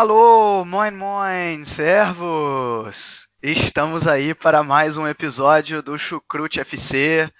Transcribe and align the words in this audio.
Alô, 0.00 0.64
moin 0.64 0.92
moin, 0.92 1.62
servos! 1.62 3.28
Estamos 3.42 4.06
aí 4.06 4.34
para 4.34 4.62
mais 4.62 4.96
um 4.96 5.06
episódio 5.06 5.82
do 5.82 5.98
Chucrute 5.98 6.58
FC. 6.58 7.30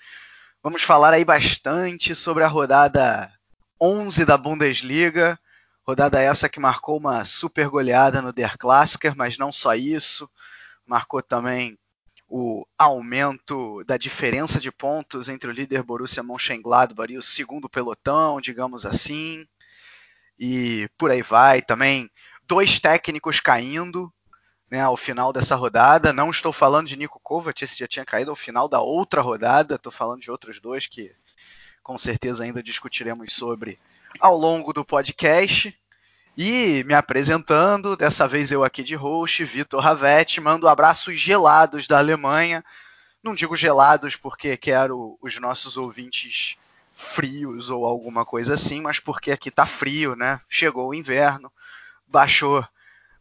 Vamos 0.63 0.83
falar 0.83 1.15
aí 1.15 1.25
bastante 1.25 2.15
sobre 2.15 2.45
a 2.45 2.49
rodada 2.49 3.33
11 3.81 4.27
da 4.27 4.37
Bundesliga. 4.37 5.41
Rodada 5.87 6.21
essa 6.21 6.51
que 6.51 6.61
marcou 6.61 6.99
uma 6.99 7.25
super 7.25 7.67
goleada 7.67 8.21
no 8.21 8.31
Der 8.31 8.59
Klassiker, 8.59 9.17
mas 9.17 9.39
não 9.39 9.51
só 9.51 9.75
isso. 9.75 10.29
Marcou 10.85 11.23
também 11.23 11.79
o 12.29 12.67
aumento 12.79 13.83
da 13.85 13.97
diferença 13.97 14.61
de 14.61 14.71
pontos 14.71 15.31
entre 15.31 15.49
o 15.49 15.55
líder 15.55 15.83
Borussia 15.83 16.23
Mönchengladbach 16.23 17.11
e 17.11 17.17
o 17.17 17.23
segundo 17.23 17.71
pelotão, 17.71 18.39
digamos 18.39 18.85
assim. 18.85 19.47
E 20.39 20.91
por 20.99 21.11
aí 21.11 21.23
vai 21.23 21.63
também 21.63 22.11
dois 22.51 22.81
técnicos 22.81 23.39
caindo 23.39 24.13
né, 24.69 24.81
ao 24.81 24.97
final 24.97 25.33
dessa 25.33 25.55
rodada. 25.55 26.13
Não 26.13 26.31
estou 26.31 26.53
falando 26.53 26.89
de 26.89 26.97
Nico 26.97 27.21
Kovac, 27.23 27.63
esse 27.63 27.79
já 27.79 27.87
tinha 27.87 28.05
caído 28.05 28.33
ao 28.33 28.37
final 28.37 28.69
da 28.69 28.81
outra 28.81 29.21
rodada. 29.21 29.77
Estou 29.77 29.93
falando 29.93 30.21
de 30.21 30.33
outros 30.33 30.59
dois 30.59 30.85
que 30.89 31.15
com 31.81 31.97
certeza 31.97 32.43
ainda 32.43 32.61
discutiremos 32.61 33.33
sobre 33.33 33.79
ao 34.19 34.37
longo 34.37 34.73
do 34.73 34.85
podcast. 34.85 35.73
E 36.37 36.83
me 36.89 36.95
apresentando, 36.95 37.97
dessa 37.97 38.27
vez 38.27 38.51
eu 38.51 38.65
aqui 38.65 38.83
de 38.83 38.97
host, 38.97 39.45
Vitor 39.45 39.81
Ravetti, 39.81 40.41
mando 40.41 40.67
abraços 40.67 41.21
gelados 41.21 41.87
da 41.87 41.99
Alemanha. 41.99 42.65
Não 43.23 43.33
digo 43.33 43.55
gelados 43.55 44.17
porque 44.17 44.57
quero 44.57 45.17
os 45.23 45.39
nossos 45.39 45.77
ouvintes 45.77 46.57
frios 46.93 47.71
ou 47.71 47.87
alguma 47.87 48.25
coisa 48.25 48.55
assim, 48.55 48.81
mas 48.81 48.99
porque 48.99 49.31
aqui 49.31 49.53
tá 49.53 49.65
frio, 49.65 50.17
né? 50.17 50.41
Chegou 50.49 50.89
o 50.89 50.95
inverno, 50.95 51.53
baixou 52.11 52.67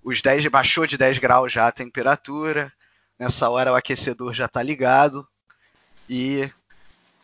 os 0.04 0.22
10, 0.22 0.48
baixou 0.48 0.88
de 0.88 0.98
10 0.98 1.18
graus 1.20 1.52
já 1.52 1.68
a 1.68 1.72
temperatura. 1.72 2.72
Nessa 3.18 3.50
hora 3.50 3.72
o 3.72 3.76
aquecedor 3.76 4.34
já 4.34 4.46
está 4.46 4.64
ligado 4.64 5.28
e 6.10 6.50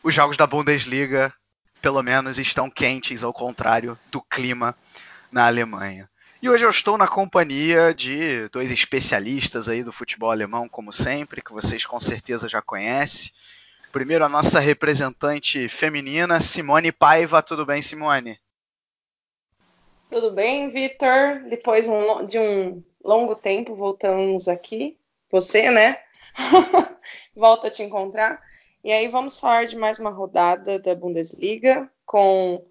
os 0.04 0.14
jogos 0.14 0.38
da 0.38 0.46
Bundesliga, 0.46 1.34
pelo 1.82 2.04
menos, 2.04 2.38
estão 2.38 2.70
quentes, 2.70 3.24
ao 3.24 3.34
contrário 3.34 3.98
do 4.12 4.22
clima 4.22 4.78
na 5.32 5.48
Alemanha. 5.48 6.08
E 6.42 6.48
hoje 6.48 6.64
eu 6.64 6.70
estou 6.70 6.96
na 6.96 7.08
companhia 7.08 7.92
de 7.92 8.48
dois 8.50 8.70
especialistas 8.70 9.68
aí 9.68 9.84
do 9.84 9.92
futebol 9.92 10.30
alemão, 10.30 10.70
como 10.70 10.94
sempre, 10.94 11.42
que 11.42 11.52
vocês 11.52 11.86
com 11.86 12.00
certeza 12.00 12.48
já 12.48 12.62
conhecem. 12.62 13.32
Primeiro, 13.92 14.24
a 14.24 14.30
nossa 14.30 14.60
representante 14.60 15.68
feminina, 15.68 16.40
Simone 16.40 16.92
Paiva. 16.92 17.42
Tudo 17.42 17.66
bem, 17.66 17.82
Simone? 17.82 18.38
Tudo 20.16 20.32
bem, 20.32 20.70
Vitor? 20.70 21.44
Depois 21.50 21.88
de 22.26 22.40
um 22.40 22.82
longo 23.04 23.36
tempo, 23.36 23.76
voltamos 23.76 24.48
aqui. 24.48 24.98
Você, 25.30 25.70
né? 25.70 25.98
Volto 27.36 27.68
a 27.68 27.70
te 27.70 27.84
encontrar. 27.84 28.42
E 28.82 28.94
aí 28.94 29.10
vamos 29.10 29.38
falar 29.38 29.66
de 29.66 29.76
mais 29.76 30.00
uma 30.00 30.12
rodada 30.12 30.80
da 30.80 30.96
Bundesliga, 30.96 31.92
com 32.06 32.66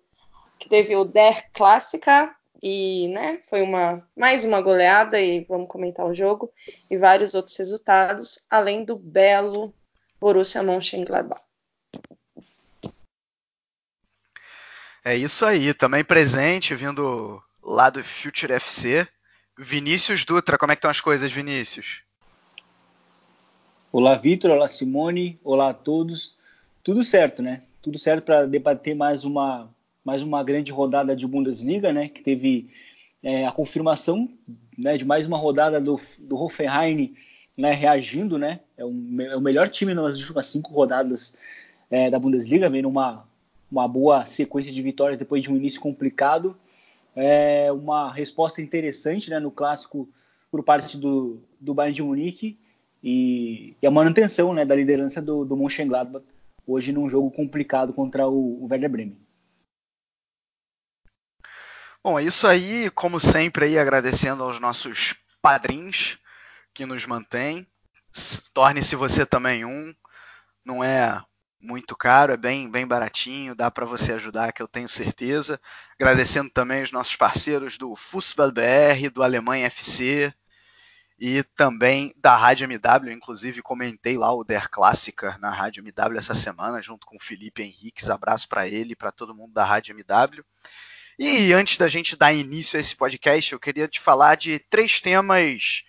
que 0.59 0.71
teve 0.71 0.97
o 0.97 1.05
Der 1.05 1.51
Clássica 1.53 2.35
e, 2.63 3.09
né, 3.09 3.39
foi 3.43 3.61
uma 3.61 4.03
mais 4.17 4.47
uma 4.47 4.63
goleada 4.63 5.21
e 5.21 5.45
vamos 5.45 5.69
comentar 5.69 6.07
o 6.07 6.15
jogo 6.15 6.51
e 6.91 6.97
vários 6.97 7.35
outros 7.35 7.59
resultados, 7.59 8.39
além 8.49 8.87
do 8.87 8.97
belo 8.97 9.75
Borussia 10.19 10.63
Mönchengladbach. 10.63 11.43
É 15.07 15.15
isso 15.15 15.45
aí, 15.45 15.75
também 15.75 16.03
presente, 16.03 16.75
vindo 16.75 17.39
lá 17.63 17.91
do 17.91 18.03
Future 18.03 18.55
FC, 18.55 19.07
Vinícius 19.59 20.25
Dutra. 20.25 20.57
Como 20.57 20.73
é 20.73 20.75
que 20.75 20.79
estão 20.79 20.91
as 20.91 20.99
coisas, 20.99 21.31
Vinícius? 21.31 22.01
Olá, 23.93 24.17
Vitor. 24.17 24.51
Olá, 24.51 24.67
Simone. 24.67 25.39
Olá 25.45 25.69
a 25.69 25.75
todos. 25.75 26.39
Tudo 26.83 27.05
certo, 27.05 27.43
né? 27.43 27.65
Tudo 27.83 27.99
certo 27.99 28.25
para 28.25 28.47
debater 28.47 28.97
mais 28.97 29.25
uma, 29.25 29.69
mais 30.03 30.23
uma 30.23 30.43
grande 30.43 30.73
rodada 30.73 31.15
de 31.15 31.27
Bundesliga, 31.27 31.93
né? 31.93 32.09
Que 32.09 32.23
teve 32.23 32.71
é, 33.23 33.47
a 33.47 33.53
confirmação 33.53 34.27
né, 34.79 34.97
de 34.97 35.05
mais 35.05 35.27
uma 35.27 35.37
rodada 35.37 35.79
do, 35.83 36.01
do 36.19 36.37
Hoffenheim 36.37 37.15
né, 37.55 37.73
reagindo, 37.73 38.39
né? 38.39 38.61
É, 38.75 38.87
um, 38.87 39.21
é 39.21 39.37
o 39.37 39.41
melhor 39.43 39.69
time 39.69 39.93
nas 39.93 40.19
últimas 40.19 40.47
cinco 40.47 40.73
rodadas 40.73 41.37
é, 41.91 42.09
da 42.09 42.19
Bundesliga, 42.19 42.71
vendo 42.71 42.89
uma 42.89 43.27
uma 43.71 43.89
boa 43.89 44.27
sequência 44.27 44.73
de 44.73 44.83
vitórias 44.83 45.19
depois 45.19 45.43
de 45.43 45.51
um 45.51 45.57
início 45.57 45.81
complicado. 45.81 46.57
É 47.17 47.71
uma 47.73 48.13
resposta 48.13 48.61
interessante 48.61 49.31
né, 49.31 49.39
no 49.39 49.51
clássico 49.51 50.09
por 50.51 50.63
parte 50.63 50.97
do, 50.97 51.41
do 51.61 51.75
Bayern 51.75 51.95
de 51.95 52.03
Munique 52.03 52.59
e, 53.03 53.77
e 53.81 53.87
a 53.87 53.91
manutenção 53.91 54.55
né, 54.55 54.65
da 54.65 54.75
liderança 54.75 55.21
do, 55.21 55.45
do 55.45 55.57
Mönchengladbach 55.57 56.25
hoje 56.67 56.93
num 56.93 57.09
jogo 57.09 57.31
complicado 57.31 57.93
contra 57.93 58.27
o, 58.27 58.65
o 58.65 58.69
Werder 58.71 58.91
Bremen. 58.91 59.19
Bom, 62.03 62.19
é 62.19 62.25
isso 62.25 62.47
aí, 62.47 62.91
como 62.91 63.19
sempre, 63.19 63.65
aí, 63.65 63.79
agradecendo 63.79 64.43
aos 64.43 64.61
nossos 64.61 65.15
padrinhos 65.41 66.19
que 66.75 66.85
nos 66.85 67.07
mantêm. 67.07 67.67
Torne-se 68.53 68.95
você 68.95 69.25
também 69.25 69.65
um. 69.65 69.95
Não 70.65 70.85
é 70.85 71.23
muito 71.65 71.97
caro, 71.97 72.33
é 72.33 72.37
bem, 72.37 72.71
bem 72.71 72.87
baratinho, 72.87 73.55
dá 73.55 73.71
para 73.71 73.87
você 73.87 74.13
ajudar, 74.13 74.53
que 74.53 74.63
eu 74.63 74.69
tenho 74.69 74.89
certeza. 74.89 75.61
Agradecendo 75.99 76.51
também 76.51 76.83
os 76.83 76.93
nossos 76.93 77.17
parceiros 77.17 77.79
do 77.79 77.97
Fußball 77.97 78.53
BR, 78.53 79.11
do 79.13 79.23
Alemanha 79.23 79.67
FC 79.67 80.33
e 81.19 81.43
também 81.57 82.13
da 82.17 82.37
Rádio 82.37 82.65
MW, 82.65 83.13
inclusive 83.13 83.63
comentei 83.63 84.19
lá 84.19 84.33
o 84.33 84.45
Der 84.45 84.69
Klassiker 84.69 85.39
na 85.41 85.51
Rádio 85.51 85.83
MW 85.83 86.19
essa 86.19 86.35
semana, 86.35 86.83
junto 86.83 87.07
com 87.07 87.17
o 87.17 87.23
Felipe 87.23 87.63
Henriques, 87.63 88.11
abraço 88.11 88.49
para 88.49 88.69
ele 88.69 88.93
e 88.93 88.97
para 88.97 89.13
todo 89.13 89.35
mundo 89.35 89.55
da 89.55 89.65
Rádio 89.65 89.97
MW. 89.97 90.45
E 91.19 91.53
antes 91.53 91.77
da 91.79 91.89
gente 91.89 92.17
dar 92.17 92.33
início 92.33 92.77
a 92.77 92.81
esse 92.81 92.97
podcast, 92.97 93.53
eu 93.53 93.61
queria 93.61 93.87
te 93.87 94.01
falar 94.01 94.35
de 94.35 94.59
três 94.59 95.01
temas 95.01 95.85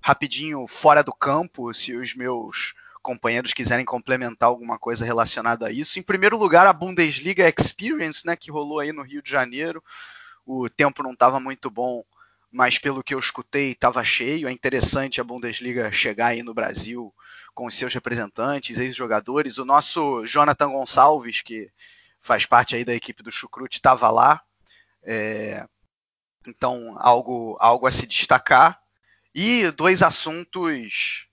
rapidinho 0.00 0.66
fora 0.66 1.02
do 1.02 1.12
campo, 1.12 1.72
se 1.72 1.96
os 1.96 2.14
meus 2.14 2.74
companheiros 3.06 3.52
quiserem 3.52 3.84
complementar 3.84 4.48
alguma 4.48 4.80
coisa 4.80 5.04
relacionada 5.04 5.68
a 5.68 5.70
isso. 5.70 6.00
Em 6.00 6.02
primeiro 6.02 6.36
lugar, 6.36 6.66
a 6.66 6.72
Bundesliga 6.72 7.48
Experience, 7.48 8.26
né, 8.26 8.34
que 8.34 8.50
rolou 8.50 8.80
aí 8.80 8.92
no 8.92 9.02
Rio 9.02 9.22
de 9.22 9.30
Janeiro. 9.30 9.80
O 10.44 10.68
tempo 10.68 11.04
não 11.04 11.12
estava 11.12 11.38
muito 11.38 11.70
bom, 11.70 12.04
mas 12.50 12.78
pelo 12.78 13.04
que 13.04 13.14
eu 13.14 13.18
escutei, 13.20 13.70
estava 13.70 14.02
cheio. 14.02 14.48
É 14.48 14.52
interessante 14.52 15.20
a 15.20 15.24
Bundesliga 15.24 15.92
chegar 15.92 16.28
aí 16.28 16.42
no 16.42 16.52
Brasil 16.52 17.14
com 17.54 17.66
os 17.66 17.76
seus 17.76 17.94
representantes, 17.94 18.80
ex-jogadores. 18.80 19.58
O 19.58 19.64
nosso 19.64 20.26
Jonathan 20.26 20.72
Gonçalves, 20.72 21.42
que 21.42 21.70
faz 22.20 22.44
parte 22.44 22.74
aí 22.74 22.84
da 22.84 22.94
equipe 22.94 23.22
do 23.22 23.30
Chucrute, 23.30 23.76
estava 23.76 24.10
lá. 24.10 24.42
É... 25.04 25.64
Então, 26.44 26.96
algo, 26.98 27.56
algo 27.60 27.86
a 27.86 27.90
se 27.92 28.04
destacar. 28.04 28.80
E 29.32 29.70
dois 29.70 30.02
assuntos 30.02 31.25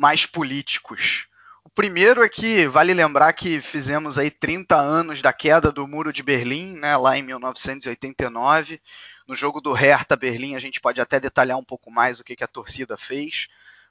mais 0.00 0.24
políticos. 0.24 1.26
O 1.62 1.68
primeiro 1.68 2.24
é 2.24 2.28
que 2.28 2.66
vale 2.66 2.94
lembrar 2.94 3.34
que 3.34 3.60
fizemos 3.60 4.16
aí 4.16 4.30
30 4.30 4.74
anos 4.74 5.20
da 5.20 5.30
queda 5.30 5.70
do 5.70 5.86
Muro 5.86 6.10
de 6.10 6.22
Berlim, 6.22 6.72
né, 6.78 6.96
lá 6.96 7.18
em 7.18 7.22
1989. 7.22 8.80
No 9.28 9.36
jogo 9.36 9.60
do 9.60 9.74
Hertha 9.74 10.16
Berlim, 10.16 10.56
a 10.56 10.58
gente 10.58 10.80
pode 10.80 11.02
até 11.02 11.20
detalhar 11.20 11.58
um 11.58 11.64
pouco 11.64 11.90
mais 11.90 12.18
o 12.18 12.24
que, 12.24 12.34
que 12.34 12.42
a 12.42 12.48
torcida 12.48 12.96
fez, 12.96 13.48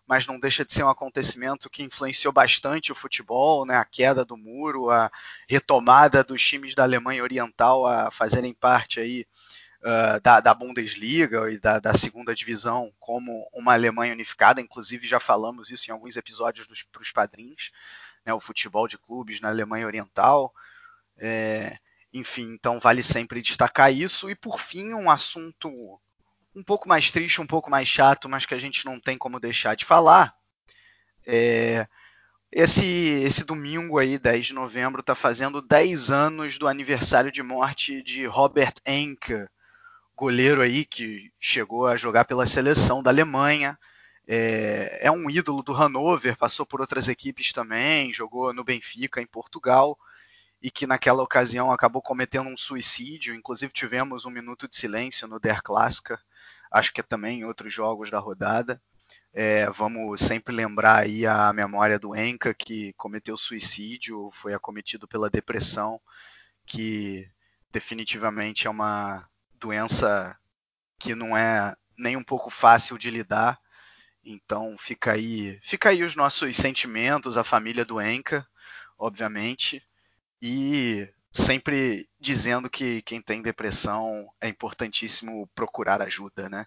mas 0.07 0.25
não 0.25 0.39
deixa 0.39 0.65
de 0.65 0.73
ser 0.73 0.83
um 0.83 0.89
acontecimento 0.89 1.69
que 1.69 1.83
influenciou 1.83 2.33
bastante 2.33 2.91
o 2.91 2.95
futebol, 2.95 3.63
né, 3.63 3.75
a 3.75 3.85
queda 3.85 4.25
do 4.25 4.35
muro, 4.35 4.89
a 4.89 5.11
retomada 5.47 6.23
dos 6.23 6.43
times 6.43 6.73
da 6.73 6.81
Alemanha 6.81 7.21
Oriental 7.21 7.85
a 7.85 8.09
fazerem 8.09 8.55
parte 8.55 8.99
aí 8.99 9.27
uh, 9.81 10.19
da, 10.21 10.39
da, 10.39 10.53
Bundesliga 10.53 11.51
e 11.51 11.59
da, 11.59 11.79
da, 11.79 11.93
segunda 11.93 12.33
divisão 12.35 12.91
como 12.99 13.47
uma 13.53 13.73
Alemanha 13.73 14.13
unificada. 14.13 14.61
Inclusive, 14.61 15.07
já 15.07 15.19
falamos 15.19 15.69
isso 15.69 15.89
em 15.89 15.93
alguns 15.93 16.17
episódios 16.17 16.67
para 16.91 17.01
os 17.01 17.11
padrinhos, 17.11 17.71
né, 18.25 18.33
o 18.33 18.39
futebol 18.39 18.87
de 18.87 18.97
clubes 18.97 19.41
na 19.41 19.49
Alemanha 19.49 19.85
Oriental. 19.85 20.53
É, 21.17 21.77
Enfim, 22.13 22.53
então 22.53 22.79
vale 22.79 23.03
sempre 23.03 23.41
destacar 23.41 23.93
isso. 23.93 24.29
E 24.29 24.35
por 24.35 24.59
fim, 24.59 24.93
um 24.93 25.09
assunto 25.09 25.99
um 26.55 26.63
pouco 26.63 26.89
mais 26.89 27.11
triste, 27.11 27.41
um 27.41 27.47
pouco 27.47 27.69
mais 27.69 27.87
chato, 27.87 28.27
mas 28.27 28.45
que 28.45 28.53
a 28.53 28.59
gente 28.59 28.85
não 28.85 28.99
tem 28.99 29.17
como 29.17 29.39
deixar 29.39 29.75
de 29.75 29.85
falar. 29.85 30.35
É, 31.25 31.87
esse, 32.51 32.85
esse 32.85 33.43
domingo 33.43 33.99
aí, 33.99 34.17
10 34.17 34.47
de 34.47 34.53
novembro, 34.53 35.01
está 35.01 35.13
fazendo 35.13 35.61
10 35.61 36.09
anos 36.09 36.57
do 36.57 36.67
aniversário 36.67 37.31
de 37.31 37.43
morte 37.43 38.01
de 38.01 38.25
Robert 38.25 38.73
Enke, 38.85 39.47
goleiro 40.19 40.61
aí 40.61 40.83
que 40.83 41.31
chegou 41.39 41.87
a 41.87 41.95
jogar 41.95 42.25
pela 42.25 42.45
seleção 42.45 43.01
da 43.01 43.09
Alemanha. 43.09 43.79
É, 44.27 44.99
é, 45.07 45.09
um 45.09 45.29
ídolo 45.29 45.63
do 45.63 45.71
Hannover, 45.71 46.37
passou 46.37 46.65
por 46.65 46.81
outras 46.81 47.07
equipes 47.07 47.53
também, 47.53 48.11
jogou 48.11 48.53
no 48.53 48.63
Benfica, 48.63 49.21
em 49.21 49.25
Portugal, 49.25 49.97
e 50.61 50.69
que 50.69 50.85
naquela 50.85 51.23
ocasião 51.23 51.71
acabou 51.71 52.01
cometendo 52.01 52.49
um 52.49 52.57
suicídio. 52.57 53.33
Inclusive 53.33 53.71
tivemos 53.71 54.25
um 54.25 54.29
minuto 54.29 54.67
de 54.67 54.75
silêncio 54.75 55.25
no 55.25 55.39
Der 55.39 55.63
Klassiker, 55.63 56.19
acho 56.69 56.93
que 56.93 56.99
é 56.99 57.03
também 57.03 57.39
em 57.39 57.45
outros 57.45 57.73
jogos 57.73 58.11
da 58.11 58.19
rodada. 58.19 58.79
É, 59.33 59.69
vamos 59.69 60.19
sempre 60.19 60.53
lembrar 60.53 60.97
aí 60.97 61.25
a 61.25 61.53
memória 61.53 61.97
do 61.97 62.13
Enka, 62.13 62.53
que 62.53 62.91
cometeu 62.97 63.37
suicídio, 63.37 64.29
foi 64.33 64.53
acometido 64.53 65.07
pela 65.07 65.29
depressão, 65.29 65.99
que 66.65 67.25
definitivamente 67.71 68.67
é 68.67 68.69
uma 68.69 69.27
doença 69.59 70.37
que 70.97 71.13
não 71.13 71.35
é 71.35 71.75
nem 71.97 72.15
um 72.15 72.23
pouco 72.23 72.49
fácil 72.49 72.97
de 72.97 73.11
lidar. 73.11 73.59
Então 74.23 74.75
fica 74.77 75.13
aí, 75.13 75.59
fica 75.63 75.89
aí 75.89 76.03
os 76.03 76.15
nossos 76.15 76.55
sentimentos, 76.55 77.37
a 77.37 77.43
família 77.43 77.85
do 77.85 78.01
Enka, 78.01 78.45
obviamente, 78.97 79.81
e 80.41 81.07
sempre 81.31 82.09
dizendo 82.19 82.69
que 82.69 83.01
quem 83.03 83.21
tem 83.21 83.41
depressão 83.41 84.29
é 84.41 84.47
importantíssimo 84.47 85.47
procurar 85.55 86.01
ajuda, 86.01 86.49
né? 86.49 86.65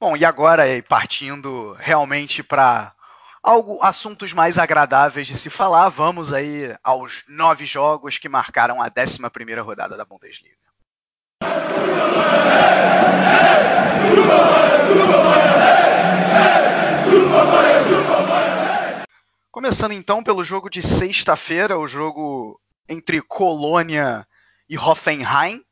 Bom, 0.00 0.16
e 0.16 0.24
agora 0.24 0.64
partindo 0.88 1.72
realmente 1.72 2.42
para 2.42 2.94
algo, 3.42 3.82
assuntos 3.82 4.32
mais 4.32 4.58
agradáveis 4.58 5.26
de 5.26 5.36
se 5.36 5.50
falar, 5.50 5.88
vamos 5.88 6.32
aí 6.32 6.76
aos 6.84 7.24
nove 7.28 7.66
jogos 7.66 8.18
que 8.18 8.28
marcaram 8.28 8.80
a 8.80 8.86
11 8.86 9.18
primeira 9.30 9.62
rodada 9.62 9.96
da 9.96 10.04
Bundesliga. 10.04 10.67
Começando 19.50 19.92
então 19.92 20.22
pelo 20.22 20.44
jogo 20.44 20.70
de 20.70 20.80
sexta-feira, 20.80 21.76
o 21.76 21.86
jogo 21.86 22.60
entre 22.88 23.20
Colônia 23.20 24.26
e 24.68 24.78
Hoffenheim. 24.78 25.64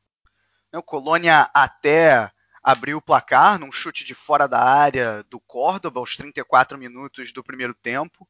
O 0.75 0.83
Colônia 0.83 1.49
até 1.55 2.31
abriu 2.63 2.99
o 2.99 3.03
placar 3.03 3.59
num 3.59 3.71
chute 3.71 4.05
de 4.05 4.15
fora 4.15 4.49
da 4.49 4.61
área 4.61 5.25
do 5.31 5.39
Córdoba 5.39 6.01
aos 6.01 6.17
34 6.17 6.77
minutos 6.77 7.33
do 7.33 7.45
primeiro 7.45 7.75
tempo. 7.75 8.27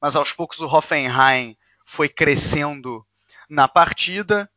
Mas 0.00 0.14
aos 0.14 0.32
poucos 0.32 0.60
o 0.60 0.66
Hoffenheim 0.66 1.56
foi 1.84 2.08
crescendo 2.08 3.04
na 3.50 3.66
partida 3.66 4.48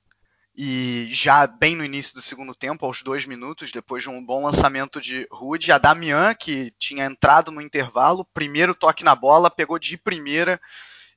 e 0.62 1.08
já 1.10 1.48
bem 1.48 1.74
no 1.74 1.86
início 1.86 2.14
do 2.14 2.22
segundo 2.22 2.54
tempo, 2.54 2.86
aos 2.86 3.02
dois 3.02 3.26
minutos, 3.26 3.72
depois 3.72 4.04
de 4.04 4.10
um 4.10 4.22
bom 4.22 4.44
lançamento 4.44 5.00
de 5.00 5.26
Rude, 5.32 5.72
a 5.72 5.78
Damian, 5.78 6.36
que 6.36 6.74
tinha 6.78 7.06
entrado 7.06 7.50
no 7.50 7.62
intervalo, 7.62 8.26
primeiro 8.34 8.76
toque 8.76 9.02
na 9.02 9.16
bola, 9.16 9.50
pegou 9.50 9.80
de 9.80 9.96
primeira 9.96 10.60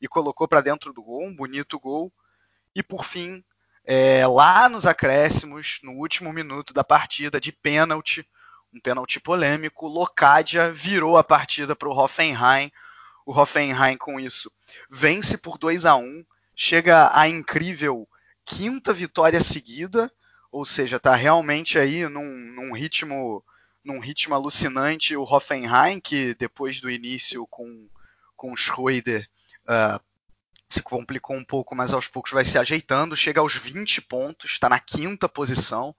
e 0.00 0.06
colocou 0.06 0.46
para 0.46 0.60
dentro 0.60 0.92
do 0.92 1.02
gol, 1.02 1.24
um 1.24 1.34
bonito 1.34 1.76
gol. 1.80 2.12
E 2.72 2.84
por 2.84 3.04
fim, 3.04 3.42
é, 3.84 4.24
lá 4.28 4.68
nos 4.68 4.86
acréscimos, 4.86 5.80
no 5.82 5.94
último 5.94 6.32
minuto 6.32 6.72
da 6.72 6.84
partida, 6.84 7.40
de 7.40 7.50
pênalti, 7.50 8.24
um 8.72 8.78
pênalti 8.78 9.18
polêmico, 9.18 9.88
Locadia 9.88 10.72
virou 10.72 11.18
a 11.18 11.24
partida 11.24 11.74
para 11.74 11.88
o 11.88 11.98
Hoffenheim. 11.98 12.70
O 13.26 13.36
Hoffenheim, 13.36 13.96
com 13.96 14.20
isso, 14.20 14.52
vence 14.88 15.36
por 15.36 15.58
2 15.58 15.84
a 15.84 15.96
1 15.96 16.24
chega 16.54 17.10
a 17.12 17.28
incrível 17.28 18.06
quinta 18.44 18.92
vitória 18.92 19.40
seguida, 19.40 20.12
ou 20.50 20.64
seja, 20.64 20.96
está 20.96 21.14
realmente 21.14 21.78
aí 21.78 22.08
num, 22.08 22.52
num, 22.54 22.72
ritmo 22.72 23.44
num 23.84 23.98
ritmo 23.98 24.34
alucinante. 24.34 25.16
O 25.16 25.22
Hoffenheim, 25.22 26.00
que 26.00 26.34
depois 26.34 26.80
do 26.80 26.90
início 26.90 27.46
com, 27.48 27.88
com 28.36 28.54
Schroeder 28.54 29.28
uh, 29.64 30.00
se 30.68 30.82
complicou 30.82 31.36
um 31.36 31.44
pouco, 31.44 31.74
mas 31.74 31.92
aos 31.92 32.08
poucos 32.08 32.32
vai 32.32 32.44
se 32.44 32.58
ajeitando, 32.58 33.16
chega 33.16 33.40
aos 33.40 33.54
20 33.54 34.00
pontos, 34.02 34.52
está 34.52 34.68
na 34.68 34.80
quinta 34.80 35.28
posição, 35.28 35.94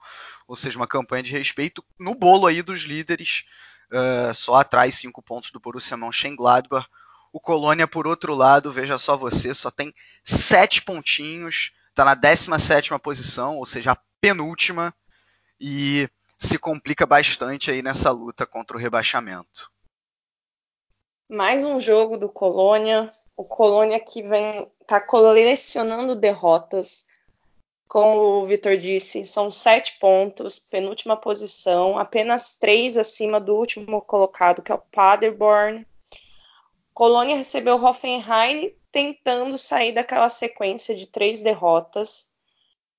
ou 0.47 0.55
seja, 0.55 0.77
uma 0.77 0.87
campanha 0.87 1.21
de 1.21 1.31
respeito 1.31 1.83
no 1.99 2.15
bolo 2.15 2.47
aí 2.47 2.61
dos 2.61 2.81
líderes, 2.81 3.45
uh, 3.91 4.33
só 4.33 4.55
atrás 4.55 4.95
cinco 4.95 5.21
pontos 5.21 5.51
do 5.51 5.59
Borussia 5.59 5.97
Mönchengladbach. 5.97 6.87
O 7.31 7.39
Colônia, 7.39 7.87
por 7.87 8.05
outro 8.05 8.35
lado, 8.35 8.71
veja 8.71 8.97
só 8.97 9.17
você, 9.17 9.53
só 9.53 9.71
tem 9.71 9.93
sete 10.23 10.81
pontinhos, 10.83 11.71
está 11.93 12.03
na 12.03 12.15
17 12.15 12.97
posição, 12.99 13.57
ou 13.57 13.65
seja, 13.65 13.91
a 13.91 13.97
penúltima, 14.19 14.93
e 15.59 16.09
se 16.35 16.57
complica 16.57 17.05
bastante 17.05 17.69
aí 17.69 17.81
nessa 17.81 18.09
luta 18.09 18.45
contra 18.45 18.75
o 18.75 18.79
rebaixamento. 18.79 19.71
Mais 21.29 21.63
um 21.63 21.79
jogo 21.79 22.17
do 22.17 22.27
Colônia, 22.27 23.09
o 23.37 23.43
Colônia 23.45 23.99
que 23.99 24.23
vem 24.23 24.67
tá 24.87 24.99
colecionando 24.99 26.15
derrotas. 26.15 27.05
Como 27.87 28.41
o 28.41 28.45
Vitor 28.45 28.75
disse, 28.75 29.23
são 29.23 29.51
sete 29.51 29.99
pontos, 29.99 30.57
penúltima 30.57 31.15
posição, 31.15 31.97
apenas 31.97 32.57
três 32.57 32.97
acima 32.97 33.39
do 33.39 33.55
último 33.55 34.01
colocado, 34.01 34.63
que 34.63 34.71
é 34.71 34.75
o 34.75 34.79
Paderborn. 34.91 35.85
Colônia 36.91 37.37
recebeu 37.37 37.75
Hoffenheim 37.75 38.73
tentando 38.93 39.57
sair 39.57 39.91
daquela 39.91 40.29
sequência 40.29 40.95
de 40.95 41.07
três 41.07 41.41
derrotas. 41.41 42.31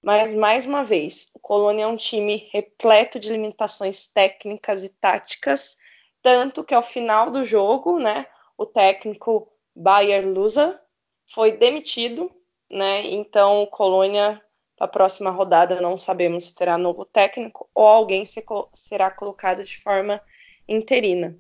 Mas, 0.02 0.35
mais 0.35 0.67
uma 0.67 0.82
vez, 0.82 1.31
o 1.35 1.38
Colônia 1.38 1.85
é 1.85 1.87
um 1.87 1.96
time 1.96 2.49
repleto 2.52 3.19
de 3.19 3.31
limitações 3.31 4.08
técnicas 4.08 4.85
e 4.85 4.93
táticas, 4.99 5.79
tanto 6.20 6.64
que 6.64 6.75
ao 6.75 6.82
final 6.82 7.31
do 7.31 7.44
jogo, 7.44 7.99
né, 7.99 8.26
o 8.58 8.67
técnico 8.67 9.49
Bayer 9.75 10.26
Lusa 10.29 10.79
foi 11.26 11.52
demitido, 11.52 12.31
né? 12.70 13.02
Então, 13.06 13.62
o 13.62 13.67
Colônia, 13.67 14.38
para 14.76 14.87
a 14.87 14.90
próxima 14.90 15.31
rodada, 15.31 15.81
não 15.81 15.97
sabemos 15.97 16.47
se 16.47 16.55
terá 16.55 16.76
novo 16.76 17.05
técnico 17.05 17.71
ou 17.75 17.87
alguém 17.87 18.25
se, 18.25 18.45
será 18.75 19.11
colocado 19.11 19.62
de 19.62 19.78
forma 19.78 20.21
interina. 20.69 21.38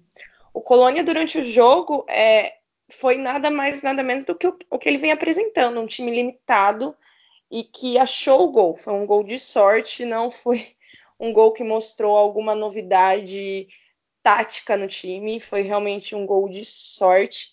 O 0.54 0.60
Colônia, 0.60 1.02
durante 1.02 1.38
o 1.38 1.42
jogo, 1.42 2.06
é, 2.08 2.54
foi 2.90 3.16
nada 3.16 3.50
mais, 3.50 3.82
nada 3.82 4.02
menos 4.02 4.24
do 4.24 4.34
que 4.34 4.46
o, 4.46 4.58
o 4.70 4.78
que 4.78 4.88
ele 4.88 4.98
vem 4.98 5.12
apresentando, 5.12 5.80
um 5.80 5.86
time 5.86 6.10
limitado 6.10 6.96
e 7.50 7.64
que 7.64 7.98
achou 7.98 8.44
o 8.44 8.50
gol. 8.50 8.76
Foi 8.76 8.92
um 8.92 9.06
gol 9.06 9.22
de 9.22 9.38
sorte, 9.38 10.04
não 10.04 10.30
foi 10.30 10.74
um 11.18 11.32
gol 11.32 11.52
que 11.52 11.64
mostrou 11.64 12.16
alguma 12.16 12.54
novidade 12.54 13.68
tática 14.22 14.76
no 14.76 14.86
time, 14.86 15.40
foi 15.40 15.62
realmente 15.62 16.14
um 16.14 16.26
gol 16.26 16.48
de 16.48 16.64
sorte. 16.64 17.52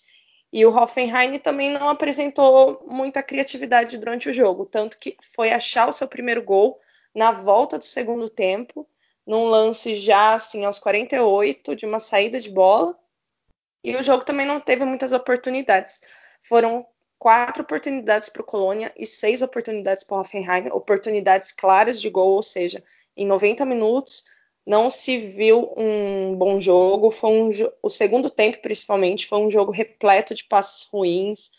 E 0.52 0.66
o 0.66 0.74
Hoffenheim 0.74 1.38
também 1.38 1.70
não 1.70 1.88
apresentou 1.88 2.84
muita 2.86 3.22
criatividade 3.22 3.96
durante 3.96 4.28
o 4.28 4.32
jogo, 4.32 4.66
tanto 4.66 4.98
que 4.98 5.16
foi 5.34 5.50
achar 5.50 5.88
o 5.88 5.92
seu 5.92 6.06
primeiro 6.06 6.42
gol 6.42 6.78
na 7.14 7.30
volta 7.30 7.78
do 7.78 7.84
segundo 7.84 8.28
tempo, 8.28 8.86
num 9.26 9.46
lance 9.46 9.94
já 9.94 10.34
assim 10.34 10.64
aos 10.64 10.78
48 10.78 11.76
de 11.76 11.86
uma 11.86 11.98
saída 11.98 12.40
de 12.40 12.50
bola. 12.50 12.98
E 13.82 13.96
o 13.96 14.02
jogo 14.02 14.24
também 14.24 14.46
não 14.46 14.60
teve 14.60 14.84
muitas 14.84 15.12
oportunidades. 15.12 16.00
Foram 16.42 16.86
quatro 17.18 17.62
oportunidades 17.62 18.28
para 18.28 18.42
o 18.42 18.44
Colônia 18.44 18.92
e 18.96 19.06
seis 19.06 19.42
oportunidades 19.42 20.04
para 20.04 20.16
o 20.16 20.20
Hoffenheim, 20.20 20.68
oportunidades 20.72 21.52
claras 21.52 22.00
de 22.00 22.10
gol, 22.10 22.30
ou 22.30 22.42
seja, 22.42 22.82
em 23.16 23.26
90 23.26 23.64
minutos 23.64 24.24
não 24.66 24.88
se 24.88 25.18
viu 25.18 25.72
um 25.76 26.34
bom 26.36 26.60
jogo. 26.60 27.10
Foi 27.10 27.30
um, 27.30 27.50
o 27.82 27.88
segundo 27.88 28.30
tempo, 28.30 28.62
principalmente, 28.62 29.26
foi 29.26 29.38
um 29.38 29.50
jogo 29.50 29.72
repleto 29.72 30.34
de 30.34 30.44
passes 30.44 30.84
ruins. 30.84 31.50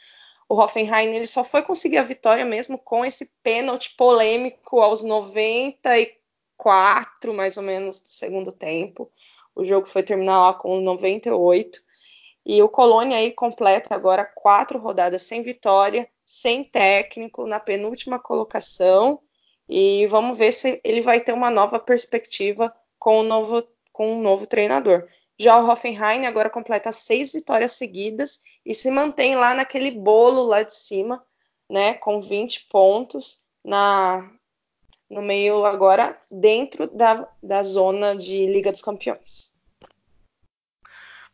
O 0.47 0.55
Hoffenheim 0.55 1.15
ele 1.15 1.25
só 1.25 1.43
foi 1.43 1.61
conseguir 1.61 1.97
a 1.97 2.03
vitória 2.03 2.45
mesmo 2.45 2.77
com 2.77 3.03
esse 3.05 3.31
pênalti 3.41 3.95
polêmico 3.95 4.81
aos 4.81 5.03
94, 5.03 7.33
mais 7.33 7.57
ou 7.57 7.63
menos, 7.63 7.99
do 7.99 8.07
segundo 8.07 8.51
tempo. 8.51 9.11
O 9.55 9.63
jogo 9.63 9.85
foi 9.85 10.03
terminar 10.03 10.39
lá 10.39 10.53
com 10.53 10.79
98. 10.79 11.82
E 12.45 12.61
o 12.61 12.69
Colônia 12.69 13.17
aí 13.17 13.31
completa 13.31 13.95
agora 13.95 14.25
quatro 14.25 14.77
rodadas 14.79 15.21
sem 15.21 15.41
vitória, 15.41 16.09
sem 16.25 16.63
técnico, 16.63 17.45
na 17.45 17.59
penúltima 17.59 18.19
colocação. 18.19 19.19
E 19.67 20.05
vamos 20.07 20.37
ver 20.37 20.51
se 20.51 20.81
ele 20.83 21.01
vai 21.01 21.21
ter 21.21 21.33
uma 21.33 21.49
nova 21.49 21.79
perspectiva 21.79 22.73
com 22.99 23.21
um 23.21 23.23
novo, 23.23 23.63
com 23.91 24.13
um 24.13 24.21
novo 24.21 24.45
treinador. 24.45 25.07
Já 25.39 25.59
o 25.59 25.69
Hoffenheim 25.69 26.25
agora 26.25 26.49
completa 26.49 26.91
seis 26.91 27.33
vitórias 27.33 27.71
seguidas 27.71 28.41
e 28.65 28.73
se 28.73 28.91
mantém 28.91 29.35
lá 29.35 29.53
naquele 29.53 29.91
bolo 29.91 30.43
lá 30.43 30.63
de 30.63 30.75
cima, 30.75 31.23
né, 31.69 31.95
com 31.95 32.19
20 32.19 32.67
pontos. 32.67 33.43
na, 33.63 34.29
no 35.09 35.21
meio 35.21 35.65
agora 35.65 36.17
dentro 36.31 36.87
da, 36.87 37.29
da 37.41 37.61
zona 37.63 38.15
de 38.15 38.45
Liga 38.47 38.71
dos 38.71 38.81
Campeões. 38.81 39.52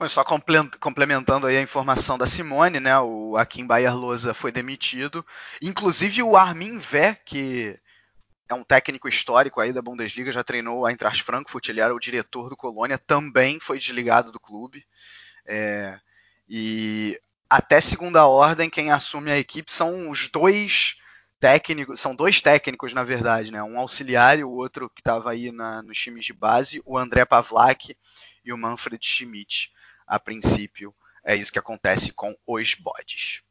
Só 0.07 0.23
complementando 0.23 1.45
aí 1.45 1.57
a 1.57 1.61
informação 1.61 2.17
da 2.17 2.25
Simone, 2.25 2.79
né? 2.79 2.97
O 2.99 3.35
Akin 3.35 3.67
Bayer 3.67 3.93
Loza 3.93 4.33
foi 4.33 4.49
demitido. 4.49 5.25
Inclusive 5.61 6.23
o 6.23 6.37
Armin 6.37 6.77
Vé, 6.77 7.15
que 7.25 7.77
é 8.47 8.53
um 8.53 8.63
técnico 8.63 9.09
histórico 9.09 9.59
aí 9.59 9.73
da 9.73 9.81
Bundesliga, 9.81 10.31
já 10.31 10.43
treinou 10.43 10.85
a 10.85 10.91
Eintracht 10.91 11.21
Frankfurt, 11.21 11.67
ele 11.67 11.81
era 11.81 11.93
o 11.93 11.99
diretor 11.99 12.49
do 12.49 12.55
Colônia, 12.55 12.97
também 12.97 13.59
foi 13.59 13.77
desligado 13.77 14.31
do 14.31 14.39
clube. 14.39 14.85
É, 15.45 15.99
e 16.47 17.19
até 17.49 17.81
segunda 17.81 18.25
ordem, 18.25 18.69
quem 18.69 18.91
assume 18.91 19.31
a 19.31 19.37
equipe 19.37 19.71
são 19.71 20.09
os 20.09 20.29
dois 20.29 20.95
técnicos, 21.41 21.99
são 21.99 22.15
dois 22.15 22.41
técnicos 22.41 22.93
na 22.93 23.03
verdade, 23.03 23.51
né? 23.51 23.61
Um 23.61 23.77
auxiliar 23.77 24.39
e 24.39 24.45
o 24.45 24.49
outro 24.49 24.89
que 24.89 25.01
estava 25.01 25.31
aí 25.31 25.51
na, 25.51 25.83
nos 25.83 25.99
times 25.99 26.25
de 26.25 26.33
base, 26.33 26.81
o 26.85 26.97
André 26.97 27.25
Pavlak 27.25 27.97
e 28.45 28.53
o 28.53 28.57
Manfred 28.57 29.05
Schmidt 29.05 29.71
a 30.09 30.19
princípio, 30.19 30.93
é 31.23 31.35
isso 31.35 31.51
que 31.51 31.59
acontece 31.59 32.11
com 32.11 32.35
os 32.45 32.73
bodes. 32.73 33.43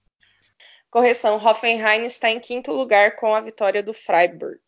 Correção, 0.91 1.37
Hoffenheim 1.37 2.05
está 2.05 2.29
em 2.29 2.41
quinto 2.41 2.73
lugar 2.73 3.15
com 3.17 3.35
a 3.35 3.41
vitória 3.41 3.83
do 3.83 3.95
Freiburg. 3.95 4.61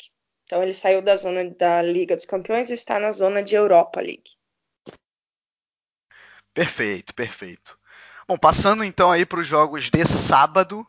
Então 0.45 0.63
ele 0.63 0.73
saiu 0.73 1.03
da 1.03 1.17
zona 1.17 1.51
da 1.51 1.83
Liga 1.83 2.15
dos 2.15 2.27
Campeões 2.27 2.71
e 2.71 2.75
está 2.75 3.01
na 3.01 3.11
zona 3.11 3.43
de 3.43 3.55
Europa 3.55 4.01
League. 4.01 4.39
Perfeito, 6.53 7.15
perfeito. 7.15 7.79
Bom, 8.29 8.37
passando 8.37 8.85
então 8.85 9.11
aí 9.11 9.25
para 9.25 9.41
os 9.41 9.47
jogos 9.47 9.91
de 9.91 10.05
sábado, 10.05 10.87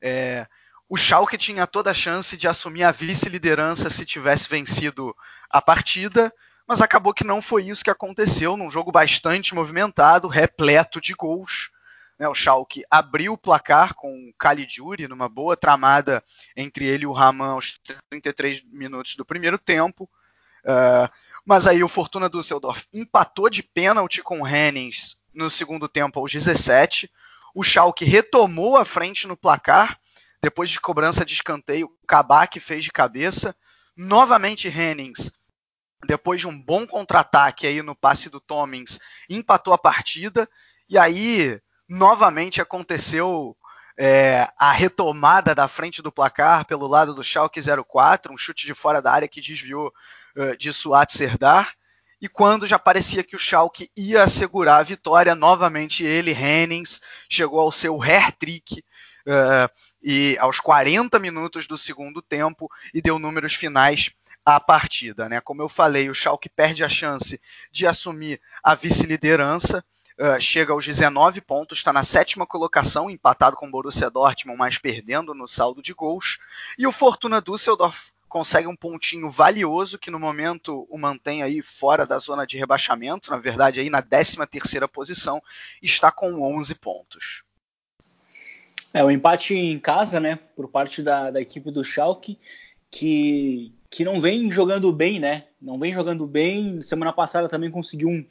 é, 0.00 0.46
o 0.88 0.96
Schalke 0.96 1.38
tinha 1.38 1.66
toda 1.66 1.90
a 1.90 1.94
chance 1.94 2.36
de 2.36 2.46
assumir 2.46 2.84
a 2.84 2.92
vice-liderança 2.92 3.90
se 3.90 4.04
tivesse 4.04 4.48
vencido 4.48 5.14
a 5.50 5.60
partida, 5.60 6.32
mas 6.66 6.80
acabou 6.80 7.12
que 7.12 7.24
não 7.24 7.42
foi 7.42 7.64
isso 7.64 7.84
que 7.84 7.90
aconteceu 7.90 8.56
num 8.56 8.70
jogo 8.70 8.92
bastante 8.92 9.54
movimentado, 9.54 10.28
repleto 10.28 11.00
de 11.00 11.14
gols. 11.14 11.70
Né, 12.18 12.28
o 12.28 12.34
Schalke 12.34 12.84
abriu 12.90 13.32
o 13.32 13.38
placar 13.38 13.94
com 13.94 14.12
o 14.12 14.34
Caligiuri 14.38 15.08
numa 15.08 15.28
boa 15.28 15.56
tramada 15.56 16.22
entre 16.56 16.84
ele 16.84 17.04
e 17.04 17.06
o 17.06 17.12
Raman 17.12 17.52
aos 17.52 17.80
33 18.10 18.64
minutos 18.64 19.16
do 19.16 19.24
primeiro 19.24 19.58
tempo. 19.58 20.08
Uh, 20.64 21.10
mas 21.44 21.66
aí 21.66 21.82
o 21.82 21.88
Fortuna 21.88 22.30
Düsseldorf 22.30 22.86
empatou 22.92 23.50
de 23.50 23.62
pênalti 23.62 24.22
com 24.22 24.40
o 24.40 24.46
Hennings 24.46 25.16
no 25.34 25.50
segundo 25.50 25.88
tempo 25.88 26.20
aos 26.20 26.30
17. 26.30 27.10
O 27.54 27.64
Schalke 27.64 28.04
retomou 28.04 28.76
a 28.76 28.84
frente 28.84 29.26
no 29.26 29.36
placar 29.36 29.98
depois 30.40 30.70
de 30.70 30.80
cobrança 30.80 31.24
de 31.24 31.34
escanteio. 31.34 31.86
O 31.86 32.06
Kabak 32.06 32.60
fez 32.60 32.84
de 32.84 32.92
cabeça. 32.92 33.54
Novamente 33.96 34.68
Hennings 34.68 35.32
depois 36.04 36.40
de 36.40 36.48
um 36.48 36.60
bom 36.60 36.86
contra-ataque 36.86 37.66
aí 37.66 37.82
no 37.82 37.94
passe 37.94 38.28
do 38.28 38.40
Tomins, 38.40 38.98
empatou 39.28 39.72
a 39.72 39.78
partida. 39.78 40.48
E 40.88 40.98
aí, 40.98 41.60
novamente 41.88 42.60
aconteceu 42.60 43.56
é, 43.98 44.48
a 44.58 44.72
retomada 44.72 45.54
da 45.54 45.68
frente 45.68 46.02
do 46.02 46.12
placar 46.12 46.64
pelo 46.66 46.86
lado 46.86 47.14
do 47.14 47.22
Schalke 47.22 47.60
04, 47.60 48.32
um 48.32 48.36
chute 48.36 48.66
de 48.66 48.74
fora 48.74 49.00
da 49.00 49.12
área 49.12 49.28
que 49.28 49.40
desviou 49.40 49.92
uh, 50.36 50.56
de 50.56 50.72
Suat 50.72 51.12
Serdar. 51.12 51.72
E 52.20 52.28
quando 52.28 52.66
já 52.66 52.78
parecia 52.78 53.24
que 53.24 53.34
o 53.34 53.38
Schalke 53.38 53.90
ia 53.96 54.22
assegurar 54.22 54.80
a 54.80 54.84
vitória, 54.84 55.34
novamente 55.34 56.04
ele, 56.04 56.30
Hennings, 56.30 57.00
chegou 57.28 57.60
ao 57.60 57.72
seu 57.72 58.00
hair-trick 58.00 58.84
uh, 59.26 59.68
e 60.02 60.36
aos 60.38 60.60
40 60.60 61.18
minutos 61.18 61.66
do 61.66 61.76
segundo 61.76 62.22
tempo 62.22 62.70
e 62.94 63.02
deu 63.02 63.18
números 63.18 63.54
finais 63.54 64.10
a 64.44 64.60
partida. 64.60 65.28
Né? 65.28 65.40
Como 65.40 65.62
eu 65.62 65.68
falei, 65.68 66.08
o 66.08 66.14
Schalke 66.14 66.48
perde 66.48 66.84
a 66.84 66.88
chance 66.88 67.40
de 67.70 67.86
assumir 67.86 68.40
a 68.62 68.74
vice-liderança, 68.74 69.84
uh, 70.18 70.40
chega 70.40 70.72
aos 70.72 70.84
19 70.84 71.40
pontos, 71.40 71.78
está 71.78 71.92
na 71.92 72.02
sétima 72.02 72.46
colocação, 72.46 73.10
empatado 73.10 73.56
com 73.56 73.66
o 73.66 73.70
Borussia 73.70 74.10
Dortmund, 74.10 74.58
mas 74.58 74.78
perdendo 74.78 75.34
no 75.34 75.46
saldo 75.46 75.82
de 75.82 75.92
gols. 75.92 76.38
E 76.78 76.86
o 76.86 76.92
Fortuna 76.92 77.40
Düsseldorf 77.40 78.12
consegue 78.28 78.66
um 78.66 78.74
pontinho 78.74 79.28
valioso 79.28 79.98
que 79.98 80.10
no 80.10 80.18
momento 80.18 80.86
o 80.88 80.96
mantém 80.96 81.42
aí 81.42 81.60
fora 81.60 82.06
da 82.06 82.18
zona 82.18 82.46
de 82.46 82.56
rebaixamento, 82.56 83.30
na 83.30 83.36
verdade 83.36 83.78
aí 83.78 83.90
na 83.90 84.00
13 84.00 84.38
terceira 84.46 84.88
posição, 84.88 85.42
está 85.82 86.10
com 86.10 86.40
11 86.40 86.74
pontos. 86.76 87.44
É, 88.94 89.04
o 89.04 89.10
empate 89.10 89.54
em 89.54 89.78
casa, 89.78 90.18
né, 90.18 90.38
por 90.56 90.68
parte 90.68 91.02
da, 91.02 91.30
da 91.30 91.40
equipe 91.42 91.70
do 91.70 91.84
Schalke, 91.84 92.38
que, 92.90 93.74
que 93.92 94.06
não 94.06 94.22
vem 94.22 94.50
jogando 94.50 94.90
bem, 94.90 95.20
né? 95.20 95.44
Não 95.60 95.78
vem 95.78 95.92
jogando 95.92 96.26
bem. 96.26 96.80
Semana 96.80 97.12
passada 97.12 97.46
também 97.46 97.70
conseguiu 97.70 98.08
um, 98.08 98.24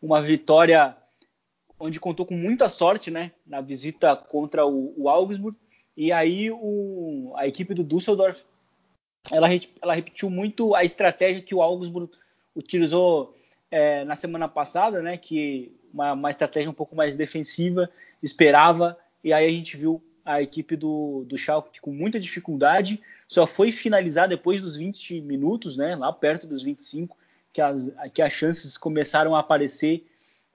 uma 0.00 0.22
vitória 0.22 0.96
onde 1.78 1.98
contou 1.98 2.24
com 2.24 2.36
muita 2.36 2.68
sorte, 2.68 3.10
né? 3.10 3.32
Na 3.44 3.60
visita 3.60 4.14
contra 4.14 4.64
o, 4.64 4.94
o 4.96 5.08
Augsburg. 5.08 5.58
E 5.96 6.12
aí 6.12 6.52
o, 6.52 7.32
a 7.36 7.48
equipe 7.48 7.74
do 7.74 7.82
Düsseldorf 7.82 8.44
ela, 9.32 9.48
ela 9.82 9.94
repetiu 9.94 10.30
muito 10.30 10.72
a 10.72 10.84
estratégia 10.84 11.42
que 11.42 11.54
o 11.54 11.60
Augsburg 11.62 12.12
utilizou 12.54 13.36
é, 13.72 14.04
na 14.04 14.14
semana 14.14 14.46
passada, 14.46 15.02
né? 15.02 15.16
Que 15.16 15.76
uma, 15.92 16.12
uma 16.12 16.30
estratégia 16.30 16.70
um 16.70 16.74
pouco 16.74 16.94
mais 16.94 17.16
defensiva, 17.16 17.90
esperava. 18.22 18.96
E 19.24 19.32
aí 19.32 19.48
a 19.48 19.50
gente 19.50 19.76
viu 19.76 20.00
a 20.28 20.42
equipe 20.42 20.76
do, 20.76 21.24
do 21.26 21.38
Schalke 21.38 21.80
com 21.80 21.90
muita 21.90 22.20
dificuldade, 22.20 23.00
só 23.26 23.46
foi 23.46 23.72
finalizar 23.72 24.28
depois 24.28 24.60
dos 24.60 24.76
20 24.76 25.22
minutos, 25.22 25.74
né, 25.74 25.96
lá 25.96 26.12
perto 26.12 26.46
dos 26.46 26.62
25, 26.62 27.16
que 27.50 27.62
as, 27.62 27.90
que 28.12 28.20
as 28.20 28.30
chances 28.30 28.76
começaram 28.76 29.34
a 29.34 29.40
aparecer 29.40 30.06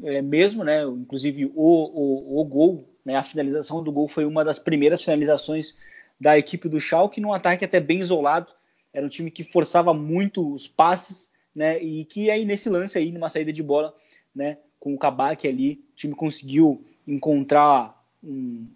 é, 0.03 0.21
mesmo, 0.21 0.63
né, 0.63 0.83
inclusive 0.83 1.47
o, 1.47 1.51
o, 1.55 2.39
o 2.39 2.45
gol, 2.45 2.87
né, 3.03 3.15
a 3.15 3.23
finalização 3.23 3.83
do 3.83 3.91
gol 3.91 4.07
foi 4.07 4.25
uma 4.25 4.45
das 4.45 4.59
primeiras 4.59 5.01
finalizações 5.01 5.75
da 6.21 6.37
equipe 6.37 6.69
do 6.69 6.79
Schalke, 6.79 7.19
num 7.19 7.33
ataque 7.33 7.65
até 7.65 7.79
bem 7.79 7.99
isolado, 7.99 8.51
era 8.93 9.03
um 9.03 9.09
time 9.09 9.31
que 9.31 9.43
forçava 9.43 9.91
muito 9.91 10.53
os 10.53 10.67
passes, 10.67 11.31
né, 11.55 11.81
e 11.81 12.05
que 12.05 12.29
aí 12.29 12.45
nesse 12.45 12.69
lance 12.69 12.95
aí, 12.95 13.11
numa 13.11 13.27
saída 13.27 13.51
de 13.51 13.63
bola, 13.63 13.91
né, 14.35 14.59
com 14.79 14.93
o 14.93 14.99
Kabak 14.99 15.47
ali, 15.47 15.83
o 15.93 15.95
time 15.95 16.13
conseguiu 16.13 16.85
encontrar 17.07 17.99
um, 18.23 18.67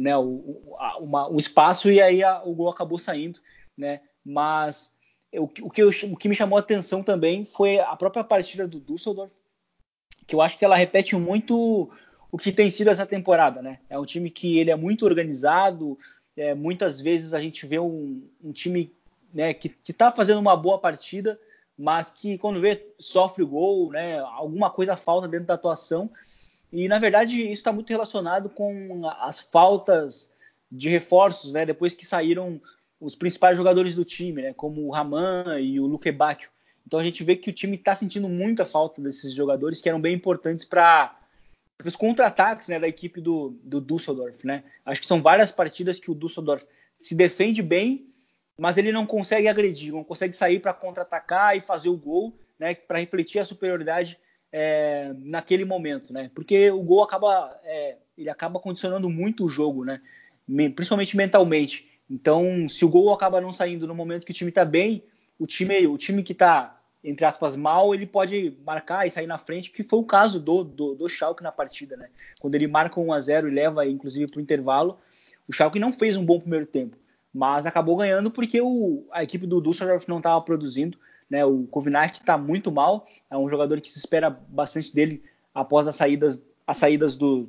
né, 0.00 0.16
o, 0.16 0.62
uma, 0.98 1.28
o 1.28 1.36
espaço 1.36 1.90
e 1.90 2.00
aí 2.00 2.24
a, 2.24 2.42
o 2.42 2.54
gol 2.54 2.70
acabou 2.70 2.98
saindo, 2.98 3.38
né? 3.76 4.00
Mas 4.24 4.90
o, 5.34 5.44
o, 5.44 5.70
que 5.70 5.82
eu, 5.82 5.90
o 6.10 6.16
que 6.16 6.28
me 6.28 6.34
chamou 6.34 6.56
a 6.56 6.60
atenção 6.60 7.02
também 7.02 7.44
foi 7.44 7.78
a 7.78 7.94
própria 7.94 8.24
partida 8.24 8.66
do 8.66 8.80
Düsseldorf, 8.80 9.30
que 10.26 10.34
eu 10.34 10.40
acho 10.40 10.56
que 10.56 10.64
ela 10.64 10.76
repete 10.76 11.14
muito 11.16 11.90
o 12.32 12.38
que 12.38 12.50
tem 12.50 12.70
sido 12.70 12.88
essa 12.88 13.04
temporada, 13.04 13.60
né? 13.60 13.80
É 13.90 13.98
um 13.98 14.06
time 14.06 14.30
que 14.30 14.58
ele 14.58 14.70
é 14.70 14.76
muito 14.76 15.04
organizado, 15.04 15.98
é, 16.34 16.54
muitas 16.54 16.98
vezes 16.98 17.34
a 17.34 17.40
gente 17.40 17.66
vê 17.66 17.78
um, 17.78 18.26
um 18.42 18.52
time 18.52 18.94
né, 19.34 19.52
que 19.52 19.76
está 19.86 20.10
fazendo 20.10 20.38
uma 20.38 20.56
boa 20.56 20.78
partida, 20.78 21.38
mas 21.76 22.10
que 22.10 22.38
quando 22.38 22.60
vê 22.60 22.86
sofre 22.98 23.42
o 23.42 23.48
gol, 23.48 23.90
né? 23.90 24.18
Alguma 24.20 24.70
coisa 24.70 24.96
falta 24.96 25.28
dentro 25.28 25.46
da 25.46 25.54
atuação 25.54 26.10
e 26.72 26.88
na 26.88 26.98
verdade 26.98 27.40
isso 27.42 27.52
está 27.52 27.72
muito 27.72 27.90
relacionado 27.90 28.48
com 28.48 29.06
as 29.20 29.40
faltas 29.40 30.32
de 30.70 30.88
reforços, 30.88 31.52
né? 31.52 31.66
Depois 31.66 31.94
que 31.94 32.06
saíram 32.06 32.60
os 33.00 33.14
principais 33.14 33.56
jogadores 33.56 33.94
do 33.94 34.04
time, 34.04 34.42
né? 34.42 34.52
Como 34.54 34.86
o 34.86 34.90
Raman 34.90 35.58
e 35.60 35.80
o 35.80 35.86
Luque 35.86 36.12
Bacchio. 36.12 36.50
Então 36.86 37.00
a 37.00 37.04
gente 37.04 37.24
vê 37.24 37.36
que 37.36 37.50
o 37.50 37.52
time 37.52 37.76
está 37.76 37.94
sentindo 37.96 38.28
muita 38.28 38.64
falta 38.64 39.00
desses 39.00 39.34
jogadores 39.34 39.80
que 39.80 39.88
eram 39.88 40.00
bem 40.00 40.14
importantes 40.14 40.64
para 40.64 41.16
os 41.84 41.96
contra-ataques 41.96 42.68
né, 42.68 42.78
da 42.78 42.88
equipe 42.88 43.20
do, 43.20 43.50
do 43.62 43.80
Düsseldorf. 43.80 44.44
Né? 44.44 44.64
Acho 44.84 45.00
que 45.00 45.06
são 45.06 45.22
várias 45.22 45.50
partidas 45.50 45.98
que 45.98 46.10
o 46.10 46.14
Düsseldorf 46.14 46.64
se 47.00 47.14
defende 47.14 47.62
bem, 47.62 48.12
mas 48.58 48.76
ele 48.76 48.92
não 48.92 49.06
consegue 49.06 49.48
agredir, 49.48 49.92
não 49.92 50.04
consegue 50.04 50.36
sair 50.36 50.60
para 50.60 50.74
contra-atacar 50.74 51.56
e 51.56 51.60
fazer 51.60 51.88
o 51.88 51.96
gol, 51.96 52.36
né, 52.58 52.74
para 52.74 52.98
refletir 52.98 53.38
a 53.38 53.44
superioridade 53.44 54.18
é, 54.52 55.12
naquele 55.18 55.64
momento, 55.64 56.12
né? 56.12 56.30
Porque 56.34 56.70
o 56.70 56.82
gol 56.82 57.02
acaba, 57.02 57.56
é, 57.64 57.96
ele 58.16 58.28
acaba 58.28 58.58
condicionando 58.60 59.08
muito 59.08 59.44
o 59.44 59.48
jogo, 59.48 59.84
né? 59.84 60.00
Principalmente 60.74 61.16
mentalmente. 61.16 61.88
Então, 62.08 62.68
se 62.68 62.84
o 62.84 62.88
gol 62.88 63.12
acaba 63.12 63.40
não 63.40 63.52
saindo 63.52 63.86
no 63.86 63.94
momento 63.94 64.24
que 64.24 64.32
o 64.32 64.34
time 64.34 64.48
está 64.48 64.64
bem, 64.64 65.04
o 65.38 65.46
time, 65.46 65.86
o 65.86 65.96
time 65.96 66.22
que 66.22 66.32
está 66.32 66.80
entre 67.02 67.24
aspas 67.24 67.56
mal, 67.56 67.94
ele 67.94 68.06
pode 68.06 68.56
marcar 68.64 69.06
e 69.06 69.10
sair 69.10 69.26
na 69.26 69.38
frente, 69.38 69.70
que 69.70 69.82
foi 69.82 69.98
o 69.98 70.04
caso 70.04 70.38
do, 70.38 70.62
do, 70.62 70.94
do 70.94 71.08
Schalke 71.08 71.42
na 71.42 71.50
partida, 71.50 71.96
né? 71.96 72.08
Quando 72.40 72.54
ele 72.54 72.66
marca 72.66 73.00
1 73.00 73.12
a 73.12 73.20
0 73.20 73.48
e 73.48 73.50
leva 73.50 73.86
inclusive 73.86 74.30
para 74.30 74.38
o 74.38 74.42
intervalo, 74.42 74.98
o 75.48 75.52
Schalke 75.52 75.78
não 75.78 75.92
fez 75.92 76.16
um 76.16 76.24
bom 76.24 76.38
primeiro 76.38 76.66
tempo, 76.66 76.96
mas 77.32 77.64
acabou 77.64 77.96
ganhando 77.96 78.30
porque 78.30 78.60
o, 78.60 79.06
a 79.12 79.22
equipe 79.22 79.46
do 79.46 79.62
Düsseldorf 79.62 80.06
não 80.08 80.18
estava 80.18 80.40
produzindo 80.42 80.98
né? 81.30 81.44
O 81.44 81.66
Kovinart 81.68 82.18
está 82.18 82.36
muito 82.36 82.72
mal, 82.72 83.06
é 83.30 83.36
um 83.36 83.48
jogador 83.48 83.80
que 83.80 83.88
se 83.88 83.98
espera 83.98 84.28
bastante 84.28 84.94
dele 84.94 85.22
após 85.54 85.86
as 85.86 85.94
saídas, 85.94 86.42
as 86.66 86.76
saídas 86.76 87.16
do, 87.16 87.48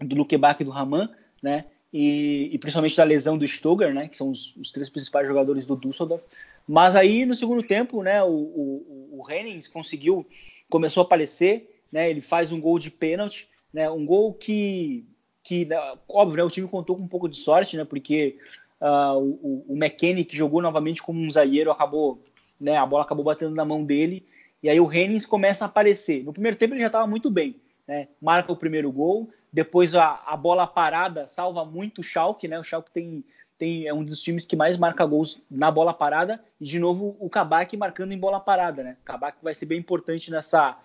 do 0.00 0.16
Luquebac 0.16 0.62
e 0.62 0.64
do 0.64 0.70
Raman, 0.70 1.10
né? 1.42 1.66
e, 1.92 2.48
e, 2.52 2.58
principalmente 2.58 2.96
da 2.96 3.04
lesão 3.04 3.36
do 3.36 3.46
Stoger, 3.46 3.92
né, 3.92 4.08
que 4.08 4.16
são 4.16 4.30
os, 4.30 4.56
os, 4.56 4.70
três 4.70 4.88
principais 4.88 5.26
jogadores 5.26 5.66
do 5.66 5.76
Düsseldorf. 5.76 6.24
Mas 6.66 6.96
aí 6.96 7.26
no 7.26 7.34
segundo 7.34 7.62
tempo, 7.62 8.02
né, 8.02 8.22
o, 8.22 8.30
o, 8.30 9.20
o 9.20 9.30
Hennings 9.30 9.68
conseguiu, 9.68 10.26
começou 10.70 11.02
a 11.02 11.04
aparecer, 11.04 11.82
né, 11.92 12.08
ele 12.08 12.22
faz 12.22 12.50
um 12.50 12.60
gol 12.60 12.78
de 12.78 12.90
pênalti, 12.90 13.46
né, 13.72 13.90
um 13.90 14.06
gol 14.06 14.32
que, 14.32 15.04
que 15.42 15.66
né, 15.66 15.76
óbvio, 16.08 16.38
né, 16.38 16.44
o 16.44 16.50
time 16.50 16.66
contou 16.66 16.96
com 16.96 17.02
um 17.02 17.08
pouco 17.08 17.28
de 17.28 17.36
sorte, 17.36 17.76
né, 17.76 17.84
porque 17.84 18.38
uh, 18.80 19.18
o, 19.18 19.64
o 19.68 19.76
McKennie, 19.76 20.24
que 20.24 20.36
jogou 20.36 20.62
novamente 20.62 21.02
como 21.02 21.20
um 21.20 21.30
zagueiro, 21.30 21.70
acabou, 21.70 22.22
né, 22.62 22.76
a 22.76 22.86
bola 22.86 23.04
acabou 23.04 23.24
batendo 23.24 23.54
na 23.54 23.64
mão 23.64 23.84
dele, 23.84 24.24
e 24.62 24.70
aí 24.70 24.80
o 24.80 24.90
Hennings 24.90 25.26
começa 25.26 25.64
a 25.64 25.68
aparecer. 25.68 26.24
No 26.24 26.32
primeiro 26.32 26.56
tempo 26.56 26.74
ele 26.74 26.80
já 26.80 26.86
estava 26.86 27.06
muito 27.06 27.30
bem, 27.30 27.56
né, 27.86 28.08
marca 28.20 28.52
o 28.52 28.56
primeiro 28.56 28.90
gol, 28.90 29.28
depois 29.52 29.94
a, 29.94 30.22
a 30.24 30.34
bola 30.36 30.66
parada 30.66 31.28
salva 31.28 31.64
muito 31.64 31.98
o 31.98 32.02
Schalke, 32.02 32.48
né? 32.48 32.58
O 32.58 32.64
Schalke 32.64 32.90
tem, 32.90 33.22
tem, 33.58 33.86
é 33.86 33.92
um 33.92 34.02
dos 34.02 34.22
times 34.22 34.46
que 34.46 34.56
mais 34.56 34.78
marca 34.78 35.04
gols 35.04 35.42
na 35.50 35.70
bola 35.70 35.92
parada. 35.92 36.42
E 36.58 36.64
de 36.64 36.78
novo 36.78 37.16
o 37.20 37.28
Kabak 37.28 37.76
marcando 37.76 38.12
em 38.12 38.18
bola 38.18 38.40
parada, 38.40 38.82
né? 38.82 38.96
O 39.02 39.04
Kabak 39.04 39.36
vai 39.42 39.54
ser 39.54 39.66
bem 39.66 39.78
importante 39.78 40.30
nessa, 40.30 40.78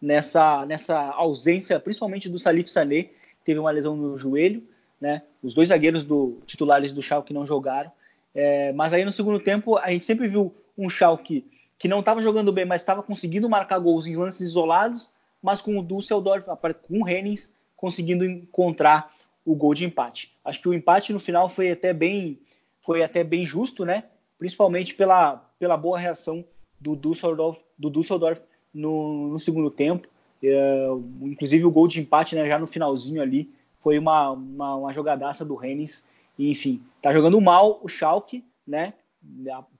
nessa, 0.00 0.66
nessa 0.66 0.98
ausência, 0.98 1.80
principalmente 1.80 2.28
do 2.28 2.38
Salif 2.38 2.68
Sané, 2.68 3.08
teve 3.44 3.58
uma 3.58 3.70
lesão 3.70 3.96
no 3.96 4.18
joelho, 4.18 4.62
né? 5.00 5.22
Os 5.42 5.54
dois 5.54 5.70
zagueiros 5.70 6.04
do, 6.04 6.38
titulares 6.44 6.92
do 6.92 7.00
Schalke 7.00 7.32
não 7.32 7.46
jogaram. 7.46 7.90
É, 8.34 8.72
mas 8.72 8.92
aí 8.92 9.04
no 9.06 9.10
segundo 9.10 9.40
tempo 9.40 9.78
a 9.78 9.90
gente 9.90 10.04
sempre 10.04 10.28
viu 10.28 10.54
um 10.76 10.88
Schalke 10.88 11.44
que 11.78 11.88
não 11.88 11.98
estava 11.98 12.22
jogando 12.22 12.52
bem, 12.52 12.64
mas 12.64 12.80
estava 12.80 13.02
conseguindo 13.02 13.48
marcar 13.48 13.78
gols 13.80 14.06
em 14.06 14.14
lances 14.14 14.40
isolados, 14.40 15.10
mas 15.42 15.60
com 15.60 15.76
o 15.76 15.82
Dusseldorf, 15.82 16.46
com 16.86 17.02
o 17.02 17.08
Hennings, 17.08 17.52
conseguindo 17.76 18.24
encontrar 18.24 19.12
o 19.44 19.54
gol 19.56 19.74
de 19.74 19.84
empate. 19.84 20.32
Acho 20.44 20.62
que 20.62 20.68
o 20.68 20.74
empate 20.74 21.12
no 21.12 21.18
final 21.18 21.48
foi 21.48 21.72
até 21.72 21.92
bem, 21.92 22.38
foi 22.82 23.02
até 23.02 23.24
bem 23.24 23.44
justo, 23.44 23.84
né? 23.84 24.04
Principalmente 24.38 24.94
pela, 24.94 25.36
pela 25.58 25.76
boa 25.76 25.98
reação 25.98 26.44
do 26.78 26.94
Düsseldorf, 26.94 27.60
do 27.76 27.90
Düsseldorf 27.90 28.40
no, 28.72 29.28
no 29.28 29.38
segundo 29.40 29.68
tempo. 29.68 30.06
É, 30.40 30.86
inclusive 31.22 31.64
o 31.64 31.70
gol 31.70 31.88
de 31.88 32.00
empate, 32.00 32.36
né, 32.36 32.46
já 32.46 32.60
no 32.60 32.66
finalzinho 32.68 33.20
ali, 33.20 33.52
foi 33.80 33.98
uma, 33.98 34.30
uma, 34.30 34.76
uma 34.76 34.92
jogadaça 34.92 35.44
do 35.44 35.56
Rennes. 35.56 36.06
E, 36.38 36.50
enfim, 36.50 36.80
tá 37.00 37.12
jogando 37.12 37.40
mal 37.40 37.80
o 37.82 37.88
Schalke, 37.88 38.44
né? 38.64 38.94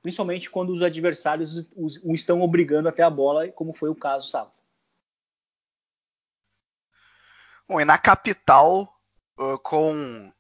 Principalmente 0.00 0.50
quando 0.50 0.70
os 0.70 0.82
adversários 0.82 1.66
o 1.76 2.14
estão 2.14 2.42
obrigando 2.42 2.88
até 2.88 3.02
a 3.02 3.10
bola, 3.10 3.48
como 3.48 3.74
foi 3.74 3.88
o 3.88 3.94
caso 3.94 4.28
sábado. 4.28 4.54
Bom, 7.68 7.80
e 7.80 7.84
na 7.84 7.98
capital, 7.98 8.92
com 9.62 10.32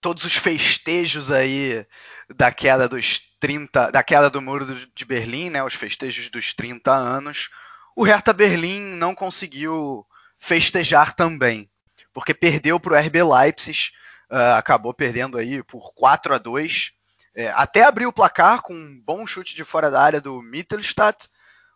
todos 0.00 0.24
os 0.24 0.36
festejos 0.36 1.30
aí 1.30 1.86
da 2.34 2.50
queda 2.50 2.88
dos 2.88 3.20
30, 3.38 3.90
da 3.90 4.02
queda 4.02 4.28
do 4.28 4.42
muro 4.42 4.66
de 4.94 5.04
Berlim, 5.04 5.50
né, 5.50 5.62
os 5.62 5.74
festejos 5.74 6.28
dos 6.28 6.52
30 6.54 6.92
anos, 6.92 7.50
o 7.94 8.02
Hertha 8.02 8.32
Berlim 8.32 8.80
não 8.80 9.14
conseguiu 9.14 10.06
festejar 10.38 11.14
também, 11.14 11.70
porque 12.12 12.34
perdeu 12.34 12.80
para 12.80 12.94
o 12.94 12.96
RB 12.96 13.22
Leipzig, 13.22 13.90
acabou 14.56 14.92
perdendo 14.94 15.38
aí 15.38 15.62
por 15.62 15.92
4 15.94 16.34
a 16.34 16.38
2. 16.38 16.92
É, 17.34 17.48
até 17.50 17.84
abriu 17.84 18.10
o 18.10 18.12
placar 18.12 18.60
com 18.60 18.74
um 18.74 19.00
bom 19.00 19.26
chute 19.26 19.56
de 19.56 19.64
fora 19.64 19.90
da 19.90 20.02
área 20.02 20.20
do 20.20 20.42
Mittelstadt, 20.42 21.28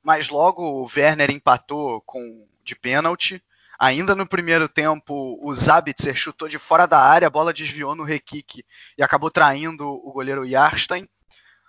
mas 0.03 0.29
logo 0.29 0.63
o 0.63 0.89
Werner 0.95 1.31
empatou 1.31 2.01
com 2.03 2.47
de 2.63 2.75
pênalti. 2.75 3.43
Ainda 3.79 4.15
no 4.15 4.27
primeiro 4.27 4.69
tempo, 4.69 5.39
o 5.43 5.53
Zabitzer 5.53 6.15
chutou 6.15 6.49
de 6.49 6.59
fora 6.59 6.87
da 6.87 6.99
área, 6.99 7.27
a 7.27 7.31
bola 7.31 7.53
desviou 7.53 7.95
no 7.95 8.05
requique 8.05 8.65
e 8.97 9.03
acabou 9.03 9.31
traindo 9.31 9.87
o 9.87 10.13
goleiro 10.13 10.49
Jarstein. 10.49 11.09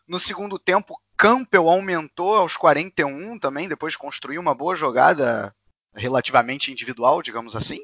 No 0.08 0.20
segundo 0.20 0.58
tempo, 0.58 1.00
Campbell 1.18 1.68
aumentou 1.68 2.36
aos 2.36 2.56
41 2.56 3.40
também, 3.40 3.68
depois 3.68 3.96
construiu 3.96 4.40
uma 4.40 4.56
boa 4.56 4.76
jogada 4.76 5.54
relativamente 5.94 6.72
individual, 6.72 7.22
digamos 7.22 7.56
assim. 7.56 7.80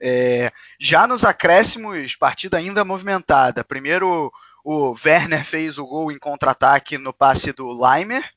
É, 0.00 0.50
já 0.78 1.06
nos 1.06 1.24
acréscimos, 1.24 2.16
partida 2.16 2.56
ainda 2.56 2.84
movimentada. 2.84 3.62
Primeiro, 3.62 4.32
o 4.64 4.94
Werner 5.04 5.44
fez 5.44 5.78
o 5.78 5.86
gol 5.86 6.12
em 6.12 6.18
contra-ataque 6.18 6.98
no 6.98 7.12
passe 7.12 7.52
do 7.52 7.70
Leimer. 7.72 8.28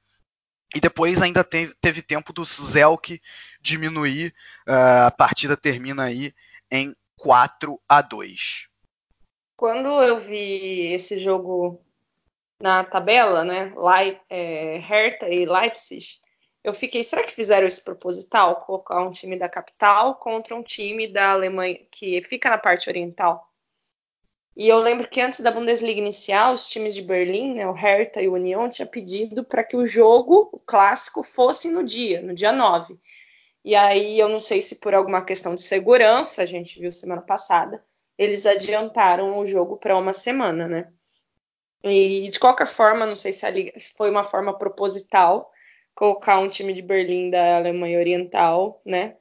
E 0.76 0.80
depois 0.80 1.22
ainda 1.22 1.44
teve, 1.44 1.74
teve 1.80 2.02
tempo 2.02 2.34
do 2.34 2.44
Zelk 2.44 3.22
diminuir. 3.62 4.34
Uh, 4.68 5.08
a 5.08 5.12
partida 5.12 5.56
termina 5.56 6.04
aí 6.06 6.34
em 6.72 6.96
4 7.18 7.80
a 7.88 8.02
2. 8.02 8.68
Quando 9.56 10.02
eu 10.02 10.18
vi 10.18 10.92
esse 10.92 11.18
jogo 11.20 11.80
na 12.60 12.84
tabela, 12.84 13.44
né, 13.46 13.72
é, 14.30 14.78
Hertha 14.78 15.30
e 15.30 15.46
Leipzig, 15.46 16.20
eu 16.64 16.74
fiquei, 16.74 17.04
será 17.04 17.24
que 17.24 17.32
fizeram 17.32 17.68
esse 17.68 17.84
proposital? 17.84 18.56
Colocar 18.56 19.02
um 19.02 19.12
time 19.12 19.38
da 19.38 19.50
capital 19.50 20.16
contra 20.16 20.56
um 20.56 20.64
time 20.64 21.08
da 21.08 21.32
Alemanha 21.32 21.78
que 21.92 22.22
fica 22.22 22.50
na 22.50 22.58
parte 22.58 22.90
oriental? 22.90 23.53
E 24.56 24.68
eu 24.68 24.78
lembro 24.80 25.08
que 25.08 25.20
antes 25.20 25.40
da 25.40 25.52
Bundesliga 25.52 26.00
iniciar, 26.00 26.52
os 26.52 26.70
times 26.70 26.94
de 26.94 27.02
Berlim, 27.02 27.56
né, 27.56 27.68
o 27.68 27.72
Hertha 27.72 28.22
e 28.22 28.28
o 28.28 28.34
União, 28.34 28.70
tinha 28.70 28.86
pedido 28.86 29.44
para 29.44 29.64
que 29.64 29.76
o 29.76 29.86
jogo, 29.86 30.50
o 30.54 30.60
clássico, 30.60 31.24
fosse 31.24 31.72
no 31.72 31.84
dia, 31.84 32.22
no 32.22 32.36
dia 32.36 32.52
9. 32.52 32.98
E 33.66 33.76
aí 33.76 34.20
eu 34.20 34.30
não 34.30 34.40
sei 34.40 34.62
se 34.62 34.76
por 34.76 34.94
alguma 34.94 35.24
questão 35.24 35.56
de 35.56 35.62
segurança, 35.62 36.44
a 36.44 36.46
gente 36.46 36.80
viu 36.80 36.92
semana 36.92 37.22
passada, 37.22 37.84
eles 38.18 38.46
adiantaram 38.46 39.40
o 39.40 39.46
jogo 39.46 39.78
para 39.78 39.98
uma 39.98 40.14
semana, 40.14 40.68
né? 40.68 40.92
E 41.84 42.30
de 42.30 42.40
qualquer 42.40 42.68
forma, 42.68 43.06
não 43.06 43.16
sei 43.16 43.34
se 43.34 43.50
Liga, 43.50 43.74
foi 43.98 44.10
uma 44.10 44.24
forma 44.24 44.58
proposital 44.58 45.52
colocar 45.96 46.40
um 46.40 46.50
time 46.50 46.74
de 46.74 46.82
Berlim 46.82 47.30
da 47.30 47.58
Alemanha 47.58 48.00
Oriental, 48.00 48.82
né? 48.86 49.16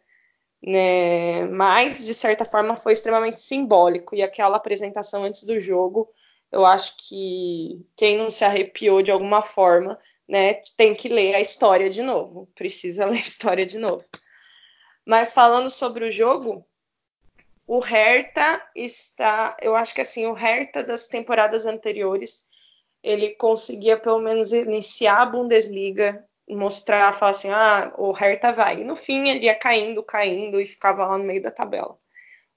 Né? 0.62 1.46
Mas 1.48 2.05
de 2.07 2.14
certa 2.14 2.44
forma 2.44 2.77
foi 2.77 2.92
extremamente 2.92 3.40
simbólico 3.40 4.14
e 4.14 4.22
aquela 4.22 4.57
apresentação 4.57 5.25
antes 5.25 5.42
do 5.44 5.59
jogo, 5.59 6.09
eu 6.53 6.64
acho 6.64 6.96
que 6.98 7.85
quem 7.96 8.16
não 8.16 8.31
se 8.31 8.44
arrepiou 8.44 9.03
de 9.03 9.11
alguma 9.11 9.42
forma, 9.42 9.98
né, 10.29 10.55
tem 10.77 10.94
que 10.94 11.09
ler 11.09 11.35
a 11.35 11.40
história 11.40 11.88
de 11.90 12.03
novo, 12.03 12.48
precisa 12.55 13.05
ler 13.07 13.18
a 13.18 13.20
história 13.20 13.66
de 13.66 13.79
novo. 13.79 14.05
Mas 15.05 15.33
falando 15.33 15.68
sobre 15.68 16.05
o 16.05 16.11
jogo, 16.11 16.64
o 17.66 17.81
Hertha 17.81 18.62
está, 18.77 19.57
eu 19.61 19.75
acho 19.75 19.94
que 19.94 20.03
assim, 20.03 20.27
o 20.27 20.35
Hertha 20.35 20.85
das 20.85 21.09
temporadas 21.09 21.66
anteriores, 21.66 22.46
ele 23.03 23.35
conseguia 23.35 23.96
pelo 23.98 24.20
menos 24.20 24.53
iniciar 24.53 25.22
a 25.22 25.27
Bundesliga 25.27 26.25
mostrar, 26.48 27.12
falar 27.12 27.31
assim, 27.31 27.50
ah, 27.50 27.92
o 27.96 28.12
Hertha 28.12 28.52
vai. 28.52 28.81
E 28.81 28.85
no 28.85 28.96
fim 28.96 29.28
ele 29.28 29.46
ia 29.46 29.55
caindo, 29.55 30.02
caindo 30.02 30.61
e 30.61 30.66
ficava 30.66 31.07
lá 31.07 31.18
no 31.18 31.24
meio 31.24 31.42
da 31.42 31.50
tabela. 31.50 31.98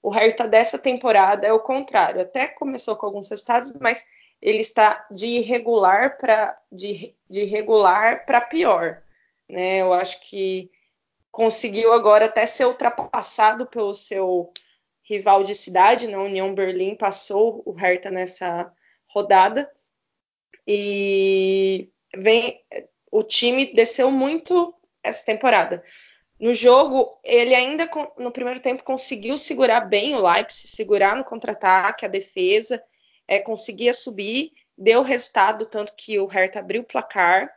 O 0.02 0.10
Hertha 0.10 0.46
dessa 0.46 0.78
temporada 0.78 1.46
é 1.46 1.52
o 1.52 1.60
contrário. 1.60 2.20
Até 2.20 2.46
começou 2.46 2.96
com 2.96 3.06
alguns 3.06 3.28
resultados, 3.28 3.72
mas 3.80 4.06
ele 4.40 4.60
está 4.60 5.06
de 5.10 5.26
irregular 5.26 6.18
para 6.18 6.56
de, 6.70 7.14
de 7.28 7.44
regular 7.44 8.24
para 8.26 8.40
pior. 8.40 9.02
Né? 9.48 9.78
Eu 9.78 9.92
acho 9.92 10.20
que 10.28 10.70
conseguiu 11.30 11.92
agora 11.92 12.26
até 12.26 12.46
ser 12.46 12.66
ultrapassado 12.66 13.66
pelo 13.66 13.94
seu 13.94 14.52
rival 15.02 15.42
de 15.42 15.54
cidade, 15.54 16.06
na 16.06 16.18
né? 16.18 16.24
União 16.24 16.54
Berlim, 16.54 16.96
passou 16.96 17.62
o 17.64 17.72
Hertha 17.72 18.10
nessa 18.10 18.72
rodada. 19.08 19.70
E 20.66 21.90
vem 22.16 22.60
o 23.10 23.22
time 23.22 23.72
desceu 23.72 24.10
muito 24.10 24.74
essa 25.02 25.24
temporada. 25.24 25.82
No 26.38 26.54
jogo, 26.54 27.18
ele 27.24 27.54
ainda 27.54 27.88
no 28.18 28.30
primeiro 28.30 28.60
tempo 28.60 28.84
conseguiu 28.84 29.38
segurar 29.38 29.80
bem 29.80 30.14
o 30.14 30.20
Leipzig, 30.20 30.68
segurar 30.68 31.16
no 31.16 31.24
contra-ataque, 31.24 32.04
a 32.04 32.08
defesa, 32.08 32.82
é, 33.26 33.38
conseguia 33.38 33.92
subir, 33.92 34.52
deu 34.76 35.02
resultado, 35.02 35.64
tanto 35.64 35.94
que 35.96 36.18
o 36.18 36.26
Hertha 36.26 36.58
abriu 36.58 36.82
o 36.82 36.86
placar. 36.86 37.50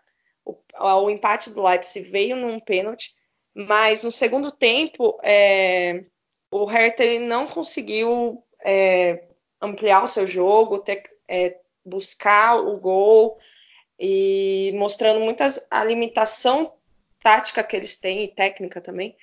O, 0.45 0.57
o 0.79 1.09
empate 1.09 1.49
do 1.49 1.61
Leipzig 1.61 2.09
veio 2.09 2.37
num 2.37 2.59
pênalti, 2.59 3.13
mas 3.53 4.03
no 4.03 4.11
segundo 4.11 4.49
tempo, 4.49 5.19
é, 5.21 6.05
o 6.49 6.63
Hertha 6.63 7.03
não 7.19 7.47
conseguiu 7.47 8.41
é, 8.63 9.27
ampliar 9.61 10.03
o 10.03 10.07
seu 10.07 10.25
jogo, 10.25 10.79
ter, 10.79 11.03
é, 11.27 11.59
buscar 11.83 12.55
o 12.55 12.77
gol 12.77 13.37
e 13.99 14.71
mostrando 14.75 15.19
muitas 15.19 15.67
a 15.69 15.83
limitação 15.83 16.73
tática 17.19 17.63
que 17.63 17.75
eles 17.75 17.97
têm 17.97 18.23
e 18.23 18.27
técnica 18.29 18.79
também. 18.79 19.15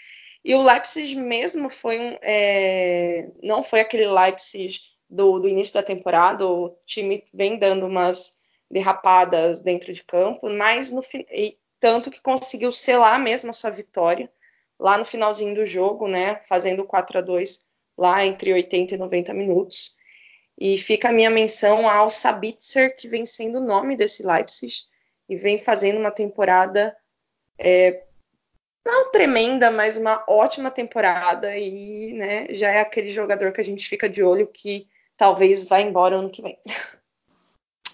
E 0.45 0.55
o 0.55 0.63
Leipzig 0.63 1.17
mesmo 1.17 1.69
foi 1.69 1.99
um, 1.99 2.17
é, 2.23 3.29
não 3.43 3.63
foi 3.63 3.81
aquele 3.81 4.07
Leipzig 4.07 4.79
do, 5.09 5.39
do, 5.41 5.49
início 5.49 5.75
da 5.75 5.83
temporada, 5.83 6.47
o 6.47 6.77
time 6.85 7.25
vem 7.35 7.59
dando 7.59 7.87
umas 7.87 8.37
derrapadas 8.71 9.61
dentro 9.61 9.93
de 9.93 10.05
campo, 10.05 10.49
mas 10.51 10.93
no 10.93 11.01
e 11.33 11.57
tanto 11.81 12.11
que 12.11 12.21
conseguiu 12.21 12.71
selar 12.71 13.21
mesmo 13.21 13.51
a 13.51 13.53
sua 13.53 13.71
vitória 13.71 14.31
lá 14.79 14.99
no 14.99 15.05
finalzinho 15.05 15.55
do 15.55 15.65
jogo, 15.65 16.07
né, 16.07 16.41
fazendo 16.45 16.85
4 16.85 17.19
a 17.19 17.21
2 17.23 17.67
lá 17.97 18.25
entre 18.25 18.53
80 18.53 18.95
e 18.95 18.99
90 18.99 19.33
minutos. 19.33 19.97
E 20.59 20.79
fica 20.79 21.09
a 21.09 21.13
minha 21.13 21.31
menção 21.31 21.89
ao 21.89 22.09
Sabitzer, 22.09 22.97
que 22.97 23.09
vem 23.09 23.27
sendo 23.27 23.59
o 23.59 23.65
nome 23.65 23.95
desse 23.95 24.27
Leipzig 24.27 24.73
e 25.29 25.37
vem 25.37 25.59
fazendo 25.59 25.99
uma 25.99 26.11
temporada 26.11 26.97
é, 27.59 28.05
não 28.87 29.11
tremenda, 29.11 29.71
mas 29.71 29.97
uma 29.97 30.23
ótima 30.29 30.71
temporada 30.71 31.57
e 31.59 32.13
né, 32.13 32.47
já 32.51 32.71
é 32.71 32.81
aquele 32.81 33.09
jogador 33.09 33.53
que 33.53 33.61
a 33.61 33.65
gente 33.65 33.87
fica 33.87 34.09
de 34.09 34.23
olho 34.23 34.47
que 34.47 34.87
talvez 35.17 35.69
vá 35.69 35.81
embora 35.81 36.17
ano 36.17 36.31
que 36.31 36.41
vem. 36.41 36.57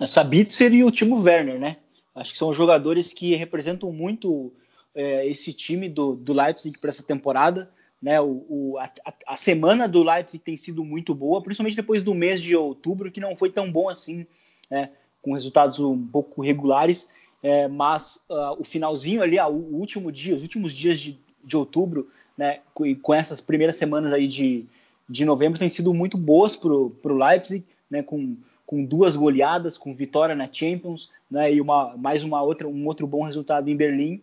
Sabitzer 0.07 0.73
e 0.75 0.85
o 0.85 0.91
Timo 0.91 1.21
Werner, 1.23 1.59
né? 1.59 1.79
Acho 2.15 2.33
que 2.33 2.39
são 2.39 2.53
jogadores 2.53 3.13
que 3.13 3.35
representam 3.35 3.91
muito 3.91 4.53
é, 4.95 5.27
esse 5.27 5.53
time 5.53 5.89
do, 5.89 6.15
do 6.15 6.35
Leipzig 6.35 6.79
para 6.79 6.91
essa 6.91 7.03
temporada. 7.03 7.71
Né? 8.03 8.21
O, 8.21 8.45
o 8.49 8.79
a, 8.79 8.91
a, 9.29 9.37
semana 9.37 9.87
do 9.87 10.03
Leipzig 10.03 10.43
tem 10.43 10.57
sido 10.57 10.85
muito 10.85 11.15
boa, 11.15 11.41
principalmente 11.41 11.77
depois 11.77 12.03
do 12.03 12.15
mês 12.15 12.43
de 12.43 12.57
outubro, 12.57 13.11
que 13.13 13.21
não 13.21 13.37
foi 13.37 13.51
tão 13.51 13.71
bom 13.71 13.89
assim, 13.89 14.27
né? 14.69 14.91
com 15.23 15.35
resultados 15.35 15.79
um 15.79 16.07
pouco 16.07 16.43
regulares. 16.43 17.09
É, 17.43 17.67
mas 17.67 18.21
uh, 18.29 18.61
o 18.61 18.65
finalzinho 18.65 19.21
ali, 19.21 19.39
uh, 19.39 19.49
o 19.49 19.77
último 19.77 20.13
dia, 20.13 20.35
os 20.35 20.43
últimos 20.43 20.73
dias 20.73 21.01
de, 21.01 21.19
de 21.43 21.57
outubro, 21.57 22.09
né, 22.39 22.61
com, 22.73 22.95
com, 22.95 23.13
essas 23.13 23.41
primeiras 23.41 23.77
semanas 23.77 24.13
aí 24.13 24.29
de, 24.29 24.65
de 25.09 25.25
novembro, 25.25 25.59
têm 25.59 25.69
sido 25.69 25.93
muito 25.93 26.17
boas 26.17 26.55
para 26.55 26.71
o 26.73 26.95
Leipzig, 27.05 27.65
né, 27.91 28.01
com, 28.01 28.37
com 28.65 28.85
duas 28.85 29.17
goleadas, 29.17 29.77
com 29.77 29.93
vitória 29.93 30.37
na 30.37 30.49
Champions, 30.51 31.11
né, 31.29 31.53
e 31.53 31.61
uma, 31.61 31.97
mais 31.97 32.23
uma 32.23 32.41
outra, 32.41 32.69
um 32.69 32.87
outro 32.87 33.09
bom 33.09 33.25
resultado 33.25 33.69
em 33.69 33.77
Berlim. 33.77 34.21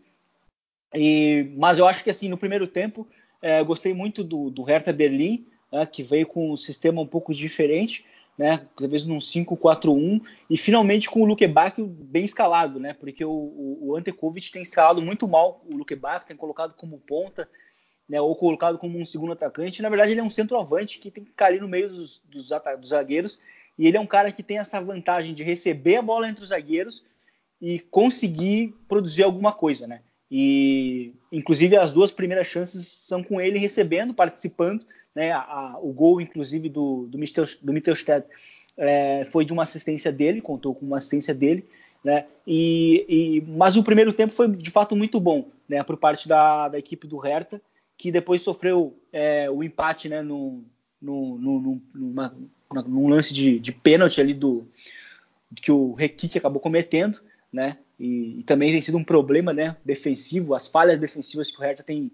E, 0.93 1.51
mas 1.57 1.77
eu 1.77 1.85
acho 1.85 2.03
que 2.03 2.09
assim 2.09 2.29
no 2.29 2.37
primeiro 2.37 2.65
tempo 2.65 3.05
é, 3.41 3.63
gostei 3.63 3.93
muito 3.93 4.23
do, 4.23 4.49
do 4.49 4.63
Hertha 4.63 4.91
Berlim, 4.91 5.47
né, 5.71 5.85
que 5.85 6.03
veio 6.03 6.27
com 6.27 6.51
um 6.51 6.55
sistema 6.55 7.01
um 7.01 7.07
pouco 7.07 7.33
diferente, 7.33 8.05
né, 8.37 8.65
talvez 8.75 9.05
num 9.05 9.17
5-4-1, 9.17 10.21
e 10.49 10.57
finalmente 10.57 11.09
com 11.09 11.21
o 11.21 11.25
Luke 11.25 11.45
Bacchio 11.45 11.85
bem 11.85 12.23
escalado, 12.23 12.79
né, 12.79 12.93
porque 12.93 13.23
o, 13.23 13.31
o, 13.31 13.89
o 13.89 13.95
Ante 13.95 14.11
Kovic 14.11 14.51
tem 14.51 14.61
escalado 14.61 15.01
muito 15.01 15.27
mal 15.27 15.63
o 15.69 15.75
Luke 15.75 15.95
Bacchio, 15.95 16.27
tem 16.27 16.37
colocado 16.37 16.73
como 16.73 16.99
ponta, 16.99 17.49
né, 18.07 18.19
ou 18.19 18.35
colocado 18.35 18.77
como 18.77 18.97
um 18.97 19.05
segundo 19.05 19.33
atacante, 19.33 19.81
na 19.81 19.89
verdade 19.89 20.11
ele 20.11 20.21
é 20.21 20.23
um 20.23 20.29
centroavante 20.29 20.99
que 20.99 21.11
tem 21.11 21.23
que 21.23 21.43
ali 21.43 21.59
no 21.59 21.67
meio 21.67 21.89
dos, 21.89 22.21
dos, 22.25 22.49
dos 22.79 22.89
zagueiros, 22.89 23.39
e 23.77 23.87
ele 23.87 23.95
é 23.95 23.99
um 23.99 24.07
cara 24.07 24.31
que 24.31 24.43
tem 24.43 24.57
essa 24.57 24.81
vantagem 24.81 25.33
de 25.33 25.43
receber 25.43 25.97
a 25.97 26.01
bola 26.01 26.27
entre 26.27 26.43
os 26.43 26.49
zagueiros 26.49 27.05
e 27.61 27.79
conseguir 27.79 28.75
produzir 28.87 29.23
alguma 29.23 29.53
coisa, 29.53 29.87
né? 29.87 30.01
E 30.31 31.13
inclusive 31.31 31.75
as 31.75 31.91
duas 31.91 32.11
primeiras 32.11 32.47
chances 32.47 32.87
são 33.05 33.23
com 33.23 33.41
ele 33.41 33.57
recebendo, 33.57 34.13
participando, 34.13 34.85
né? 35.15 35.31
A, 35.31 35.39
a, 35.39 35.79
o 35.81 35.91
gol, 35.91 36.21
inclusive 36.21 36.69
do 36.69 37.07
do, 37.07 37.17
Mittel, 37.17 37.45
do 37.61 37.73
Mittelstadt 37.73 38.27
é, 38.77 39.23
foi 39.31 39.43
de 39.43 39.51
uma 39.51 39.63
assistência 39.63 40.11
dele, 40.11 40.41
contou 40.41 40.73
com 40.75 40.85
uma 40.85 40.97
assistência 40.97 41.33
dele, 41.33 41.65
né? 42.03 42.25
E, 42.45 43.05
e, 43.09 43.41
mas 43.41 43.75
o 43.75 43.83
primeiro 43.83 44.13
tempo 44.13 44.33
foi 44.33 44.47
de 44.49 44.71
fato 44.71 44.95
muito 44.95 45.19
bom, 45.19 45.49
né? 45.67 45.83
Por 45.83 45.97
parte 45.97 46.27
da, 46.27 46.69
da 46.69 46.79
equipe 46.79 47.07
do 47.07 47.17
Hertha, 47.17 47.61
que 47.97 48.11
depois 48.11 48.41
sofreu 48.41 48.97
é, 49.11 49.49
o 49.49 49.63
empate, 49.63 50.07
né? 50.07 50.21
No, 50.21 50.63
no, 51.01 51.37
no, 51.37 51.81
numa, 51.93 52.35
num 52.87 53.07
lance 53.07 53.33
de, 53.33 53.59
de 53.59 53.71
pênalti 53.71 54.21
ali 54.21 54.33
do 54.33 54.67
que 55.55 55.71
o 55.71 55.93
Requique 55.93 56.37
acabou 56.37 56.61
cometendo, 56.61 57.19
né? 57.51 57.77
E, 57.99 58.39
e, 58.39 58.43
também 58.43 58.71
tem 58.71 58.81
sido 58.81 58.97
um 58.97 59.03
problema, 59.03 59.51
né? 59.51 59.75
Defensivo, 59.83 60.55
as 60.55 60.67
falhas 60.67 60.99
defensivas 60.99 61.51
que 61.51 61.57
o 61.57 61.61
Hertha 61.61 61.83
tem, 61.83 62.09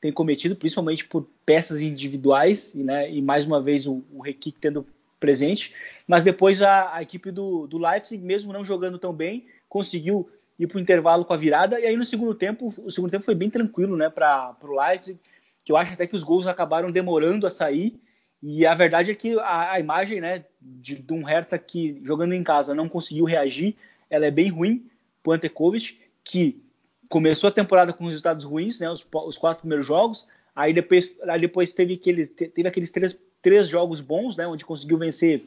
tem 0.00 0.10
cometido, 0.10 0.56
principalmente 0.56 1.04
por 1.04 1.28
peças 1.44 1.80
individuais, 1.80 2.74
e, 2.74 2.82
né? 2.82 3.10
E 3.10 3.20
mais 3.20 3.44
uma 3.44 3.60
vez 3.60 3.86
o, 3.86 4.02
o 4.12 4.22
Requique 4.22 4.58
tendo 4.58 4.86
presente. 5.20 5.74
Mas 6.06 6.24
depois 6.24 6.62
a, 6.62 6.94
a 6.94 7.02
equipe 7.02 7.30
do, 7.30 7.66
do 7.66 7.78
Leipzig, 7.78 8.22
mesmo 8.24 8.52
não 8.52 8.64
jogando 8.64 8.98
tão 8.98 9.12
bem, 9.12 9.46
conseguiu 9.68 10.28
ir 10.58 10.66
para 10.66 10.78
o 10.78 10.80
intervalo 10.80 11.24
com 11.24 11.34
a 11.34 11.36
virada. 11.36 11.78
E 11.78 11.86
aí 11.86 11.96
no 11.96 12.04
segundo 12.04 12.34
tempo, 12.34 12.72
o 12.78 12.90
segundo 12.90 13.10
tempo 13.10 13.24
foi 13.24 13.34
bem 13.34 13.50
tranquilo, 13.50 13.96
né? 13.96 14.08
Para 14.08 14.56
o 14.62 14.80
Leipzig, 14.80 15.18
que 15.64 15.70
eu 15.70 15.76
acho 15.76 15.92
até 15.92 16.06
que 16.06 16.16
os 16.16 16.22
gols 16.22 16.46
acabaram 16.46 16.90
demorando 16.90 17.46
a 17.46 17.50
sair. 17.50 18.00
E 18.42 18.64
a 18.64 18.74
verdade 18.74 19.10
é 19.10 19.14
que 19.14 19.38
a, 19.38 19.72
a 19.72 19.80
imagem 19.80 20.20
né, 20.20 20.44
de, 20.60 20.96
de, 20.96 21.12
um 21.12 21.24
Hertha 21.24 21.58
que 21.58 22.00
jogando 22.04 22.32
em 22.32 22.42
casa 22.42 22.74
não 22.74 22.88
conseguiu 22.88 23.24
reagir, 23.24 23.74
ela 24.08 24.26
é 24.26 24.30
bem 24.30 24.48
ruim 24.48 24.86
o 25.30 25.34
Antekovic, 25.34 25.98
que 26.24 26.62
começou 27.08 27.48
a 27.48 27.52
temporada 27.52 27.92
com 27.92 28.06
resultados 28.06 28.44
ruins, 28.44 28.80
né, 28.80 28.90
os, 28.90 29.06
os, 29.12 29.38
quatro 29.38 29.60
primeiros 29.60 29.86
jogos, 29.86 30.26
aí 30.54 30.72
depois, 30.72 31.16
aí 31.22 31.40
depois 31.40 31.72
teve, 31.72 31.94
aqueles, 31.94 32.28
teve 32.28 32.66
aqueles 32.66 32.90
três, 32.90 33.18
três 33.40 33.68
jogos 33.68 34.00
bons, 34.00 34.36
né, 34.36 34.46
onde 34.46 34.64
conseguiu 34.64 34.98
vencer 34.98 35.44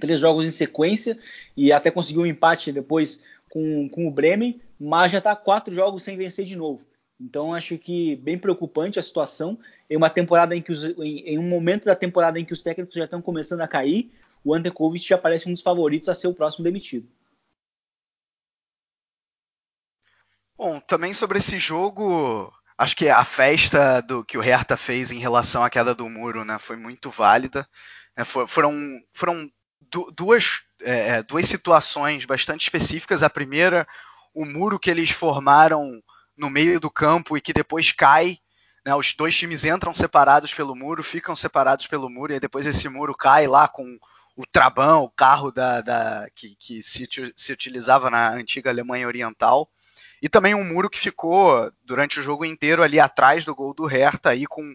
três 0.00 0.20
jogos 0.20 0.44
em 0.44 0.50
sequência 0.50 1.18
e 1.56 1.72
até 1.72 1.90
conseguiu 1.90 2.22
um 2.22 2.26
empate 2.26 2.72
depois 2.72 3.22
com, 3.50 3.88
com 3.88 4.06
o 4.06 4.10
Bremen, 4.10 4.60
mas 4.78 5.12
já 5.12 5.18
está 5.18 5.34
quatro 5.34 5.74
jogos 5.74 6.02
sem 6.02 6.16
vencer 6.16 6.44
de 6.44 6.56
novo. 6.56 6.80
Então 7.20 7.54
acho 7.54 7.78
que 7.78 8.16
bem 8.16 8.36
preocupante 8.36 8.98
a 8.98 9.02
situação 9.02 9.58
em 9.88 9.96
uma 9.96 10.10
temporada 10.10 10.54
em 10.54 10.60
que 10.60 10.70
os, 10.70 10.84
em, 10.84 11.20
em, 11.20 11.38
um 11.38 11.48
momento 11.48 11.86
da 11.86 11.96
temporada 11.96 12.38
em 12.38 12.44
que 12.44 12.52
os 12.52 12.62
técnicos 12.62 12.94
já 12.94 13.04
estão 13.04 13.22
começando 13.22 13.62
a 13.62 13.68
cair, 13.68 14.12
o 14.44 14.54
Antekovic 14.54 15.06
já 15.06 15.16
parece 15.16 15.48
um 15.48 15.52
dos 15.52 15.62
favoritos 15.62 16.08
a 16.08 16.14
ser 16.14 16.28
o 16.28 16.34
próximo 16.34 16.64
demitido. 16.64 17.08
Bom, 20.56 20.80
também 20.80 21.12
sobre 21.12 21.38
esse 21.38 21.58
jogo, 21.58 22.52
acho 22.78 22.96
que 22.96 23.08
a 23.08 23.24
festa 23.24 24.00
do 24.00 24.24
que 24.24 24.38
o 24.38 24.40
Hertha 24.40 24.76
fez 24.76 25.10
em 25.10 25.18
relação 25.18 25.62
à 25.62 25.68
queda 25.68 25.94
do 25.94 26.08
muro, 26.08 26.44
né, 26.44 26.58
foi 26.58 26.76
muito 26.76 27.10
válida. 27.10 27.68
É, 28.16 28.24
for, 28.24 28.48
foram 28.48 28.72
foram 29.12 29.50
du, 29.90 30.10
duas 30.12 30.62
é, 30.80 31.08
é, 31.08 31.22
duas 31.22 31.46
situações 31.46 32.24
bastante 32.24 32.62
específicas. 32.62 33.22
A 33.22 33.30
primeira, 33.30 33.86
o 34.34 34.44
muro 34.46 34.78
que 34.78 34.90
eles 34.90 35.10
formaram 35.10 36.02
no 36.36 36.50
meio 36.50 36.80
do 36.80 36.90
campo 36.90 37.36
e 37.36 37.40
que 37.40 37.52
depois 37.52 37.92
cai. 37.92 38.38
Né, 38.84 38.94
os 38.94 39.14
dois 39.14 39.36
times 39.36 39.64
entram 39.64 39.92
separados 39.94 40.54
pelo 40.54 40.74
muro, 40.74 41.02
ficam 41.02 41.34
separados 41.34 41.88
pelo 41.88 42.08
muro, 42.08 42.32
e 42.32 42.40
depois 42.40 42.66
esse 42.66 42.88
muro 42.88 43.16
cai 43.16 43.48
lá 43.48 43.66
com 43.66 43.98
o 44.36 44.46
Trabão, 44.46 45.02
o 45.02 45.10
carro 45.10 45.50
da, 45.50 45.80
da 45.80 46.28
que, 46.34 46.54
que 46.56 46.82
se, 46.82 47.08
se, 47.34 47.52
utilizava 47.52 48.10
na 48.10 48.30
antiga 48.32 48.70
Alemanha 48.70 49.06
Oriental. 49.08 49.68
E 50.22 50.28
também 50.28 50.54
um 50.54 50.64
muro 50.64 50.88
que 50.88 50.98
ficou 50.98 51.70
durante 51.84 52.18
o 52.18 52.22
jogo 52.22 52.44
inteiro 52.44 52.82
ali 52.82 52.98
atrás 52.98 53.44
do 53.44 53.54
gol 53.54 53.74
do 53.74 53.86
Hertha, 53.86 54.30
aí 54.30 54.46
com, 54.46 54.74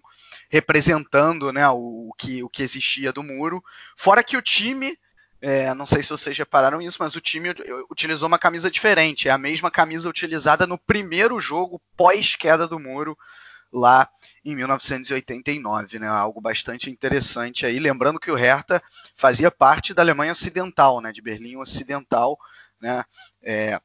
representando 0.50 1.52
né, 1.52 1.68
o, 1.70 2.10
o, 2.10 2.14
que, 2.18 2.44
o 2.44 2.50
que 2.50 2.64
existia 2.64 3.12
do 3.12 3.24
muro. 3.24 3.64
Fora 3.96 4.24
que 4.24 4.38
o 4.38 4.42
time 4.42 4.98
é, 5.42 5.74
não 5.74 5.88
sei 5.88 6.04
se 6.04 6.12
vocês 6.12 6.38
repararam 6.38 6.80
isso, 6.80 6.98
mas 7.00 7.16
o 7.16 7.22
time 7.22 7.50
utilizou 7.90 8.28
uma 8.28 8.38
camisa 8.38 8.70
diferente. 8.70 9.28
É 9.28 9.32
a 9.32 9.40
mesma 9.40 9.72
camisa 9.72 10.08
utilizada 10.08 10.68
no 10.68 10.78
primeiro 10.78 11.40
jogo 11.40 11.82
pós-queda 11.98 12.68
do 12.68 12.80
muro, 12.80 13.18
lá 13.74 14.08
em 14.44 14.56
1989, 14.56 15.98
né? 15.98 16.08
Algo 16.08 16.42
bastante 16.42 16.92
interessante 16.92 17.66
aí. 17.66 17.80
Lembrando 17.80 18.20
que 18.20 18.30
o 18.30 18.36
Hertha 18.36 18.82
fazia 19.16 19.50
parte 19.50 19.94
da 19.94 20.02
Alemanha 20.02 20.34
Ocidental, 20.34 21.02
né? 21.02 21.12
De 21.12 21.22
Berlim 21.22 21.56
Ocidental, 21.56 22.38
né? 22.80 23.04
É, 23.42 23.80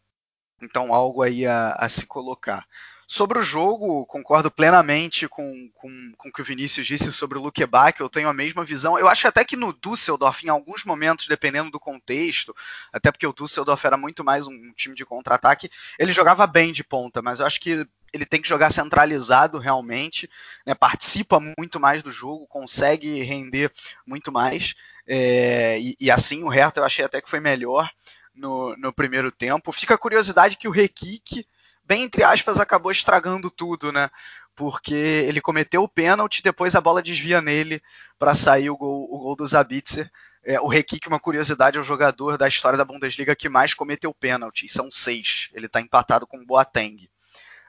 então, 0.60 0.92
algo 0.92 1.22
aí 1.22 1.46
a, 1.46 1.72
a 1.72 1.88
se 1.88 2.06
colocar. 2.06 2.66
Sobre 3.08 3.38
o 3.38 3.42
jogo, 3.42 4.04
concordo 4.06 4.50
plenamente 4.50 5.28
com, 5.28 5.70
com, 5.74 6.12
com 6.16 6.28
o 6.28 6.32
que 6.32 6.40
o 6.40 6.44
Vinícius 6.44 6.88
disse 6.88 7.12
sobre 7.12 7.38
o 7.38 7.40
Luke 7.40 7.64
Bach, 7.64 7.94
eu 8.00 8.08
tenho 8.08 8.28
a 8.28 8.34
mesma 8.34 8.64
visão. 8.64 8.98
Eu 8.98 9.06
acho 9.06 9.28
até 9.28 9.44
que 9.44 9.54
no 9.54 9.72
Düsseldorf, 9.72 10.44
em 10.44 10.48
alguns 10.48 10.84
momentos, 10.84 11.28
dependendo 11.28 11.70
do 11.70 11.78
contexto, 11.78 12.52
até 12.92 13.12
porque 13.12 13.26
o 13.26 13.32
Düsseldorf 13.32 13.86
era 13.86 13.96
muito 13.96 14.24
mais 14.24 14.48
um 14.48 14.72
time 14.72 14.92
de 14.92 15.06
contra-ataque, 15.06 15.70
ele 16.00 16.10
jogava 16.10 16.48
bem 16.48 16.72
de 16.72 16.82
ponta, 16.82 17.22
mas 17.22 17.38
eu 17.38 17.46
acho 17.46 17.60
que 17.60 17.86
ele 18.12 18.26
tem 18.26 18.42
que 18.42 18.48
jogar 18.48 18.72
centralizado 18.72 19.58
realmente, 19.58 20.28
né, 20.66 20.74
participa 20.74 21.38
muito 21.56 21.78
mais 21.78 22.02
do 22.02 22.10
jogo, 22.10 22.46
consegue 22.48 23.22
render 23.22 23.70
muito 24.04 24.32
mais, 24.32 24.74
é, 25.06 25.78
e, 25.78 25.96
e, 26.00 26.10
assim 26.10 26.42
o 26.42 26.48
Hertha 26.48 26.80
eu 26.80 26.84
achei 26.84 27.04
até 27.04 27.20
que 27.20 27.30
foi 27.30 27.38
melhor 27.38 27.88
no, 28.36 28.76
no 28.76 28.92
primeiro 28.92 29.30
tempo. 29.30 29.72
Fica 29.72 29.94
a 29.94 29.98
curiosidade 29.98 30.56
que 30.56 30.68
o 30.68 30.72
Requique 30.72 31.46
bem 31.86 32.02
entre 32.02 32.24
aspas, 32.24 32.58
acabou 32.58 32.90
estragando 32.90 33.50
tudo, 33.50 33.92
né? 33.92 34.10
Porque 34.54 34.94
ele 34.94 35.40
cometeu 35.40 35.82
o 35.82 35.88
pênalti, 35.88 36.42
depois 36.42 36.74
a 36.74 36.80
bola 36.80 37.02
desvia 37.02 37.40
nele 37.40 37.80
para 38.18 38.34
sair 38.34 38.70
o 38.70 38.76
gol, 38.76 39.06
o 39.10 39.18
gol 39.18 39.36
do 39.36 39.46
Zabitzer. 39.46 40.10
É, 40.42 40.60
o 40.60 40.66
Rekic, 40.66 41.06
uma 41.08 41.20
curiosidade, 41.20 41.76
é 41.76 41.80
o 41.80 41.84
jogador 41.84 42.38
da 42.38 42.48
história 42.48 42.78
da 42.78 42.84
Bundesliga 42.84 43.36
que 43.36 43.48
mais 43.48 43.74
cometeu 43.74 44.14
pênalti, 44.14 44.68
são 44.68 44.90
seis. 44.90 45.50
Ele 45.52 45.66
está 45.66 45.80
empatado 45.80 46.26
com 46.26 46.38
o 46.38 46.46
Boateng. 46.46 47.08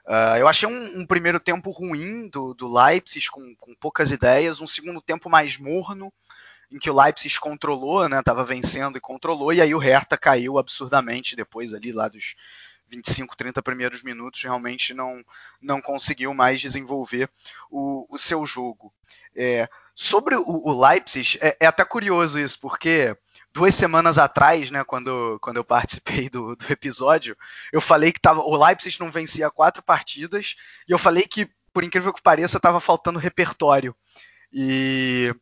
Uh, 0.06 0.38
eu 0.38 0.48
achei 0.48 0.66
um, 0.66 1.00
um, 1.00 1.06
primeiro 1.06 1.38
tempo 1.38 1.70
ruim 1.70 2.28
do, 2.28 2.54
do 2.54 2.72
Leipzig, 2.72 3.28
com, 3.30 3.54
com, 3.56 3.74
poucas 3.74 4.10
ideias, 4.10 4.60
um 4.60 4.66
segundo 4.66 5.02
tempo 5.02 5.28
mais 5.28 5.58
morno, 5.58 6.10
em 6.70 6.78
que 6.78 6.90
o 6.90 7.00
Leipzig 7.00 7.38
controlou, 7.40 8.08
né, 8.08 8.18
estava 8.18 8.44
vencendo 8.44 8.98
e 8.98 9.00
controlou, 9.00 9.52
e 9.52 9.60
aí 9.60 9.74
o 9.74 9.78
Hertha 9.78 10.16
caiu 10.16 10.58
absurdamente 10.58 11.34
depois 11.34 11.72
ali 11.72 11.92
lá 11.92 12.08
dos 12.08 12.34
25, 12.88 13.36
30 13.36 13.62
primeiros 13.62 14.02
minutos, 14.02 14.42
realmente 14.42 14.94
não, 14.94 15.22
não 15.60 15.80
conseguiu 15.80 16.32
mais 16.32 16.60
desenvolver 16.60 17.30
o, 17.70 18.06
o 18.08 18.18
seu 18.18 18.44
jogo. 18.46 18.92
É, 19.36 19.68
sobre 19.94 20.36
o, 20.36 20.42
o 20.46 20.86
Leipzig, 20.86 21.38
é, 21.40 21.56
é, 21.60 21.66
até 21.66 21.84
curioso 21.84 22.38
isso, 22.38 22.58
porque 22.60 23.16
duas 23.52 23.74
semanas 23.74 24.18
atrás, 24.18 24.70
né, 24.70 24.84
quando, 24.84 25.38
quando 25.40 25.58
eu 25.58 25.64
participei 25.64 26.28
do, 26.30 26.56
do 26.56 26.72
episódio, 26.72 27.36
eu 27.72 27.80
falei 27.80 28.12
que 28.12 28.20
tava, 28.20 28.40
o 28.40 28.56
Leipzig 28.64 28.98
não 29.00 29.10
vencia 29.10 29.50
quatro 29.50 29.82
partidas, 29.82 30.56
e 30.88 30.92
eu 30.92 30.98
falei 30.98 31.24
que, 31.24 31.48
por 31.72 31.84
incrível 31.84 32.12
que 32.12 32.22
pareça, 32.22 32.56
estava 32.56 32.80
faltando 32.80 33.18
repertório. 33.18 33.94
E 34.50 35.34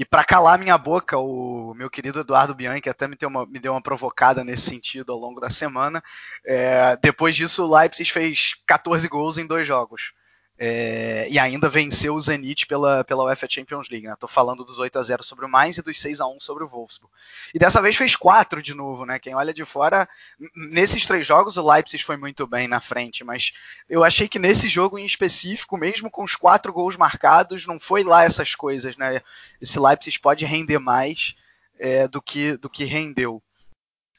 e 0.00 0.04
para 0.06 0.24
calar 0.24 0.58
minha 0.58 0.78
boca, 0.78 1.18
o 1.18 1.74
meu 1.74 1.90
querido 1.90 2.20
Eduardo 2.20 2.54
Bianchi 2.54 2.88
até 2.88 3.06
me 3.06 3.14
deu 3.14 3.28
uma, 3.28 3.44
me 3.44 3.58
deu 3.58 3.72
uma 3.72 3.82
provocada 3.82 4.42
nesse 4.42 4.62
sentido 4.62 5.12
ao 5.12 5.18
longo 5.18 5.42
da 5.42 5.50
semana. 5.50 6.02
É, 6.42 6.96
depois 7.02 7.36
disso, 7.36 7.62
o 7.62 7.78
Leipzig 7.78 8.10
fez 8.10 8.54
14 8.66 9.06
gols 9.08 9.36
em 9.36 9.46
dois 9.46 9.66
jogos. 9.66 10.14
É, 10.62 11.26
e 11.30 11.38
ainda 11.38 11.70
venceu 11.70 12.14
o 12.14 12.20
Zenit 12.20 12.66
pela, 12.66 13.02
pela 13.02 13.24
UEFA 13.24 13.46
Champions 13.48 13.88
League. 13.88 14.06
Estou 14.06 14.28
né? 14.28 14.34
falando 14.34 14.62
dos 14.62 14.78
8 14.78 14.98
a 14.98 15.02
0 15.02 15.22
sobre 15.22 15.46
o 15.46 15.48
Mainz 15.48 15.78
e 15.78 15.82
dos 15.82 15.98
6 15.98 16.20
a 16.20 16.26
1 16.26 16.38
sobre 16.38 16.62
o 16.62 16.68
Wolfsburg. 16.68 17.10
E 17.54 17.58
dessa 17.58 17.80
vez 17.80 17.96
fez 17.96 18.14
4 18.14 18.62
de 18.62 18.74
novo, 18.74 19.06
né? 19.06 19.18
Quem 19.18 19.34
olha 19.34 19.54
de 19.54 19.64
fora, 19.64 20.06
nesses 20.54 21.06
três 21.06 21.26
jogos 21.26 21.56
o 21.56 21.66
Leipzig 21.66 22.04
foi 22.04 22.18
muito 22.18 22.46
bem 22.46 22.68
na 22.68 22.78
frente, 22.78 23.24
mas 23.24 23.54
eu 23.88 24.04
achei 24.04 24.28
que 24.28 24.38
nesse 24.38 24.68
jogo 24.68 24.98
em 24.98 25.06
específico, 25.06 25.78
mesmo 25.78 26.10
com 26.10 26.22
os 26.22 26.36
quatro 26.36 26.74
gols 26.74 26.94
marcados, 26.94 27.66
não 27.66 27.80
foi 27.80 28.04
lá 28.04 28.24
essas 28.24 28.54
coisas, 28.54 28.98
né? 28.98 29.22
Esse 29.62 29.80
Leipzig 29.80 30.20
pode 30.20 30.44
render 30.44 30.78
mais 30.78 31.36
é, 31.78 32.06
do, 32.06 32.20
que, 32.20 32.58
do 32.58 32.68
que 32.68 32.84
rendeu. 32.84 33.42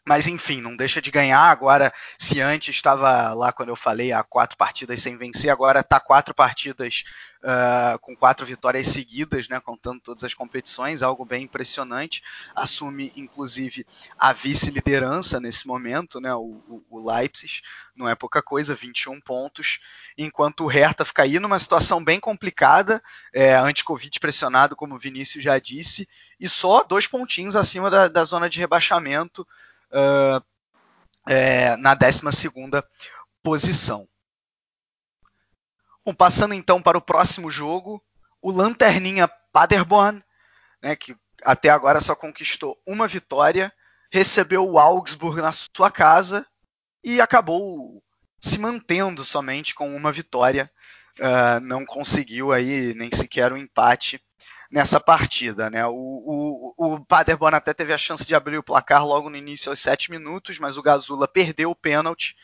Mas 0.08 0.28
enfim, 0.28 0.62
não 0.62 0.76
deixa 0.76 1.02
de 1.02 1.12
ganhar. 1.12 1.52
Agora, 1.52 1.94
se 2.18 2.42
antes 2.42 2.76
estava 2.76 3.34
lá 3.34 3.52
quando 3.52 3.70
eu 3.70 3.76
falei 3.76 4.12
há 4.12 4.24
quatro 4.24 4.58
partidas 4.58 5.00
sem 5.00 5.16
vencer, 5.16 5.52
agora 5.52 5.82
está 5.82 6.00
quatro 6.00 6.34
partidas 6.34 7.04
uh, 7.44 8.00
com 8.00 8.16
quatro 8.16 8.44
vitórias 8.44 8.88
seguidas, 8.88 9.48
né, 9.48 9.60
contando 9.60 10.02
todas 10.02 10.24
as 10.24 10.34
competições, 10.34 11.04
algo 11.04 11.26
bem 11.26 11.44
impressionante. 11.44 12.24
Assume, 12.56 13.12
inclusive, 13.16 13.86
a 14.18 14.34
vice-liderança 14.34 15.40
nesse 15.40 15.68
momento, 15.68 16.20
né, 16.20 16.34
o, 16.34 16.84
o, 16.90 17.12
Leipzig, 17.12 17.62
não 17.96 18.10
é 18.10 18.16
pouca 18.16 18.42
coisa, 18.42 18.74
21 18.74 19.20
pontos, 19.22 19.80
enquanto 20.18 20.64
o 20.64 20.68
Hertha 20.68 21.06
fica 21.06 21.24
aí 21.24 21.40
numa 21.40 21.60
situação 21.60 22.04
bem 22.04 22.20
complicada, 22.20 23.04
é, 23.34 23.54
anti-Covid 23.54 24.20
pressionado, 24.20 24.76
como 24.76 24.96
o 24.96 25.00
Vinícius 25.00 25.44
já 25.44 25.60
disse, 25.60 26.08
e 26.40 26.50
só 26.50 26.84
dois 26.84 27.06
pontinhos 27.06 27.56
acima 27.56 27.90
da, 27.90 28.08
da 28.08 28.24
zona 28.24 28.50
de 28.50 28.60
rebaixamento 28.60 29.46
é, 31.28 31.76
na 31.78 31.94
12 31.94 32.22
posição. 33.44 34.08
Bom, 36.06 36.14
passando 36.14 36.54
então 36.54 36.82
para 36.82 36.98
o 36.98 37.02
próximo 37.02 37.52
jogo, 37.52 38.04
o 38.42 38.52
Lanterninha 38.52 39.28
Paderborn, 39.54 40.24
né, 40.82 40.96
que 40.96 41.16
até 41.44 41.70
agora 41.70 42.02
só 42.02 42.16
conquistou 42.16 42.80
uma 42.86 43.08
vitória, 43.08 43.72
recebeu 44.12 44.68
o 44.68 44.80
Augsburg 44.80 45.42
na 45.42 45.52
sua 45.52 45.92
casa 45.92 46.46
e 47.04 47.22
acabou 47.22 48.04
se 48.40 48.60
mantendo 48.60 49.24
somente 49.24 49.76
com 49.76 49.96
uma 49.96 50.12
vitória. 50.12 50.72
Uh, 51.20 51.60
não 51.62 51.86
conseguiu 51.86 52.52
aí 52.52 52.94
nem 52.96 53.10
sequer 53.14 53.54
um 53.54 53.58
empate 53.58 54.20
nessa 54.72 55.00
partida. 55.00 55.70
Né? 55.70 55.86
O, 55.86 55.94
o, 56.78 56.96
o 56.96 57.06
Paderborn 57.06 57.56
até 57.56 57.74
teve 57.74 57.94
a 57.94 57.98
chance 57.98 58.26
de 58.26 58.34
abrir 58.34 58.58
o 58.58 58.64
placar 58.64 59.06
logo 59.06 59.30
no 59.30 59.36
início, 59.36 59.70
aos 59.70 59.80
7 59.80 60.10
minutos, 60.10 60.58
mas 60.58 60.78
o 60.78 60.82
Gazula 60.82 61.28
perdeu 61.28 61.70
o 61.70 61.76
pênalti. 61.76 62.36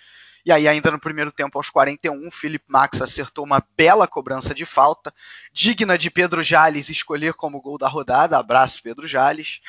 E 0.45 0.51
aí, 0.51 0.67
ainda 0.67 0.91
no 0.91 0.99
primeiro 0.99 1.31
tempo, 1.31 1.57
aos 1.57 1.69
41, 1.69 2.27
o 2.27 2.31
Felipe 2.31 2.65
Max 2.67 3.01
acertou 3.01 3.43
uma 3.43 3.61
bela 3.75 4.07
cobrança 4.07 4.53
de 4.53 4.65
falta, 4.65 5.13
digna 5.51 5.97
de 5.97 6.09
Pedro 6.09 6.41
Jales 6.41 6.89
escolher 6.89 7.33
como 7.33 7.61
gol 7.61 7.77
da 7.77 7.87
rodada. 7.87 8.37
Abraço, 8.37 8.81
Pedro 8.81 9.07
Jales. 9.07 9.61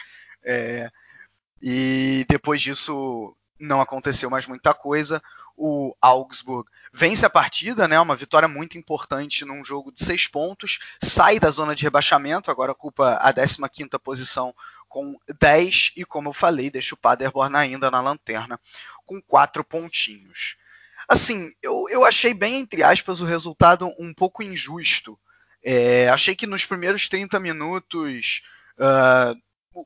É, 0.45 0.89
e 1.61 2.25
depois 2.29 2.63
disso, 2.63 3.35
não 3.59 3.81
aconteceu 3.81 4.31
mais 4.31 4.47
muita 4.47 4.73
coisa. 4.73 5.21
O 5.61 5.93
Augsburg 6.01 6.69
vence 6.93 7.27
a 7.27 7.31
partida, 7.31 7.89
né? 7.89 7.99
Uma 8.01 8.15
vitória 8.15 8.47
muito 8.47 8.79
importante 8.79 9.45
num 9.45 9.65
jogo 9.65 9.91
de 9.91 10.05
seis 10.05 10.29
pontos, 10.29 10.79
sai 11.03 11.41
da 11.41 11.51
zona 11.51 11.75
de 11.75 11.83
rebaixamento, 11.83 12.49
agora 12.49 12.71
ocupa 12.71 13.15
a 13.15 13.33
15 13.33 13.89
posição 14.03 14.55
com 14.89 15.19
10 15.41 15.93
e, 15.97 16.05
como 16.05 16.29
eu 16.29 16.33
falei, 16.33 16.71
deixa 16.71 16.95
o 16.95 16.99
Paderborn 16.99 17.57
ainda 17.57 17.91
na 17.91 18.01
lanterna 18.01 18.59
com 19.05 19.21
quatro 19.21 19.65
pontinhos. 19.65 20.57
Assim, 21.09 21.51
eu, 21.63 21.87
eu 21.91 22.05
achei 22.05 22.35
bem, 22.35 22.61
entre 22.61 22.83
aspas, 22.83 23.21
o 23.21 23.27
resultado 23.27 23.93
um 23.99 24.15
pouco 24.15 24.43
injusto. 24.43 25.19
É, 25.65 26.09
achei 26.09 26.37
que 26.37 26.47
nos 26.47 26.65
primeiros 26.65 27.09
30 27.09 27.41
minutos 27.41 28.43
uh, 28.79 29.37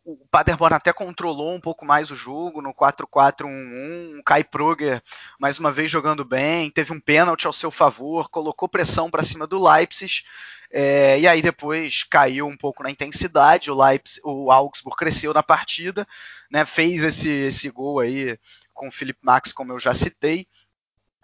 o 0.05 0.27
Paderborn 0.31 0.75
até 0.75 0.93
controlou 0.93 1.55
um 1.55 1.61
pouco 1.61 1.85
mais 1.85 2.11
o 2.11 2.15
jogo 2.15 2.63
no 2.63 2.73
4-4-1-1. 2.75 4.21
O 4.21 4.23
Kai 4.23 4.45
Proger, 4.45 5.03
mais 5.39 5.59
uma 5.59 5.73
vez, 5.73 5.91
jogando 5.91 6.25
bem, 6.25 6.71
teve 6.71 6.93
um 6.93 7.01
pênalti 7.01 7.47
ao 7.47 7.53
seu 7.53 7.71
favor, 7.71 8.29
colocou 8.29 8.69
pressão 8.69 9.11
para 9.11 9.23
cima 9.23 9.47
do 9.47 9.63
Leipzig. 9.63 10.23
É, 10.71 11.21
e 11.21 11.29
aí 11.29 11.43
depois 11.43 12.03
caiu 12.05 12.47
um 12.47 12.57
pouco 12.57 12.83
na 12.83 12.91
intensidade. 12.91 13.71
O, 13.71 13.75
Leipzig, 13.75 14.21
o 14.25 14.51
Augsburg 14.51 14.97
cresceu 14.97 15.35
na 15.35 15.43
partida, 15.43 16.07
né, 16.51 16.65
fez 16.65 17.05
esse, 17.05 17.29
esse 17.29 17.69
gol 17.69 18.01
aí 18.01 18.39
com 18.73 18.89
o 18.89 18.93
Felipe 18.93 19.21
Max, 19.23 19.53
como 19.53 19.73
eu 19.73 19.79
já 19.79 19.93
citei. 19.93 20.47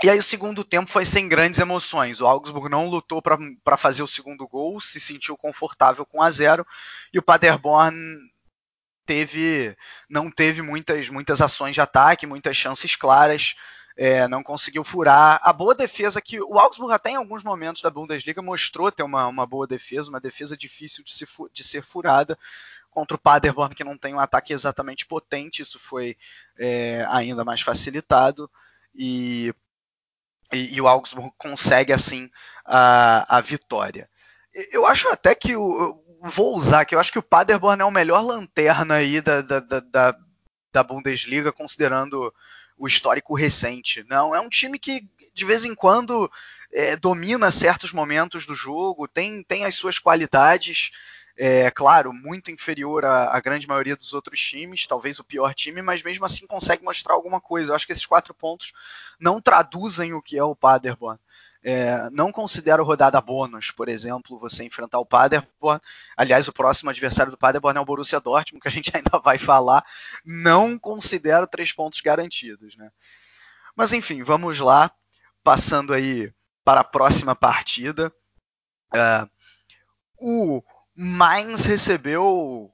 E 0.03 0.09
aí 0.09 0.19
o 0.19 0.23
segundo 0.23 0.63
tempo 0.63 0.89
foi 0.89 1.05
sem 1.05 1.29
grandes 1.29 1.59
emoções. 1.59 2.21
O 2.21 2.27
Augsburg 2.27 2.69
não 2.69 2.87
lutou 2.87 3.21
para 3.21 3.77
fazer 3.77 4.03
o 4.03 4.07
segundo 4.07 4.47
gol, 4.47 4.81
se 4.81 5.01
sentiu 5.01 5.37
confortável 5.37 6.07
com 6.07 6.23
a 6.23 6.31
zero. 6.31 6.65
E 7.13 7.19
o 7.19 7.23
Paderborn 7.23 7.97
teve, 9.09 9.75
não 10.07 10.31
teve 10.31 10.61
muitas, 10.61 11.09
muitas 11.09 11.41
ações 11.41 11.75
de 11.75 11.81
ataque, 11.81 12.27
muitas 12.27 12.55
chances 12.55 12.95
claras, 12.95 13.57
é, 13.97 14.29
não 14.29 14.43
conseguiu 14.43 14.85
furar. 14.85 15.41
A 15.43 15.51
boa 15.51 15.75
defesa 15.75 16.21
que 16.21 16.39
o 16.39 16.59
Augsburg 16.59 16.93
até 16.93 17.13
em 17.13 17.17
alguns 17.17 17.43
momentos 17.43 17.81
da 17.81 17.89
Bundesliga 17.89 18.43
mostrou 18.43 18.93
ter 18.93 19.03
uma, 19.03 19.27
uma 19.27 19.47
boa 19.47 19.67
defesa, 19.67 20.11
uma 20.11 20.21
defesa 20.21 20.55
difícil 20.55 21.03
de, 21.03 21.11
se, 21.11 21.25
de 21.55 21.65
ser 21.65 21.83
furada 21.83 22.39
contra 22.91 23.17
o 23.17 23.21
Paderborn 23.21 23.75
que 23.75 23.83
não 23.83 23.97
tem 23.97 24.13
um 24.13 24.21
ataque 24.21 24.53
exatamente 24.53 25.07
potente, 25.07 25.63
isso 25.63 25.79
foi 25.79 26.15
é, 26.59 27.07
ainda 27.09 27.47
mais 27.47 27.63
facilitado 27.63 28.51
e, 28.95 29.55
e, 30.53 30.75
e, 30.75 30.81
o 30.83 30.87
Augsburg 30.87 31.33
consegue 31.39 31.95
assim 31.95 32.31
a, 32.63 33.39
a 33.39 33.41
vitória. 33.41 34.09
Eu 34.73 34.87
acho 34.87 35.09
até 35.09 35.35
que 35.35 35.57
o, 35.57 36.03
vou 36.21 36.55
usar 36.55 36.85
que 36.85 36.95
eu 36.95 37.01
acho 37.01 37.13
que 37.13 37.19
o 37.19 37.23
Paderborn 37.23 37.83
é 37.83 37.85
o 37.85 37.91
melhor 37.91 38.23
lanterna 38.23 38.95
aí 38.95 39.21
da, 39.21 39.41
da, 39.41 39.61
da, 39.61 40.17
da 40.73 40.83
Bundesliga, 40.83 41.53
considerando 41.53 42.33
o 42.77 42.87
histórico 42.87 43.35
recente. 43.35 44.05
Não, 44.09 44.35
é 44.35 44.41
um 44.41 44.49
time 44.49 44.79
que 44.79 45.09
de 45.35 45.45
vez 45.45 45.65
em 45.65 45.75
quando 45.75 46.31
é, 46.73 46.97
domina 46.97 47.51
certos 47.51 47.93
momentos 47.93 48.47
do 48.47 48.55
jogo, 48.55 49.09
tem, 49.09 49.43
tem 49.43 49.65
as 49.65 49.75
suas 49.75 49.99
qualidades. 49.99 50.91
É 51.41 51.71
claro, 51.71 52.13
muito 52.13 52.51
inferior 52.51 53.05
à, 53.05 53.37
à, 53.37 53.41
grande 53.41 53.69
maioria 53.69 53.95
dos 53.95 54.13
outros 54.13 54.41
times, 54.41 54.89
talvez 54.89 55.21
o 55.21 55.25
pior 55.25 55.55
time, 55.55 55.81
mas 55.81 56.03
mesmo 56.03 56.25
assim 56.25 56.49
consegue 56.49 56.83
mostrar 56.83 57.15
alguma 57.15 57.41
coisa. 57.41 57.71
Eu 57.71 57.77
acho 57.77 57.87
que 57.87 57.93
esses 57.93 58.07
quatro 58.07 58.35
pontos 58.35 58.73
não 59.21 59.41
traduzem 59.41 60.13
o 60.15 60.23
que 60.23 60.37
é 60.37 60.43
o 60.43 60.57
Paderborn. 60.57 61.19
É, 61.63 62.09
não 62.11 62.31
considero 62.31 62.85
rodada 62.85 63.21
bônus, 63.21 63.71
por 63.71 63.89
exemplo, 63.89 64.39
você 64.39 64.65
enfrentar 64.65 64.99
o 65.01 65.07
Paderborn. 65.07 65.81
Aliás, 66.17 66.47
o 66.47 66.53
próximo 66.53 66.91
adversário 66.91 67.33
do 67.33 67.39
Paderborn 67.39 67.79
é 67.79 67.81
o 67.81 67.85
Borussia 67.85 68.21
Dortmund, 68.21 68.63
que 68.63 68.69
a 68.69 68.71
gente 68.71 68.91
ainda 68.97 69.19
vai 69.23 69.39
falar. 69.39 69.85
Não 70.25 70.79
considero 70.79 71.47
três 71.47 71.73
pontos 71.73 72.01
garantidos, 72.01 72.77
né? 72.77 72.91
Mas 73.75 73.93
enfim, 73.93 74.23
vamos 74.23 74.61
lá, 74.61 74.91
passando 75.43 75.93
aí 75.93 76.33
para 76.65 76.81
a 76.81 76.85
próxima 76.85 77.35
partida. 77.35 78.13
É, 78.95 79.29
o 80.19 80.63
Mainz 80.95 81.65
recebeu 81.65 82.73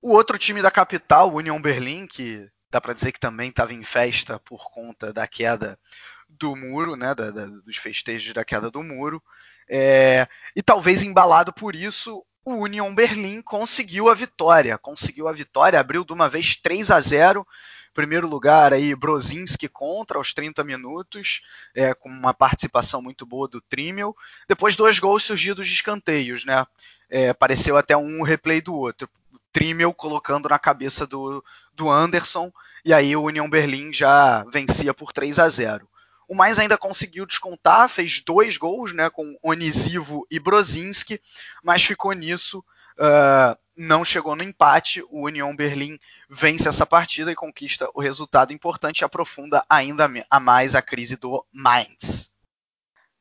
o 0.00 0.10
outro 0.10 0.38
time 0.38 0.60
da 0.60 0.70
capital, 0.70 1.32
Union 1.32 1.60
Berlin, 1.60 2.06
que 2.06 2.48
dá 2.70 2.80
para 2.80 2.92
dizer 2.92 3.12
que 3.12 3.20
também 3.20 3.50
estava 3.50 3.72
em 3.72 3.82
festa 3.82 4.38
por 4.40 4.70
conta 4.70 5.12
da 5.12 5.26
queda 5.26 5.78
do 6.28 6.54
muro, 6.56 6.96
né, 6.96 7.14
da, 7.14 7.30
da, 7.30 7.46
dos 7.46 7.76
festejos 7.76 8.32
da 8.32 8.44
queda 8.44 8.70
do 8.70 8.82
muro, 8.82 9.22
é, 9.68 10.28
e 10.54 10.62
talvez 10.62 11.02
embalado 11.02 11.52
por 11.52 11.74
isso, 11.74 12.24
o 12.44 12.54
Union 12.64 12.94
Berlim 12.94 13.40
conseguiu 13.40 14.08
a 14.08 14.14
vitória, 14.14 14.76
conseguiu 14.76 15.28
a 15.28 15.32
vitória, 15.32 15.80
abriu 15.80 16.04
de 16.04 16.12
uma 16.12 16.28
vez 16.28 16.56
3 16.56 16.90
a 16.90 17.00
0 17.00 17.46
primeiro 17.94 18.28
lugar 18.28 18.74
aí 18.74 18.94
Brozinski 18.94 19.68
contra 19.68 20.18
aos 20.18 20.34
30 20.34 20.64
minutos, 20.64 21.42
é, 21.74 21.94
com 21.94 22.08
uma 22.08 22.34
participação 22.34 23.00
muito 23.00 23.24
boa 23.24 23.48
do 23.48 23.60
Trimmel. 23.60 24.14
Depois 24.48 24.76
dois 24.76 24.98
gols 24.98 25.22
surgidos 25.22 25.66
de 25.68 25.72
escanteios, 25.72 26.44
né? 26.44 26.66
É, 27.08 27.28
apareceu 27.28 27.76
até 27.76 27.96
um 27.96 28.22
replay 28.22 28.60
do 28.60 28.74
outro. 28.74 29.08
O 29.32 29.38
Trimmel 29.52 29.94
colocando 29.94 30.48
na 30.48 30.58
cabeça 30.58 31.06
do, 31.06 31.42
do 31.72 31.88
Anderson, 31.88 32.52
e 32.84 32.92
aí 32.92 33.16
o 33.16 33.22
Union 33.22 33.48
Berlim 33.48 33.92
já 33.92 34.44
vencia 34.52 34.92
por 34.92 35.12
3 35.12 35.38
a 35.38 35.48
0. 35.48 35.88
O 36.34 36.42
ainda 36.58 36.76
conseguiu 36.76 37.24
descontar, 37.24 37.88
fez 37.88 38.18
dois 38.18 38.56
gols, 38.56 38.92
né, 38.92 39.08
com 39.08 39.38
Onisivo 39.40 40.26
e 40.28 40.40
Brozinski, 40.40 41.20
mas 41.62 41.84
ficou 41.84 42.12
nisso. 42.12 42.58
Uh, 42.98 43.56
não 43.76 44.04
chegou 44.04 44.34
no 44.34 44.42
empate. 44.42 45.00
O 45.10 45.26
União 45.26 45.54
Berlim 45.54 45.96
vence 46.28 46.68
essa 46.68 46.84
partida 46.84 47.30
e 47.30 47.36
conquista 47.36 47.88
o 47.94 48.00
resultado 48.00 48.52
importante 48.52 49.00
e 49.00 49.04
aprofunda 49.04 49.64
ainda 49.70 50.10
a 50.28 50.40
mais 50.40 50.74
a 50.74 50.82
crise 50.82 51.16
do 51.16 51.44
Mainz. 51.52 52.32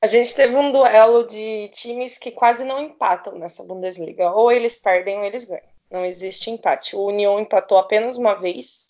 A 0.01 0.07
gente 0.07 0.35
teve 0.35 0.55
um 0.55 0.71
duelo 0.71 1.27
de 1.27 1.69
times 1.69 2.17
que 2.17 2.31
quase 2.31 2.65
não 2.65 2.81
empatam 2.81 3.37
nessa 3.37 3.63
Bundesliga. 3.63 4.31
Ou 4.31 4.51
eles 4.51 4.81
perdem 4.81 5.19
ou 5.19 5.23
eles 5.23 5.45
ganham. 5.45 5.61
Não 5.91 6.03
existe 6.03 6.49
empate. 6.49 6.95
O 6.95 7.05
União 7.05 7.39
empatou 7.39 7.77
apenas 7.77 8.17
uma 8.17 8.33
vez 8.33 8.82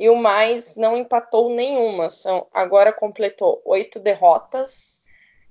e 0.00 0.08
o 0.08 0.16
Mais 0.16 0.76
não 0.76 0.96
empatou 0.96 1.50
nenhuma. 1.50 2.08
São, 2.08 2.46
agora 2.54 2.90
completou 2.90 3.60
oito 3.66 4.00
derrotas 4.00 5.04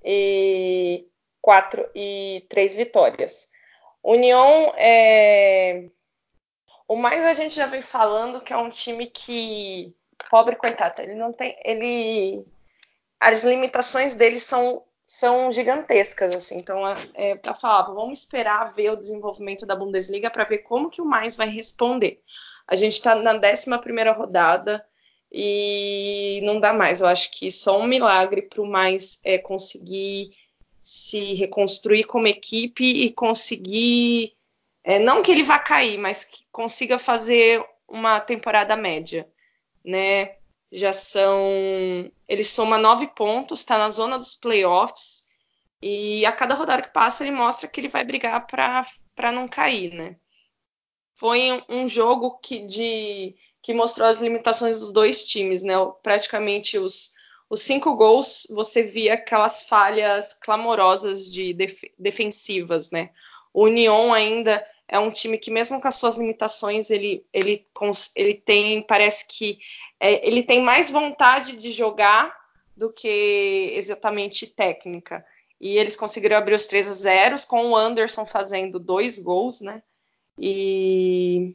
e 0.04 1.08
quatro 1.40 1.88
e 1.94 2.44
três 2.50 2.76
vitórias. 2.76 3.52
União 4.04 4.74
é. 4.76 5.86
O 6.88 6.96
mais 6.96 7.24
a 7.24 7.34
gente 7.34 7.54
já 7.54 7.68
vem 7.68 7.84
falando 7.84 8.42
que 8.42 8.52
é 8.52 8.58
um 8.58 8.72
time 8.72 9.06
que. 9.06 9.96
Pobre 10.32 10.56
coitado, 10.56 11.00
ele 11.04 11.14
não 11.14 11.32
tem. 11.32 11.56
Ele. 11.64 12.44
As 13.20 13.44
limitações 13.44 14.16
dele 14.16 14.38
são, 14.38 14.84
são 15.06 15.52
gigantescas, 15.52 16.34
assim. 16.34 16.58
Então, 16.58 16.82
é, 17.14 17.36
para 17.36 17.54
falar, 17.54 17.84
vamos 17.84 18.20
esperar 18.20 18.74
ver 18.74 18.92
o 18.92 18.96
desenvolvimento 18.96 19.66
da 19.66 19.76
Bundesliga 19.76 20.32
para 20.32 20.46
ver 20.46 20.60
como 20.60 20.90
que 20.90 21.02
o 21.02 21.06
mais 21.06 21.38
vai 21.38 21.50
responder. 21.50 22.24
A 22.70 22.76
gente 22.76 22.94
está 22.94 23.16
na 23.16 23.34
11 23.34 23.66
rodada 24.16 24.86
e 25.32 26.40
não 26.44 26.60
dá 26.60 26.72
mais. 26.72 27.02
Eu 27.02 27.08
acho 27.08 27.32
que 27.32 27.50
só 27.50 27.80
um 27.80 27.88
milagre 27.88 28.44
para 28.44 28.62
o 28.62 28.68
mais 28.68 29.20
é, 29.24 29.40
conseguir 29.40 30.32
se 30.80 31.34
reconstruir 31.34 32.04
como 32.04 32.28
equipe 32.28 32.84
e 32.84 33.12
conseguir, 33.12 34.34
é, 34.84 35.00
não 35.00 35.24
que 35.24 35.32
ele 35.32 35.42
vá 35.42 35.58
cair, 35.58 35.98
mas 35.98 36.24
que 36.24 36.46
consiga 36.52 37.00
fazer 37.00 37.66
uma 37.88 38.20
temporada 38.20 38.76
média, 38.76 39.28
né? 39.84 40.36
Já 40.72 40.94
são, 40.94 41.42
ele 42.28 42.44
soma 42.44 42.78
nove 42.78 43.08
pontos, 43.16 43.62
está 43.62 43.80
na 43.80 43.90
zona 43.90 44.16
dos 44.16 44.36
playoffs 44.36 45.26
e 45.82 46.24
a 46.24 46.32
cada 46.32 46.54
rodada 46.54 46.84
que 46.84 46.94
passa 46.94 47.24
ele 47.24 47.36
mostra 47.36 47.68
que 47.68 47.82
ele 47.82 47.88
vai 47.88 48.04
brigar 48.04 48.46
para 48.46 49.32
não 49.32 49.48
cair, 49.48 49.92
né? 49.92 50.16
Foi 51.20 51.62
um, 51.68 51.88
jogo 51.88 52.40
que 52.40 52.60
de 52.60 53.36
que 53.62 53.74
mostrou 53.74 54.08
as 54.08 54.22
limitações 54.22 54.80
dos 54.80 54.94
dois 54.94 55.26
times, 55.26 55.64
né? 55.64 55.74
Praticamente 56.02 56.78
os 56.78 57.14
os 57.50 57.62
cinco 57.62 57.96
gols 57.96 58.46
você 58.52 58.84
via 58.84 59.16
aquelas 59.16 59.68
falhas 59.68 60.36
clamorosas 60.36 61.30
de 61.32 61.54
def 61.54 61.84
defensivas, 61.98 62.92
né? 62.92 63.10
O 63.54 63.64
Union 63.64 64.14
ainda 64.14 64.66
é 64.88 64.98
um 65.00 65.12
time 65.12 65.38
que, 65.38 65.52
mesmo 65.52 65.82
com 65.82 65.88
as 65.88 65.96
suas 65.96 66.18
limitações, 66.18 66.90
ele, 66.90 67.26
ele, 67.34 67.66
ele 68.16 68.34
tem, 68.36 68.82
parece 68.82 69.28
que 69.28 69.60
é, 70.00 70.26
ele 70.28 70.44
tem 70.44 70.62
mais 70.62 70.92
vontade 70.92 71.58
de 71.58 71.72
jogar 71.72 72.36
do 72.78 72.92
que 72.92 73.72
exatamente 73.76 74.48
técnica. 74.48 75.26
E 75.60 75.78
eles 75.78 75.96
conseguiram 75.96 76.38
abrir 76.38 76.56
os 76.56 76.66
3 76.66 76.88
a 76.88 76.94
0 76.94 77.36
com 77.48 77.72
o 77.72 77.76
Anderson 77.76 78.26
fazendo 78.26 78.80
dois 78.80 79.20
gols, 79.20 79.60
né? 79.62 79.84
E 80.40 81.54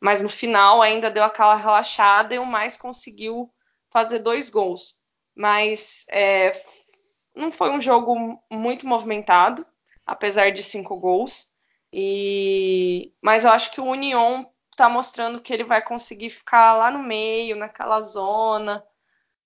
mas 0.00 0.20
no 0.22 0.28
final 0.28 0.82
ainda 0.82 1.10
deu 1.10 1.22
aquela 1.22 1.54
relaxada 1.54 2.34
e 2.34 2.38
o 2.38 2.46
mais 2.46 2.76
conseguiu 2.76 3.48
fazer 3.90 4.18
dois 4.18 4.50
gols 4.50 5.02
mas 5.34 6.04
é, 6.10 6.52
não 7.34 7.50
foi 7.50 7.70
um 7.70 7.80
jogo 7.80 8.40
muito 8.50 8.86
movimentado, 8.86 9.66
apesar 10.06 10.52
de 10.52 10.62
cinco 10.62 10.96
gols. 10.96 11.48
E, 11.92 13.12
mas 13.22 13.44
eu 13.44 13.50
acho 13.50 13.72
que 13.72 13.80
o 13.80 13.86
Union 13.86 14.44
está 14.70 14.88
mostrando 14.88 15.40
que 15.40 15.52
ele 15.52 15.64
vai 15.64 15.82
conseguir 15.82 16.30
ficar 16.30 16.74
lá 16.74 16.90
no 16.90 17.02
meio, 17.02 17.56
naquela 17.56 18.00
zona. 18.00 18.84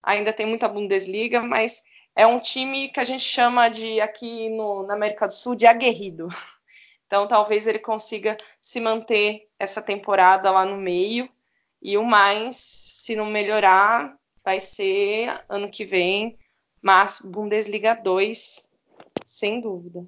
Ainda 0.03 0.33
tem 0.33 0.46
muita 0.46 0.68
Bundesliga, 0.68 1.42
mas 1.42 1.83
é 2.14 2.27
um 2.27 2.38
time 2.38 2.88
que 2.88 3.01
a 3.01 3.05
gente 3.05 3.25
chama 3.25 3.68
de 3.68 4.01
aqui 4.01 4.49
no, 4.51 4.87
na 4.87 4.94
América 4.94 5.27
do 5.27 5.35
Sul 5.35 5.57
de 5.57 5.66
aguerrido. 5.66 6.29
Então 7.07 7.27
talvez 7.27 7.66
ele 7.66 7.79
consiga 7.79 8.37
se 8.61 8.81
manter 8.81 9.49
essa 9.59 9.81
temporada 9.81 10.51
lá 10.51 10.64
no 10.64 10.77
meio. 10.77 11.29
E 11.81 11.97
o 11.97 12.05
mais, 12.05 12.57
se 12.57 13.14
não 13.14 13.27
melhorar, 13.27 14.16
vai 14.45 14.59
ser 14.61 15.40
ano 15.49 15.71
que 15.71 15.85
vem, 15.85 16.38
mas 16.83 17.21
Bundesliga 17.21 17.95
2, 17.95 18.71
sem 19.25 19.61
dúvida. 19.61 20.05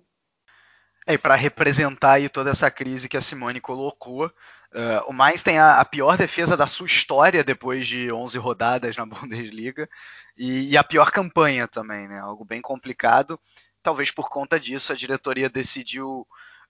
É, 1.06 1.16
para 1.16 1.34
representar 1.34 2.12
aí 2.12 2.28
toda 2.28 2.50
essa 2.50 2.70
crise 2.70 3.08
que 3.08 3.16
a 3.16 3.20
Simone 3.20 3.60
colocou, 3.60 4.26
uh, 4.26 5.08
o 5.08 5.12
Mainz 5.12 5.42
tem 5.42 5.58
a, 5.58 5.80
a, 5.80 5.84
pior 5.84 6.18
defesa 6.18 6.54
da 6.54 6.66
sua 6.66 6.86
história 6.86 7.42
depois 7.42 7.88
de 7.88 8.12
11 8.12 8.38
rodadas 8.38 8.96
na 8.96 9.06
Bundesliga 9.06 9.88
e, 10.36 10.70
e, 10.72 10.76
a 10.76 10.84
pior 10.84 11.10
campanha 11.10 11.66
também, 11.66 12.06
né? 12.06 12.18
Algo 12.20 12.44
bem 12.44 12.60
complicado. 12.60 13.40
Talvez 13.82 14.10
por 14.10 14.28
conta 14.28 14.60
disso 14.60 14.92
a 14.92 14.96
diretoria 14.96 15.48
decidiu 15.48 16.26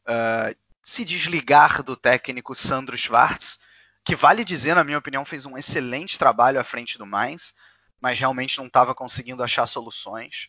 uh, 0.09 0.57
se 0.83 1.05
desligar 1.05 1.83
do 1.83 1.95
técnico 1.95 2.55
Sandro 2.55 2.97
Schwartz, 2.97 3.61
que 4.05 4.17
vale 4.17 4.45
dizer, 4.45 4.75
na 4.75 4.85
minha 4.85 4.99
opinião, 4.99 5.25
fez 5.25 5.45
um 5.45 5.59
excelente 5.59 6.19
trabalho 6.19 6.59
à 6.59 6.65
frente 6.65 6.97
do 6.97 7.07
Mainz, 7.07 7.55
mas 8.01 8.19
realmente 8.19 8.57
não 8.59 8.67
estava 8.67 8.95
conseguindo 8.95 9.43
achar 9.43 9.67
soluções 9.67 10.49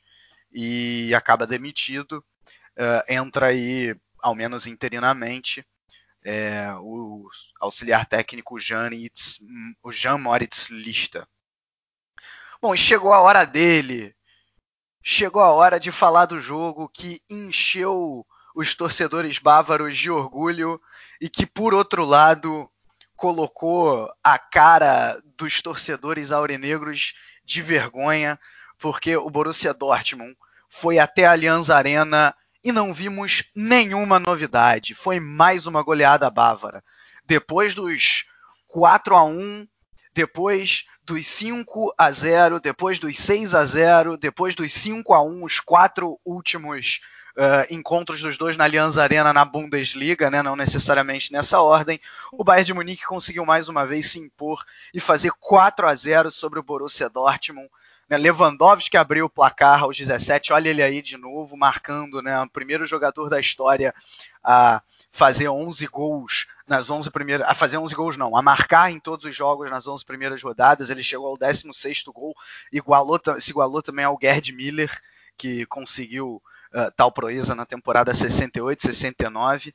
e 0.51 1.13
acaba 1.13 1.45
demitido. 1.45 2.23
Uh, 2.77 3.03
entra 3.11 3.47
aí, 3.47 3.95
ao 4.21 4.33
menos 4.33 4.65
interinamente, 4.65 5.65
é, 6.23 6.73
o 6.79 7.27
auxiliar 7.59 8.05
técnico 8.05 8.59
Jean, 8.59 8.91
Itz, 8.93 9.39
o 9.83 9.91
Jean 9.91 10.17
Moritz 10.17 10.69
Lista. 10.69 11.27
Bom, 12.61 12.75
chegou 12.75 13.13
a 13.13 13.19
hora 13.19 13.45
dele. 13.45 14.15
Chegou 15.01 15.41
a 15.41 15.51
hora 15.51 15.79
de 15.79 15.91
falar 15.91 16.25
do 16.25 16.39
jogo 16.39 16.89
que 16.89 17.21
encheu 17.29 18.25
os 18.59 18.75
torcedores 18.75 19.39
bávaros 19.39 19.97
de 19.97 20.11
orgulho 20.11 20.81
e 21.21 21.29
que, 21.29 21.45
por 21.45 21.73
outro 21.73 22.03
lado, 22.03 22.69
colocou 23.15 24.11
a 24.21 24.37
cara 24.37 25.17
dos 25.37 25.61
torcedores 25.61 26.33
aurinegros 26.33 27.13
de 27.45 27.61
vergonha, 27.61 28.37
porque 28.77 29.15
o 29.15 29.29
Borussia 29.29 29.73
Dortmund 29.73 30.35
foi 30.67 30.99
até 30.99 31.25
a 31.25 31.31
Allianz 31.31 31.69
Arena 31.69 32.35
e 32.61 32.73
não 32.73 32.93
vimos 32.93 33.49
nenhuma 33.55 34.19
novidade. 34.19 34.93
Foi 34.93 35.21
mais 35.21 35.65
uma 35.65 35.81
goleada 35.81 36.29
bávara. 36.29 36.83
Depois 37.23 37.73
dos 37.73 38.25
4 38.67 39.15
a 39.15 39.23
1, 39.23 39.65
depois 40.13 40.83
dos 41.01 41.25
5 41.25 41.93
a 41.97 42.11
0, 42.11 42.59
depois 42.59 42.99
dos 42.99 43.17
6 43.17 43.55
a 43.55 43.63
0, 43.63 44.17
depois 44.17 44.53
dos 44.53 44.73
5 44.73 45.13
a 45.13 45.23
1, 45.23 45.45
os 45.45 45.61
quatro 45.61 46.19
últimos 46.25 46.99
uh, 47.39 47.73
encontros 47.73 48.21
dos 48.21 48.37
dois 48.37 48.57
na 48.57 48.65
Allianz 48.65 48.97
Arena 48.97 49.31
na 49.31 49.45
Bundesliga, 49.45 50.29
né, 50.29 50.43
não 50.43 50.55
necessariamente 50.55 51.31
nessa 51.31 51.61
ordem, 51.61 51.99
o 52.33 52.43
Bayern 52.43 52.65
de 52.65 52.73
Munique 52.73 53.05
conseguiu 53.05 53.45
mais 53.45 53.69
uma 53.69 53.85
vez 53.85 54.11
se 54.11 54.19
impor 54.19 54.63
e 54.93 54.99
fazer 54.99 55.31
4 55.39 55.87
a 55.87 55.95
0 55.95 56.29
sobre 56.31 56.59
o 56.59 56.63
Borussia 56.63 57.09
Dortmund. 57.09 57.69
Né, 58.09 58.17
Lewandowski 58.17 58.97
abriu 58.97 59.25
o 59.25 59.29
placar 59.29 59.83
aos 59.83 59.95
17, 59.95 60.51
olha 60.51 60.69
ele 60.69 60.83
aí 60.83 61.01
de 61.01 61.15
novo, 61.15 61.55
marcando 61.55 62.21
né, 62.21 62.41
o 62.41 62.49
primeiro 62.49 62.85
jogador 62.85 63.29
da 63.29 63.39
história 63.39 63.93
a 64.43 64.81
fazer 65.11 65.47
11 65.47 65.85
gols 65.87 66.47
nas 66.67 66.89
11 66.89 67.09
primeiras, 67.11 67.47
a 67.47 67.53
fazer 67.53 67.77
11 67.77 67.95
gols 67.95 68.17
não, 68.17 68.35
a 68.35 68.41
marcar 68.41 68.91
em 68.91 68.99
todos 68.99 69.25
os 69.25 69.35
jogos 69.35 69.69
nas 69.71 69.87
11 69.87 70.03
primeiras 70.05 70.41
rodadas, 70.41 70.89
ele 70.89 71.03
chegou 71.03 71.27
ao 71.27 71.37
16º 71.37 72.11
gol, 72.11 72.35
igualou, 72.71 73.19
se 73.39 73.51
igualou 73.51 73.81
também 73.81 74.05
ao 74.05 74.17
Gerd 74.21 74.51
Miller, 74.51 74.91
que 75.37 75.65
conseguiu 75.67 76.41
uh, 76.73 76.91
tal 76.95 77.11
proeza 77.11 77.55
na 77.55 77.65
temporada 77.65 78.13
68, 78.13 78.83
69. 78.83 79.73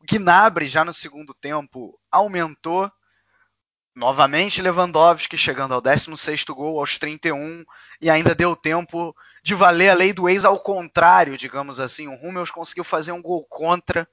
O 0.00 0.04
Gnabry 0.04 0.68
já 0.68 0.84
no 0.84 0.92
segundo 0.92 1.34
tempo 1.34 1.98
aumentou 2.10 2.90
novamente 3.94 4.60
Lewandowski 4.60 5.38
chegando 5.38 5.72
ao 5.72 5.80
16º 5.80 6.54
gol 6.54 6.78
aos 6.78 6.98
31 6.98 7.64
e 8.00 8.10
ainda 8.10 8.34
deu 8.34 8.54
tempo 8.54 9.16
de 9.42 9.54
valer 9.54 9.88
a 9.88 9.94
lei 9.94 10.12
do 10.12 10.28
ex 10.28 10.44
ao 10.44 10.60
contrário, 10.60 11.36
digamos 11.36 11.80
assim. 11.80 12.06
O 12.06 12.14
Hummels 12.14 12.50
conseguiu 12.50 12.84
fazer 12.84 13.12
um 13.12 13.22
gol 13.22 13.44
contra 13.48 14.06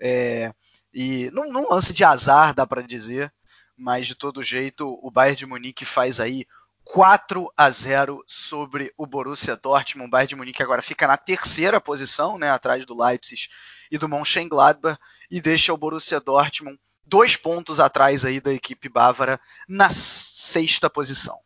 é, 0.00 0.52
e 0.92 1.30
num, 1.32 1.52
num 1.52 1.70
lance 1.70 1.92
de 1.92 2.02
azar, 2.02 2.54
dá 2.54 2.66
para 2.66 2.82
dizer, 2.82 3.32
mas 3.76 4.06
de 4.06 4.16
todo 4.16 4.42
jeito 4.42 4.98
o 5.00 5.10
Bayern 5.10 5.36
de 5.36 5.46
Munique 5.46 5.84
faz 5.84 6.18
aí 6.18 6.44
4 6.84 7.52
a 7.56 7.70
0 7.70 8.24
sobre 8.26 8.92
o 8.96 9.06
Borussia 9.06 9.56
Dortmund. 9.56 10.08
O 10.08 10.10
Bayern 10.10 10.28
de 10.28 10.36
Munique 10.36 10.62
agora 10.62 10.82
fica 10.82 11.06
na 11.06 11.16
terceira 11.16 11.80
posição, 11.80 12.38
né, 12.38 12.50
atrás 12.50 12.84
do 12.84 13.00
Leipzig 13.00 13.48
e 13.90 13.98
do 13.98 14.08
Mönchengladbach, 14.08 14.98
e 15.30 15.40
deixa 15.40 15.72
o 15.72 15.76
Borussia 15.76 16.20
Dortmund 16.20 16.78
dois 17.04 17.36
pontos 17.36 17.80
atrás 17.80 18.24
aí 18.24 18.40
da 18.40 18.52
equipe 18.52 18.88
bávara 18.88 19.40
na 19.68 19.90
sexta 19.90 20.88
posição. 20.88 21.38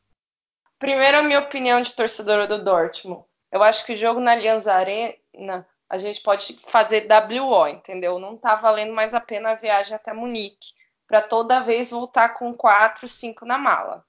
primeiro 0.79 1.19
a 1.19 1.23
minha 1.23 1.41
opinião 1.41 1.81
de 1.81 1.95
torcedora 1.95 2.47
do 2.47 2.63
Dortmund. 2.63 3.25
Eu 3.51 3.63
acho 3.63 3.87
que 3.87 3.93
o 3.93 3.97
jogo 3.97 4.21
na 4.21 4.33
Allianz 4.33 4.67
Arena 4.67 5.67
a 5.89 5.97
gente 5.97 6.21
pode 6.23 6.59
fazer 6.67 7.07
WO, 7.09 7.69
entendeu? 7.69 8.19
Não 8.19 8.37
tá 8.37 8.55
valendo 8.55 8.93
mais 8.93 9.15
a 9.15 9.21
pena 9.21 9.51
a 9.51 9.55
viagem 9.55 9.95
até 9.95 10.13
Munique 10.13 10.73
para 11.07 11.23
toda 11.23 11.61
vez 11.61 11.91
voltar 11.91 12.31
com 12.31 12.53
4, 12.53 13.07
5 13.07 13.47
na 13.47 13.57
mala. 13.57 14.05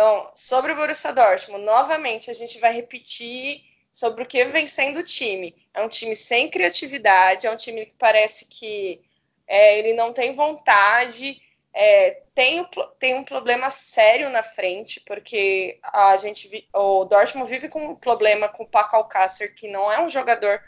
Então, 0.00 0.32
sobre 0.34 0.72
o 0.72 0.76
Borussia 0.76 1.12
Dortmund, 1.12 1.62
novamente 1.62 2.30
a 2.30 2.32
gente 2.32 2.58
vai 2.58 2.72
repetir 2.72 3.60
sobre 3.92 4.22
o 4.22 4.26
que 4.26 4.42
vem 4.46 4.66
sendo 4.66 5.00
o 5.00 5.04
time. 5.04 5.54
É 5.74 5.82
um 5.82 5.90
time 5.90 6.16
sem 6.16 6.48
criatividade, 6.48 7.46
é 7.46 7.50
um 7.50 7.56
time 7.56 7.84
que 7.84 7.92
parece 7.98 8.48
que 8.48 9.02
é, 9.46 9.78
ele 9.78 9.92
não 9.92 10.14
tem 10.14 10.32
vontade, 10.32 11.38
é, 11.74 12.22
tem, 12.34 12.66
tem 12.98 13.14
um 13.14 13.22
problema 13.22 13.68
sério 13.68 14.30
na 14.30 14.42
frente, 14.42 15.00
porque 15.00 15.78
a 15.82 16.16
gente 16.16 16.66
o 16.72 17.04
Dortmund 17.04 17.50
vive 17.50 17.68
com 17.68 17.88
um 17.88 17.94
problema 17.94 18.48
com 18.48 18.62
o 18.62 18.70
Paco 18.70 18.96
Alcácer, 18.96 19.54
que 19.54 19.68
não 19.68 19.92
é 19.92 20.02
um 20.02 20.08
jogador 20.08 20.62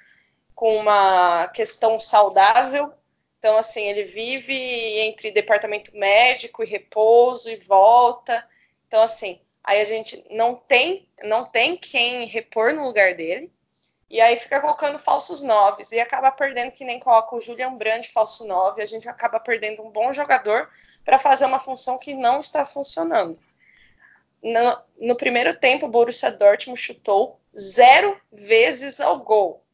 com 0.55 0.77
uma 0.77 1.49
questão 1.49 1.99
saudável. 1.99 2.93
Então, 3.39 3.57
assim, 3.57 3.83
ele 3.89 4.05
vive 4.05 4.53
entre 5.01 5.31
departamento 5.31 5.91
médico 5.97 6.63
e 6.63 6.67
repouso 6.67 7.49
e 7.49 7.57
volta. 7.57 8.47
Então, 8.93 9.03
assim, 9.03 9.41
aí 9.65 9.81
a 9.81 9.85
gente 9.85 10.23
não 10.31 10.55
tem, 10.55 11.09
não 11.23 11.47
tem 11.47 11.79
quem 11.79 12.27
repor 12.27 12.75
no 12.75 12.85
lugar 12.85 13.15
dele. 13.15 13.51
E 14.11 14.21
aí 14.21 14.37
fica 14.37 14.61
colocando 14.61 14.99
falsos 14.99 15.41
noves 15.43 15.93
e 15.93 15.99
acaba 15.99 16.31
perdendo 16.31 16.73
que 16.73 16.85
nem 16.85 17.01
coloca 17.01 17.35
o 17.35 17.41
Julian 17.41 17.73
Brand 17.75 18.05
falso 18.05 18.47
nove, 18.47 18.83
a 18.83 18.87
gente 18.87 19.09
acaba 19.09 19.41
perdendo 19.41 19.83
um 19.83 19.91
bom 19.91 20.13
jogador 20.13 20.69
para 21.07 21.19
fazer 21.19 21.47
uma 21.47 21.59
função 21.59 21.99
que 21.99 22.13
não 22.13 22.39
está 22.39 22.67
funcionando. 22.67 23.39
No, 24.43 24.79
no 25.01 25.17
primeiro 25.17 25.59
tempo, 25.59 25.87
o 25.87 25.91
Borussia 25.91 26.31
Dortmund 26.31 26.79
chutou 26.79 27.41
zero 27.59 28.21
vezes 28.31 29.01
ao 29.01 29.21
gol. 29.21 29.65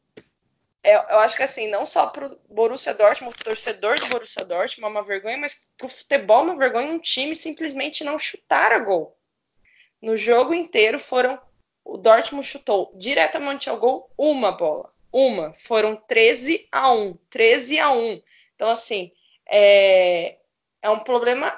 É, 0.89 0.95
eu 0.95 1.19
acho 1.19 1.37
que 1.37 1.43
assim, 1.43 1.67
não 1.67 1.85
só 1.85 2.07
para 2.07 2.25
o 2.25 2.39
Borussia 2.49 2.95
Dortmund, 2.95 3.35
o 3.39 3.43
torcedor 3.43 3.99
do 3.99 4.07
Borussia 4.07 4.43
Dortmund 4.43 4.85
é 4.85 4.87
uma 4.87 5.05
vergonha, 5.05 5.37
mas 5.37 5.71
para 5.77 5.85
o 5.85 5.89
futebol 5.89 6.39
é 6.39 6.43
uma 6.45 6.57
vergonha 6.57 6.91
um 6.91 6.97
time 6.97 7.35
simplesmente 7.35 8.03
não 8.03 8.17
chutar 8.17 8.71
a 8.71 8.79
gol. 8.79 9.15
No 10.01 10.17
jogo 10.17 10.51
inteiro 10.51 10.97
foram 10.97 11.39
o 11.85 11.95
Dortmund 11.95 12.45
chutou 12.45 12.91
diretamente 12.95 13.69
ao 13.69 13.77
gol 13.77 14.11
uma 14.17 14.51
bola, 14.51 14.89
uma. 15.13 15.53
Foram 15.53 15.95
13 15.95 16.67
a 16.71 16.91
1, 16.91 17.13
13 17.29 17.79
a 17.79 17.91
1. 17.91 18.21
Então 18.55 18.67
assim, 18.67 19.11
é, 19.47 20.39
é 20.81 20.89
um 20.89 20.99
problema, 21.01 21.55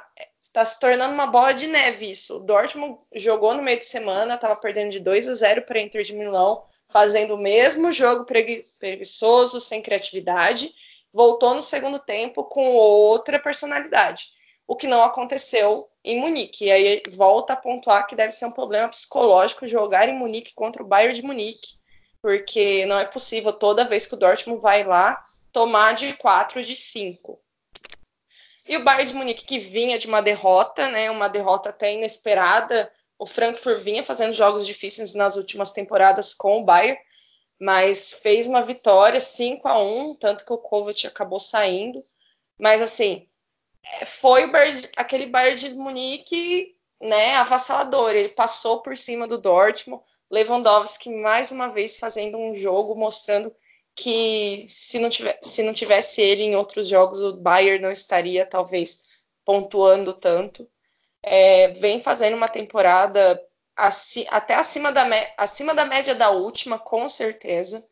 está 0.52 0.66
se 0.66 0.80
tornando 0.80 1.14
uma 1.14 1.28
bola 1.28 1.54
de 1.54 1.66
neve 1.66 2.12
isso. 2.12 2.38
O 2.38 2.40
Dortmund 2.42 3.00
jogou 3.16 3.54
no 3.54 3.64
meio 3.64 3.80
de 3.80 3.86
semana, 3.86 4.36
estava 4.36 4.56
perdendo 4.56 4.92
de 4.92 5.00
2 5.00 5.30
a 5.30 5.34
0 5.34 5.62
para 5.64 5.80
Inter 5.80 6.04
de 6.04 6.14
Milão 6.14 6.64
fazendo 6.92 7.36
o 7.36 7.38
mesmo 7.38 7.90
jogo 7.92 8.26
preguiçoso, 8.26 9.62
sem 9.62 9.82
criatividade, 9.82 10.74
voltou 11.14 11.56
no 11.56 11.62
segundo 11.62 11.98
tempo 12.00 12.44
com 12.44 12.74
outra 12.74 13.40
personalidade. 13.40 14.26
O 14.68 14.76
que 14.76 14.88
não 14.88 15.02
aconteceu 15.02 15.88
em 16.04 16.20
Munique. 16.20 16.66
E 16.66 16.72
aí 16.72 17.02
volta 17.16 17.54
a 17.54 17.58
pontuar 17.58 18.06
que 18.08 18.16
deve 18.16 18.34
ser 18.34 18.46
um 18.46 18.52
problema 18.52 18.90
psicológico 18.90 19.68
jogar 19.68 20.10
em 20.10 20.18
Munique 20.18 20.54
contra 20.54 20.84
o 20.84 20.86
Bayern 20.86 21.16
de 21.16 21.26
Munique, 21.26 21.78
porque 22.22 22.86
não 22.86 23.00
é 23.00 23.06
possível 23.06 23.54
toda 23.54 23.86
vez 23.86 24.06
que 24.06 24.16
o 24.16 24.20
Dortmund 24.20 24.62
vai 24.62 24.84
lá 24.84 25.18
tomar 25.54 25.94
de 25.94 26.14
4 26.14 26.62
de 26.62 26.76
5. 26.76 27.40
E 28.72 28.78
o 28.78 28.84
Bayern 28.84 29.12
de 29.12 29.14
Munique 29.14 29.46
que 29.46 29.60
vinha 29.60 30.00
de 30.00 30.08
uma 30.08 30.22
derrota, 30.22 30.90
né, 30.90 31.12
uma 31.12 31.28
derrota 31.28 31.70
até 31.70 31.94
inesperada 31.94 32.92
o 33.22 33.26
Frankfurt 33.28 33.78
vinha 33.78 34.02
fazendo 34.02 34.34
jogos 34.34 34.66
difíceis 34.66 35.14
nas 35.14 35.36
últimas 35.36 35.72
temporadas 35.72 36.34
com 36.34 36.60
o 36.60 36.64
Bayern, 36.64 37.00
mas 37.60 38.12
fez 38.14 38.48
uma 38.48 38.64
vitória 38.64 39.20
5 39.20 39.68
a 39.68 39.80
1 39.80 40.16
tanto 40.16 40.44
que 40.44 40.52
o 40.52 40.58
Kovac 40.58 41.06
acabou 41.06 41.40
saindo. 41.40 42.04
Mas 42.58 42.82
assim, 42.82 43.28
é, 43.84 44.06
foi 44.08 44.48
Bayern, 44.48 44.90
aquele 44.98 45.28
Bayern 45.28 45.56
de 45.56 45.70
Munique 45.76 46.76
né, 47.00 47.36
avassalador. 47.36 48.10
Ele 48.10 48.30
passou 48.30 48.82
por 48.82 48.98
cima 48.98 49.28
do 49.28 49.38
Dortmund. 49.38 50.04
Lewandowski 50.32 51.14
mais 51.18 51.52
uma 51.52 51.70
vez 51.70 52.00
fazendo 52.00 52.40
um 52.40 52.56
jogo 52.56 52.96
mostrando 52.96 53.56
que 53.96 54.66
se 54.68 55.00
não, 55.00 55.10
tivesse, 55.10 55.38
se 55.42 55.64
não 55.64 55.74
tivesse 55.74 56.22
ele 56.22 56.44
em 56.44 56.56
outros 56.56 56.88
jogos, 56.88 57.22
o 57.22 57.38
Bayern 57.38 57.82
não 57.82 57.92
estaria 57.92 58.46
talvez 58.46 59.26
pontuando 59.46 60.14
tanto 60.14 60.68
é, 61.24 61.70
vem 61.70 62.00
fazendo 62.00 62.36
uma 62.36 62.48
temporada 62.48 63.42
até 64.30 64.56
acima 64.56 64.92
da, 64.92 65.06
acima 65.38 65.74
da 65.74 65.86
média 65.86 66.14
da 66.14 66.30
última, 66.32 66.78
com 66.78 67.08
certeza. 67.08 67.86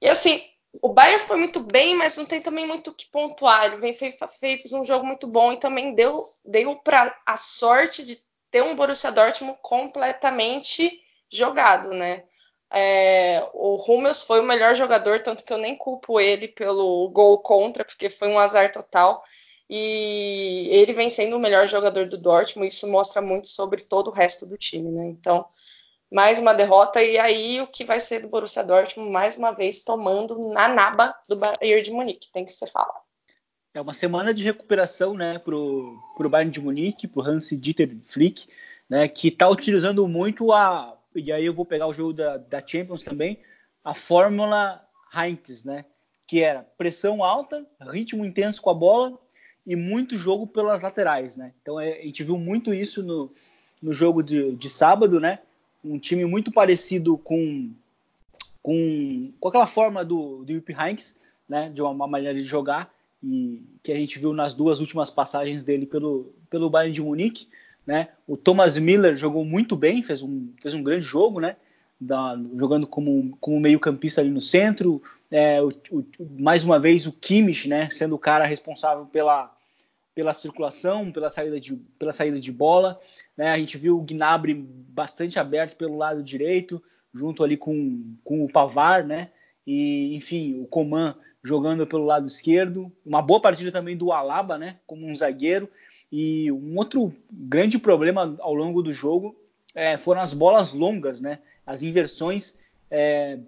E 0.00 0.08
assim, 0.08 0.42
o 0.82 0.88
Bayern 0.92 1.22
foi 1.22 1.36
muito 1.36 1.60
bem, 1.60 1.94
mas 1.94 2.16
não 2.16 2.24
tem 2.24 2.40
também 2.40 2.66
muito 2.66 2.90
o 2.90 2.94
que 2.94 3.06
pontuar. 3.06 3.66
Ele 3.66 3.76
vem 3.76 3.92
feito, 3.92 4.26
feito 4.28 4.76
um 4.76 4.84
jogo 4.84 5.06
muito 5.06 5.26
bom 5.26 5.52
e 5.52 5.58
também 5.58 5.94
deu, 5.94 6.24
deu 6.44 6.76
para 6.76 7.16
a 7.26 7.36
sorte 7.36 8.04
de 8.04 8.18
ter 8.50 8.62
um 8.62 8.74
Borussia 8.74 9.12
Dortmund 9.12 9.58
completamente 9.62 11.00
jogado, 11.30 11.90
né? 11.90 12.24
É, 12.76 13.48
o 13.52 13.76
Hummels 13.76 14.24
foi 14.24 14.40
o 14.40 14.44
melhor 14.44 14.74
jogador, 14.74 15.20
tanto 15.20 15.44
que 15.44 15.52
eu 15.52 15.58
nem 15.58 15.76
culpo 15.76 16.18
ele 16.18 16.48
pelo 16.48 17.08
gol 17.10 17.38
contra, 17.38 17.84
porque 17.84 18.10
foi 18.10 18.26
um 18.28 18.38
azar 18.38 18.72
total 18.72 19.22
e 19.70 20.68
ele 20.72 20.92
vem 20.92 21.08
sendo 21.08 21.36
o 21.36 21.40
melhor 21.40 21.68
jogador 21.68 22.06
do 22.06 22.20
Dortmund, 22.20 22.68
isso 22.68 22.90
mostra 22.90 23.22
muito 23.22 23.46
sobre 23.46 23.82
todo 23.82 24.08
o 24.08 24.12
resto 24.12 24.44
do 24.44 24.58
time, 24.58 24.90
né? 24.90 25.06
Então, 25.06 25.46
mais 26.12 26.40
uma 26.40 26.52
derrota 26.52 27.00
e 27.00 27.16
aí 27.16 27.60
o 27.60 27.66
que 27.68 27.84
vai 27.84 28.00
ser 28.00 28.20
do 28.20 28.28
Borussia 28.28 28.64
Dortmund 28.64 29.08
mais 29.08 29.38
uma 29.38 29.52
vez 29.52 29.84
tomando 29.84 30.36
na 30.52 30.66
naba 30.66 31.14
do 31.28 31.36
Bayern 31.36 31.80
de 31.80 31.92
Munique, 31.92 32.32
tem 32.32 32.44
que 32.44 32.50
ser 32.50 32.66
falado. 32.66 33.04
É 33.72 33.80
uma 33.80 33.94
semana 33.94 34.34
de 34.34 34.42
recuperação, 34.42 35.14
né, 35.14 35.38
pro, 35.38 35.96
pro 36.16 36.28
Bayern 36.28 36.50
de 36.50 36.60
Munique, 36.60 37.06
pro 37.06 37.22
Hans 37.22 37.50
Dieter 37.50 37.96
Flick, 38.04 38.48
né, 38.88 39.06
que 39.06 39.28
está 39.28 39.48
utilizando 39.48 40.06
muito 40.08 40.52
a 40.52 40.96
e 41.14 41.32
aí 41.32 41.46
eu 41.46 41.54
vou 41.54 41.64
pegar 41.64 41.86
o 41.86 41.92
jogo 41.92 42.12
da, 42.12 42.36
da 42.36 42.66
Champions 42.66 43.02
também, 43.02 43.38
a 43.84 43.94
fórmula 43.94 44.82
Heinz, 45.14 45.64
né, 45.64 45.84
que 46.26 46.40
era 46.40 46.62
pressão 46.76 47.22
alta, 47.22 47.66
ritmo 47.80 48.24
intenso 48.24 48.60
com 48.60 48.70
a 48.70 48.74
bola 48.74 49.18
e 49.66 49.76
muito 49.76 50.16
jogo 50.16 50.46
pelas 50.46 50.82
laterais, 50.82 51.36
né? 51.36 51.52
Então 51.62 51.80
é, 51.80 52.00
a 52.00 52.02
gente 52.02 52.22
viu 52.22 52.36
muito 52.36 52.72
isso 52.74 53.02
no, 53.02 53.32
no 53.82 53.92
jogo 53.92 54.22
de, 54.22 54.52
de 54.56 54.68
sábado, 54.68 55.18
né? 55.18 55.38
Um 55.84 55.98
time 55.98 56.24
muito 56.24 56.52
parecido 56.52 57.16
com, 57.18 57.70
com, 58.62 59.32
com 59.40 59.48
aquela 59.48 59.66
forma 59.66 60.04
do, 60.04 60.44
do 60.44 60.52
Heynckes, 60.52 61.14
né? 61.48 61.70
De 61.70 61.80
uma, 61.80 62.06
maneira 62.06 62.38
de 62.38 62.44
jogar 62.44 62.92
e 63.22 63.62
que 63.82 63.90
a 63.90 63.96
gente 63.96 64.18
viu 64.18 64.34
nas 64.34 64.52
duas 64.52 64.80
últimas 64.80 65.08
passagens 65.08 65.64
dele 65.64 65.86
pelo, 65.86 66.34
pelo 66.50 66.68
Bayern 66.68 66.94
de 66.94 67.00
Munique, 67.00 67.48
né? 67.86 68.08
O 68.26 68.36
Thomas 68.36 68.76
Miller 68.78 69.16
jogou 69.16 69.44
muito 69.44 69.76
bem, 69.76 70.02
fez 70.02 70.22
um, 70.22 70.52
fez 70.60 70.74
um 70.74 70.82
grande 70.82 71.04
jogo, 71.04 71.40
né? 71.40 71.56
Da, 72.00 72.38
jogando 72.56 72.86
como, 72.86 73.36
como 73.40 73.60
meio 73.60 73.78
campista 73.78 74.20
ali 74.20 74.30
no 74.30 74.40
centro, 74.40 75.00
é, 75.30 75.60
o, 75.60 75.68
o, 75.90 76.04
mais 76.40 76.62
uma 76.62 76.78
vez 76.78 77.06
o 77.06 77.12
Kimmich, 77.12 77.68
né, 77.68 77.88
sendo 77.90 78.14
o 78.14 78.18
cara 78.18 78.46
responsável 78.46 79.06
pela, 79.06 79.52
pela 80.14 80.32
circulação, 80.32 81.10
pela 81.10 81.28
saída 81.28 81.58
de, 81.58 81.74
pela 81.98 82.12
saída 82.12 82.38
de 82.38 82.52
bola. 82.52 83.00
Né? 83.36 83.50
A 83.50 83.58
gente 83.58 83.76
viu 83.76 83.98
o 83.98 84.02
Gnabry 84.02 84.54
bastante 84.54 85.38
aberto 85.38 85.76
pelo 85.76 85.96
lado 85.96 86.22
direito, 86.22 86.82
junto 87.12 87.42
ali 87.42 87.56
com, 87.56 88.14
com 88.22 88.44
o 88.44 88.48
Pavar, 88.48 89.04
né? 89.04 89.30
E, 89.66 90.14
enfim, 90.14 90.60
o 90.60 90.66
Coman 90.66 91.16
jogando 91.42 91.86
pelo 91.86 92.04
lado 92.04 92.26
esquerdo. 92.26 92.92
Uma 93.04 93.22
boa 93.22 93.40
partida 93.40 93.72
também 93.72 93.96
do 93.96 94.12
Alaba, 94.12 94.56
né? 94.56 94.78
Como 94.86 95.06
um 95.06 95.14
zagueiro. 95.14 95.68
E 96.16 96.52
um 96.52 96.76
outro 96.76 97.12
grande 97.28 97.76
problema 97.76 98.36
ao 98.38 98.54
longo 98.54 98.80
do 98.84 98.92
jogo 98.92 99.34
é, 99.74 99.98
foram 99.98 100.20
as 100.20 100.32
bolas 100.32 100.72
longas, 100.72 101.20
né? 101.20 101.40
As 101.66 101.82
inversões 101.82 102.56
é, 102.88 103.40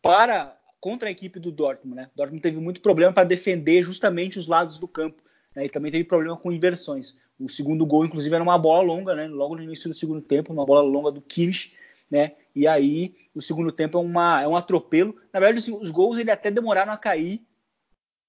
para 0.00 0.56
contra 0.80 1.08
a 1.08 1.10
equipe 1.10 1.40
do 1.40 1.50
Dortmund, 1.50 1.96
né? 1.96 2.10
O 2.14 2.16
Dortmund 2.16 2.40
teve 2.40 2.60
muito 2.60 2.80
problema 2.80 3.12
para 3.12 3.24
defender 3.24 3.82
justamente 3.82 4.38
os 4.38 4.46
lados 4.46 4.78
do 4.78 4.86
campo. 4.86 5.20
Né? 5.56 5.64
E 5.64 5.68
também 5.68 5.90
teve 5.90 6.04
problema 6.04 6.36
com 6.36 6.52
inversões. 6.52 7.18
O 7.36 7.48
segundo 7.48 7.84
gol, 7.84 8.04
inclusive, 8.04 8.32
era 8.32 8.44
uma 8.44 8.56
bola 8.56 8.84
longa, 8.84 9.12
né? 9.16 9.26
Logo 9.26 9.56
no 9.56 9.64
início 9.64 9.88
do 9.88 9.94
segundo 9.96 10.22
tempo, 10.22 10.52
uma 10.52 10.64
bola 10.64 10.82
longa 10.82 11.10
do 11.10 11.20
Kimmich, 11.20 11.74
né? 12.08 12.30
E 12.54 12.64
aí 12.68 13.12
o 13.34 13.42
segundo 13.42 13.72
tempo 13.72 13.98
é, 13.98 14.00
uma, 14.00 14.40
é 14.40 14.46
um 14.46 14.54
atropelo. 14.54 15.16
Na 15.32 15.40
verdade, 15.40 15.58
assim, 15.58 15.76
os 15.76 15.90
gols 15.90 16.16
ele 16.16 16.30
até 16.30 16.48
demoraram 16.48 16.92
a 16.92 16.96
cair, 16.96 17.42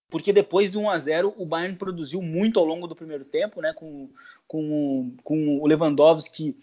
porque 0.09 0.31
depois 0.31 0.69
do 0.69 0.79
1 0.79 0.89
a 0.89 0.97
0 0.97 1.33
o 1.37 1.45
Bayern 1.45 1.75
produziu 1.77 2.21
muito 2.21 2.59
ao 2.59 2.65
longo 2.65 2.87
do 2.87 2.95
primeiro 2.95 3.25
tempo, 3.25 3.61
né? 3.61 3.73
Com, 3.73 4.09
com, 4.47 5.11
com 5.23 5.59
o 5.59 5.67
Lewandowski 5.67 6.55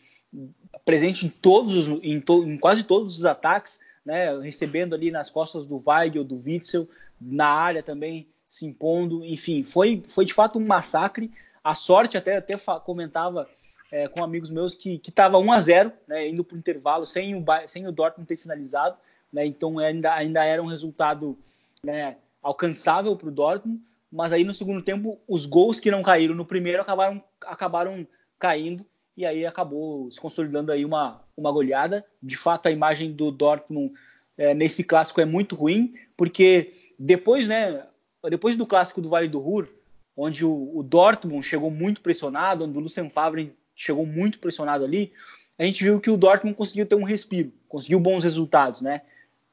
presente 0.85 1.27
em 1.27 1.29
todos 1.29 1.89
os, 1.89 2.01
em, 2.03 2.21
to, 2.21 2.45
em 2.45 2.57
quase 2.57 2.85
todos 2.85 3.19
os 3.19 3.25
ataques, 3.25 3.81
né? 4.05 4.39
Recebendo 4.41 4.95
ali 4.95 5.11
nas 5.11 5.29
costas 5.29 5.67
do 5.67 5.83
Weigl, 5.85 6.25
do 6.25 6.37
Witzel, 6.37 6.89
na 7.21 7.49
área 7.49 7.83
também 7.83 8.29
se 8.53 8.67
impondo, 8.67 9.25
enfim, 9.25 9.65
foi, 9.65 10.03
foi 10.09 10.27
de 10.27 10.35
fato 10.35 10.59
um 10.59 10.67
massacre. 10.67 11.33
A 11.65 11.75
sorte, 11.75 12.19
até, 12.19 12.37
até 12.37 12.55
comentava 12.85 13.49
é, 13.91 14.09
com 14.09 14.23
amigos 14.23 14.51
meus 14.51 14.75
que 14.75 15.01
estava 15.07 15.39
1 15.39 15.53
a 15.53 15.61
0 15.61 15.93
né, 16.07 16.29
indo 16.29 16.45
para 16.45 16.57
o 16.57 16.59
intervalo, 16.59 17.07
sem 17.07 17.35
o, 17.35 17.45
sem 17.67 17.87
o 17.87 17.93
Dortmund 17.93 18.29
ter 18.29 18.37
finalizado. 18.37 18.97
Né, 19.33 19.47
então 19.47 19.79
ainda, 19.79 20.13
ainda 20.13 20.45
era 20.45 20.63
um 20.63 20.67
resultado 20.67 21.39
né, 21.83 22.17
alcançável 22.43 23.17
para 23.17 23.29
o 23.29 23.33
Dortmund. 23.33 23.81
Mas 24.11 24.33
aí 24.33 24.45
no 24.45 24.53
segundo 24.53 24.83
tempo, 24.83 25.21
os 25.27 25.47
gols 25.47 25.81
que 25.81 25.91
não 25.91 26.03
caíram 26.03 26.35
no 26.35 26.45
primeiro 26.45 26.83
acabaram, 26.83 27.23
acabaram 27.47 28.07
caindo 28.39 28.85
e 29.17 29.25
aí 29.25 29.47
acabou 29.47 30.11
se 30.11 30.21
consolidando 30.21 30.73
aí 30.73 30.85
uma, 30.85 31.23
uma 31.37 31.53
goleada. 31.53 32.05
De 32.23 32.37
fato, 32.37 32.67
a 32.67 32.71
imagem 32.71 33.13
do 33.13 33.31
Dortmund 33.31 33.93
é, 34.37 34.55
nesse 34.55 34.83
clássico 34.83 35.21
é 35.21 35.25
muito 35.25 35.55
ruim, 35.55 35.95
porque 36.17 36.75
depois, 36.99 37.47
né, 37.47 37.87
depois 38.29 38.57
do 38.57 38.67
clássico 38.67 39.01
do 39.01 39.09
Vale 39.09 39.29
do 39.29 39.39
Ruhr, 39.39 39.69
onde 40.17 40.45
o, 40.45 40.77
o 40.77 40.83
Dortmund 40.83 41.45
chegou 41.45 41.71
muito 41.71 42.01
pressionado, 42.01 42.65
onde 42.65 42.77
o 42.77 42.81
Lucien 42.81 43.09
Favre 43.11 43.55
chegou 43.75 44.05
muito 44.05 44.39
pressionado 44.39 44.85
ali, 44.85 45.13
a 45.59 45.65
gente 45.65 45.83
viu 45.85 46.01
que 46.01 46.11
o 46.11 46.17
Dortmund 46.17 46.57
conseguiu 46.57 46.87
ter 46.87 46.95
um 46.95 47.05
respiro, 47.05 47.53
conseguiu 47.69 48.01
bons 48.01 48.25
resultados, 48.25 48.81
né? 48.81 49.03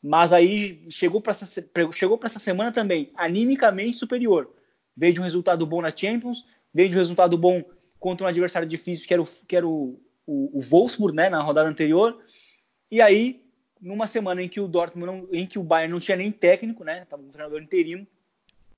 Mas 0.02 0.32
aí 0.32 0.86
chegou 0.90 1.20
para 1.22 1.34
essa, 1.34 1.64
chegou 1.94 2.20
essa 2.24 2.40
semana 2.40 2.72
também 2.72 3.12
animicamente 3.16 3.98
superior. 3.98 4.54
Veio 4.96 5.14
de 5.14 5.20
um 5.20 5.24
resultado 5.24 5.66
bom 5.66 5.82
na 5.82 5.96
Champions, 5.96 6.46
veio 6.74 6.90
de 6.90 6.96
um 6.96 7.00
resultado 7.00 7.38
bom 7.38 7.64
contra 8.00 8.26
um 8.26 8.30
adversário 8.30 8.68
difícil 8.68 9.08
que 9.08 9.14
era 9.14 9.22
o, 9.22 9.26
que 9.26 9.56
era 9.56 9.68
o, 9.68 10.00
o, 10.26 10.60
o 10.60 10.62
Wolfsburg, 10.62 11.16
né, 11.16 11.30
na 11.30 11.42
rodada 11.42 11.68
anterior. 11.68 12.24
E 12.90 13.02
aí, 13.02 13.44
numa 13.82 14.08
semana 14.08 14.42
em 14.42 14.48
que 14.48 14.60
o 14.60 14.68
Dortmund, 14.68 15.06
não, 15.06 15.28
em 15.32 15.46
que 15.46 15.60
o 15.60 15.64
Bayern 15.64 15.92
não 15.92 16.00
tinha 16.00 16.18
nem 16.18 16.32
técnico, 16.32 16.84
né, 16.84 17.04
estava 17.04 17.22
um 17.22 17.30
treinador 17.30 17.62
interino, 17.62 18.08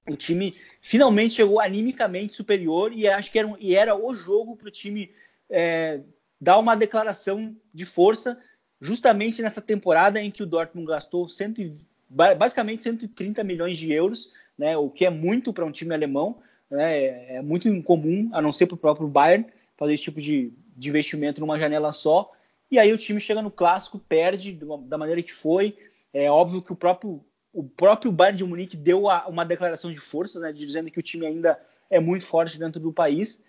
o 0.08 0.16
time 0.16 0.52
finalmente 0.82 1.36
chegou 1.36 1.60
animicamente 1.60 2.34
superior 2.34 2.92
e 2.92 3.08
acho 3.08 3.32
que 3.32 3.38
era, 3.38 3.48
um, 3.48 3.56
e 3.60 3.76
era 3.76 3.96
o 3.96 4.14
jogo 4.14 4.56
para 4.56 4.68
o 4.68 4.72
time 4.72 5.12
é, 5.50 6.02
dar 6.40 6.58
uma 6.58 6.76
declaração 6.76 7.56
de 7.72 7.86
força 7.86 8.42
justamente 8.82 9.44
nessa 9.44 9.62
temporada 9.62 10.20
em 10.20 10.32
que 10.32 10.42
o 10.42 10.46
Dortmund 10.46 10.88
gastou 10.88 11.30
cento, 11.30 11.62
basicamente 12.10 12.82
130 12.82 13.44
milhões 13.44 13.78
de 13.78 13.94
euros, 13.94 14.32
né, 14.58 14.76
o 14.76 14.90
que 14.90 15.06
é 15.06 15.10
muito 15.10 15.54
para 15.54 15.66
um 15.66 15.72
time 15.72 15.94
alemão, 15.94 16.40
né, 16.70 17.36
é, 17.36 17.42
muito 17.42 17.70
incomum, 17.70 18.30
a 18.34 18.42
não 18.42 18.52
ser 18.52 18.66
para 18.66 18.76
o 18.76 18.80
próprio 18.80 19.08
Bayern, 19.08 19.46
fazer 19.78 19.94
esse 19.94 20.04
tipo 20.04 20.20
de, 20.20 20.52
de, 20.76 20.90
investimento 20.90 21.40
numa 21.40 21.60
janela 21.60 21.92
só. 21.92 22.32
E 22.72 22.80
aí 22.80 22.92
o 22.92 22.98
time 22.98 23.20
chega 23.20 23.42
no 23.42 23.52
clássico, 23.52 24.00
perde 24.00 24.58
da 24.88 24.98
maneira 24.98 25.22
que 25.22 25.34
foi. 25.34 25.78
É 26.14 26.30
óbvio 26.30 26.62
que 26.62 26.72
o 26.72 26.76
próprio, 26.76 27.24
o 27.54 27.64
próprio 27.64 28.12
Bayern 28.12 28.38
de 28.38 28.44
Munique 28.46 28.78
deu 28.78 29.10
a, 29.10 29.28
uma 29.28 29.46
declaração 29.46 29.92
de 29.92 30.00
forças, 30.00 30.42
né, 30.42 30.52
dizendo 30.52 30.90
que 30.90 31.00
o 31.00 31.04
time 31.04 31.26
ainda 31.26 31.60
é 31.90 32.00
muito 32.00 32.26
forte 32.26 32.58
dentro 32.58 32.80
do 32.80 32.94
país. 32.94 33.44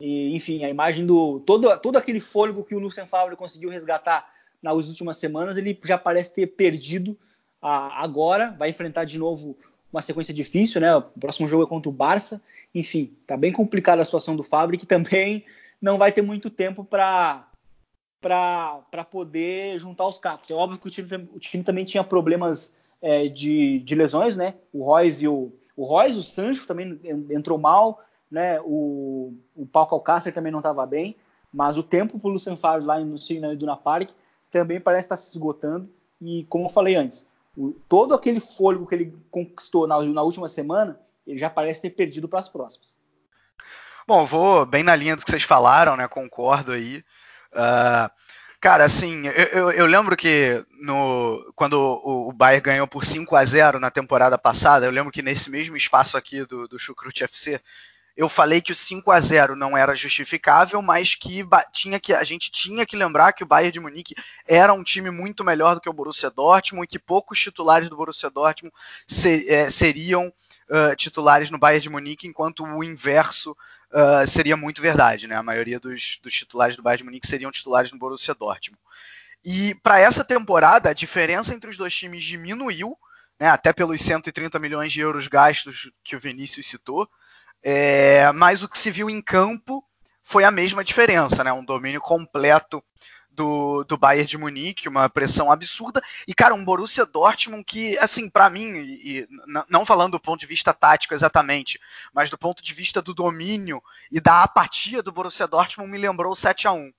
E, 0.00 0.34
enfim, 0.34 0.64
a 0.64 0.68
imagem 0.68 1.06
do 1.06 1.40
todo, 1.40 1.78
todo 1.78 1.96
aquele 1.96 2.20
fôlego 2.20 2.64
que 2.64 2.74
o 2.74 2.80
Lucien 2.80 3.06
Favre 3.06 3.36
conseguiu 3.36 3.70
resgatar 3.70 4.33
nas 4.64 4.88
últimas 4.88 5.18
semanas, 5.18 5.58
ele 5.58 5.78
já 5.84 5.98
parece 5.98 6.32
ter 6.32 6.46
perdido 6.46 7.16
a, 7.60 8.02
agora. 8.02 8.56
Vai 8.58 8.70
enfrentar 8.70 9.04
de 9.04 9.18
novo 9.18 9.56
uma 9.92 10.00
sequência 10.00 10.32
difícil, 10.32 10.80
né? 10.80 10.96
O 10.96 11.02
próximo 11.02 11.46
jogo 11.46 11.64
é 11.64 11.66
contra 11.66 11.88
o 11.88 11.92
Barça. 11.92 12.42
Enfim, 12.74 13.14
tá 13.26 13.36
bem 13.36 13.52
complicada 13.52 14.00
a 14.00 14.04
situação 14.04 14.34
do 14.34 14.42
Favre, 14.42 14.78
que 14.78 14.86
também 14.86 15.44
não 15.80 15.98
vai 15.98 16.10
ter 16.10 16.22
muito 16.22 16.48
tempo 16.48 16.82
para 16.82 17.46
para 18.20 19.04
poder 19.04 19.78
juntar 19.78 20.08
os 20.08 20.16
cacos. 20.16 20.50
É 20.50 20.54
óbvio 20.54 20.78
que 20.78 20.88
o 20.88 20.90
time, 20.90 21.28
o 21.34 21.38
time 21.38 21.62
também 21.62 21.84
tinha 21.84 22.02
problemas 22.02 22.74
é, 23.02 23.28
de, 23.28 23.80
de 23.80 23.94
lesões, 23.94 24.34
né? 24.34 24.54
O 24.72 24.82
Royce 24.82 25.24
e 25.24 25.28
o, 25.28 25.52
o 25.76 25.84
Royce, 25.84 26.16
o 26.16 26.22
Sancho 26.22 26.66
também 26.66 26.98
entrou 27.28 27.58
mal, 27.58 28.02
né? 28.30 28.58
O, 28.62 29.34
o 29.54 29.66
Pau 29.66 29.86
Alcácer 29.90 30.32
também 30.32 30.50
não 30.50 30.60
estava 30.60 30.86
bem, 30.86 31.16
mas 31.52 31.76
o 31.76 31.82
tempo 31.82 32.18
para 32.18 32.30
o 32.30 32.32
Lucien 32.32 32.56
Favre 32.56 32.86
lá 32.86 32.98
no 32.98 33.18
Signal 33.18 33.52
Iduna 33.52 33.76
Park 33.76 34.08
também 34.54 34.80
parece 34.80 35.06
estar 35.06 35.16
se 35.16 35.32
esgotando. 35.32 35.90
E 36.22 36.46
como 36.48 36.66
eu 36.66 36.70
falei 36.70 36.94
antes, 36.94 37.26
o, 37.56 37.72
todo 37.88 38.14
aquele 38.14 38.38
fôlego 38.38 38.86
que 38.86 38.94
ele 38.94 39.18
conquistou 39.28 39.86
na, 39.88 40.00
na 40.00 40.22
última 40.22 40.48
semana, 40.48 41.00
ele 41.26 41.40
já 41.40 41.50
parece 41.50 41.82
ter 41.82 41.90
perdido 41.90 42.28
para 42.28 42.38
as 42.38 42.48
próximas. 42.48 42.96
Bom, 44.06 44.24
vou 44.24 44.64
bem 44.64 44.84
na 44.84 44.94
linha 44.94 45.16
do 45.16 45.24
que 45.24 45.30
vocês 45.30 45.42
falaram, 45.42 45.96
né? 45.96 46.06
Concordo 46.06 46.70
aí. 46.70 46.98
Uh, 47.52 48.08
cara, 48.60 48.84
assim, 48.84 49.26
eu, 49.26 49.32
eu, 49.32 49.70
eu, 49.72 49.86
lembro 49.86 50.16
que 50.16 50.64
no, 50.80 51.52
quando 51.56 51.74
o, 51.74 52.28
o 52.28 52.32
Bayern 52.32 52.62
ganhou 52.62 52.86
por 52.86 53.04
5 53.04 53.34
a 53.34 53.44
0 53.44 53.80
na 53.80 53.90
temporada 53.90 54.38
passada, 54.38 54.86
eu 54.86 54.92
lembro 54.92 55.10
que 55.10 55.22
nesse 55.22 55.50
mesmo 55.50 55.76
espaço 55.76 56.16
aqui 56.16 56.44
do, 56.44 56.68
do 56.68 56.78
Chucrute 56.78 57.24
FC, 57.24 57.60
eu 58.16 58.28
falei 58.28 58.60
que 58.60 58.70
o 58.70 58.74
5 58.76 59.10
a 59.10 59.18
0 59.18 59.56
não 59.56 59.76
era 59.76 59.94
justificável, 59.94 60.80
mas 60.80 61.14
que 61.14 61.44
tinha 61.72 61.98
que 61.98 62.12
a 62.12 62.22
gente 62.22 62.50
tinha 62.50 62.86
que 62.86 62.96
lembrar 62.96 63.32
que 63.32 63.42
o 63.42 63.46
Bayern 63.46 63.72
de 63.72 63.80
Munique 63.80 64.14
era 64.46 64.72
um 64.72 64.84
time 64.84 65.10
muito 65.10 65.42
melhor 65.42 65.74
do 65.74 65.80
que 65.80 65.88
o 65.88 65.92
Borussia 65.92 66.30
Dortmund 66.30 66.84
e 66.84 66.88
que 66.88 66.98
poucos 66.98 67.40
titulares 67.40 67.88
do 67.88 67.96
Borussia 67.96 68.30
Dortmund 68.30 68.74
ser, 69.06 69.50
é, 69.50 69.68
seriam 69.68 70.32
uh, 70.68 70.94
titulares 70.96 71.50
no 71.50 71.58
Bayern 71.58 71.82
de 71.82 71.90
Munique, 71.90 72.28
enquanto 72.28 72.62
o 72.62 72.84
inverso 72.84 73.56
uh, 73.92 74.26
seria 74.26 74.56
muito 74.56 74.80
verdade, 74.80 75.26
né? 75.26 75.36
A 75.36 75.42
maioria 75.42 75.80
dos, 75.80 76.20
dos 76.22 76.32
titulares 76.32 76.76
do 76.76 76.82
Bayern 76.82 76.98
de 76.98 77.04
Munique 77.04 77.26
seriam 77.26 77.50
titulares 77.50 77.90
no 77.90 77.98
Borussia 77.98 78.34
Dortmund. 78.34 78.80
E 79.44 79.74
para 79.82 79.98
essa 79.98 80.24
temporada, 80.24 80.88
a 80.88 80.94
diferença 80.94 81.52
entre 81.52 81.68
os 81.68 81.76
dois 81.76 81.94
times 81.94 82.24
diminuiu, 82.24 82.96
né, 83.38 83.48
até 83.48 83.72
pelos 83.72 84.00
130 84.00 84.58
milhões 84.58 84.92
de 84.92 85.00
euros 85.00 85.26
gastos 85.26 85.90
que 86.02 86.16
o 86.16 86.20
Vinícius 86.20 86.66
citou. 86.66 87.08
É, 87.66 88.30
mas 88.32 88.62
o 88.62 88.68
que 88.68 88.78
se 88.78 88.90
viu 88.90 89.08
em 89.08 89.22
campo 89.22 89.82
foi 90.22 90.44
a 90.44 90.50
mesma 90.50 90.84
diferença, 90.84 91.42
né? 91.42 91.50
Um 91.50 91.64
domínio 91.64 92.00
completo 92.00 92.84
do, 93.30 93.82
do 93.84 93.96
Bayern 93.96 94.26
de 94.26 94.36
Munique, 94.36 94.88
uma 94.88 95.08
pressão 95.08 95.50
absurda. 95.50 96.02
E, 96.28 96.34
cara, 96.34 96.54
um 96.54 96.62
Borussia 96.62 97.06
Dortmund 97.06 97.64
que, 97.64 97.98
assim, 97.98 98.28
para 98.28 98.50
mim, 98.50 98.76
e, 98.76 99.26
não 99.68 99.86
falando 99.86 100.12
do 100.12 100.20
ponto 100.20 100.40
de 100.40 100.46
vista 100.46 100.74
tático 100.74 101.14
exatamente, 101.14 101.80
mas 102.12 102.28
do 102.28 102.36
ponto 102.36 102.62
de 102.62 102.74
vista 102.74 103.00
do 103.00 103.14
domínio 103.14 103.82
e 104.12 104.20
da 104.20 104.42
apatia 104.42 105.02
do 105.02 105.10
Borussia 105.10 105.46
Dortmund, 105.46 105.90
me 105.90 105.98
lembrou 105.98 106.32
o 106.32 106.36
7 106.36 106.68
a 106.68 106.72
1 106.72 106.92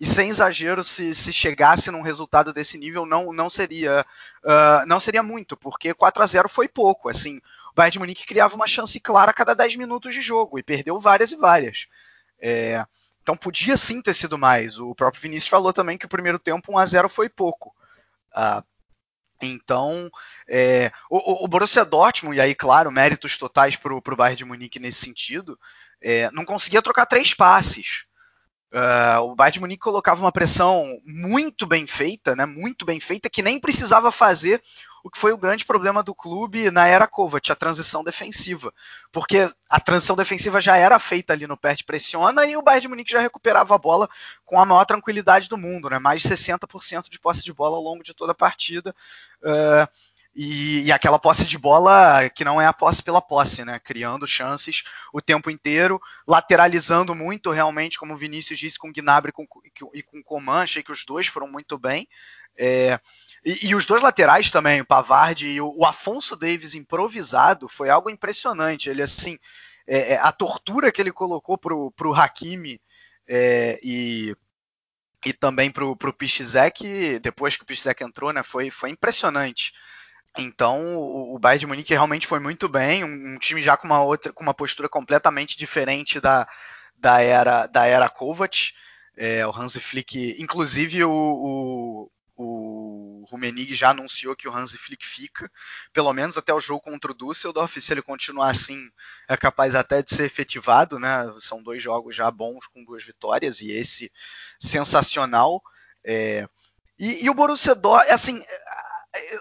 e 0.00 0.04
sem 0.04 0.28
exagero, 0.28 0.82
se, 0.82 1.14
se 1.14 1.32
chegasse 1.32 1.90
num 1.90 2.02
resultado 2.02 2.52
desse 2.52 2.76
nível, 2.76 3.06
não, 3.06 3.32
não 3.32 3.48
seria 3.48 4.04
uh, 4.44 4.86
não 4.86 4.98
seria 4.98 5.22
muito, 5.22 5.56
porque 5.56 5.94
4 5.94 6.22
a 6.22 6.26
0 6.26 6.48
foi 6.48 6.66
pouco. 6.66 7.08
Assim, 7.08 7.40
Bayern 7.74 7.92
de 7.92 7.98
Munique 7.98 8.26
criava 8.26 8.54
uma 8.54 8.66
chance 8.66 8.98
clara 9.00 9.30
a 9.30 9.34
cada 9.34 9.54
10 9.54 9.76
minutos 9.76 10.14
de 10.14 10.20
jogo 10.20 10.58
e 10.58 10.62
perdeu 10.62 10.98
várias 11.00 11.32
e 11.32 11.36
várias. 11.36 11.88
É, 12.40 12.84
então 13.22 13.36
podia 13.36 13.76
sim 13.76 14.00
ter 14.00 14.14
sido 14.14 14.38
mais. 14.38 14.78
O 14.78 14.94
próprio 14.94 15.22
Vinícius 15.22 15.48
falou 15.48 15.72
também 15.72 15.98
que 15.98 16.06
o 16.06 16.08
primeiro 16.08 16.38
tempo 16.38 16.72
1 16.72 16.78
a 16.78 16.84
0 16.84 17.08
foi 17.08 17.28
pouco. 17.28 17.74
Uh, 18.36 18.62
então, 19.42 20.10
é, 20.48 20.90
o, 21.10 21.44
o, 21.44 21.48
Borussia 21.48 21.84
Dortmund, 21.84 22.36
e 22.36 22.40
aí, 22.40 22.54
claro, 22.54 22.90
méritos 22.90 23.36
totais 23.36 23.76
para 23.76 23.94
o 23.94 24.00
Bayern 24.00 24.36
de 24.36 24.44
Munique 24.44 24.78
nesse 24.78 25.00
sentido, 25.00 25.58
é, 26.00 26.30
não 26.30 26.44
conseguia 26.44 26.82
trocar 26.82 27.06
três 27.06 27.34
passes. 27.34 28.06
Uh, 28.72 29.20
o 29.22 29.36
Bayern 29.36 29.54
de 29.54 29.60
Munique 29.60 29.82
colocava 29.82 30.20
uma 30.20 30.32
pressão 30.32 31.00
muito 31.04 31.64
bem 31.64 31.86
feita, 31.86 32.34
né, 32.34 32.44
muito 32.44 32.84
bem 32.84 32.98
feita, 32.98 33.30
que 33.30 33.40
nem 33.40 33.60
precisava 33.60 34.10
fazer 34.10 34.60
o 35.04 35.10
que 35.10 35.18
foi 35.18 35.32
o 35.32 35.38
grande 35.38 35.64
problema 35.64 36.02
do 36.02 36.14
clube 36.14 36.70
na 36.72 36.86
era 36.86 37.06
Kovac, 37.06 37.52
a 37.52 37.54
transição 37.54 38.02
defensiva. 38.02 38.72
Porque 39.12 39.48
a 39.70 39.78
transição 39.78 40.16
defensiva 40.16 40.60
já 40.60 40.76
era 40.76 40.98
feita 40.98 41.32
ali 41.32 41.46
no 41.46 41.56
perde 41.56 41.84
pressiona 41.84 42.46
e 42.46 42.56
o 42.56 42.62
Bayern 42.62 42.82
de 42.82 42.88
Munique 42.88 43.12
já 43.12 43.20
recuperava 43.20 43.74
a 43.74 43.78
bola 43.78 44.08
com 44.44 44.58
a 44.58 44.64
maior 44.64 44.84
tranquilidade 44.84 45.48
do 45.48 45.56
mundo, 45.56 45.88
né, 45.88 46.00
mais 46.00 46.22
de 46.22 46.28
60% 46.28 47.08
de 47.08 47.20
posse 47.20 47.44
de 47.44 47.52
bola 47.52 47.76
ao 47.76 47.82
longo 47.82 48.02
de 48.02 48.12
toda 48.12 48.32
a 48.32 48.34
partida. 48.34 48.94
Uh, 49.40 50.13
e, 50.34 50.82
e, 50.86 50.92
aquela 50.92 51.18
posse 51.18 51.46
de 51.46 51.56
bola 51.56 52.28
que 52.30 52.44
não 52.44 52.60
é 52.60 52.66
a 52.66 52.72
posse 52.72 53.02
pela 53.02 53.22
posse, 53.22 53.64
né? 53.64 53.78
Criando 53.78 54.26
chances 54.26 54.82
o 55.12 55.20
tempo 55.20 55.50
inteiro, 55.50 56.00
lateralizando 56.26 57.14
muito 57.14 57.50
realmente, 57.50 57.98
como 57.98 58.14
o 58.14 58.16
Vinícius 58.16 58.58
disse, 58.58 58.78
com 58.78 58.92
Gnabry 58.92 59.32
com, 59.32 59.46
e 59.92 60.02
com 60.02 60.22
Coman, 60.22 60.62
achei 60.62 60.82
que 60.82 60.90
os 60.90 61.04
dois 61.04 61.26
foram 61.28 61.46
muito 61.46 61.78
bem. 61.78 62.08
É, 62.56 62.98
e, 63.44 63.68
e, 63.68 63.74
os 63.74 63.86
dois 63.86 64.02
laterais 64.02 64.50
também, 64.50 64.80
o 64.80 64.86
Pavard 64.86 65.48
e 65.48 65.60
o, 65.60 65.72
o, 65.76 65.86
Afonso 65.86 66.36
Davis 66.36 66.74
improvisado, 66.74 67.68
foi 67.68 67.88
algo 67.88 68.10
impressionante. 68.10 68.90
Ele, 68.90 69.02
assim, 69.02 69.38
é, 69.86 70.14
é 70.14 70.18
a 70.18 70.32
tortura 70.32 70.90
que 70.90 71.00
ele 71.00 71.12
colocou 71.12 71.56
pro, 71.56 71.92
pro 71.92 72.14
Hakimi 72.14 72.80
é, 73.28 73.78
e 73.82 74.36
e 75.26 75.32
também 75.32 75.70
pro, 75.70 75.96
pro 75.96 76.12
Piszczek, 76.12 77.18
depois 77.20 77.56
que 77.56 77.62
o 77.62 77.66
Piszczek 77.66 78.04
entrou, 78.04 78.32
né, 78.32 78.42
foi, 78.42 78.70
foi 78.70 78.90
impressionante. 78.90 79.72
Então, 80.36 80.96
o 80.96 81.38
Bayern 81.38 81.60
de 81.60 81.66
Munique 81.66 81.92
realmente 81.92 82.26
foi 82.26 82.40
muito 82.40 82.68
bem, 82.68 83.04
um, 83.04 83.38
time 83.38 83.62
já 83.62 83.76
com 83.76 83.86
uma 83.86 84.02
outra, 84.02 84.32
com 84.32 84.42
uma 84.42 84.54
postura 84.54 84.88
completamente 84.88 85.56
diferente 85.56 86.18
da, 86.20 86.46
da 86.96 87.20
era 87.20 87.66
da 87.66 87.86
era 87.86 88.08
Kovac. 88.08 88.72
É, 89.16 89.46
o 89.46 89.50
Hansi 89.50 89.78
Flick, 89.78 90.34
inclusive 90.40 91.04
o, 91.04 91.10
o, 91.12 92.10
o 92.36 93.24
Rummenigge 93.30 93.76
já 93.76 93.90
anunciou 93.90 94.34
que 94.34 94.48
o 94.48 94.52
Hansi 94.52 94.76
Flick 94.76 95.06
fica, 95.06 95.48
pelo 95.92 96.12
menos 96.12 96.36
até 96.36 96.52
o 96.52 96.58
jogo 96.58 96.80
contra 96.80 97.12
o 97.12 97.14
Düsseldorf. 97.14 97.80
Se 97.80 97.92
ele 97.92 98.02
continuar 98.02 98.50
assim, 98.50 98.90
é 99.28 99.36
capaz 99.36 99.76
até 99.76 100.02
de 100.02 100.12
ser 100.12 100.24
efetivado, 100.24 100.98
né? 100.98 101.32
São 101.38 101.62
dois 101.62 101.80
jogos 101.80 102.16
já 102.16 102.28
bons 102.28 102.66
com 102.66 102.84
duas 102.84 103.04
vitórias 103.04 103.60
e 103.60 103.70
esse 103.70 104.10
sensacional. 104.58 105.62
É... 106.04 106.48
E, 106.98 107.24
e, 107.24 107.30
o 107.30 107.34
Borussia 107.34 107.74
Dortmund, 107.74 108.12
assim, 108.12 108.40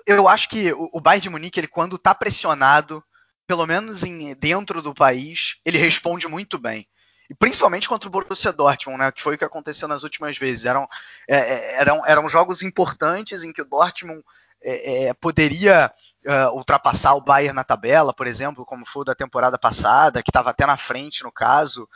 eu 0.05 0.27
acho 0.27 0.49
que 0.49 0.73
o 0.73 0.99
Bayern 1.01 1.23
de 1.23 1.29
Munique, 1.29 1.59
ele 1.59 1.67
quando 1.67 1.95
está 1.95 2.13
pressionado, 2.13 3.03
pelo 3.47 3.65
menos 3.65 4.03
em, 4.03 4.33
dentro 4.35 4.81
do 4.81 4.93
país, 4.93 5.59
ele 5.65 5.77
responde 5.77 6.27
muito 6.27 6.57
bem. 6.57 6.87
E 7.29 7.35
principalmente 7.35 7.87
contra 7.87 8.07
o 8.07 8.11
Borussia 8.11 8.51
Dortmund, 8.51 8.99
né, 8.99 9.11
que 9.11 9.21
foi 9.21 9.35
o 9.35 9.37
que 9.37 9.45
aconteceu 9.45 9.87
nas 9.87 10.03
últimas 10.03 10.37
vezes. 10.37 10.65
Eram, 10.65 10.87
é, 11.27 11.37
é 11.37 11.81
eram, 11.81 12.05
eram 12.05 12.29
jogos 12.29 12.63
importantes 12.63 13.43
em 13.43 13.53
que 13.53 13.61
o 13.61 13.65
Dortmund 13.65 14.23
é, 14.61 15.05
é, 15.05 15.13
poderia 15.13 15.91
uh, 16.25 16.55
ultrapassar 16.55 17.13
o 17.15 17.21
Bayern 17.21 17.55
na 17.55 17.63
tabela, 17.63 18.13
por 18.13 18.27
exemplo, 18.27 18.65
como 18.65 18.85
foi 18.85 19.01
o 19.01 19.05
da 19.05 19.15
temporada 19.15 19.57
passada, 19.57 20.21
que 20.21 20.29
estava 20.29 20.49
até 20.49 20.65
na 20.65 20.77
frente 20.77 21.23
no 21.23 21.31
caso. 21.31 21.87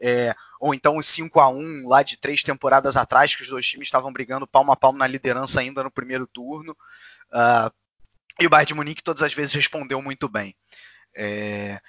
É, 0.00 0.34
ou 0.58 0.74
então 0.74 0.96
o 0.96 1.02
5 1.02 1.38
a 1.40 1.48
1 1.48 1.86
lá 1.86 2.02
de 2.02 2.18
três 2.18 2.42
temporadas 2.42 2.96
atrás, 2.96 3.34
que 3.34 3.42
os 3.42 3.48
dois 3.48 3.66
times 3.66 3.86
estavam 3.86 4.12
brigando 4.12 4.46
palmo 4.46 4.72
a 4.72 4.76
palmo 4.76 4.98
na 4.98 5.06
liderança 5.06 5.60
ainda 5.60 5.82
no 5.82 5.90
primeiro 5.90 6.26
turno. 6.26 6.76
Uh, 7.32 7.72
e 8.40 8.46
o 8.46 8.50
Bayern 8.50 8.66
de 8.66 8.74
Munique 8.74 9.02
todas 9.02 9.22
as 9.22 9.32
vezes 9.32 9.54
respondeu 9.54 10.02
muito 10.02 10.28
bem. 10.28 10.54
É, 11.16 11.80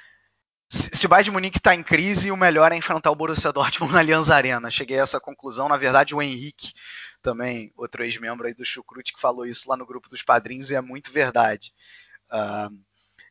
se 0.68 1.06
o 1.06 1.10
Bayern 1.10 1.26
de 1.26 1.32
Munique 1.32 1.58
está 1.58 1.76
em 1.76 1.84
crise, 1.84 2.32
o 2.32 2.38
melhor 2.38 2.72
é 2.72 2.76
enfrentar 2.76 3.12
o 3.12 3.16
Borussia 3.16 3.52
Dortmund 3.52 3.94
na 3.94 4.00
Allianz 4.00 4.30
Arena. 4.30 4.70
Cheguei 4.70 5.00
a 5.00 5.04
essa 5.04 5.20
conclusão. 5.20 5.70
Na 5.70 5.78
verdade, 5.78 6.16
o 6.16 6.22
Henrique, 6.22 6.74
também 7.22 7.72
outro 7.78 8.04
ex-membro 8.04 8.48
aí 8.48 8.54
do 8.54 8.66
Chucrute, 8.66 9.14
que 9.14 9.22
falou 9.22 9.46
isso 9.46 9.70
lá 9.70 9.78
no 9.78 9.86
grupo 9.86 10.10
dos 10.10 10.24
padrinhos, 10.24 10.72
e 10.72 10.76
é 10.76 10.82
muito 10.82 11.12
verdade. 11.12 11.72
Uh, 12.32 12.78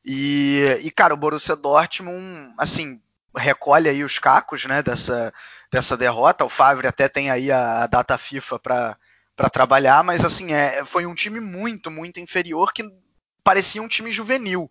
e, 0.05 0.81
e, 0.83 0.91
cara, 0.91 1.15
o 1.15 1.17
Borussia 1.17 1.57
Dortmund, 1.57 2.55
assim, 2.57 3.01
recolhe 3.37 3.89
aí 3.89 4.05
os 4.05 4.19
cacos, 4.19 4.65
né, 4.65 4.83
dessa, 4.83 5.33
dessa 5.73 5.97
derrota. 5.97 6.45
O 6.45 6.49
Favre 6.51 6.87
até 6.87 7.09
tem 7.09 7.31
aí 7.31 7.51
a, 7.51 7.83
a 7.83 7.87
data 7.87 8.17
FIFA 8.17 8.59
para 8.59 8.99
para 9.37 9.51
trabalhar, 9.51 10.03
mas 10.05 10.25
assim, 10.25 10.53
é, 10.53 10.85
foi 10.85 11.07
um 11.07 11.15
time 11.15 11.41
muito, 11.41 11.91
muito 11.91 12.21
inferior 12.21 12.73
que 12.73 12.85
parecia 13.43 13.83
um 13.83 13.89
time 13.89 14.13
juvenil 14.13 14.71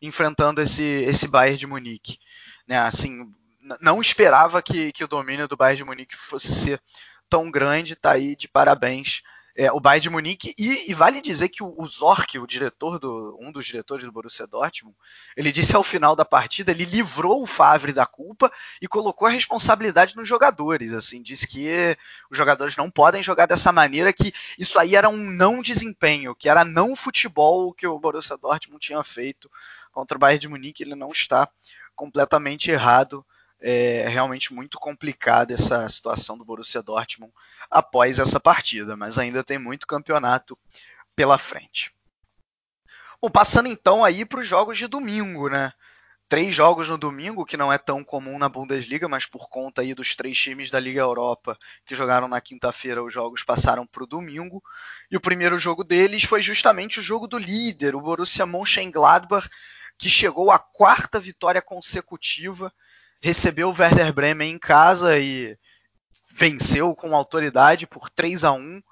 enfrentando 0.00 0.60
esse, 0.60 0.82
esse 0.82 1.26
Bayern 1.26 1.58
de 1.58 1.66
Munique. 1.66 2.18
Né? 2.66 2.78
Assim, 2.78 3.32
não 3.80 4.00
esperava 4.00 4.62
que, 4.62 4.92
que 4.92 5.04
o 5.04 5.08
domínio 5.08 5.48
do 5.48 5.56
Bayern 5.56 5.78
de 5.78 5.84
Munique 5.84 6.16
fosse 6.16 6.54
ser 6.54 6.80
tão 7.28 7.50
grande, 7.50 7.96
tá 7.96 8.12
aí 8.12 8.36
de 8.36 8.46
parabéns 8.46 9.22
é, 9.56 9.70
o 9.70 9.78
Bayern 9.78 10.02
de 10.02 10.10
Munique 10.10 10.54
e, 10.58 10.90
e, 10.90 10.94
vale 10.94 11.20
dizer 11.20 11.48
que 11.48 11.62
o, 11.62 11.72
o 11.78 11.86
Zorc, 11.86 12.36
o 12.38 12.46
diretor 12.46 12.98
do 12.98 13.38
um 13.40 13.52
dos 13.52 13.64
diretores 13.64 14.04
do 14.04 14.10
Borussia 14.10 14.46
Dortmund, 14.46 14.96
ele 15.36 15.52
disse 15.52 15.76
ao 15.76 15.82
final 15.82 16.16
da 16.16 16.24
partida, 16.24 16.72
ele 16.72 16.84
livrou 16.84 17.40
o 17.42 17.46
Favre 17.46 17.92
da 17.92 18.04
culpa 18.04 18.50
e 18.82 18.88
colocou 18.88 19.28
a 19.28 19.30
responsabilidade 19.30 20.16
nos 20.16 20.26
jogadores, 20.26 20.92
assim, 20.92 21.22
disse 21.22 21.46
que 21.46 21.96
os 22.30 22.36
jogadores 22.36 22.76
não 22.76 22.90
podem 22.90 23.22
jogar 23.22 23.46
dessa 23.46 23.70
maneira, 23.70 24.12
que 24.12 24.32
isso 24.58 24.78
aí 24.78 24.96
era 24.96 25.08
um 25.08 25.30
não 25.30 25.62
desempenho, 25.62 26.34
que 26.34 26.48
era 26.48 26.64
não 26.64 26.96
futebol 26.96 27.72
que 27.72 27.86
o 27.86 27.98
Borussia 27.98 28.36
Dortmund 28.36 28.84
tinha 28.84 29.02
feito 29.04 29.48
contra 29.92 30.16
o 30.16 30.20
Bayern 30.20 30.40
de 30.40 30.48
Munique, 30.48 30.82
ele 30.82 30.96
não 30.96 31.10
está 31.10 31.48
completamente 31.94 32.72
errado 32.72 33.24
é 33.66 34.06
realmente 34.06 34.52
muito 34.52 34.78
complicada 34.78 35.54
essa 35.54 35.88
situação 35.88 36.36
do 36.36 36.44
Borussia 36.44 36.82
Dortmund 36.82 37.32
após 37.70 38.18
essa 38.18 38.38
partida, 38.38 38.94
mas 38.94 39.18
ainda 39.18 39.42
tem 39.42 39.58
muito 39.58 39.86
campeonato 39.86 40.58
pela 41.16 41.38
frente. 41.38 41.90
Bom, 43.22 43.30
passando 43.30 43.70
então 43.70 44.04
aí 44.04 44.26
para 44.26 44.40
os 44.40 44.46
jogos 44.46 44.76
de 44.76 44.86
domingo, 44.86 45.48
né? 45.48 45.72
Três 46.28 46.54
jogos 46.54 46.90
no 46.90 46.98
domingo, 46.98 47.44
que 47.46 47.56
não 47.56 47.72
é 47.72 47.78
tão 47.78 48.04
comum 48.04 48.38
na 48.38 48.50
Bundesliga, 48.50 49.08
mas 49.08 49.24
por 49.24 49.48
conta 49.48 49.80
aí 49.80 49.94
dos 49.94 50.14
três 50.14 50.38
times 50.38 50.70
da 50.70 50.78
Liga 50.78 51.00
Europa 51.00 51.56
que 51.86 51.94
jogaram 51.94 52.28
na 52.28 52.42
quinta-feira, 52.42 53.02
os 53.02 53.14
jogos 53.14 53.42
passaram 53.42 53.86
para 53.86 54.04
o 54.04 54.06
domingo. 54.06 54.62
E 55.10 55.16
o 55.16 55.20
primeiro 55.20 55.58
jogo 55.58 55.82
deles 55.82 56.24
foi 56.24 56.42
justamente 56.42 56.98
o 56.98 57.02
jogo 57.02 57.26
do 57.26 57.38
líder, 57.38 57.94
o 57.94 58.02
Borussia 58.02 58.44
Mönchengladbach, 58.44 59.48
que 59.96 60.10
chegou 60.10 60.50
à 60.50 60.58
quarta 60.58 61.18
vitória 61.18 61.62
consecutiva 61.62 62.70
recebeu 63.24 63.70
o 63.70 63.74
Werder 63.76 64.12
Bremen 64.12 64.52
em 64.52 64.58
casa 64.58 65.18
e 65.18 65.56
venceu 66.30 66.94
com 66.94 67.16
autoridade 67.16 67.86
por 67.86 68.10
3 68.10 68.44
a 68.44 68.52
1 68.52 68.82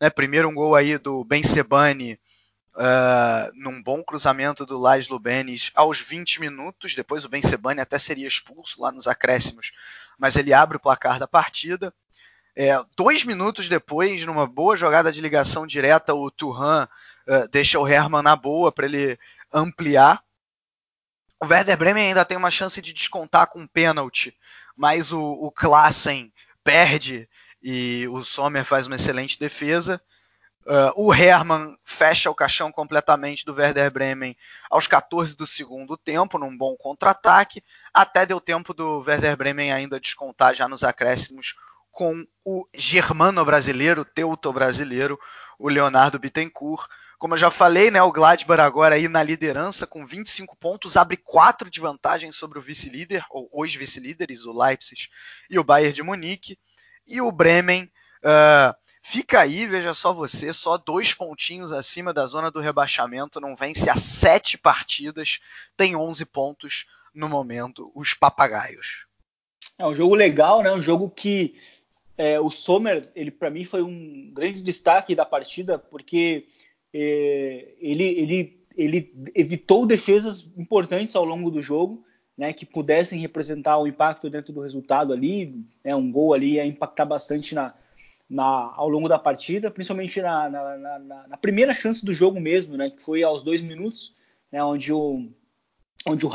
né? 0.00 0.08
Primeiro 0.08 0.48
um 0.48 0.54
gol 0.54 0.74
aí 0.74 0.96
do 0.96 1.22
Ben 1.22 1.42
Sebani 1.42 2.18
uh, 2.74 3.52
num 3.54 3.82
bom 3.82 4.02
cruzamento 4.02 4.64
do 4.64 4.78
Laszlo 4.78 5.18
Benes 5.20 5.70
aos 5.74 6.00
20 6.00 6.40
minutos. 6.40 6.94
Depois 6.94 7.24
o 7.26 7.28
Ben 7.28 7.42
Sebani 7.42 7.82
até 7.82 7.98
seria 7.98 8.26
expulso 8.26 8.80
lá 8.80 8.90
nos 8.90 9.06
acréscimos, 9.06 9.72
mas 10.18 10.36
ele 10.36 10.54
abre 10.54 10.78
o 10.78 10.80
placar 10.80 11.18
da 11.18 11.28
partida. 11.28 11.92
É, 12.56 12.72
dois 12.96 13.24
minutos 13.24 13.68
depois, 13.68 14.24
numa 14.24 14.46
boa 14.46 14.74
jogada 14.74 15.12
de 15.12 15.20
ligação 15.20 15.66
direta, 15.66 16.14
o 16.14 16.30
Turhan 16.30 16.88
uh, 17.28 17.48
deixa 17.50 17.78
o 17.78 17.86
Hermann 17.86 18.22
na 18.22 18.34
boa 18.34 18.72
para 18.72 18.86
ele 18.86 19.18
ampliar. 19.52 20.24
O 21.42 21.46
Werder 21.48 21.76
Bremen 21.76 22.06
ainda 22.06 22.24
tem 22.24 22.38
uma 22.38 22.52
chance 22.52 22.80
de 22.80 22.92
descontar 22.92 23.48
com 23.48 23.58
um 23.58 23.66
pênalti, 23.66 24.32
mas 24.76 25.12
o, 25.12 25.20
o 25.20 25.50
Klassen 25.50 26.32
perde 26.62 27.28
e 27.60 28.06
o 28.12 28.22
Sommer 28.22 28.64
faz 28.64 28.86
uma 28.86 28.94
excelente 28.94 29.40
defesa. 29.40 30.00
Uh, 30.64 31.08
o 31.08 31.12
Hermann 31.12 31.76
fecha 31.82 32.30
o 32.30 32.34
caixão 32.34 32.70
completamente 32.70 33.44
do 33.44 33.54
Werder 33.54 33.90
Bremen 33.90 34.36
aos 34.70 34.86
14 34.86 35.36
do 35.36 35.44
segundo 35.44 35.96
tempo, 35.96 36.38
num 36.38 36.56
bom 36.56 36.76
contra-ataque. 36.76 37.60
Até 37.92 38.24
deu 38.24 38.40
tempo 38.40 38.72
do 38.72 39.00
Werder 39.00 39.36
Bremen 39.36 39.72
ainda 39.72 39.98
descontar 39.98 40.54
já 40.54 40.68
nos 40.68 40.84
acréscimos 40.84 41.56
com 41.90 42.24
o 42.44 42.68
germano 42.72 43.44
brasileiro, 43.44 44.04
teuto 44.04 44.52
brasileiro, 44.52 45.18
o 45.58 45.68
Leonardo 45.68 46.20
Bittencourt. 46.20 46.88
Como 47.22 47.34
eu 47.34 47.38
já 47.38 47.52
falei, 47.52 47.88
né, 47.88 48.02
o 48.02 48.10
Gladbach 48.10 48.60
agora 48.60 48.96
aí 48.96 49.06
na 49.06 49.22
liderança 49.22 49.86
com 49.86 50.04
25 50.04 50.56
pontos, 50.56 50.96
abre 50.96 51.16
4 51.16 51.70
de 51.70 51.78
vantagem 51.78 52.32
sobre 52.32 52.58
o 52.58 52.60
vice-líder, 52.60 53.24
ou 53.30 53.48
os 53.52 53.72
vice-líderes, 53.72 54.44
o 54.44 54.52
Leipzig 54.52 55.08
e 55.48 55.56
o 55.56 55.62
Bayern 55.62 55.92
de 55.92 56.02
Munique. 56.02 56.58
E 57.06 57.20
o 57.20 57.30
Bremen 57.30 57.84
uh, 57.84 58.74
fica 59.04 59.38
aí, 59.38 59.66
veja 59.66 59.94
só 59.94 60.12
você, 60.12 60.52
só 60.52 60.76
dois 60.76 61.14
pontinhos 61.14 61.70
acima 61.70 62.12
da 62.12 62.26
zona 62.26 62.50
do 62.50 62.58
rebaixamento, 62.58 63.40
não 63.40 63.54
vence 63.54 63.88
a 63.88 63.94
sete 63.94 64.58
partidas, 64.58 65.38
tem 65.76 65.94
11 65.94 66.26
pontos 66.26 66.86
no 67.14 67.28
momento, 67.28 67.92
os 67.94 68.14
papagaios. 68.14 69.06
É 69.78 69.86
um 69.86 69.94
jogo 69.94 70.16
legal, 70.16 70.60
né? 70.60 70.72
Um 70.72 70.82
jogo 70.82 71.08
que 71.08 71.54
é, 72.18 72.40
o 72.40 72.50
Sommer, 72.50 73.08
ele 73.14 73.30
para 73.30 73.48
mim 73.48 73.64
foi 73.64 73.80
um 73.80 74.28
grande 74.34 74.60
destaque 74.60 75.14
da 75.14 75.24
partida, 75.24 75.78
porque 75.78 76.48
ele, 76.92 78.04
ele, 78.04 78.66
ele 78.76 79.30
evitou 79.34 79.86
defesas 79.86 80.48
importantes 80.56 81.16
ao 81.16 81.24
longo 81.24 81.50
do 81.50 81.62
jogo, 81.62 82.04
né, 82.36 82.52
que 82.52 82.66
pudessem 82.66 83.20
representar 83.20 83.78
o 83.78 83.86
impacto 83.86 84.30
dentro 84.30 84.52
do 84.52 84.60
resultado 84.60 85.12
ali, 85.12 85.64
né, 85.84 85.94
um 85.94 86.10
gol 86.10 86.34
ali 86.34 86.54
ia 86.54 86.66
impactar 86.66 87.04
bastante 87.04 87.54
na, 87.54 87.74
na, 88.28 88.72
ao 88.74 88.88
longo 88.88 89.08
da 89.08 89.18
partida, 89.18 89.70
principalmente 89.70 90.20
na, 90.20 90.48
na, 90.48 90.98
na, 91.28 91.36
primeira 91.36 91.74
chance 91.74 92.04
do 92.04 92.12
jogo 92.12 92.40
mesmo, 92.40 92.76
né, 92.76 92.90
que 92.90 93.02
foi 93.02 93.22
aos 93.22 93.42
dois 93.42 93.60
minutos, 93.60 94.14
né, 94.50 94.62
onde 94.64 94.92
o 94.92 95.28
onde 96.04 96.26
o 96.26 96.30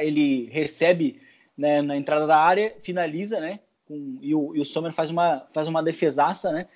ele 0.00 0.48
recebe 0.50 1.20
né, 1.56 1.80
na 1.80 1.96
entrada 1.96 2.26
da 2.26 2.36
área, 2.36 2.74
finaliza, 2.82 3.38
né, 3.38 3.60
com, 3.84 4.18
e, 4.20 4.34
o, 4.34 4.56
e 4.56 4.60
o 4.60 4.64
Sommer 4.64 4.92
faz 4.92 5.10
uma 5.10 5.46
faz 5.52 5.68
uma 5.68 5.82
defesaça, 5.82 6.50
né, 6.50 6.66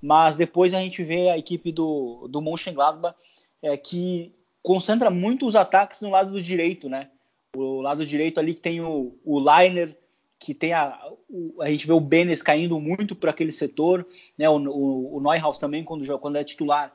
mas 0.00 0.36
depois 0.36 0.74
a 0.74 0.80
gente 0.80 1.02
vê 1.02 1.30
a 1.30 1.38
equipe 1.38 1.72
do, 1.72 2.28
do 2.28 2.40
Mönchengladbach 2.40 3.16
é, 3.62 3.76
que 3.76 4.34
concentra 4.62 5.10
muito 5.10 5.46
os 5.46 5.56
ataques 5.56 6.00
no 6.00 6.10
lado 6.10 6.32
do 6.32 6.42
direito, 6.42 6.88
né? 6.88 7.08
O 7.54 7.80
lado 7.80 8.04
direito 8.04 8.38
ali 8.38 8.54
que 8.54 8.60
tem 8.60 8.80
o, 8.80 9.16
o 9.24 9.38
Liner, 9.38 9.96
que 10.38 10.52
tem 10.52 10.72
a, 10.72 11.00
o, 11.28 11.62
a 11.62 11.70
gente 11.70 11.86
vê 11.86 11.92
o 11.92 12.00
Benes 12.00 12.42
caindo 12.42 12.78
muito 12.78 13.14
para 13.14 13.30
aquele 13.30 13.52
setor, 13.52 14.06
né? 14.36 14.48
O, 14.48 14.56
o, 14.56 15.16
o 15.16 15.20
Neuhaus 15.20 15.58
também 15.58 15.84
quando, 15.84 16.18
quando 16.18 16.36
é 16.36 16.44
titular 16.44 16.92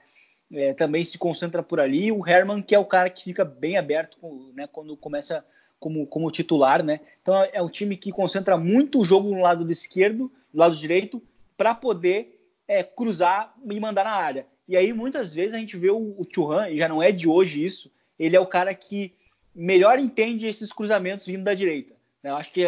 é, 0.51 0.73
também 0.73 1.03
se 1.03 1.17
concentra 1.17 1.63
por 1.63 1.79
ali. 1.79 2.11
O 2.11 2.27
Herman 2.27 2.61
que 2.61 2.75
é 2.75 2.79
o 2.79 2.85
cara 2.85 3.09
que 3.09 3.23
fica 3.23 3.45
bem 3.45 3.77
aberto, 3.77 4.17
né? 4.53 4.67
Quando 4.67 4.95
começa 4.97 5.45
como, 5.79 6.05
como 6.05 6.29
titular, 6.29 6.83
né? 6.83 6.99
Então 7.21 7.35
é, 7.35 7.51
é 7.53 7.61
um 7.61 7.69
time 7.69 7.97
que 7.97 8.11
concentra 8.11 8.57
muito 8.57 8.99
o 8.99 9.05
jogo 9.05 9.29
no 9.29 9.41
lado 9.41 9.69
esquerdo, 9.71 10.31
no 10.53 10.59
lado 10.59 10.75
direito, 10.75 11.21
para 11.57 11.73
poder 11.73 12.40
é, 12.67 12.83
cruzar 12.83 13.53
e 13.69 13.79
mandar 13.79 14.03
na 14.03 14.11
área. 14.11 14.47
E 14.67 14.77
aí 14.77 14.93
muitas 14.93 15.33
vezes 15.33 15.53
a 15.53 15.57
gente 15.57 15.77
vê 15.77 15.89
o, 15.89 15.97
o 15.97 16.25
Churran, 16.33 16.69
e 16.69 16.77
já 16.77 16.87
não 16.87 17.01
é 17.01 17.11
de 17.11 17.27
hoje 17.27 17.63
isso, 17.63 17.91
ele 18.17 18.35
é 18.35 18.39
o 18.39 18.45
cara 18.45 18.73
que 18.73 19.13
melhor 19.53 19.99
entende 19.99 20.47
esses 20.47 20.71
cruzamentos 20.71 21.25
vindo 21.25 21.43
da 21.43 21.53
direita. 21.53 21.93
Né? 22.23 22.29
Eu 22.29 22.35
acho 22.35 22.51
que 22.51 22.67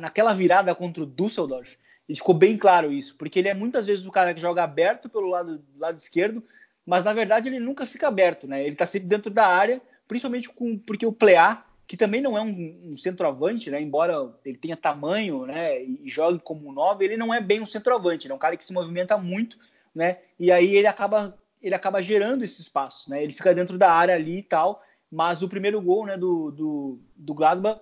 naquela 0.00 0.34
virada 0.34 0.74
contra 0.74 1.02
o 1.02 1.06
Düsseldorf, 1.06 1.76
ficou 2.14 2.34
bem 2.34 2.56
claro 2.56 2.92
isso, 2.92 3.16
porque 3.16 3.38
ele 3.38 3.48
é 3.48 3.54
muitas 3.54 3.86
vezes 3.86 4.06
o 4.06 4.12
cara 4.12 4.32
que 4.32 4.40
joga 4.40 4.62
aberto 4.62 5.08
pelo 5.08 5.28
lado, 5.28 5.62
lado 5.76 5.98
esquerdo, 5.98 6.42
mas 6.84 7.04
na 7.04 7.12
verdade 7.12 7.48
ele 7.48 7.58
nunca 7.58 7.84
fica 7.84 8.06
aberto, 8.06 8.46
né? 8.46 8.62
Ele 8.62 8.72
está 8.72 8.86
sempre 8.86 9.08
dentro 9.08 9.30
da 9.30 9.46
área, 9.46 9.82
principalmente 10.06 10.48
com, 10.48 10.78
porque 10.78 11.04
o 11.04 11.12
Plea, 11.12 11.62
que 11.86 11.96
também 11.96 12.20
não 12.20 12.36
é 12.36 12.42
um, 12.42 12.92
um, 12.92 12.96
centroavante, 12.96 13.70
né? 13.70 13.80
Embora 13.80 14.34
ele 14.44 14.58
tenha 14.58 14.76
tamanho, 14.76 15.46
né? 15.46 15.82
E, 15.82 16.02
jogue 16.06 16.40
como 16.40 16.68
um 16.68 16.72
9, 16.72 17.04
ele 17.04 17.16
não 17.16 17.32
é 17.32 17.40
bem 17.40 17.60
um 17.60 17.66
centroavante, 17.66 18.26
né? 18.26 18.32
É 18.32 18.34
um 18.34 18.40
cara 18.40 18.56
que 18.56 18.64
se 18.64 18.72
movimenta 18.72 19.16
muito, 19.16 19.56
né? 19.94 20.18
E 20.38 20.50
aí 20.50 20.74
ele 20.74 20.86
acaba 20.86 21.38
ele 21.62 21.74
acaba 21.74 22.02
gerando 22.02 22.44
esse 22.44 22.60
espaço, 22.60 23.10
né? 23.10 23.22
Ele 23.22 23.32
fica 23.32 23.54
dentro 23.54 23.78
da 23.78 23.90
área 23.90 24.14
ali 24.14 24.38
e 24.38 24.42
tal, 24.42 24.82
mas 25.10 25.42
o 25.42 25.48
primeiro 25.48 25.80
gol, 25.80 26.06
né, 26.06 26.16
do, 26.16 26.50
do, 26.50 27.00
do 27.16 27.34
Gladbach, 27.34 27.80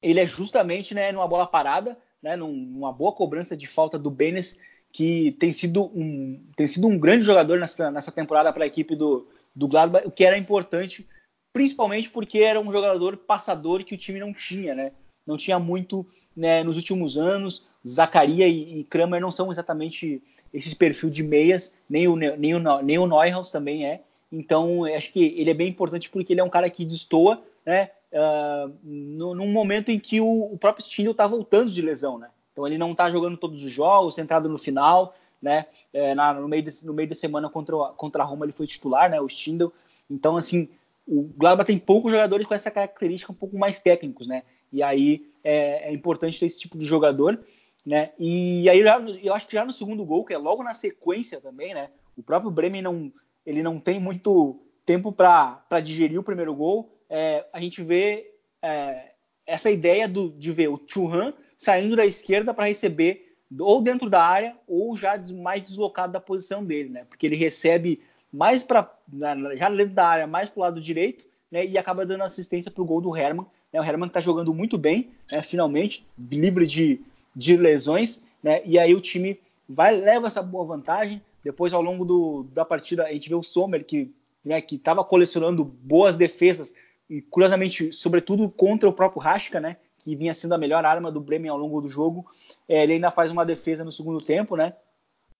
ele 0.00 0.20
é 0.20 0.26
justamente, 0.26 0.94
né, 0.94 1.10
numa 1.12 1.26
bola 1.26 1.46
parada, 1.46 1.98
né, 2.22 2.36
numa 2.36 2.92
boa 2.92 3.12
cobrança 3.12 3.56
de 3.56 3.66
falta 3.66 3.98
do 3.98 4.10
Benes, 4.10 4.58
que 4.92 5.32
tem 5.40 5.52
sido 5.52 5.84
um, 5.94 6.44
tem 6.54 6.66
sido 6.66 6.86
um 6.86 6.98
grande 6.98 7.24
jogador 7.24 7.58
nessa, 7.58 7.90
nessa 7.90 8.12
temporada 8.12 8.52
para 8.52 8.64
a 8.64 8.66
equipe 8.66 8.94
do, 8.94 9.26
do 9.54 9.66
Gladbach, 9.66 10.06
o 10.06 10.10
que 10.10 10.24
era 10.24 10.36
importante, 10.36 11.08
principalmente 11.52 12.10
porque 12.10 12.38
era 12.38 12.60
um 12.60 12.72
jogador 12.72 13.16
passador 13.16 13.84
que 13.84 13.94
o 13.94 13.98
time 13.98 14.18
não 14.18 14.32
tinha, 14.32 14.74
né? 14.74 14.92
Não 15.26 15.36
tinha 15.36 15.58
muito 15.58 16.06
né, 16.36 16.64
nos 16.64 16.76
últimos 16.76 17.18
anos. 17.18 17.66
Zacaria 17.86 18.48
e, 18.48 18.80
e 18.80 18.84
Kramer 18.84 19.20
não 19.20 19.32
são 19.32 19.50
exatamente 19.50 20.22
esse 20.52 20.74
perfil 20.74 21.10
de 21.10 21.22
meias, 21.22 21.74
nem 21.88 22.06
o, 22.06 22.16
nem 22.16 22.54
o, 22.54 22.82
nem 22.82 22.98
o 22.98 23.06
Neuhaus 23.06 23.50
também 23.50 23.86
é. 23.86 24.02
Então, 24.30 24.84
acho 24.84 25.12
que 25.12 25.34
ele 25.36 25.50
é 25.50 25.54
bem 25.54 25.68
importante 25.68 26.08
porque 26.08 26.32
ele 26.32 26.40
é 26.40 26.44
um 26.44 26.50
cara 26.50 26.68
que 26.70 26.84
destoa, 26.84 27.42
né? 27.64 27.90
Uh, 28.12 28.72
no, 28.82 29.34
num 29.34 29.50
momento 29.50 29.90
em 29.90 29.98
que 29.98 30.20
o, 30.20 30.52
o 30.52 30.58
próprio 30.58 30.84
Stindl 30.84 31.12
está 31.12 31.26
voltando 31.26 31.70
de 31.70 31.80
lesão, 31.80 32.18
né? 32.18 32.28
Então 32.52 32.66
ele 32.66 32.76
não 32.76 32.92
está 32.92 33.10
jogando 33.10 33.38
todos 33.38 33.64
os 33.64 33.70
jogos, 33.70 34.14
centrado 34.14 34.48
no 34.48 34.58
final, 34.58 35.14
né? 35.40 35.66
É, 35.92 36.14
na, 36.14 36.34
no, 36.34 36.46
meio 36.46 36.62
de, 36.62 36.86
no 36.86 36.92
meio 36.92 37.08
da 37.08 37.14
semana 37.14 37.48
contra, 37.48 37.76
contra 37.96 38.22
a 38.22 38.26
Roma 38.26 38.44
ele 38.44 38.52
foi 38.52 38.66
titular, 38.66 39.10
né? 39.10 39.20
O 39.20 39.26
Stindl. 39.26 39.68
Então, 40.10 40.36
assim, 40.36 40.68
o 41.06 41.22
Gladbach 41.36 41.66
tem 41.66 41.78
poucos 41.78 42.12
jogadores 42.12 42.46
com 42.46 42.54
essa 42.54 42.70
característica 42.70 43.32
um 43.32 43.36
pouco 43.36 43.58
mais 43.58 43.80
técnicos, 43.80 44.26
né? 44.26 44.42
E 44.72 44.82
aí 44.82 45.26
é, 45.42 45.88
é 45.88 45.92
importante 45.92 46.38
ter 46.38 46.46
esse 46.46 46.60
tipo 46.60 46.78
de 46.78 46.86
jogador, 46.86 47.40
né? 47.84 48.10
E 48.18 48.68
aí 48.68 48.80
eu, 48.80 48.86
eu 49.22 49.34
acho 49.34 49.46
que 49.46 49.54
já 49.54 49.64
no 49.64 49.72
segundo 49.72 50.04
gol, 50.04 50.24
que 50.24 50.32
é 50.32 50.38
logo 50.38 50.62
na 50.62 50.74
sequência 50.74 51.40
também, 51.40 51.74
né? 51.74 51.90
O 52.16 52.22
próprio 52.22 52.50
Bremen 52.50 52.82
não, 52.82 53.12
ele 53.44 53.62
não 53.62 53.78
tem 53.78 54.00
muito 54.00 54.60
tempo 54.86 55.12
para 55.12 55.80
digerir 55.82 56.18
o 56.18 56.24
primeiro 56.24 56.54
gol. 56.54 56.90
É, 57.08 57.44
a 57.52 57.60
gente 57.60 57.82
vê 57.82 58.32
é, 58.62 59.12
essa 59.46 59.70
ideia 59.70 60.08
do, 60.08 60.30
de 60.30 60.52
ver 60.52 60.68
o 60.68 60.80
Churran 60.86 61.32
saindo 61.56 61.96
da 61.96 62.06
esquerda 62.06 62.54
para 62.54 62.66
receber 62.66 63.36
ou 63.58 63.82
dentro 63.82 64.08
da 64.08 64.24
área 64.24 64.56
ou 64.66 64.96
já 64.96 65.18
mais 65.34 65.62
deslocado 65.62 66.12
da 66.12 66.20
posição 66.20 66.64
dele, 66.64 66.88
né? 66.88 67.04
Porque 67.04 67.26
ele 67.26 67.36
recebe 67.36 68.00
mais 68.32 68.62
para 68.62 68.90
já 69.56 69.68
dentro 69.68 69.94
da 69.94 70.06
área, 70.06 70.26
mais 70.26 70.48
para 70.48 70.58
o 70.58 70.62
lado 70.62 70.80
direito, 70.80 71.26
né? 71.50 71.66
E 71.66 71.76
acaba 71.76 72.06
dando 72.06 72.24
assistência 72.24 72.70
para 72.70 72.82
o 72.82 72.86
gol 72.86 73.00
do 73.00 73.14
Herman. 73.14 73.46
Né? 73.72 73.80
O 73.80 73.84
Herman 73.84 74.06
está 74.06 74.20
jogando 74.20 74.54
muito 74.54 74.78
bem, 74.78 75.10
né? 75.30 75.42
finalmente 75.42 76.06
livre 76.18 76.66
de, 76.66 77.00
de 77.36 77.56
lesões, 77.56 78.22
né? 78.42 78.62
E 78.64 78.78
aí 78.78 78.94
o 78.94 79.00
time 79.00 79.38
vai 79.68 79.94
leva 79.94 80.28
essa 80.28 80.42
boa 80.42 80.64
vantagem. 80.64 81.20
Depois 81.44 81.72
ao 81.72 81.82
longo 81.82 82.04
do, 82.04 82.46
da 82.54 82.64
partida 82.64 83.04
a 83.04 83.12
gente 83.12 83.28
vê 83.28 83.34
o 83.34 83.42
Sommer 83.42 83.84
que 83.84 84.14
né, 84.44 84.64
estava 84.70 85.04
colecionando 85.04 85.64
boas 85.64 86.16
defesas 86.16 86.72
e 87.10 87.20
curiosamente, 87.20 87.92
sobretudo 87.92 88.48
contra 88.48 88.88
o 88.88 88.92
próprio 88.92 89.20
Rasca, 89.20 89.60
né? 89.60 89.76
que 90.02 90.16
vinha 90.16 90.34
sendo 90.34 90.54
a 90.54 90.58
melhor 90.58 90.84
arma 90.84 91.12
do 91.12 91.20
Bremen 91.20 91.50
ao 91.50 91.56
longo 91.56 91.80
do 91.80 91.88
jogo. 91.88 92.26
É, 92.68 92.82
ele 92.82 92.94
ainda 92.94 93.10
faz 93.10 93.30
uma 93.30 93.44
defesa 93.44 93.84
no 93.84 93.92
segundo 93.92 94.20
tempo, 94.20 94.56
né? 94.56 94.74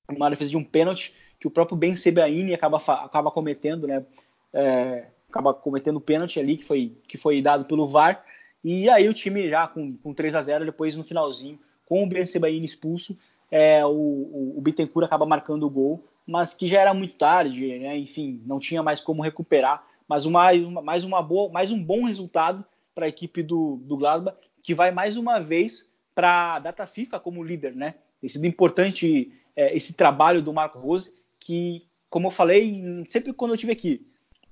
Uma 0.09 0.31
defesa 0.31 0.51
de 0.51 0.57
um 0.57 0.65
pênalti 0.65 1.15
que 1.39 1.47
o 1.47 1.51
próprio 1.51 1.77
Ben 1.77 1.97
Sebaini 1.97 2.55
acaba, 2.55 2.79
acaba 2.79 3.31
cometendo, 3.31 3.87
né? 3.87 4.05
É, 4.53 5.07
acaba 5.29 5.55
cometendo 5.55 5.97
o 5.97 6.01
pênalti 6.01 6.39
ali 6.39 6.57
que 6.57 6.65
foi, 6.65 6.97
que 7.09 7.17
foi 7.17 7.41
dado 7.41 7.65
pelo 7.65 7.87
VAR. 7.87 8.25
E 8.63 8.89
aí 8.89 9.09
o 9.09 9.15
time 9.15 9.49
já 9.49 9.67
com, 9.67 9.97
com 9.97 10.15
3 10.15 10.35
a 10.35 10.43
0 10.43 10.65
depois 10.65 10.97
no 10.97 11.03
finalzinho, 11.03 11.59
com 11.87 12.05
o 12.05 12.07
Ben 12.07 12.25
Sebaini 12.25 12.65
expulso, 12.65 13.17
é, 13.51 13.85
o, 13.85 13.91
o, 13.91 14.55
o 14.57 14.61
Bittencourt 14.61 15.05
acaba 15.05 15.27
marcando 15.27 15.67
o 15.67 15.71
gol, 15.71 16.09
mas 16.27 16.55
que 16.55 16.69
já 16.69 16.81
era 16.81 16.95
muito 16.95 17.17
tarde, 17.17 17.79
né? 17.79 17.99
enfim, 17.99 18.41
não 18.47 18.59
tinha 18.59 18.83
mais 18.83 19.01
como 19.01 19.23
recuperar. 19.23 19.85
Mas 20.09 20.25
uma, 20.27 20.53
mais, 20.83 21.05
uma 21.05 21.23
boa, 21.23 21.51
mais 21.51 21.71
um 21.71 21.83
bom 21.83 22.05
resultado 22.05 22.65
para 22.95 23.07
a 23.07 23.09
equipe 23.09 23.43
do, 23.43 23.77
do 23.83 23.97
Gladbach, 23.97 24.37
que 24.63 24.75
vai 24.75 24.91
mais 24.91 25.17
uma 25.17 25.41
vez 25.41 25.91
para 26.15 26.55
a 26.55 26.59
data 26.59 26.87
FIFA 26.87 27.19
como 27.19 27.43
líder, 27.43 27.75
né? 27.75 27.95
Tem 28.23 28.29
sido 28.29 28.47
importante 28.47 29.33
é, 29.57 29.77
esse 29.77 29.93
trabalho 29.95 30.41
do 30.41 30.53
Marco 30.53 30.79
Rose, 30.79 31.13
que, 31.41 31.85
como 32.09 32.29
eu 32.29 32.31
falei 32.31 33.05
sempre 33.09 33.33
quando 33.33 33.51
eu 33.51 33.57
estive 33.57 33.73
aqui, 33.73 34.07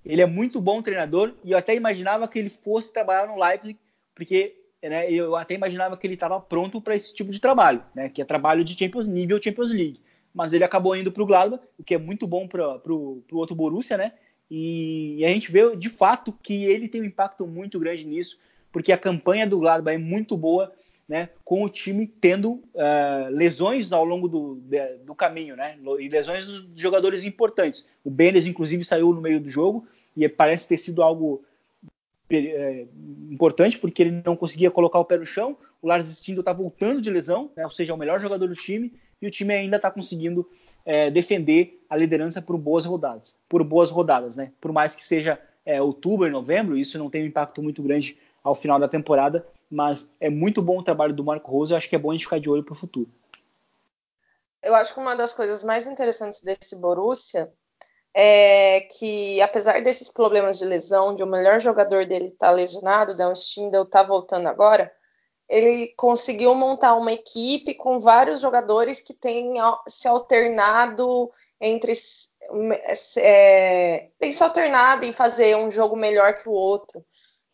ele 0.04 0.20
é 0.20 0.26
muito 0.26 0.60
bom 0.60 0.82
treinador 0.82 1.34
e 1.44 1.52
eu 1.52 1.58
até 1.58 1.74
imaginava 1.74 2.26
que 2.26 2.36
ele 2.36 2.50
fosse 2.50 2.92
trabalhar 2.92 3.28
no 3.28 3.40
Leipzig, 3.40 3.78
porque 4.12 4.56
né, 4.82 5.08
eu 5.08 5.36
até 5.36 5.54
imaginava 5.54 5.96
que 5.96 6.04
ele 6.04 6.14
estava 6.14 6.40
pronto 6.40 6.80
para 6.80 6.96
esse 6.96 7.14
tipo 7.14 7.30
de 7.30 7.40
trabalho, 7.40 7.82
né? 7.94 8.08
Que 8.08 8.20
é 8.20 8.24
trabalho 8.24 8.64
de 8.64 8.76
Champions 8.76 9.06
nível 9.06 9.40
Champions 9.40 9.70
League. 9.70 10.00
Mas 10.34 10.52
ele 10.52 10.64
acabou 10.64 10.96
indo 10.96 11.12
para 11.12 11.22
o 11.22 11.26
Gladbach, 11.26 11.62
o 11.78 11.84
que 11.84 11.94
é 11.94 11.98
muito 11.98 12.26
bom 12.26 12.48
para 12.48 12.80
o 12.88 13.22
outro 13.32 13.54
Borussia, 13.54 13.96
né? 13.96 14.14
E, 14.50 15.18
e 15.18 15.24
a 15.24 15.28
gente 15.28 15.52
vê 15.52 15.76
de 15.76 15.88
fato 15.88 16.32
que 16.42 16.64
ele 16.64 16.88
tem 16.88 17.02
um 17.02 17.04
impacto 17.04 17.46
muito 17.46 17.78
grande 17.78 18.04
nisso 18.04 18.36
porque 18.72 18.92
a 18.92 18.98
campanha 18.98 19.46
do 19.46 19.58
Gladbach 19.58 19.94
é 19.94 19.98
muito 19.98 20.36
boa, 20.36 20.72
né, 21.10 21.28
com 21.44 21.64
o 21.64 21.68
time 21.68 22.06
tendo 22.06 22.52
uh, 22.52 23.28
lesões 23.30 23.90
ao 23.90 24.04
longo 24.04 24.28
do, 24.28 24.60
de, 24.62 24.98
do 24.98 25.12
caminho, 25.12 25.56
né, 25.56 25.76
e 25.98 26.08
lesões 26.08 26.46
de 26.46 26.80
jogadores 26.80 27.24
importantes. 27.24 27.84
O 28.04 28.10
Benes, 28.10 28.46
inclusive, 28.46 28.84
saiu 28.84 29.12
no 29.12 29.20
meio 29.20 29.40
do 29.40 29.48
jogo 29.48 29.84
e 30.16 30.28
parece 30.28 30.68
ter 30.68 30.78
sido 30.78 31.02
algo 31.02 31.44
é, 32.30 32.86
importante 33.28 33.76
porque 33.76 34.02
ele 34.04 34.22
não 34.24 34.36
conseguia 34.36 34.70
colocar 34.70 35.00
o 35.00 35.04
pé 35.04 35.18
no 35.18 35.26
chão. 35.26 35.56
O 35.82 35.88
Lars 35.88 36.06
Stindl 36.06 36.42
está 36.42 36.52
voltando 36.52 37.02
de 37.02 37.10
lesão, 37.10 37.50
né, 37.56 37.64
ou 37.64 37.70
seja, 37.72 37.90
é 37.90 37.94
o 37.94 37.98
melhor 37.98 38.20
jogador 38.20 38.46
do 38.46 38.54
time 38.54 38.92
e 39.20 39.26
o 39.26 39.30
time 39.32 39.52
ainda 39.52 39.76
está 39.76 39.90
conseguindo 39.90 40.48
é, 40.86 41.10
defender 41.10 41.82
a 41.90 41.96
liderança 41.96 42.40
por 42.40 42.56
boas 42.56 42.86
rodadas, 42.86 43.36
por 43.48 43.64
boas 43.64 43.90
rodadas, 43.90 44.36
né? 44.36 44.52
Por 44.60 44.72
mais 44.72 44.94
que 44.94 45.04
seja 45.04 45.40
é, 45.66 45.82
outubro 45.82 46.28
e 46.28 46.30
novembro, 46.30 46.78
isso 46.78 46.96
não 46.98 47.10
tem 47.10 47.24
um 47.24 47.26
impacto 47.26 47.60
muito 47.60 47.82
grande 47.82 48.16
ao 48.42 48.54
final 48.54 48.78
da 48.78 48.88
temporada, 48.88 49.44
mas 49.70 50.10
é 50.18 50.28
muito 50.28 50.60
bom 50.60 50.78
o 50.78 50.82
trabalho 50.82 51.14
do 51.14 51.24
Marco 51.24 51.50
Rose, 51.50 51.72
eu 51.72 51.76
acho 51.76 51.88
que 51.88 51.94
é 51.94 51.98
bom 51.98 52.10
a 52.10 52.14
gente 52.14 52.24
ficar 52.24 52.40
de 52.40 52.50
olho 52.50 52.64
para 52.64 52.72
o 52.72 52.76
futuro. 52.76 53.08
Eu 54.62 54.74
acho 54.74 54.92
que 54.92 55.00
uma 55.00 55.14
das 55.14 55.32
coisas 55.32 55.62
mais 55.62 55.86
interessantes 55.86 56.42
desse 56.42 56.76
Borussia 56.76 57.50
é 58.12 58.80
que, 58.98 59.40
apesar 59.40 59.82
desses 59.82 60.10
problemas 60.10 60.58
de 60.58 60.64
lesão, 60.64 61.14
de 61.14 61.22
o 61.22 61.26
melhor 61.26 61.60
jogador 61.60 62.04
dele 62.04 62.26
estar 62.26 62.48
tá 62.48 62.52
lesionado, 62.52 63.12
o 63.12 63.32
Stindl 63.32 63.84
tá 63.84 64.02
voltando 64.02 64.48
agora, 64.48 64.92
ele 65.48 65.88
conseguiu 65.96 66.54
montar 66.54 66.94
uma 66.94 67.12
equipe 67.12 67.74
com 67.74 67.98
vários 67.98 68.40
jogadores 68.40 69.00
que 69.00 69.12
têm 69.12 69.54
se 69.86 70.06
alternado 70.06 71.30
entre 71.60 71.92
é, 73.18 74.10
tem 74.18 74.30
se 74.30 74.42
alternado 74.42 75.04
em 75.04 75.12
fazer 75.12 75.56
um 75.56 75.70
jogo 75.70 75.96
melhor 75.96 76.34
que 76.34 76.48
o 76.48 76.52
outro 76.52 77.04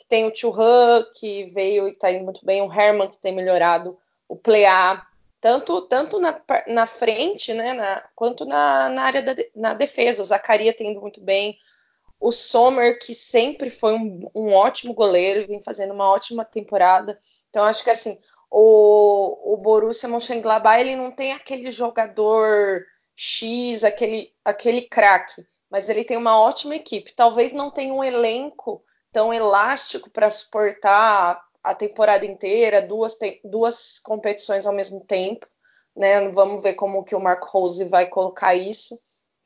tem 0.08 0.26
o 0.26 0.34
Churran, 0.34 1.04
que 1.18 1.44
veio 1.46 1.88
e 1.88 1.92
está 1.92 2.10
indo 2.10 2.24
muito 2.24 2.44
bem, 2.44 2.62
o 2.62 2.72
Herman, 2.72 3.08
que 3.08 3.18
tem 3.18 3.34
melhorado, 3.34 3.98
o 4.28 4.36
Plea, 4.36 5.02
tanto, 5.40 5.82
tanto 5.82 6.18
na, 6.18 6.40
na 6.66 6.86
frente, 6.86 7.52
né, 7.54 7.72
na, 7.72 8.02
quanto 8.14 8.44
na, 8.44 8.88
na 8.88 9.02
área 9.02 9.22
da 9.22 9.34
na 9.54 9.74
defesa. 9.74 10.22
O 10.22 10.24
Zacaria 10.24 10.72
tem 10.72 10.90
indo 10.90 11.00
muito 11.00 11.20
bem. 11.20 11.56
O 12.18 12.32
Sommer, 12.32 12.98
que 12.98 13.14
sempre 13.14 13.68
foi 13.68 13.94
um, 13.94 14.28
um 14.34 14.54
ótimo 14.54 14.94
goleiro, 14.94 15.46
vem 15.46 15.60
fazendo 15.60 15.92
uma 15.92 16.08
ótima 16.08 16.44
temporada. 16.44 17.16
Então, 17.50 17.64
acho 17.64 17.84
que 17.84 17.90
assim, 17.90 18.18
o, 18.50 19.54
o 19.54 19.56
Borussia 19.58 20.08
Mönchengladbach, 20.08 20.80
ele 20.80 20.96
não 20.96 21.10
tem 21.12 21.32
aquele 21.32 21.70
jogador 21.70 22.84
X, 23.14 23.84
aquele, 23.84 24.32
aquele 24.44 24.82
craque, 24.82 25.46
mas 25.70 25.88
ele 25.88 26.04
tem 26.04 26.16
uma 26.16 26.40
ótima 26.40 26.74
equipe. 26.74 27.14
Talvez 27.14 27.52
não 27.52 27.70
tenha 27.70 27.92
um 27.92 28.02
elenco 28.02 28.82
tão 29.16 29.32
elástico 29.32 30.10
para 30.10 30.28
suportar 30.28 31.42
a 31.64 31.74
temporada 31.74 32.26
inteira, 32.26 32.82
duas, 32.82 33.16
duas 33.42 33.98
competições 33.98 34.66
ao 34.66 34.74
mesmo 34.74 35.00
tempo, 35.00 35.46
né? 35.96 36.28
Vamos 36.32 36.62
ver 36.62 36.74
como 36.74 37.02
que 37.02 37.14
o 37.14 37.18
Marco 37.20 37.48
Rose 37.48 37.82
vai 37.86 38.06
colocar 38.08 38.54
isso, 38.54 38.94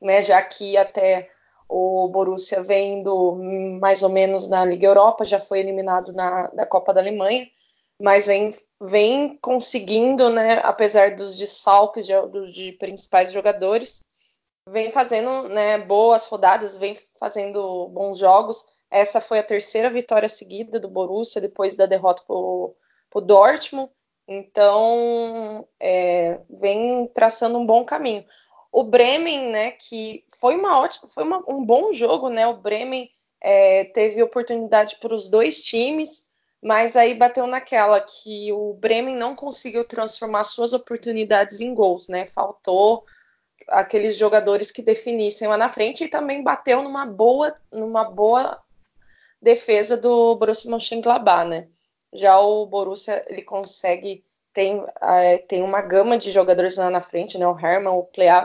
né? 0.01 0.21
Já 0.21 0.41
que 0.41 0.75
até 0.75 1.29
o 1.69 2.09
Borussia 2.09 2.61
vem 2.61 2.99
indo 2.99 3.39
mais 3.79 4.03
ou 4.03 4.09
menos 4.09 4.49
na 4.49 4.65
Liga 4.65 4.87
Europa, 4.87 5.23
já 5.23 5.39
foi 5.39 5.61
eliminado 5.61 6.11
na 6.11 6.47
da 6.47 6.65
Copa 6.65 6.93
da 6.93 6.99
Alemanha, 6.99 7.47
mas 7.97 8.25
vem, 8.25 8.49
vem 8.81 9.37
conseguindo, 9.41 10.29
né? 10.29 10.59
Apesar 10.65 11.15
dos 11.15 11.37
desfalques 11.37 12.05
de, 12.05 12.13
de 12.51 12.73
principais 12.73 13.31
jogadores, 13.31 14.03
vem 14.71 14.91
fazendo 14.91 15.49
né, 15.49 15.77
boas 15.77 16.25
rodadas, 16.27 16.77
vem 16.77 16.95
fazendo 17.19 17.89
bons 17.89 18.17
jogos 18.17 18.65
essa 18.91 19.21
foi 19.21 19.39
a 19.39 19.43
terceira 19.43 19.89
vitória 19.89 20.27
seguida 20.27 20.77
do 20.77 20.89
Borussia 20.89 21.39
depois 21.39 21.77
da 21.77 21.85
derrota 21.85 22.21
para 22.27 22.35
o 22.35 22.75
Dortmund. 23.21 23.89
Então, 24.27 25.65
é, 25.79 26.41
vem 26.49 27.07
traçando 27.13 27.57
um 27.57 27.65
bom 27.65 27.85
caminho. 27.85 28.25
O 28.69 28.83
Bremen, 28.83 29.49
né, 29.49 29.71
que 29.71 30.25
foi 30.37 30.55
uma 30.55 30.79
ótima, 30.79 31.07
foi 31.07 31.23
uma, 31.23 31.43
um 31.47 31.65
bom 31.65 31.93
jogo, 31.93 32.29
né? 32.29 32.45
O 32.47 32.57
Bremen 32.57 33.09
é, 33.41 33.85
teve 33.85 34.21
oportunidade 34.21 34.97
para 34.99 35.13
os 35.13 35.29
dois 35.29 35.63
times, 35.63 36.25
mas 36.61 36.95
aí 36.95 37.13
bateu 37.13 37.47
naquela 37.47 37.99
que 37.99 38.51
o 38.51 38.73
Bremen 38.73 39.15
não 39.15 39.35
conseguiu 39.35 39.85
transformar 39.85 40.43
suas 40.43 40.73
oportunidades 40.73 41.61
em 41.61 41.73
gols, 41.73 42.07
né? 42.09 42.25
Faltou 42.25 43.03
aqueles 43.67 44.17
jogadores 44.17 44.71
que 44.71 44.81
definissem 44.81 45.47
lá 45.47 45.57
na 45.57 45.69
frente 45.69 46.03
e 46.03 46.09
também 46.09 46.43
bateu 46.43 46.81
numa 46.81 47.05
boa, 47.05 47.53
numa 47.71 48.03
boa 48.03 48.61
defesa 49.41 49.97
do 49.97 50.35
Borussia 50.35 50.69
Mönchengladbach, 50.69 51.47
né? 51.47 51.67
Já 52.13 52.39
o 52.39 52.65
Borussia 52.65 53.23
ele 53.27 53.41
consegue 53.41 54.23
tem, 54.53 54.83
é, 55.01 55.37
tem 55.37 55.63
uma 55.63 55.81
gama 55.81 56.17
de 56.17 56.31
jogadores 56.31 56.77
lá 56.77 56.89
na 56.89 57.01
frente, 57.01 57.37
né? 57.37 57.47
O 57.47 57.57
Hermann, 57.57 57.97
o 57.97 58.03
Plea 58.03 58.43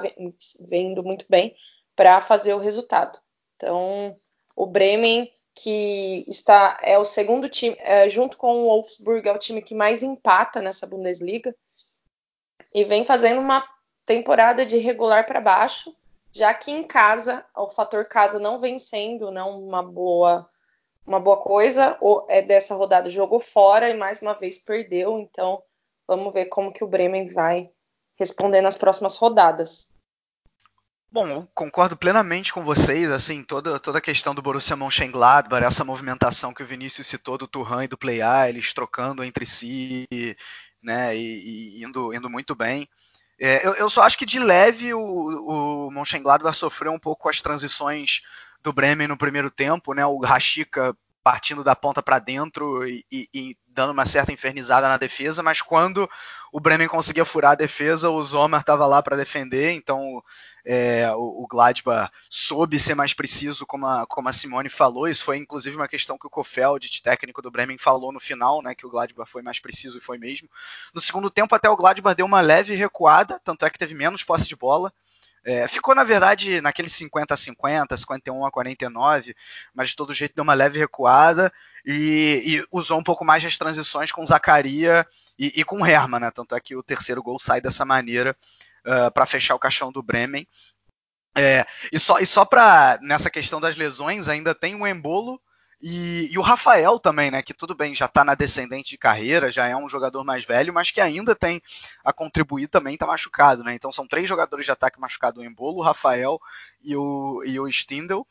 vendo 0.61 1.03
muito 1.03 1.27
bem 1.29 1.55
para 1.95 2.21
fazer 2.21 2.55
o 2.55 2.59
resultado. 2.59 3.19
Então, 3.57 4.17
o 4.55 4.67
Bremen 4.67 5.31
que 5.55 6.25
está 6.29 6.79
é 6.83 6.99
o 6.99 7.05
segundo 7.05 7.49
time, 7.49 7.77
é, 7.81 8.09
junto 8.11 8.37
com 8.37 8.53
o 8.53 8.67
Wolfsburg, 8.67 9.27
é 9.27 9.33
o 9.33 9.39
time 9.39 9.63
que 9.63 9.75
mais 9.75 10.03
empata 10.03 10.61
nessa 10.61 10.87
Bundesliga 10.87 11.55
e 12.75 12.85
vem 12.85 13.07
fazendo 13.07 13.41
uma 13.41 13.67
temporada 14.07 14.65
de 14.65 14.79
regular 14.79 15.27
para 15.27 15.41
baixo, 15.41 15.95
já 16.33 16.55
que 16.55 16.71
em 16.71 16.85
casa 16.85 17.45
o 17.55 17.69
fator 17.69 18.07
casa 18.07 18.39
não 18.39 18.59
vem 18.59 18.79
sendo 18.79 19.31
não 19.31 19.61
uma 19.61 19.83
boa 19.83 20.49
uma 21.05 21.21
boa 21.21 21.37
coisa. 21.37 21.97
O, 22.01 22.25
é 22.29 22.41
dessa 22.41 22.75
rodada 22.75 23.11
jogou 23.11 23.39
fora 23.39 23.91
e 23.91 23.97
mais 23.97 24.23
uma 24.23 24.35
vez 24.35 24.59
perdeu, 24.59 25.19
então 25.19 25.63
vamos 26.07 26.33
ver 26.33 26.47
como 26.47 26.73
que 26.73 26.85
o 26.85 26.89
Bremen 26.89 27.27
vai 27.27 27.71
responder 28.19 28.61
nas 28.61 28.77
próximas 28.77 29.17
rodadas. 29.17 29.89
Bom, 31.11 31.47
concordo 31.55 31.97
plenamente 31.97 32.53
com 32.53 32.65
vocês, 32.65 33.11
assim, 33.11 33.43
toda, 33.43 33.79
toda 33.79 33.99
a 33.99 34.03
questão 34.03 34.35
do 34.35 34.43
Borussia 34.43 34.77
Mönchengladbach, 34.77 35.65
essa 35.65 35.85
movimentação 35.85 36.53
que 36.53 36.63
o 36.63 36.67
Vinícius 36.67 37.07
citou 37.07 37.39
do 37.39 37.47
Turhan 37.47 37.85
e 37.85 37.89
do 37.89 37.97
Play-A, 37.97 38.49
eles 38.49 38.75
trocando 38.75 39.25
entre 39.25 39.47
si, 39.47 40.07
né, 40.83 41.17
e, 41.17 41.79
e 41.79 41.85
indo, 41.85 42.13
indo 42.13 42.29
muito 42.29 42.55
bem. 42.55 42.89
É, 43.39 43.67
eu, 43.67 43.75
eu, 43.75 43.91
só 43.91 44.03
acho 44.03 44.17
que 44.17 44.25
de 44.25 44.39
leve 44.39 44.95
o, 44.95 45.87
o 45.87 45.91
Mönchengladbach 45.91 46.57
sofreu 46.57 46.93
um 46.93 46.99
pouco 46.99 47.25
com 47.25 47.29
as 47.29 47.41
transições 47.41 48.23
do 48.63 48.73
Bremen 48.73 49.09
no 49.09 49.17
primeiro 49.17 49.51
tempo, 49.51 49.93
né? 49.93 50.07
O 50.07 50.19
Rashica 50.19 50.97
partindo 51.27 51.65
da 51.65 51.75
ponta 51.75 52.01
para 52.01 52.21
dentro 52.21 52.87
e, 52.87 53.05
e, 53.11 53.29
e, 53.35 53.57
dando 53.67 53.91
uma 53.91 54.07
certa 54.07 54.33
infernizada 54.33 54.89
na 54.89 54.97
defesa, 54.97 55.43
mas 55.43 55.61
quando 55.61 56.09
o 56.53 56.61
Bremen 56.61 56.87
conseguia 56.87 57.25
furar 57.25 57.51
a 57.51 57.57
defesa, 57.57 58.09
o 58.09 58.23
Zomer 58.23 58.61
estava 58.61 58.87
lá 58.87 59.03
para 59.03 59.17
defender, 59.17 59.73
então 59.73 60.23
é, 60.65 61.11
o, 61.17 61.43
o, 61.43 61.47
Gladbach 61.51 62.13
soube 62.31 62.79
ser 62.79 62.95
mais 62.95 63.13
preciso, 63.13 63.67
como 63.67 63.89
a, 63.89 64.07
como 64.07 64.29
a 64.29 64.33
Simone 64.33 64.69
falou, 64.69 65.09
isso 65.09 65.25
foi 65.25 65.37
inclusive 65.37 65.75
uma 65.75 65.89
questão 65.89 66.17
que 66.17 66.29
o 66.29 66.31
Kofeld, 66.31 67.03
técnico 67.03 67.43
do 67.43 67.51
Bremen, 67.51 67.77
falou 67.77 68.13
no 68.13 68.21
final, 68.21 68.63
né, 68.63 68.73
que 68.73 68.87
o 68.87 68.91
Gladbach 68.91 69.29
foi 69.29 69.43
mais 69.43 69.59
preciso 69.59 69.99
e 69.99 70.01
foi 70.01 70.19
mesmo. 70.19 70.49
No 70.95 71.01
segundo 71.01 71.29
tempo 71.29 71.53
até 71.57 71.69
o 71.69 71.77
Gladbach 71.77 72.15
deu 72.15 72.27
uma 72.27 72.41
leve 72.41 72.77
recuada, 72.77 73.41
tanto 73.43 73.67
é 73.67 73.71
que 73.71 73.81
teve 73.81 73.97
menos 73.97 74.23
posse 74.23 74.47
de 74.47 74.55
bola, 74.55 74.93
é, 75.47 75.69
ficou, 75.69 75.95
na 75.95 76.03
verdade, 76.03 76.61
naquele 76.61 76.91
50 76.91 77.33
a 77.33 77.37
50, 77.37 77.97
51 77.97 78.45
a 78.45 78.51
49, 78.51 79.33
mas 79.73 79.91
de 79.91 79.97
todo 79.97 80.13
jeito 80.13 80.35
deu 80.35 80.43
uma 80.43 80.55
leve 80.55 80.77
recuada 80.77 81.53
e, 81.85 82.43
e 82.45 82.67
usou 82.73 82.99
um 82.99 83.03
pouco 83.05 83.25
mais 83.25 83.45
as 83.45 83.57
transições 83.57 84.11
com 84.11 84.27
Zacaria 84.27 85.07
e, 85.39 85.61
e 85.61 85.63
com 85.63 85.87
Herman, 85.87 86.19
né? 86.19 86.31
Tanto 86.33 86.57
é 86.57 86.61
que 86.61 86.75
o 86.75 86.83
terceiro 86.83 87.23
gol 87.23 87.39
sai 87.39 87.61
dessa 87.61 87.85
maneira 87.85 88.37
uh, 88.85 89.09
para 89.13 89.25
fechar 89.25 89.55
o 89.55 89.59
caixão 89.61 89.93
do 89.93 90.03
Bremen. 90.03 90.49
É, 91.39 91.65
e 91.93 92.01
só, 92.01 92.19
e 92.19 92.27
só 92.27 92.45
para 92.45 92.99
nessa 93.01 93.31
questão 93.31 93.61
das 93.61 93.77
lesões, 93.77 94.29
ainda 94.29 94.53
tem 94.53 94.75
o 94.75 94.85
Embolo 94.85 95.41
e, 95.81 96.33
e, 96.33 96.39
o 96.39 96.43
Rafael 96.43 96.99
também, 96.99 97.31
né? 97.31 97.43
Que 97.43 97.53
tudo 97.53 97.75
bem, 97.75 97.95
já 97.95 98.07
está 98.07 98.25
na 98.25 98.35
descendente 98.35 98.91
de 98.91 98.99
carreira, 98.99 99.51
já 99.51 99.67
é 99.67 99.77
um 99.77 99.89
jogador 99.89 100.25
mais 100.25 100.45
velho, 100.45 100.73
mas 100.73 100.91
que 100.91 101.01
ainda 101.01 101.35
tem 101.35 101.61
a 102.03 102.13
contribuir 102.13 102.67
também, 102.67 102.95
está 102.95 103.07
machucado, 103.07 103.63
né? 103.63 103.75
Então 103.75 103.93
são 103.93 104.07
três 104.07 104.29
jogadores 104.29 104.65
de 104.65 104.73
ataque 104.73 104.99
machucado: 104.99 105.41
o 105.41 105.45
Embolo, 105.45 105.79
o 105.79 105.83
Rafael 105.83 106.41
e 106.83 106.97
o, 106.97 107.43
e 107.45 107.61
o 107.61 107.69
Stindl. 107.69 108.27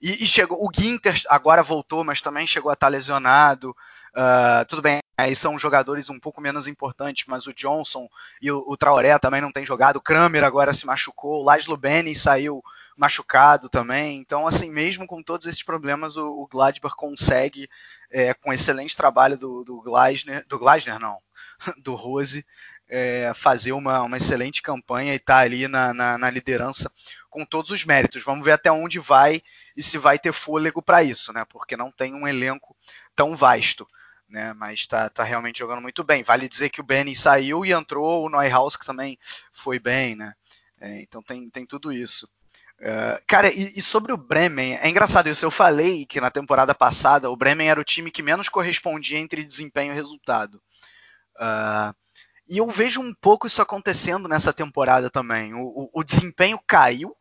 E, 0.00 0.24
e, 0.24 0.28
chegou 0.28 0.58
o 0.62 0.70
Ginter 0.74 1.14
agora 1.28 1.62
voltou, 1.62 2.04
mas 2.04 2.20
também 2.20 2.46
chegou 2.46 2.70
a 2.70 2.74
estar 2.74 2.86
tá 2.86 2.90
lesionado. 2.90 3.70
Uh, 4.14 4.64
tudo 4.66 4.82
bem, 4.82 5.00
aí 5.18 5.34
são 5.34 5.58
jogadores 5.58 6.08
um 6.08 6.18
pouco 6.18 6.40
menos 6.40 6.66
importantes, 6.66 7.24
mas 7.26 7.46
o 7.46 7.54
Johnson 7.54 8.08
e 8.40 8.50
o, 8.50 8.64
o 8.66 8.76
Traoré 8.76 9.18
também 9.18 9.40
não 9.40 9.52
têm 9.52 9.64
jogado. 9.64 9.96
O 9.96 10.02
Kramer 10.02 10.44
agora 10.44 10.72
se 10.72 10.86
machucou, 10.86 11.40
o 11.40 11.44
Laszlo 11.44 11.76
Benny 11.76 12.14
saiu 12.14 12.62
machucado 12.96 13.68
também. 13.68 14.18
Então, 14.18 14.46
assim, 14.46 14.70
mesmo 14.70 15.06
com 15.06 15.22
todos 15.22 15.46
esses 15.46 15.62
problemas, 15.62 16.16
o, 16.16 16.26
o 16.26 16.46
Gladbach 16.46 16.96
consegue, 16.96 17.68
é, 18.10 18.32
com 18.32 18.52
excelente 18.52 18.96
trabalho 18.96 19.36
do, 19.36 19.62
do 19.62 19.80
Gleisner, 19.82 20.44
do 20.46 20.58
Gleisner 20.58 20.98
não, 20.98 21.18
do 21.78 21.94
Rose, 21.94 22.44
é, 22.88 23.32
fazer 23.34 23.72
uma, 23.72 24.02
uma, 24.02 24.16
excelente 24.16 24.62
campanha 24.62 25.12
e 25.12 25.16
estar 25.16 25.34
tá 25.34 25.40
ali 25.40 25.68
na, 25.68 25.92
na, 25.92 26.16
na, 26.16 26.30
liderança 26.30 26.90
com 27.28 27.44
todos 27.44 27.70
os 27.70 27.84
méritos. 27.84 28.24
Vamos 28.24 28.44
ver 28.44 28.52
até 28.52 28.70
onde 28.70 28.98
vai 28.98 29.42
e 29.76 29.82
se 29.82 29.98
vai 29.98 30.18
ter 30.18 30.32
fôlego 30.32 30.80
para 30.80 31.02
isso, 31.02 31.32
né? 31.32 31.44
Porque 31.48 31.76
não 31.76 31.90
tem 31.90 32.14
um 32.14 32.26
elenco 32.26 32.76
tão 33.14 33.36
vasto. 33.36 33.86
Né, 34.28 34.52
mas 34.54 34.80
está 34.80 35.08
tá 35.08 35.22
realmente 35.22 35.60
jogando 35.60 35.80
muito 35.80 36.02
bem. 36.02 36.24
Vale 36.24 36.48
dizer 36.48 36.68
que 36.68 36.80
o 36.80 36.84
Benny 36.84 37.14
saiu 37.14 37.64
e 37.64 37.70
entrou 37.70 38.24
o 38.24 38.28
Neuhaus, 38.28 38.74
que 38.76 38.84
também 38.84 39.16
foi 39.52 39.78
bem, 39.78 40.16
né? 40.16 40.34
É, 40.80 41.00
então 41.00 41.22
tem, 41.22 41.48
tem 41.48 41.64
tudo 41.64 41.92
isso. 41.92 42.28
Uh, 42.78 43.22
cara, 43.26 43.50
e, 43.50 43.72
e, 43.78 43.82
sobre 43.82 44.12
o 44.12 44.16
Bremen, 44.16 44.76
é 44.76 44.88
engraçado 44.88 45.28
isso. 45.28 45.44
Eu 45.44 45.50
falei 45.50 46.04
que 46.04 46.20
na 46.20 46.30
temporada 46.30 46.74
passada 46.74 47.30
o 47.30 47.36
Bremen 47.36 47.70
era 47.70 47.80
o 47.80 47.84
time 47.84 48.10
que 48.10 48.22
menos 48.22 48.48
correspondia 48.48 49.18
entre 49.18 49.44
desempenho 49.44 49.92
e 49.92 49.94
resultado. 49.94 50.60
Uh, 51.36 51.94
e 52.48 52.58
eu 52.58 52.70
vejo 52.70 53.00
um 53.00 53.14
pouco 53.14 53.46
isso 53.46 53.62
acontecendo 53.62 54.28
nessa 54.28 54.52
temporada 54.52 55.10
também. 55.10 55.54
O, 55.54 55.62
o, 55.62 55.90
o 56.00 56.04
desempenho 56.04 56.60
caiu, 56.66 57.16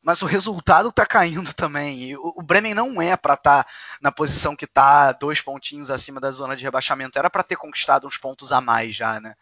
mas 0.00 0.22
o 0.22 0.26
resultado 0.26 0.88
está 0.88 1.04
caindo 1.04 1.52
também. 1.54 2.16
O, 2.16 2.34
o, 2.38 2.42
Bremen 2.42 2.74
não 2.74 3.02
é 3.02 3.16
para 3.16 3.34
estar 3.34 3.64
tá 3.64 3.70
na 4.00 4.12
posição 4.12 4.54
que 4.54 4.64
está, 4.64 5.12
dois 5.12 5.40
pontinhos 5.40 5.90
acima 5.90 6.20
da 6.20 6.30
zona 6.30 6.56
de 6.56 6.64
rebaixamento. 6.64 7.18
Era 7.18 7.28
para 7.28 7.42
ter 7.42 7.56
conquistado 7.56 8.06
uns 8.06 8.16
pontos 8.16 8.52
a 8.52 8.60
mais 8.60 8.94
já, 8.94 9.20
né? 9.20 9.34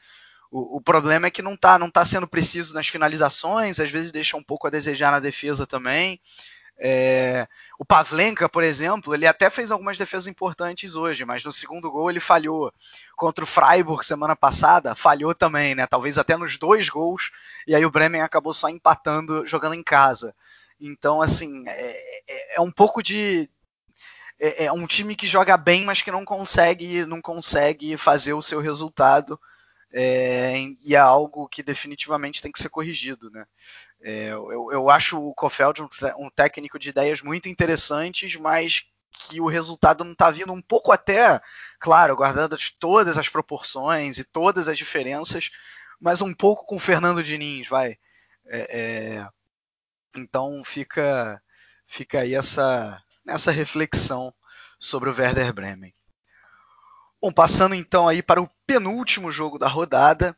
O, 0.50 0.80
problema 0.80 1.28
é 1.28 1.30
que 1.30 1.42
não 1.42 1.54
está 1.54 1.78
não 1.78 1.88
tá 1.88 2.04
sendo 2.04 2.26
preciso 2.26 2.74
nas 2.74 2.88
finalizações, 2.88 3.78
às 3.78 3.88
vezes 3.88 4.10
deixa 4.10 4.36
um 4.36 4.42
pouco 4.42 4.66
a 4.66 4.70
desejar 4.70 5.12
na 5.12 5.20
defesa 5.20 5.64
também. 5.64 6.20
É, 6.82 7.46
o 7.78 7.84
Pavlenka, 7.84 8.48
por 8.48 8.64
exemplo, 8.64 9.14
ele 9.14 9.26
até 9.26 9.48
fez 9.48 9.70
algumas 9.70 9.96
defesas 9.96 10.26
importantes 10.26 10.96
hoje, 10.96 11.24
mas 11.24 11.44
no 11.44 11.52
segundo 11.52 11.90
gol 11.90 12.10
ele 12.10 12.18
falhou. 12.18 12.72
Contra 13.14 13.44
o 13.44 13.46
Freiburg 13.46 14.04
semana 14.04 14.34
passada, 14.34 14.94
falhou 14.94 15.34
também, 15.34 15.74
né? 15.74 15.86
Talvez 15.86 16.18
até 16.18 16.36
nos 16.36 16.56
dois 16.56 16.88
gols, 16.88 17.30
e 17.66 17.74
aí 17.74 17.84
o 17.84 17.90
Bremen 17.90 18.22
acabou 18.22 18.54
só 18.54 18.68
empatando 18.68 19.46
jogando 19.46 19.74
em 19.74 19.84
casa. 19.84 20.34
Então, 20.80 21.22
assim, 21.22 21.62
é, 21.68 21.90
é, 22.28 22.56
é 22.56 22.60
um 22.60 22.72
pouco 22.72 23.02
de. 23.02 23.48
É, 24.40 24.64
é 24.64 24.72
um 24.72 24.86
time 24.86 25.14
que 25.14 25.26
joga 25.26 25.56
bem, 25.56 25.84
mas 25.84 26.02
que 26.02 26.10
não 26.10 26.24
consegue, 26.24 27.04
não 27.04 27.20
consegue 27.20 27.96
fazer 27.96 28.32
o 28.32 28.42
seu 28.42 28.58
resultado 28.58 29.38
é, 29.92 30.54
e 30.84 30.94
é 30.94 30.98
algo 30.98 31.48
que 31.48 31.62
definitivamente 31.62 32.40
tem 32.40 32.52
que 32.52 32.60
ser 32.60 32.68
corrigido. 32.68 33.30
Né? 33.30 33.44
É, 34.00 34.28
eu, 34.28 34.70
eu, 34.72 34.90
acho 34.90 35.20
o 35.20 35.34
Kofeld 35.34 35.82
um, 35.82 35.88
um, 36.18 36.30
técnico 36.30 36.78
de 36.78 36.90
ideias 36.90 37.22
muito 37.22 37.48
interessantes, 37.48 38.36
mas 38.36 38.86
que 39.10 39.40
o 39.40 39.48
resultado 39.48 40.04
não 40.04 40.12
está 40.12 40.30
vindo 40.30 40.52
um 40.52 40.62
pouco 40.62 40.92
até, 40.92 41.40
claro, 41.80 42.14
guardadas 42.14 42.70
todas 42.70 43.18
as 43.18 43.28
proporções 43.28 44.18
e 44.18 44.24
todas 44.24 44.68
as 44.68 44.78
diferenças, 44.78 45.50
mas 46.00 46.20
um 46.20 46.32
pouco 46.32 46.64
com 46.64 46.76
o 46.76 46.80
Fernando 46.80 47.22
Diniz, 47.22 47.66
vai. 47.68 47.98
É, 48.46 49.18
é 49.18 49.28
então 50.16 50.62
fica, 50.64 51.40
fica 51.86 52.20
aí 52.20 52.34
essa, 52.34 53.00
essa 53.26 53.50
reflexão 53.50 54.34
sobre 54.78 55.10
o 55.10 55.14
Werder 55.14 55.52
Bremen. 55.52 55.94
Bom, 57.22 57.30
passando 57.30 57.74
então 57.74 58.08
aí 58.08 58.22
para 58.22 58.40
o 58.40 58.48
penúltimo 58.66 59.30
jogo 59.30 59.58
da 59.58 59.68
rodada, 59.68 60.34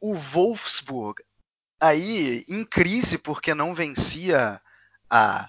o 0.00 0.12
Wolfsburg. 0.12 1.22
Aí 1.80 2.44
em 2.48 2.64
crise 2.64 3.16
porque 3.16 3.54
não 3.54 3.72
vencia 3.72 4.60
há 5.08 5.48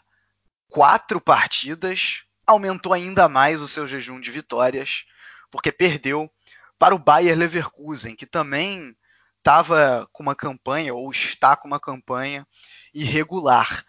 quatro 0.69 1.19
partidas, 1.19 2.25
aumentou 2.45 2.93
ainda 2.93 3.28
mais 3.28 3.59
o 3.61 3.67
seu 3.67 3.88
jejum 3.88 4.19
de 4.19 4.30
vitórias, 4.30 5.05
porque 5.49 5.71
perdeu 5.71 6.30
para 6.78 6.93
o 6.93 6.99
Bayer 6.99 7.36
Leverkusen, 7.36 8.15
que 8.15 8.28
também 8.28 8.95
estava 9.39 10.07
com 10.11 10.21
uma 10.21 10.36
campanha, 10.36 10.93
ou 10.93 11.09
está 11.11 11.55
com 11.55 11.67
uma 11.67 11.80
campanha 11.80 12.45
irregular. 12.93 13.84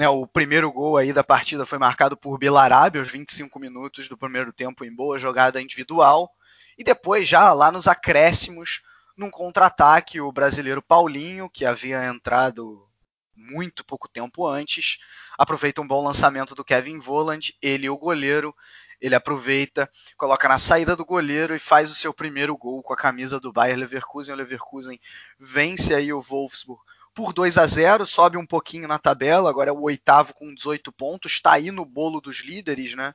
Né, 0.00 0.08
o 0.08 0.26
primeiro 0.26 0.72
gol 0.72 0.96
aí 0.96 1.12
da 1.12 1.22
partida 1.22 1.66
foi 1.66 1.76
marcado 1.76 2.16
por 2.16 2.38
Belarabe 2.38 2.98
aos 2.98 3.10
25 3.10 3.60
minutos 3.60 4.08
do 4.08 4.16
primeiro 4.16 4.50
tempo 4.50 4.82
em 4.82 4.90
boa 4.90 5.18
jogada 5.18 5.60
individual. 5.60 6.32
E 6.78 6.82
depois, 6.82 7.28
já 7.28 7.52
lá 7.52 7.70
nos 7.70 7.86
acréscimos, 7.86 8.80
num 9.14 9.30
contra-ataque, 9.30 10.18
o 10.18 10.32
brasileiro 10.32 10.80
Paulinho, 10.80 11.50
que 11.50 11.66
havia 11.66 12.02
entrado 12.06 12.88
muito 13.36 13.84
pouco 13.84 14.08
tempo 14.08 14.46
antes, 14.46 14.96
aproveita 15.36 15.82
um 15.82 15.86
bom 15.86 16.02
lançamento 16.02 16.54
do 16.54 16.64
Kevin 16.64 16.98
Voland, 16.98 17.54
ele 17.60 17.90
o 17.90 17.98
goleiro, 17.98 18.56
ele 19.02 19.14
aproveita, 19.14 19.86
coloca 20.16 20.48
na 20.48 20.56
saída 20.56 20.96
do 20.96 21.04
goleiro 21.04 21.54
e 21.54 21.58
faz 21.58 21.90
o 21.90 21.94
seu 21.94 22.14
primeiro 22.14 22.56
gol 22.56 22.82
com 22.82 22.94
a 22.94 22.96
camisa 22.96 23.38
do 23.38 23.52
Bayer 23.52 23.76
Leverkusen. 23.76 24.34
O 24.34 24.38
Leverkusen 24.38 24.98
vence 25.38 25.94
aí 25.94 26.10
o 26.10 26.22
Wolfsburg 26.22 26.80
por 27.14 27.32
2 27.32 27.58
a 27.58 27.66
0, 27.66 28.06
sobe 28.06 28.36
um 28.36 28.46
pouquinho 28.46 28.88
na 28.88 28.98
tabela, 28.98 29.50
agora 29.50 29.70
é 29.70 29.72
o 29.72 29.82
oitavo 29.82 30.34
com 30.34 30.54
18 30.54 30.92
pontos, 30.92 31.32
está 31.32 31.52
aí 31.52 31.70
no 31.70 31.84
bolo 31.84 32.20
dos 32.20 32.40
líderes, 32.44 32.94
né? 32.94 33.14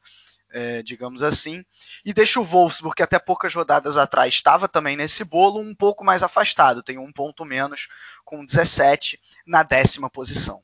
É, 0.52 0.82
digamos 0.84 1.22
assim, 1.22 1.66
e 2.06 2.14
deixa 2.14 2.39
o 2.39 2.43
Wolfsburg, 2.43 2.96
que 2.96 3.04
até 3.04 3.20
poucas 3.20 3.54
rodadas 3.54 3.98
atrás 3.98 4.34
estava 4.34 4.70
também 4.70 4.96
nesse 4.96 5.26
bolo, 5.26 5.60
um 5.60 5.76
pouco 5.76 6.06
mais 6.06 6.24
afastado, 6.24 6.84
tem 6.84 6.98
um 6.98 7.12
ponto 7.12 7.43
menos, 7.43 7.89
com 8.24 8.46
17 8.46 9.20
na 9.46 9.64
décima 9.64 10.10
posição. 10.10 10.62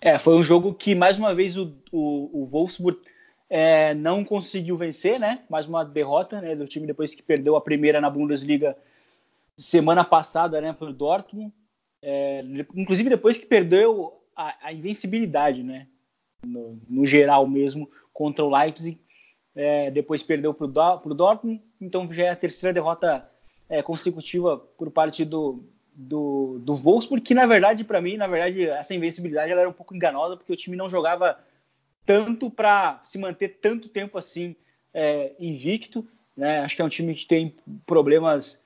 É, 0.00 0.18
foi 0.18 0.34
um 0.34 0.42
jogo 0.42 0.74
que 0.74 0.94
mais 0.94 1.16
uma 1.16 1.34
vez 1.34 1.56
o, 1.56 1.76
o, 1.90 2.42
o 2.42 2.46
Wolfsburg 2.46 3.00
é, 3.48 3.94
não 3.94 4.24
conseguiu 4.24 4.76
vencer, 4.76 5.20
né? 5.20 5.44
Mais 5.48 5.66
uma 5.66 5.84
derrota 5.84 6.40
né, 6.40 6.56
do 6.56 6.66
time 6.66 6.86
depois 6.86 7.14
que 7.14 7.22
perdeu 7.22 7.54
a 7.54 7.60
primeira 7.60 8.00
na 8.00 8.08
Bundesliga 8.08 8.76
semana 9.56 10.04
passada, 10.04 10.60
né, 10.60 10.72
para 10.72 10.88
o 10.88 10.92
Dortmund. 10.92 11.52
É, 12.02 12.44
inclusive 12.74 13.08
depois 13.08 13.38
que 13.38 13.46
perdeu 13.46 14.20
a, 14.34 14.56
a 14.66 14.72
invencibilidade, 14.72 15.62
né? 15.62 15.86
No, 16.44 16.80
no, 16.88 17.06
geral 17.06 17.46
mesmo, 17.46 17.88
contra 18.12 18.44
o 18.44 18.50
Leipzig. 18.50 19.00
É, 19.54 19.90
depois 19.90 20.22
perdeu 20.22 20.52
para 20.52 20.64
o 20.64 21.14
Dortmund, 21.14 21.62
então 21.80 22.10
já 22.12 22.24
é 22.24 22.30
a 22.30 22.36
terceira 22.36 22.72
derrota 22.72 23.30
é, 23.68 23.82
consecutiva 23.82 24.56
por 24.56 24.90
parte 24.90 25.24
do, 25.24 25.62
do, 25.94 26.58
do 26.60 26.74
Wolfsburg, 26.74 27.22
que 27.22 27.34
na 27.34 27.46
verdade, 27.46 27.84
para 27.84 28.00
mim, 28.00 28.16
na 28.16 28.26
verdade, 28.26 28.66
essa 28.66 28.94
invencibilidade 28.94 29.52
ela 29.52 29.60
era 29.60 29.68
um 29.68 29.74
pouco 29.74 29.94
enganosa, 29.94 30.36
porque 30.36 30.52
o 30.52 30.56
time 30.56 30.76
não 30.76 30.88
jogava 30.88 31.38
tanto 32.04 32.50
para 32.50 33.00
se 33.04 33.18
manter 33.18 33.58
tanto 33.60 33.88
tempo 33.88 34.18
assim 34.18 34.56
é, 34.92 35.32
invicto. 35.38 36.06
Né? 36.36 36.60
Acho 36.60 36.76
que 36.76 36.82
é 36.82 36.84
um 36.84 36.88
time 36.88 37.14
que 37.14 37.26
tem 37.26 37.54
problemas 37.86 38.62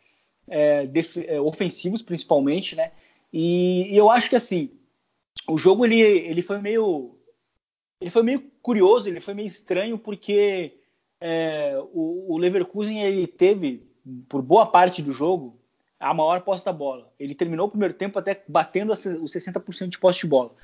é, 0.48 0.88
é, 1.26 1.40
ofensivos, 1.40 2.00
principalmente, 2.00 2.76
né? 2.76 2.92
E, 3.32 3.92
e, 3.92 3.96
eu 3.96 4.10
acho 4.10 4.30
que 4.30 4.36
assim, 4.36 4.70
o 5.48 5.58
jogo 5.58 5.84
ele, 5.84 6.00
ele 6.00 6.42
foi 6.42 6.60
meio 6.60 7.18
ele 8.00 8.10
foi 8.10 8.22
meio 8.22 8.50
curioso, 8.62 9.08
ele 9.08 9.20
foi 9.20 9.34
meio 9.34 9.46
estranho 9.46 9.98
porque 9.98 10.78
é, 11.20 11.78
o, 11.92 12.34
o, 12.34 12.38
Leverkusen 12.38 13.02
ele 13.02 13.26
teve 13.26 13.86
por 14.28 14.42
boa 14.42 14.66
parte 14.66 15.02
do 15.02 15.12
jogo 15.12 15.58
a 15.98 16.12
maior 16.12 16.42
posse 16.42 16.64
da 16.64 16.72
bola. 16.72 17.10
Ele 17.18 17.34
terminou 17.34 17.66
o 17.66 17.70
primeiro 17.70 17.94
tempo 17.94 18.18
até 18.18 18.42
batendo 18.46 18.92
os 18.92 19.32
60% 19.32 19.88
de 19.88 19.98
posse 19.98 20.20
de 20.20 20.26
bola. 20.26 20.54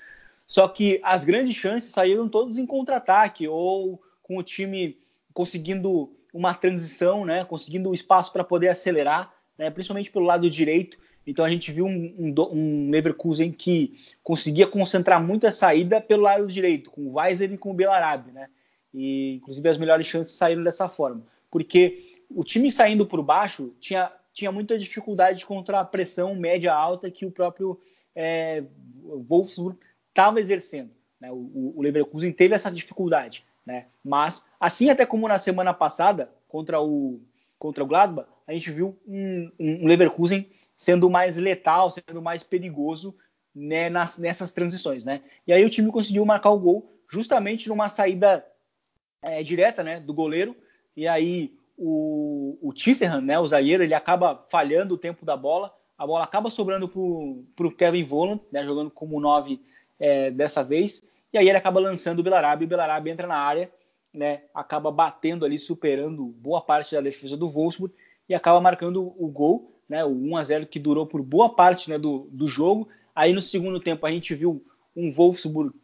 Só 0.46 0.68
que 0.68 1.00
as 1.02 1.24
grandes 1.24 1.56
chances 1.56 1.90
saíram 1.90 2.28
todas 2.28 2.58
em 2.58 2.66
contra-ataque 2.66 3.48
ou 3.48 4.02
com 4.22 4.36
o 4.36 4.42
time 4.42 4.98
conseguindo 5.32 6.12
uma 6.32 6.54
transição, 6.54 7.24
né, 7.24 7.44
conseguindo 7.44 7.94
espaço 7.94 8.32
para 8.32 8.44
poder 8.44 8.68
acelerar, 8.68 9.32
né, 9.56 9.70
principalmente 9.70 10.10
pelo 10.10 10.26
lado 10.26 10.48
direito. 10.50 10.98
Então 11.26 11.44
a 11.44 11.50
gente 11.50 11.70
viu 11.70 11.86
um, 11.86 12.14
um, 12.18 12.34
um, 12.52 12.90
Leverkusen 12.90 13.52
que 13.52 13.94
conseguia 14.22 14.66
concentrar 14.66 15.22
muito 15.22 15.46
a 15.46 15.52
saída 15.52 16.00
pelo 16.00 16.22
lado 16.22 16.46
direito, 16.46 16.90
com 16.90 17.02
o 17.02 17.14
Weiser 17.14 17.52
e 17.52 17.58
com 17.58 17.70
o 17.70 17.74
Belarabe, 17.74 18.32
né? 18.32 18.48
E 18.92 19.36
inclusive 19.36 19.68
as 19.68 19.78
melhores 19.78 20.06
chances 20.06 20.34
saíram 20.34 20.62
dessa 20.62 20.88
forma, 20.88 21.22
porque 21.50 22.16
o 22.28 22.42
time 22.42 22.70
saindo 22.70 23.06
por 23.06 23.22
baixo 23.22 23.74
tinha, 23.80 24.10
tinha 24.32 24.50
muita 24.50 24.78
dificuldade 24.78 25.46
contra 25.46 25.80
a 25.80 25.84
pressão 25.84 26.34
média 26.34 26.74
alta 26.74 27.10
que 27.10 27.24
o 27.24 27.30
próprio 27.30 27.80
é, 28.14 28.64
Wolfsburg 29.02 29.78
estava 30.08 30.40
exercendo. 30.40 30.90
Né? 31.20 31.30
O, 31.30 31.74
o, 31.76 31.82
Leverkusen 31.82 32.32
teve 32.32 32.54
essa 32.54 32.70
dificuldade, 32.70 33.44
né? 33.64 33.86
Mas 34.04 34.46
assim 34.58 34.90
até 34.90 35.06
como 35.06 35.28
na 35.28 35.38
semana 35.38 35.72
passada 35.72 36.30
contra 36.48 36.80
o 36.80 37.20
contra 37.58 37.84
o 37.84 37.86
Gladbach, 37.86 38.28
a 38.44 38.52
gente 38.52 38.72
viu 38.72 38.98
um, 39.06 39.50
um 39.58 39.86
Leverkusen 39.86 40.50
sendo 40.76 41.08
mais 41.08 41.36
letal, 41.36 41.90
sendo 41.90 42.20
mais 42.22 42.42
perigoso 42.42 43.16
né, 43.54 43.90
nas, 43.90 44.18
nessas 44.18 44.50
transições, 44.50 45.04
né? 45.04 45.22
E 45.46 45.52
aí 45.52 45.64
o 45.64 45.70
time 45.70 45.90
conseguiu 45.90 46.24
marcar 46.24 46.50
o 46.50 46.58
gol 46.58 46.92
justamente 47.08 47.68
numa 47.68 47.88
saída 47.88 48.44
é, 49.20 49.42
direta, 49.42 49.82
né, 49.82 50.00
do 50.00 50.14
goleiro. 50.14 50.56
E 50.96 51.06
aí 51.06 51.54
o, 51.76 52.58
o 52.60 52.72
Tisserand, 52.72 53.22
né, 53.22 53.38
o 53.38 53.46
zagueiro, 53.46 53.82
ele 53.82 53.94
acaba 53.94 54.46
falhando 54.50 54.94
o 54.94 54.98
tempo 54.98 55.24
da 55.24 55.36
bola. 55.36 55.72
A 55.96 56.06
bola 56.06 56.24
acaba 56.24 56.50
sobrando 56.50 56.88
para 56.88 57.66
o 57.66 57.76
Kevin 57.76 58.04
Volland, 58.04 58.40
né, 58.50 58.64
jogando 58.64 58.90
como 58.90 59.20
9 59.20 59.60
é, 60.00 60.30
dessa 60.30 60.64
vez. 60.64 61.02
E 61.32 61.38
aí 61.38 61.48
ele 61.48 61.58
acaba 61.58 61.80
lançando 61.80 62.18
o 62.18 62.22
Belarabe, 62.22 62.64
o 62.64 62.68
Belarabe 62.68 63.10
entra 63.10 63.26
na 63.26 63.36
área, 63.36 63.70
né, 64.12 64.42
acaba 64.54 64.90
batendo 64.90 65.44
ali, 65.44 65.58
superando 65.58 66.24
boa 66.24 66.60
parte 66.60 66.94
da 66.94 67.00
defesa 67.00 67.36
do 67.36 67.48
Wolfsburg 67.48 67.94
e 68.28 68.34
acaba 68.34 68.60
marcando 68.60 69.14
o 69.16 69.28
gol, 69.28 69.71
né, 69.92 70.02
o 70.02 70.08
1 70.08 70.36
a 70.38 70.42
0 70.42 70.66
que 70.66 70.78
durou 70.78 71.06
por 71.06 71.20
boa 71.22 71.50
parte 71.50 71.90
né, 71.90 71.98
do, 71.98 72.26
do 72.32 72.48
jogo. 72.48 72.88
Aí 73.14 73.30
no 73.34 73.42
segundo 73.42 73.78
tempo 73.78 74.06
a 74.06 74.10
gente 74.10 74.34
viu 74.34 74.64
um 74.96 75.12
Wolfsburg 75.12 75.74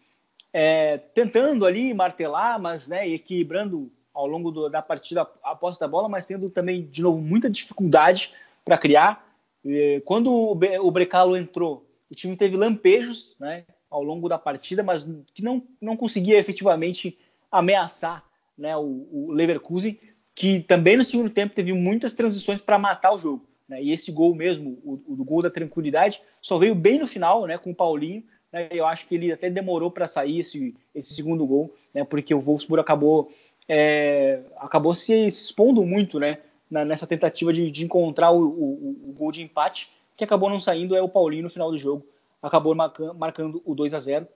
é, 0.51 0.97
tentando 0.97 1.67
ali 1.67 1.93
martelar, 1.93 2.59
mas 2.59 2.89
né, 2.89 3.07
equilibrando 3.07 3.93
ao 4.15 4.27
longo 4.27 4.51
do, 4.51 4.71
da 4.71 4.81
partida 4.81 5.29
a 5.45 5.55
posse 5.55 5.79
da 5.79 5.87
bola, 5.87 6.09
mas 6.09 6.27
tendo 6.27 6.49
também 6.49 6.87
de 6.87 7.03
novo 7.03 7.21
muita 7.21 7.51
dificuldade 7.51 8.33
para 8.65 8.79
criar. 8.79 9.29
E, 9.63 10.01
quando 10.07 10.33
o, 10.33 10.53
o 10.53 10.91
Brecalo 10.91 11.37
entrou, 11.37 11.87
o 12.11 12.15
time 12.15 12.35
teve 12.35 12.57
lampejos, 12.57 13.37
né? 13.39 13.67
ao 13.91 14.03
longo 14.03 14.27
da 14.27 14.39
partida, 14.39 14.83
mas 14.83 15.07
que 15.35 15.43
não, 15.43 15.63
não 15.79 15.99
conseguia 15.99 16.39
efetivamente 16.39 17.19
ameaçar 17.53 18.25
né, 18.57 18.75
o, 18.75 19.07
o 19.13 19.33
Leverkusen, 19.33 19.99
que 20.35 20.61
também 20.61 20.97
no 20.97 21.05
segundo 21.05 21.29
tempo 21.29 21.55
teve 21.55 21.75
muitas 21.75 22.15
transições 22.15 22.63
para 22.63 22.79
matar 22.79 23.13
o 23.13 23.19
jogo. 23.19 23.48
Né? 23.69 23.83
E 23.83 23.93
esse 23.93 24.11
gol 24.11 24.35
mesmo, 24.35 24.79
o, 24.85 25.01
o, 25.07 25.25
gol 25.25 25.43
da 25.43 25.51
tranquilidade, 25.51 26.23
só 26.41 26.59
veio 26.59 26.75
bem 26.75 26.99
no 26.99 27.07
final, 27.07 27.47
né, 27.47 27.59
com 27.59 27.71
o 27.71 27.75
Paulinho. 27.75 28.23
Né? 28.53 28.69
Eu 28.71 28.87
acho 28.87 29.07
que 29.07 29.15
ele 29.15 29.33
até 29.33 29.51
demorou 29.51 29.91
para 29.91 30.09
sair 30.09 30.41
esse, 30.41 30.75
esse 30.95 31.15
segundo 31.15 31.47
gol, 31.47 31.75
né, 31.93 32.05
porque 32.05 32.35
o 32.35 32.41
Wolfsburg 32.41 32.81
acabou, 32.81 33.31
é, 33.69 34.41
acabou 34.57 34.95
se, 34.95 35.31
se, 35.31 35.45
expondo 35.45 35.85
muito 35.85 36.19
né, 36.19 36.39
na, 36.71 36.85
nessa 36.85 37.07
tentativa 37.07 37.53
de, 37.53 37.71
de 37.71 37.85
encontrar 37.85 38.31
o, 38.31 38.43
o, 38.43 39.15
gol 39.17 39.31
de 39.31 39.43
empate, 39.43 39.91
que 40.17 40.25
acabou 40.25 40.51
não 40.51 40.59
saindo, 40.59 40.97
é 40.97 41.03
o 41.03 41.09
Paulinho 41.09 41.45
no 41.45 41.51
final 41.51 41.71
do 41.71 41.79
jogo 41.79 42.05
acabou 42.43 42.75
marcando 42.75 43.63
o 43.65 43.75
2 43.75 43.95
a 43.95 44.01
0 44.01 44.27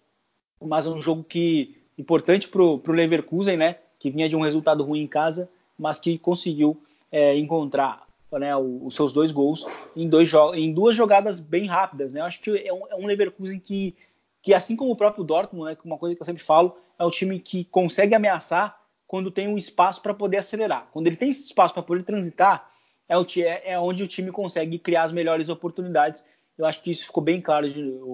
mas 0.60 0.86
é 0.86 0.90
um 0.90 0.98
jogo 0.98 1.24
que 1.24 1.76
importante 1.98 2.48
para 2.48 2.62
o 2.62 2.80
Leverkusen, 2.86 3.56
né, 3.56 3.78
que 3.98 4.10
vinha 4.10 4.28
de 4.28 4.36
um 4.36 4.42
resultado 4.42 4.84
ruim 4.84 5.02
em 5.02 5.06
casa, 5.08 5.50
mas 5.76 5.98
que 5.98 6.18
conseguiu 6.18 6.80
é, 7.10 7.36
encontrar 7.36 8.06
né, 8.38 8.56
os 8.56 8.94
seus 8.94 9.12
dois 9.12 9.32
gols 9.32 9.64
em, 9.96 10.08
dois 10.08 10.32
em 10.54 10.72
duas 10.72 10.96
jogadas 10.96 11.40
bem 11.40 11.66
rápidas. 11.66 12.12
Né? 12.12 12.20
Eu 12.20 12.24
acho 12.24 12.40
que 12.40 12.50
é 12.50 12.72
um, 12.72 12.86
é 12.88 12.96
um 12.96 13.06
Leverkusen 13.06 13.58
que, 13.58 13.96
que, 14.40 14.54
assim 14.54 14.76
como 14.76 14.92
o 14.92 14.96
próprio 14.96 15.24
Dortmund, 15.24 15.70
né, 15.70 15.76
uma 15.84 15.98
coisa 15.98 16.14
que 16.14 16.22
eu 16.22 16.26
sempre 16.26 16.42
falo, 16.42 16.76
é 16.98 17.04
um 17.04 17.10
time 17.10 17.38
que 17.38 17.64
consegue 17.64 18.14
ameaçar 18.14 18.78
quando 19.06 19.30
tem 19.30 19.48
um 19.48 19.56
espaço 19.56 20.00
para 20.00 20.14
poder 20.14 20.38
acelerar. 20.38 20.88
Quando 20.92 21.06
ele 21.06 21.16
tem 21.16 21.30
esse 21.30 21.44
espaço 21.44 21.74
para 21.74 21.82
poder 21.82 22.02
transitar, 22.02 22.70
é, 23.08 23.18
o, 23.18 23.26
é, 23.36 23.72
é 23.72 23.78
onde 23.78 24.02
o 24.02 24.08
time 24.08 24.30
consegue 24.30 24.78
criar 24.78 25.04
as 25.04 25.12
melhores 25.12 25.48
oportunidades 25.48 26.24
eu 26.56 26.66
acho 26.66 26.82
que 26.82 26.90
isso 26.90 27.06
ficou 27.06 27.22
bem 27.22 27.40
claro 27.40 27.66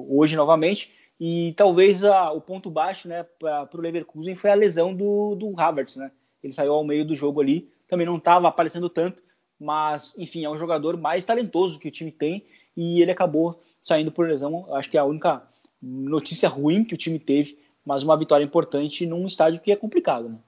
hoje 0.08 0.36
novamente. 0.36 0.92
E 1.20 1.52
talvez 1.56 2.04
a, 2.04 2.30
o 2.30 2.40
ponto 2.40 2.70
baixo 2.70 3.08
né, 3.08 3.24
para 3.38 3.68
o 3.74 3.80
Leverkusen 3.80 4.34
foi 4.34 4.50
a 4.50 4.54
lesão 4.54 4.94
do, 4.94 5.34
do 5.34 5.58
Havertz. 5.58 5.96
Né? 5.96 6.10
Ele 6.42 6.52
saiu 6.52 6.72
ao 6.72 6.84
meio 6.84 7.04
do 7.04 7.14
jogo 7.14 7.40
ali, 7.40 7.70
também 7.88 8.06
não 8.06 8.16
estava 8.16 8.48
aparecendo 8.48 8.88
tanto, 8.88 9.22
mas 9.58 10.14
enfim, 10.18 10.44
é 10.44 10.50
um 10.50 10.56
jogador 10.56 10.96
mais 10.96 11.24
talentoso 11.24 11.78
que 11.78 11.88
o 11.88 11.90
time 11.90 12.12
tem 12.12 12.46
e 12.76 13.02
ele 13.02 13.10
acabou 13.10 13.60
saindo 13.80 14.12
por 14.12 14.28
lesão. 14.28 14.66
Acho 14.74 14.90
que 14.90 14.96
é 14.96 15.00
a 15.00 15.04
única 15.04 15.42
notícia 15.80 16.48
ruim 16.48 16.84
que 16.84 16.94
o 16.94 16.98
time 16.98 17.18
teve, 17.18 17.58
mas 17.84 18.02
uma 18.02 18.16
vitória 18.16 18.44
importante 18.44 19.06
num 19.06 19.26
estádio 19.26 19.60
que 19.60 19.72
é 19.72 19.76
complicado. 19.76 20.28
Né? 20.28 20.38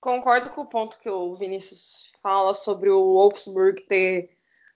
Concordo 0.00 0.50
com 0.50 0.62
o 0.62 0.66
ponto 0.66 0.98
que 0.98 1.08
o 1.08 1.34
Vinícius 1.34 2.12
fala 2.22 2.54
sobre 2.54 2.90
o 2.90 3.14
Wolfsburg 3.14 3.82
ter 3.82 4.30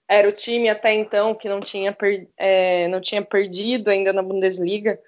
era 0.07 0.27
o 0.27 0.31
time 0.31 0.67
até 0.67 0.91
então 0.91 1.35
que 1.35 1.47
não 1.47 1.59
tinha, 1.59 1.93
per, 1.93 2.27
é, 2.35 2.87
não 2.87 2.99
tinha 2.99 3.21
perdido 3.21 3.89
ainda 3.89 4.11
na 4.11 4.23
Bundesliga. 4.23 4.99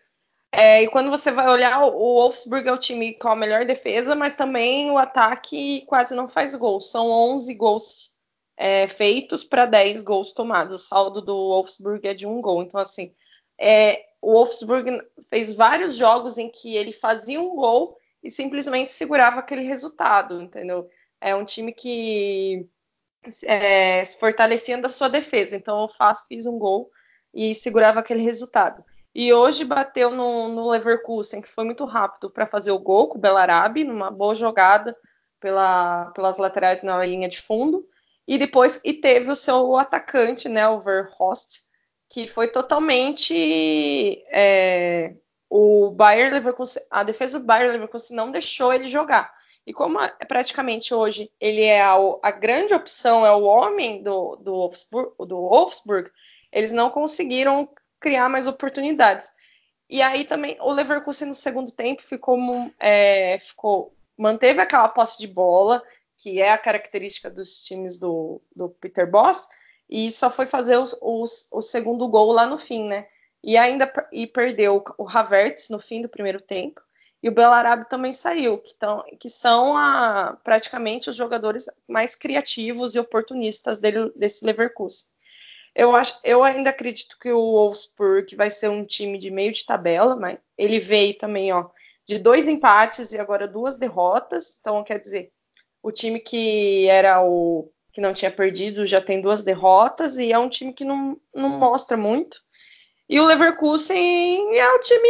É, 0.52 0.84
e 0.84 0.88
quando 0.90 1.10
você 1.10 1.32
vai 1.32 1.50
olhar, 1.50 1.84
o 1.86 2.20
Wolfsburg 2.20 2.68
é 2.68 2.72
o 2.72 2.78
time 2.78 3.16
com 3.16 3.30
a 3.30 3.36
melhor 3.36 3.66
defesa, 3.66 4.14
mas 4.14 4.36
também 4.36 4.92
o 4.92 5.00
ataque 5.00 5.84
quase 5.88 6.14
não 6.14 6.28
faz 6.28 6.54
gols. 6.54 6.92
São 6.92 7.10
11 7.10 7.52
gols 7.56 8.11
é, 8.58 8.88
feitos 8.88 9.44
para 9.44 9.66
10 9.66 10.04
gols 10.04 10.34
tomados. 10.34 10.76
O 10.76 10.86
saldo 10.88 11.22
do 11.22 11.34
Wolfsburg 11.34 12.08
é 12.08 12.14
de 12.14 12.26
um 12.28 12.42
gol. 12.42 12.64
Então, 12.64 12.80
assim, 12.80 13.14
é, 13.60 14.04
o 14.22 14.34
Wolfsburg 14.34 15.02
fez 15.30 15.56
vários 15.56 15.96
jogos 15.96 16.38
em 16.38 16.50
que 16.50 16.76
ele 16.76 16.92
fazia 16.92 17.42
um 17.42 17.56
gol 17.56 17.98
e 18.24 18.30
simplesmente 18.30 18.92
segurava 18.92 19.40
aquele 19.40 19.64
resultado, 19.64 20.42
entendeu? 20.42 20.88
É 21.20 21.36
um 21.36 21.46
time 21.46 21.74
que 21.74 22.68
é, 23.46 24.04
se 24.04 24.20
fortalecendo 24.20 24.86
a 24.86 24.90
sua 24.90 25.10
defesa. 25.10 25.56
Então 25.56 25.82
eu 25.82 25.88
faço, 25.88 26.28
fiz 26.28 26.46
um 26.46 26.58
gol 26.58 26.90
e 27.34 27.56
segurava 27.56 28.00
aquele 28.00 28.24
resultado. 28.24 28.84
E 29.14 29.34
hoje 29.34 29.66
bateu 29.66 30.10
no, 30.10 30.48
no 30.48 30.70
Leverkusen, 30.70 31.42
que 31.42 31.48
foi 31.48 31.66
muito 31.66 31.84
rápido 31.84 32.30
para 32.30 32.48
fazer 32.48 32.72
o 32.72 32.80
gol 32.80 33.10
com 33.10 33.18
o 33.18 33.22
Belarabe, 33.22 33.84
numa 33.84 34.10
boa 34.10 34.34
jogada 34.34 34.96
pela, 35.40 36.12
pelas 36.12 36.38
laterais 36.38 36.82
na 36.82 37.04
linha 37.06 37.28
de 37.28 37.42
fundo. 37.42 37.86
E 38.28 38.38
depois 38.38 38.80
e 38.84 38.94
teve 38.94 39.32
o 39.32 39.36
seu 39.36 39.78
atacante, 39.78 40.48
né, 40.48 40.68
o 40.68 40.80
Verhost, 40.80 41.62
que 42.10 42.28
foi 42.28 42.48
totalmente 42.48 44.24
é, 44.32 45.16
o 45.50 45.92
Bayern 45.92 46.34
Leverkusen, 46.34 46.84
a 46.90 47.04
defesa 47.04 47.40
do 47.40 47.46
Bayern 47.46 47.74
Leverkusen 47.74 48.16
não 48.16 48.32
deixou 48.32 48.74
ele 48.74 48.88
jogar. 48.88 49.34
E 49.66 49.74
como 49.74 50.00
praticamente 50.28 50.94
hoje 50.94 51.32
ele 51.40 51.64
é 51.64 51.82
a, 51.82 51.96
a 52.24 52.32
grande 52.32 52.74
opção, 52.74 53.26
é 53.26 53.32
o 53.32 53.44
homem 53.44 54.02
do, 54.02 54.36
do, 54.38 54.52
Wolfsburg, 54.54 55.14
do 55.20 55.38
Wolfsburg, 55.38 56.10
eles 56.52 56.72
não 56.72 56.90
conseguiram 56.90 57.70
criar 58.00 58.28
mais 58.28 58.48
oportunidades. 58.48 59.32
E 59.90 60.02
aí 60.02 60.24
também 60.24 60.58
o 60.60 60.72
Leverkusen 60.72 61.28
no 61.28 61.36
segundo 61.36 61.72
tempo 61.72 62.02
ficou, 62.02 62.38
é, 62.80 63.38
ficou 63.40 63.94
manteve 64.18 64.62
aquela 64.62 64.88
posse 64.88 65.20
de 65.20 65.28
bola, 65.28 65.84
que 66.22 66.42
é 66.42 66.52
a 66.52 66.58
característica 66.58 67.30
dos 67.30 67.62
times 67.62 67.98
do, 67.98 68.42
do 68.56 68.70
Peter 68.70 69.10
Boss, 69.10 69.48
e 69.90 70.12
só 70.12 70.30
foi 70.30 70.46
fazer 70.46 70.78
os, 70.78 70.98
os, 71.02 71.48
o 71.52 71.62
segundo 71.62 72.08
gol 72.08 72.32
lá 72.32 72.46
no 72.46 72.58
fim, 72.58 72.88
né? 72.88 73.08
e 73.44 73.58
ainda 73.58 73.92
e 74.12 74.28
perdeu 74.28 74.84
o 74.98 75.10
Havertz 75.10 75.70
no 75.70 75.80
fim 75.80 76.02
do 76.02 76.10
primeiro 76.10 76.40
tempo. 76.40 76.82
E 77.24 77.30
o 77.30 77.32
Belarabe 77.32 77.88
também 77.88 78.12
saiu, 78.12 78.58
que, 78.58 78.76
tão, 78.76 79.04
que 79.20 79.30
são 79.30 79.78
a, 79.78 80.38
praticamente 80.44 81.10
os 81.10 81.16
jogadores 81.16 81.68
mais 81.88 82.16
criativos 82.16 82.96
e 82.96 83.00
oportunistas 83.00 83.80
dele, 83.80 84.12
desse 84.16 84.44
Leverkusen. 84.44 85.08
Eu, 85.74 85.96
acho, 85.96 86.20
eu 86.24 86.44
ainda 86.44 86.72
acredito 86.72 87.18
que 87.20 87.32
o 87.32 87.52
Wolfsburg 87.52 88.36
vai 88.36 88.50
ser 88.50 88.70
um 88.70 88.84
time 88.84 89.18
de 89.20 89.30
meio 89.30 89.52
de 89.52 89.66
tabela, 89.66 90.16
mas 90.16 90.40
ele 90.58 90.80
veio 90.80 91.16
também 91.18 91.54
ó, 91.54 91.70
de 92.06 92.18
dois 92.18 92.48
empates 92.48 93.14
e 93.14 93.20
agora 93.20 93.48
duas 93.48 93.78
derrotas. 93.78 94.58
Então, 94.60 94.84
quer 94.84 95.00
dizer, 95.00 95.32
o 95.82 95.92
time 95.92 96.20
que 96.20 96.88
era 96.88 97.22
o 97.24 97.72
que 97.92 98.00
não 98.02 98.14
tinha 98.14 98.32
perdido 98.32 98.86
já 98.86 99.02
tem 99.02 99.22
duas 99.22 99.44
derrotas 99.44 100.18
e 100.18 100.32
é 100.32 100.40
um 100.40 100.50
time 100.50 100.74
que 100.74 100.86
não, 100.86 101.20
não 101.34 101.50
mostra 101.50 101.98
muito. 101.98 102.42
E 103.10 103.20
o 103.20 103.26
Leverkusen 103.26 104.58
é 104.58 104.72
o 104.74 104.80
time 104.80 105.10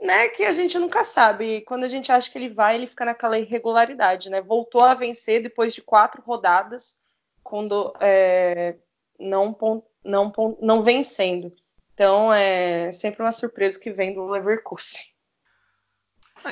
né, 0.00 0.28
que 0.28 0.44
a 0.44 0.52
gente 0.52 0.78
nunca 0.78 1.04
sabe. 1.04 1.60
Quando 1.62 1.84
a 1.84 1.88
gente 1.88 2.10
acha 2.10 2.30
que 2.30 2.38
ele 2.38 2.48
vai, 2.48 2.76
ele 2.76 2.86
fica 2.86 3.04
naquela 3.04 3.38
irregularidade, 3.38 4.30
né? 4.30 4.40
Voltou 4.40 4.82
a 4.82 4.94
vencer 4.94 5.42
depois 5.42 5.74
de 5.74 5.82
quatro 5.82 6.22
rodadas, 6.22 6.96
quando 7.42 7.92
é, 8.00 8.76
não, 9.18 9.56
não, 10.02 10.32
não 10.60 10.82
vencendo. 10.82 11.52
Então 11.92 12.32
é 12.32 12.90
sempre 12.90 13.22
uma 13.22 13.32
surpresa 13.32 13.78
que 13.78 13.90
vem 13.90 14.14
do 14.14 14.26
Leverkusen. 14.26 15.11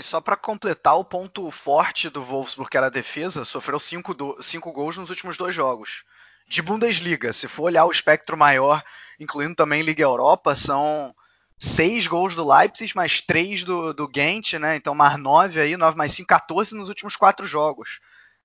Só 0.03 0.21
para 0.21 0.37
completar 0.37 0.97
o 0.97 1.05
ponto 1.05 1.51
forte 1.51 2.09
do 2.09 2.23
Wolfsburg, 2.23 2.71
que 2.71 2.77
era 2.77 2.87
a 2.87 2.91
defesa, 2.91 3.45
sofreu 3.45 3.79
cinco, 3.79 4.15
do, 4.15 4.41
cinco 4.43 4.73
gols 4.73 4.97
nos 4.97 5.11
últimos 5.11 5.37
dois 5.37 5.55
jogos 5.55 6.05
de 6.49 6.63
Bundesliga. 6.63 7.33
Se 7.33 7.49
for 7.49 7.65
olhar 7.65 7.85
o 7.85 7.91
espectro 7.91 8.37
maior, 8.37 8.83
incluindo 9.19 9.55
também 9.55 9.83
Liga 9.83 10.03
Europa, 10.03 10.55
são 10.55 11.15
seis 11.59 12.07
gols 12.07 12.35
do 12.35 12.49
Leipzig, 12.49 12.95
mais 12.97 13.21
três 13.21 13.63
do, 13.63 13.93
do 13.93 14.09
Ghent, 14.09 14.55
né? 14.55 14.77
Então 14.77 14.95
mais 14.95 15.19
nove 15.19 15.61
aí, 15.61 15.77
nove 15.77 15.97
mais 15.97 16.13
cinco, 16.13 16.29
14 16.29 16.75
nos 16.75 16.89
últimos 16.89 17.17
quatro 17.17 17.47
jogos. 17.47 18.01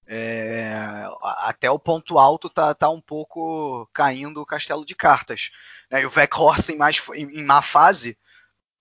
É, 0.07 1.07
até 1.39 1.71
o 1.71 1.79
ponto 1.79 2.19
alto 2.19 2.47
tá, 2.47 2.75
tá 2.75 2.89
um 2.89 3.01
pouco 3.01 3.89
caindo 3.91 4.41
o 4.41 4.45
castelo 4.45 4.85
de 4.85 4.93
cartas. 4.93 5.51
Né? 5.89 6.01
E 6.01 6.05
o 6.05 6.11
Weghorst 6.15 6.69
em, 6.69 6.77
mais, 6.77 7.01
em, 7.15 7.39
em 7.39 7.43
má 7.43 7.61
fase 7.61 8.17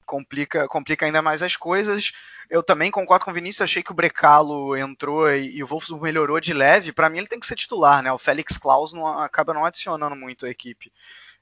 complica, 0.05 0.67
complica 0.69 1.07
ainda 1.07 1.23
mais 1.23 1.43
as 1.43 1.57
coisas. 1.57 2.13
Eu 2.51 2.63
também 2.63 2.91
concordo 2.91 3.25
com 3.25 3.31
o 3.31 3.35
Vinícius, 3.35 3.63
achei 3.63 3.83
que 3.83 3.91
o 3.91 3.95
Brecalo 3.95 4.77
entrou 4.77 5.31
e, 5.31 5.57
e 5.57 5.63
o 5.63 5.67
Wolfsburg 5.67 6.03
melhorou 6.03 6.41
de 6.41 6.53
leve. 6.53 6.93
Para 6.93 7.09
mim 7.09 7.19
ele 7.19 7.27
tem 7.27 7.41
que 7.41 7.47
ser 7.47 7.57
titular, 7.57 8.03
né? 8.03 8.13
O 8.13 8.19
Félix 8.19 8.57
Klaus 8.57 8.93
não, 8.93 9.07
acaba 9.19 9.55
não 9.55 9.65
adicionando 9.65 10.17
muito 10.17 10.47
a 10.47 10.51
equipe. 10.51 10.93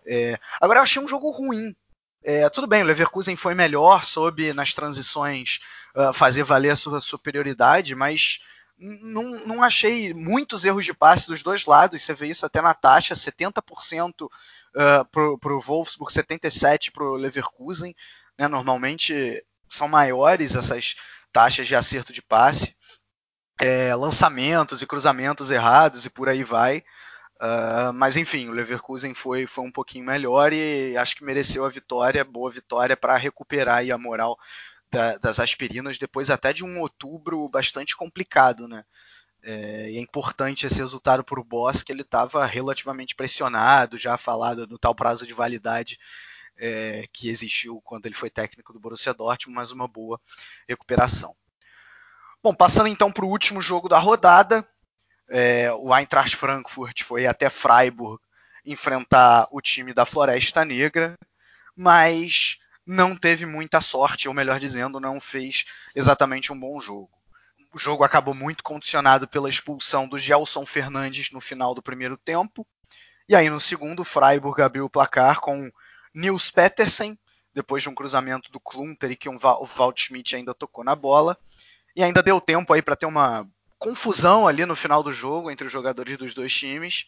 É, 0.06 0.38
agora 0.60 0.78
eu 0.80 0.82
achei 0.82 1.02
um 1.02 1.08
jogo 1.08 1.30
ruim. 1.30 1.74
É, 2.24 2.48
tudo 2.48 2.68
bem, 2.68 2.82
o 2.82 2.86
Leverkusen 2.86 3.34
foi 3.34 3.54
melhor, 3.54 4.04
soube 4.04 4.52
nas 4.52 4.72
transições 4.72 5.58
uh, 5.96 6.12
fazer 6.12 6.44
valer 6.44 6.70
a 6.70 6.76
sua 6.76 7.00
superioridade, 7.00 7.96
mas 7.96 8.38
não, 8.78 9.62
achei 9.62 10.12
muitos 10.12 10.64
erros 10.64 10.84
de 10.84 10.92
passe 10.92 11.28
dos 11.28 11.42
dois 11.42 11.66
lados. 11.66 12.02
Você 12.02 12.14
vê 12.14 12.26
isso 12.26 12.44
até 12.44 12.60
na 12.60 12.74
taxa: 12.74 13.14
70% 13.14 14.22
uh, 14.22 14.28
para 15.38 15.54
o 15.54 15.60
Wolfsburg, 15.60 16.12
77% 16.12 16.90
para 16.92 17.04
o 17.04 17.14
Leverkusen. 17.14 17.94
Né? 18.42 18.48
Normalmente 18.48 19.40
são 19.68 19.86
maiores 19.86 20.56
essas 20.56 20.96
taxas 21.32 21.68
de 21.68 21.76
acerto 21.76 22.12
de 22.12 22.20
passe, 22.20 22.74
é, 23.60 23.94
lançamentos 23.94 24.82
e 24.82 24.86
cruzamentos 24.86 25.52
errados 25.52 26.04
e 26.04 26.10
por 26.10 26.28
aí 26.28 26.42
vai. 26.42 26.82
Uh, 27.40 27.92
mas 27.94 28.16
enfim, 28.16 28.48
o 28.48 28.52
Leverkusen 28.52 29.14
foi, 29.14 29.46
foi 29.46 29.64
um 29.64 29.70
pouquinho 29.70 30.04
melhor 30.04 30.52
e 30.52 30.96
acho 30.96 31.16
que 31.16 31.24
mereceu 31.24 31.64
a 31.64 31.68
vitória, 31.68 32.24
boa 32.24 32.50
vitória 32.50 32.96
para 32.96 33.16
recuperar 33.16 33.82
a 33.88 33.98
moral 33.98 34.38
da, 34.90 35.18
das 35.18 35.40
aspirinas 35.40 35.98
depois 35.98 36.30
até 36.30 36.52
de 36.52 36.64
um 36.64 36.80
outubro 36.80 37.48
bastante 37.48 37.96
complicado, 37.96 38.68
né? 38.68 38.84
É, 39.42 39.90
e 39.90 39.98
é 39.98 40.00
importante 40.00 40.66
esse 40.66 40.78
resultado 40.78 41.24
para 41.24 41.40
o 41.40 41.44
Boss, 41.44 41.82
que 41.82 41.90
ele 41.90 42.02
estava 42.02 42.46
relativamente 42.46 43.14
pressionado, 43.14 43.98
já 43.98 44.16
falado 44.16 44.68
no 44.68 44.78
tal 44.78 44.94
prazo 44.94 45.26
de 45.26 45.32
validade 45.32 45.98
é, 46.58 47.06
que 47.12 47.28
existiu 47.28 47.80
quando 47.82 48.06
ele 48.06 48.14
foi 48.14 48.30
técnico 48.30 48.72
do 48.72 48.80
Borussia 48.80 49.14
Dortmund, 49.14 49.56
mas 49.56 49.72
uma 49.72 49.88
boa 49.88 50.20
recuperação. 50.68 51.34
Bom, 52.42 52.54
passando 52.54 52.88
então 52.88 53.12
para 53.12 53.24
o 53.24 53.28
último 53.28 53.60
jogo 53.60 53.88
da 53.88 53.98
rodada, 53.98 54.66
é, 55.28 55.72
o 55.72 55.96
Eintracht 55.96 56.36
Frankfurt 56.36 57.02
foi 57.02 57.26
até 57.26 57.48
Freiburg 57.48 58.20
enfrentar 58.64 59.48
o 59.50 59.60
time 59.60 59.92
da 59.92 60.04
Floresta 60.04 60.64
Negra, 60.64 61.16
mas 61.74 62.58
não 62.86 63.16
teve 63.16 63.46
muita 63.46 63.80
sorte, 63.80 64.28
ou 64.28 64.34
melhor 64.34 64.58
dizendo, 64.58 65.00
não 65.00 65.20
fez 65.20 65.64
exatamente 65.94 66.52
um 66.52 66.58
bom 66.58 66.78
jogo. 66.80 67.10
O 67.72 67.78
jogo 67.78 68.04
acabou 68.04 68.34
muito 68.34 68.62
condicionado 68.62 69.26
pela 69.26 69.48
expulsão 69.48 70.06
do 70.06 70.18
Gelson 70.18 70.66
Fernandes 70.66 71.30
no 71.30 71.40
final 71.40 71.74
do 71.74 71.82
primeiro 71.82 72.16
tempo. 72.16 72.66
E 73.28 73.34
aí 73.34 73.48
no 73.48 73.60
segundo, 73.60 74.00
o 74.00 74.04
Freiburg 74.04 74.60
abriu 74.60 74.84
o 74.84 74.90
placar 74.90 75.40
com 75.40 75.70
Nils 76.14 76.50
Petersen, 76.50 77.18
depois 77.54 77.82
de 77.82 77.88
um 77.88 77.94
cruzamento 77.94 78.50
do 78.50 78.60
Klunter 78.60 79.10
e 79.10 79.16
que 79.16 79.28
um, 79.28 79.36
o 79.36 79.66
Waldschmidt 79.66 80.36
ainda 80.36 80.54
tocou 80.54 80.84
na 80.84 80.94
bola. 80.94 81.36
E 81.94 82.02
ainda 82.02 82.22
deu 82.22 82.40
tempo 82.40 82.72
aí 82.72 82.80
para 82.80 82.96
ter 82.96 83.06
uma 83.06 83.46
confusão 83.78 84.46
ali 84.46 84.64
no 84.64 84.76
final 84.76 85.02
do 85.02 85.12
jogo 85.12 85.50
entre 85.50 85.66
os 85.66 85.72
jogadores 85.72 86.16
dos 86.16 86.34
dois 86.34 86.54
times. 86.54 87.06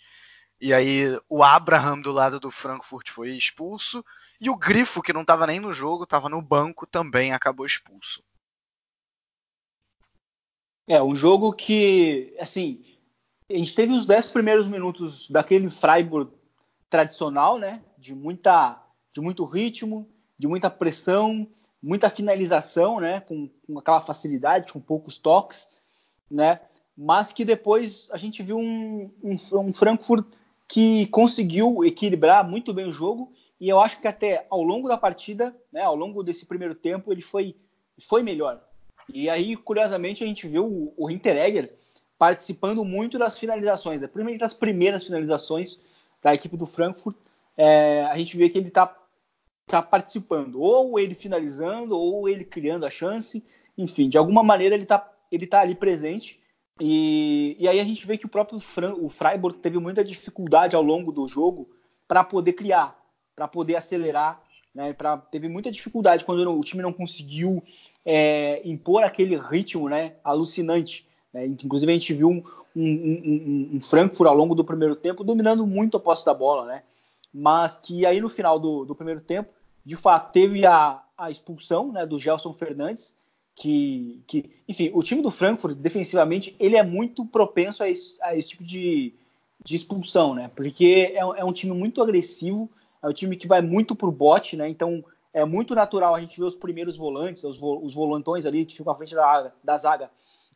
E 0.60 0.72
aí 0.72 1.04
o 1.28 1.42
Abraham 1.42 2.00
do 2.00 2.12
lado 2.12 2.38
do 2.38 2.50
Frankfurt 2.50 3.10
foi 3.10 3.30
expulso 3.30 4.04
e 4.40 4.50
o 4.50 4.56
Grifo, 4.56 5.02
que 5.02 5.12
não 5.12 5.22
estava 5.22 5.46
nem 5.46 5.60
no 5.60 5.72
jogo, 5.72 6.04
estava 6.04 6.28
no 6.28 6.42
banco, 6.42 6.86
também 6.86 7.32
acabou 7.32 7.64
expulso. 7.64 8.22
É, 10.86 11.02
um 11.02 11.14
jogo 11.14 11.52
que, 11.52 12.36
assim, 12.38 12.84
a 13.50 13.54
gente 13.54 13.74
teve 13.74 13.94
os 13.94 14.04
10 14.04 14.26
primeiros 14.26 14.66
minutos 14.66 15.30
daquele 15.30 15.70
Freiburg 15.70 16.30
tradicional, 16.90 17.58
né? 17.58 17.82
De 17.96 18.14
muita 18.14 18.83
de 19.14 19.20
muito 19.20 19.44
ritmo, 19.44 20.08
de 20.36 20.48
muita 20.48 20.68
pressão, 20.68 21.46
muita 21.80 22.10
finalização, 22.10 22.98
né, 22.98 23.20
com, 23.20 23.48
com 23.66 23.78
aquela 23.78 24.00
facilidade, 24.00 24.72
com 24.72 24.80
poucos 24.80 25.16
toques, 25.16 25.68
né, 26.30 26.60
mas 26.96 27.32
que 27.32 27.44
depois 27.44 28.08
a 28.10 28.16
gente 28.16 28.42
viu 28.42 28.58
um, 28.58 29.10
um, 29.22 29.36
um 29.60 29.72
Frankfurt 29.72 30.26
que 30.68 31.06
conseguiu 31.06 31.84
equilibrar 31.84 32.48
muito 32.48 32.72
bem 32.72 32.88
o 32.88 32.92
jogo 32.92 33.32
e 33.60 33.68
eu 33.68 33.80
acho 33.80 34.00
que 34.00 34.08
até 34.08 34.46
ao 34.50 34.62
longo 34.62 34.88
da 34.88 34.96
partida, 34.96 35.54
né, 35.72 35.82
ao 35.82 35.94
longo 35.94 36.22
desse 36.22 36.44
primeiro 36.44 36.74
tempo, 36.74 37.12
ele 37.12 37.22
foi, 37.22 37.54
foi 38.08 38.22
melhor. 38.22 38.60
E 39.12 39.28
aí, 39.28 39.54
curiosamente, 39.54 40.24
a 40.24 40.26
gente 40.26 40.48
viu 40.48 40.66
o, 40.66 40.94
o 40.96 41.10
Hinteregger 41.10 41.72
participando 42.18 42.84
muito 42.84 43.18
das 43.18 43.38
finalizações, 43.38 44.00
né, 44.00 44.06
principalmente 44.06 44.40
das 44.40 44.54
primeiras 44.54 45.04
finalizações 45.04 45.78
da 46.22 46.34
equipe 46.34 46.56
do 46.56 46.66
Frankfurt. 46.66 47.16
É, 47.56 48.04
a 48.06 48.16
gente 48.16 48.36
vê 48.36 48.48
que 48.48 48.56
ele 48.56 48.68
está 48.68 48.86
está 49.66 49.82
participando, 49.82 50.60
ou 50.60 50.98
ele 50.98 51.14
finalizando, 51.14 51.96
ou 51.96 52.28
ele 52.28 52.44
criando 52.44 52.86
a 52.86 52.90
chance, 52.90 53.44
enfim, 53.76 54.08
de 54.08 54.18
alguma 54.18 54.42
maneira 54.42 54.74
ele 54.74 54.84
está 54.84 55.10
ele 55.32 55.46
tá 55.46 55.60
ali 55.60 55.74
presente. 55.74 56.40
E, 56.80 57.56
e 57.58 57.68
aí 57.68 57.80
a 57.80 57.84
gente 57.84 58.06
vê 58.06 58.16
que 58.18 58.26
o 58.26 58.28
próprio 58.28 58.58
Fran, 58.58 58.94
o 58.94 59.08
Freiburg 59.08 59.58
teve 59.58 59.78
muita 59.78 60.04
dificuldade 60.04 60.74
ao 60.74 60.82
longo 60.82 61.12
do 61.12 61.26
jogo 61.26 61.68
para 62.06 62.22
poder 62.22 62.52
criar, 62.52 62.96
para 63.34 63.48
poder 63.48 63.76
acelerar, 63.76 64.40
né? 64.74 64.92
Pra, 64.92 65.16
teve 65.16 65.48
muita 65.48 65.70
dificuldade 65.70 66.24
quando 66.24 66.50
o 66.50 66.60
time 66.60 66.82
não 66.82 66.92
conseguiu 66.92 67.62
é, 68.04 68.60
impor 68.64 69.04
aquele 69.04 69.36
ritmo, 69.36 69.88
né, 69.88 70.14
alucinante, 70.22 71.06
Né? 71.32 71.46
Inclusive 71.46 71.90
a 71.90 71.94
gente 71.94 72.12
viu 72.12 72.28
um, 72.28 72.42
um, 72.76 72.82
um, 72.84 73.70
um, 73.74 73.80
Frankfurt 73.80 74.28
ao 74.28 74.36
longo 74.36 74.54
do 74.54 74.64
primeiro 74.64 74.96
tempo 74.96 75.24
dominando 75.24 75.66
muito 75.66 75.96
a 75.96 76.00
posse 76.00 76.24
da 76.24 76.34
bola, 76.34 76.66
né? 76.66 76.82
Mas 77.34 77.74
que 77.74 78.06
aí 78.06 78.20
no 78.20 78.28
final 78.28 78.60
do, 78.60 78.84
do 78.84 78.94
primeiro 78.94 79.20
tempo, 79.20 79.52
de 79.84 79.96
fato, 79.96 80.32
teve 80.32 80.64
a, 80.64 81.02
a 81.18 81.30
expulsão 81.30 81.90
né, 81.90 82.06
do 82.06 82.18
Gelson 82.18 82.52
Fernandes, 82.52 83.16
que, 83.56 84.22
que, 84.26 84.50
enfim, 84.68 84.90
o 84.94 85.02
time 85.02 85.20
do 85.20 85.30
Frankfurt, 85.30 85.76
defensivamente, 85.76 86.56
ele 86.58 86.76
é 86.76 86.82
muito 86.82 87.24
propenso 87.26 87.82
a 87.82 87.88
esse, 87.88 88.16
a 88.22 88.36
esse 88.36 88.50
tipo 88.50 88.64
de, 88.64 89.14
de 89.64 89.76
expulsão, 89.76 90.34
né? 90.34 90.50
Porque 90.54 91.12
é, 91.14 91.18
é, 91.18 91.44
um 91.44 91.52
time 91.52 91.72
muito 91.72 92.02
agressivo, 92.02 92.70
é 93.02 93.08
um 93.08 93.12
time 93.12 93.36
que 93.36 93.46
vai 93.46 93.60
muito 93.60 93.94
pro 93.94 94.10
bote, 94.10 94.56
né? 94.56 94.68
Então 94.68 95.04
é 95.32 95.44
muito 95.44 95.74
natural 95.74 96.14
a 96.14 96.20
gente 96.20 96.38
ver 96.38 96.46
os 96.46 96.56
primeiros 96.56 96.96
volantes, 96.96 97.44
os, 97.44 97.58
vo, 97.58 97.84
os 97.84 97.94
volantões 97.94 98.46
ali 98.46 98.64
que 98.64 98.76
ficam 98.76 98.92
à 98.92 98.96
frente 98.96 99.14
da, 99.14 99.52
da 99.62 99.78
zaga, 99.78 100.10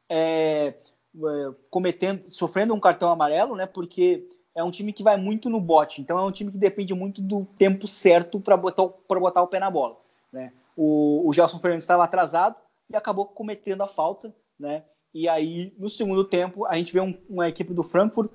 é, 0.09 0.75
é, 1.17 1.55
cometendo, 1.71 2.25
sofrendo 2.31 2.75
um 2.75 2.81
cartão 2.81 3.11
amarelo, 3.11 3.55
né? 3.55 3.67
Porque 3.67 4.29
é 4.55 4.63
um 4.63 4.71
time 4.71 4.93
que 4.93 5.03
vai 5.03 5.17
muito 5.17 5.49
no 5.49 5.61
bote, 5.61 6.01
então 6.01 6.19
é 6.19 6.23
um 6.23 6.33
time 6.33 6.51
que 6.51 6.59
depende 6.59 6.93
muito 6.95 7.21
do 7.21 7.47
tempo 7.59 7.87
certo 7.87 8.41
para 8.41 8.57
botar, 8.57 8.89
botar 9.09 9.43
o 9.43 9.47
pé 9.47 9.61
na 9.61 9.71
bola. 9.71 9.97
Né? 10.33 10.53
O, 10.77 11.29
o 11.29 11.33
Gelson 11.33 11.59
Fernandes 11.59 11.85
estava 11.85 12.05
atrasado, 12.05 12.57
e 12.91 12.97
acabou 12.97 13.27
cometendo 13.27 13.83
a 13.83 13.89
falta, 13.89 14.35
né? 14.59 14.83
E 15.13 15.29
aí, 15.29 15.73
no 15.79 15.89
segundo 15.89 16.25
tempo, 16.25 16.67
a 16.67 16.77
gente 16.77 16.93
vê 16.93 17.01
um, 17.01 17.15
uma 17.29 17.49
equipe 17.49 17.73
do 17.75 17.83
Frankfurt 17.83 18.31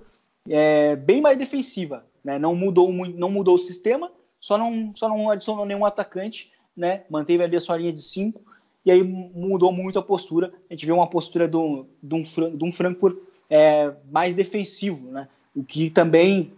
é, 0.48 0.96
bem 0.96 1.22
mais 1.22 1.38
defensiva, 1.38 2.06
né? 2.24 2.38
Não 2.38 2.56
mudou, 2.56 2.92
não 2.92 3.30
mudou 3.30 3.56
o 3.56 3.60
sistema, 3.60 4.12
só 4.40 4.58
não, 4.58 4.94
só 4.96 5.08
não 5.08 5.30
adicionou 5.30 5.66
nenhum 5.66 5.86
atacante, 5.86 6.52
né? 6.76 7.04
Manteve 7.10 7.44
ali 7.44 7.56
a 7.56 7.62
sua 7.62 7.78
linha 7.78 7.94
de 7.94 8.02
cinco, 8.02 8.42
e 8.86 8.92
aí 8.92 9.04
mudou 9.04 9.72
muito 9.72 9.98
a 9.98 10.04
postura. 10.04 10.54
A 10.70 10.74
gente 10.74 10.86
vê 10.86 10.92
uma 10.92 11.10
postura 11.10 11.48
de 11.48 11.58
um, 11.58 11.88
de 12.02 12.64
um, 12.64 12.72
Frankfurt 12.72 13.18
é, 13.50 13.94
mais 14.12 14.36
defensivo, 14.36 15.10
né? 15.10 15.28
O 15.56 15.64
que 15.64 15.90
também 15.90 16.54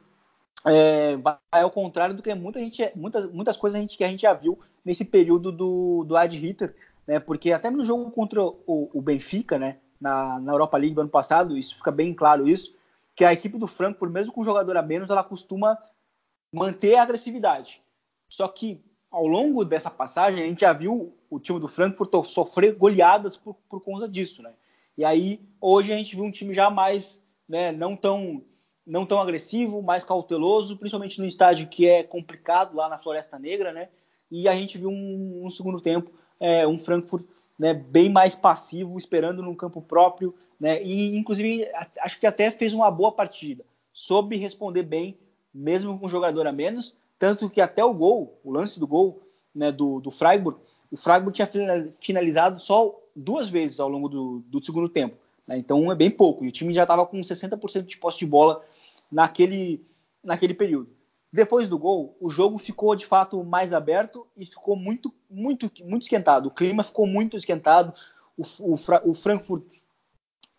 é, 0.66 1.16
vai 1.18 1.38
ao 1.52 1.70
contrário 1.70 2.16
do 2.16 2.24
que 2.24 2.34
muita 2.34 2.60
gente, 2.60 2.92
muitas, 2.96 3.32
muitas 3.32 3.56
coisas 3.56 3.78
a 3.78 3.82
gente, 3.82 3.98
que 3.98 4.04
a 4.04 4.08
gente 4.08 4.22
já 4.22 4.34
viu 4.34 4.60
nesse 4.84 5.06
período 5.06 5.52
do, 5.52 6.04
do 6.04 6.18
Ad 6.18 6.36
Hitter, 6.36 6.76
né? 7.06 7.20
Porque 7.20 7.52
até 7.52 7.70
no 7.70 7.84
jogo 7.86 8.10
contra 8.12 8.42
o, 8.42 8.90
o 8.94 9.02
Benfica, 9.02 9.60
né? 9.60 9.78
Na, 10.00 10.40
na, 10.40 10.54
Europa 10.54 10.78
League 10.78 10.96
do 10.96 11.02
ano 11.02 11.10
passado, 11.10 11.58
isso 11.58 11.76
fica 11.78 11.92
bem 11.92 12.14
claro 12.14 12.48
isso, 12.48 12.76
que 13.16 13.24
a 13.24 13.32
equipe 13.32 13.58
do 13.58 13.68
Frankfurt, 13.68 14.12
mesmo 14.12 14.34
com 14.34 14.44
jogador 14.44 14.76
a 14.76 14.82
menos, 14.82 15.10
ela 15.10 15.24
costuma 15.24 15.78
manter 16.52 16.96
a 16.96 17.04
agressividade. 17.04 17.82
Só 18.28 18.48
que 18.48 18.84
ao 19.10 19.26
longo 19.26 19.64
dessa 19.64 19.90
passagem, 19.90 20.44
a 20.44 20.48
gente 20.48 20.62
já 20.62 20.74
viu 20.74 21.16
o 21.30 21.40
time 21.40 21.60
do 21.60 21.68
Frankfurt 21.68 22.12
sofrer 22.26 22.76
goleadas 22.76 23.38
por, 23.38 23.56
por 23.70 23.82
conta 23.82 24.10
disso, 24.10 24.42
né? 24.44 24.52
E 24.98 25.06
aí, 25.06 25.40
hoje 25.62 25.94
a 25.94 25.98
gente 25.98 26.16
viu 26.16 26.26
um 26.26 26.32
time 26.32 26.54
já 26.54 26.70
mais, 26.70 27.22
né, 27.48 27.72
não 27.72 27.96
tão 27.96 28.44
não 28.86 29.06
tão 29.06 29.20
agressivo, 29.20 29.82
mais 29.82 30.04
cauteloso, 30.04 30.78
principalmente 30.78 31.20
no 31.20 31.26
estádio 31.26 31.68
que 31.68 31.88
é 31.88 32.04
complicado 32.04 32.76
lá 32.76 32.88
na 32.88 32.98
Floresta 32.98 33.40
Negra, 33.40 33.74
né? 33.74 33.90
E 34.30 34.48
a 34.48 34.56
gente 34.56 34.78
viu 34.78 34.90
um, 34.90 35.42
um 35.46 35.50
segundo 35.50 35.82
tempo 35.82 36.12
é, 36.40 36.68
um 36.68 36.78
Frankfurt 36.78 37.26
né, 37.58 37.74
bem 37.74 38.10
mais 38.10 38.36
passivo, 38.36 38.98
esperando 38.98 39.42
no 39.42 39.56
campo 39.56 39.82
próprio, 39.82 40.36
né, 40.60 40.82
e 40.84 41.16
inclusive 41.16 41.68
acho 42.00 42.20
que 42.20 42.28
até 42.28 42.52
fez 42.52 42.74
uma 42.74 42.92
boa 42.92 43.12
partida, 43.12 43.66
soube 43.94 44.38
responder 44.38 44.84
bem, 44.84 45.18
mesmo 45.54 45.98
com 45.98 46.06
um 46.06 46.10
jogador 46.10 46.46
a 46.48 46.52
menos, 46.52 46.96
tanto 47.18 47.50
que 47.50 47.62
até 47.62 47.84
o 47.84 47.94
gol, 47.94 48.40
o 48.44 48.52
lance 48.52 48.80
do 48.80 48.88
gol 48.88 49.22
né, 49.54 49.72
do, 49.72 50.00
do 50.00 50.12
Freiburg, 50.12 50.60
o 50.92 50.98
Freiburg 50.98 51.34
tinha 51.34 51.50
finalizado 52.00 52.60
só 52.60 52.94
duas 53.16 53.50
vezes 53.50 53.80
ao 53.80 53.88
longo 53.88 54.10
do, 54.10 54.44
do 54.48 54.64
segundo 54.64 54.90
tempo, 54.90 55.16
né, 55.48 55.58
então 55.58 55.92
é 55.92 55.96
bem 55.96 56.12
pouco, 56.12 56.44
e 56.44 56.50
o 56.50 56.52
time 56.52 56.74
já 56.74 56.84
estava 56.84 57.06
com 57.06 57.20
60% 57.20 57.86
de 57.86 57.98
posse 57.98 58.20
de 58.20 58.26
bola 58.26 58.64
naquele, 59.16 59.88
naquele 60.22 60.54
período. 60.54 60.94
Depois 61.32 61.70
do 61.70 61.80
gol, 61.80 62.18
o 62.20 62.30
jogo 62.30 62.58
ficou 62.58 62.94
de 62.98 63.06
fato 63.06 63.42
mais 63.46 63.72
aberto 63.72 64.28
e 64.36 64.46
ficou 64.46 64.76
muito, 64.76 65.14
muito, 65.30 65.72
muito 65.84 66.04
esquentado. 66.04 66.48
O 66.48 66.52
clima 66.52 66.84
ficou 66.84 67.08
muito 67.08 67.38
esquentado. 67.38 67.94
O, 68.38 68.44
o, 68.60 68.76
o 69.06 69.14
Frankfurt, 69.14 69.64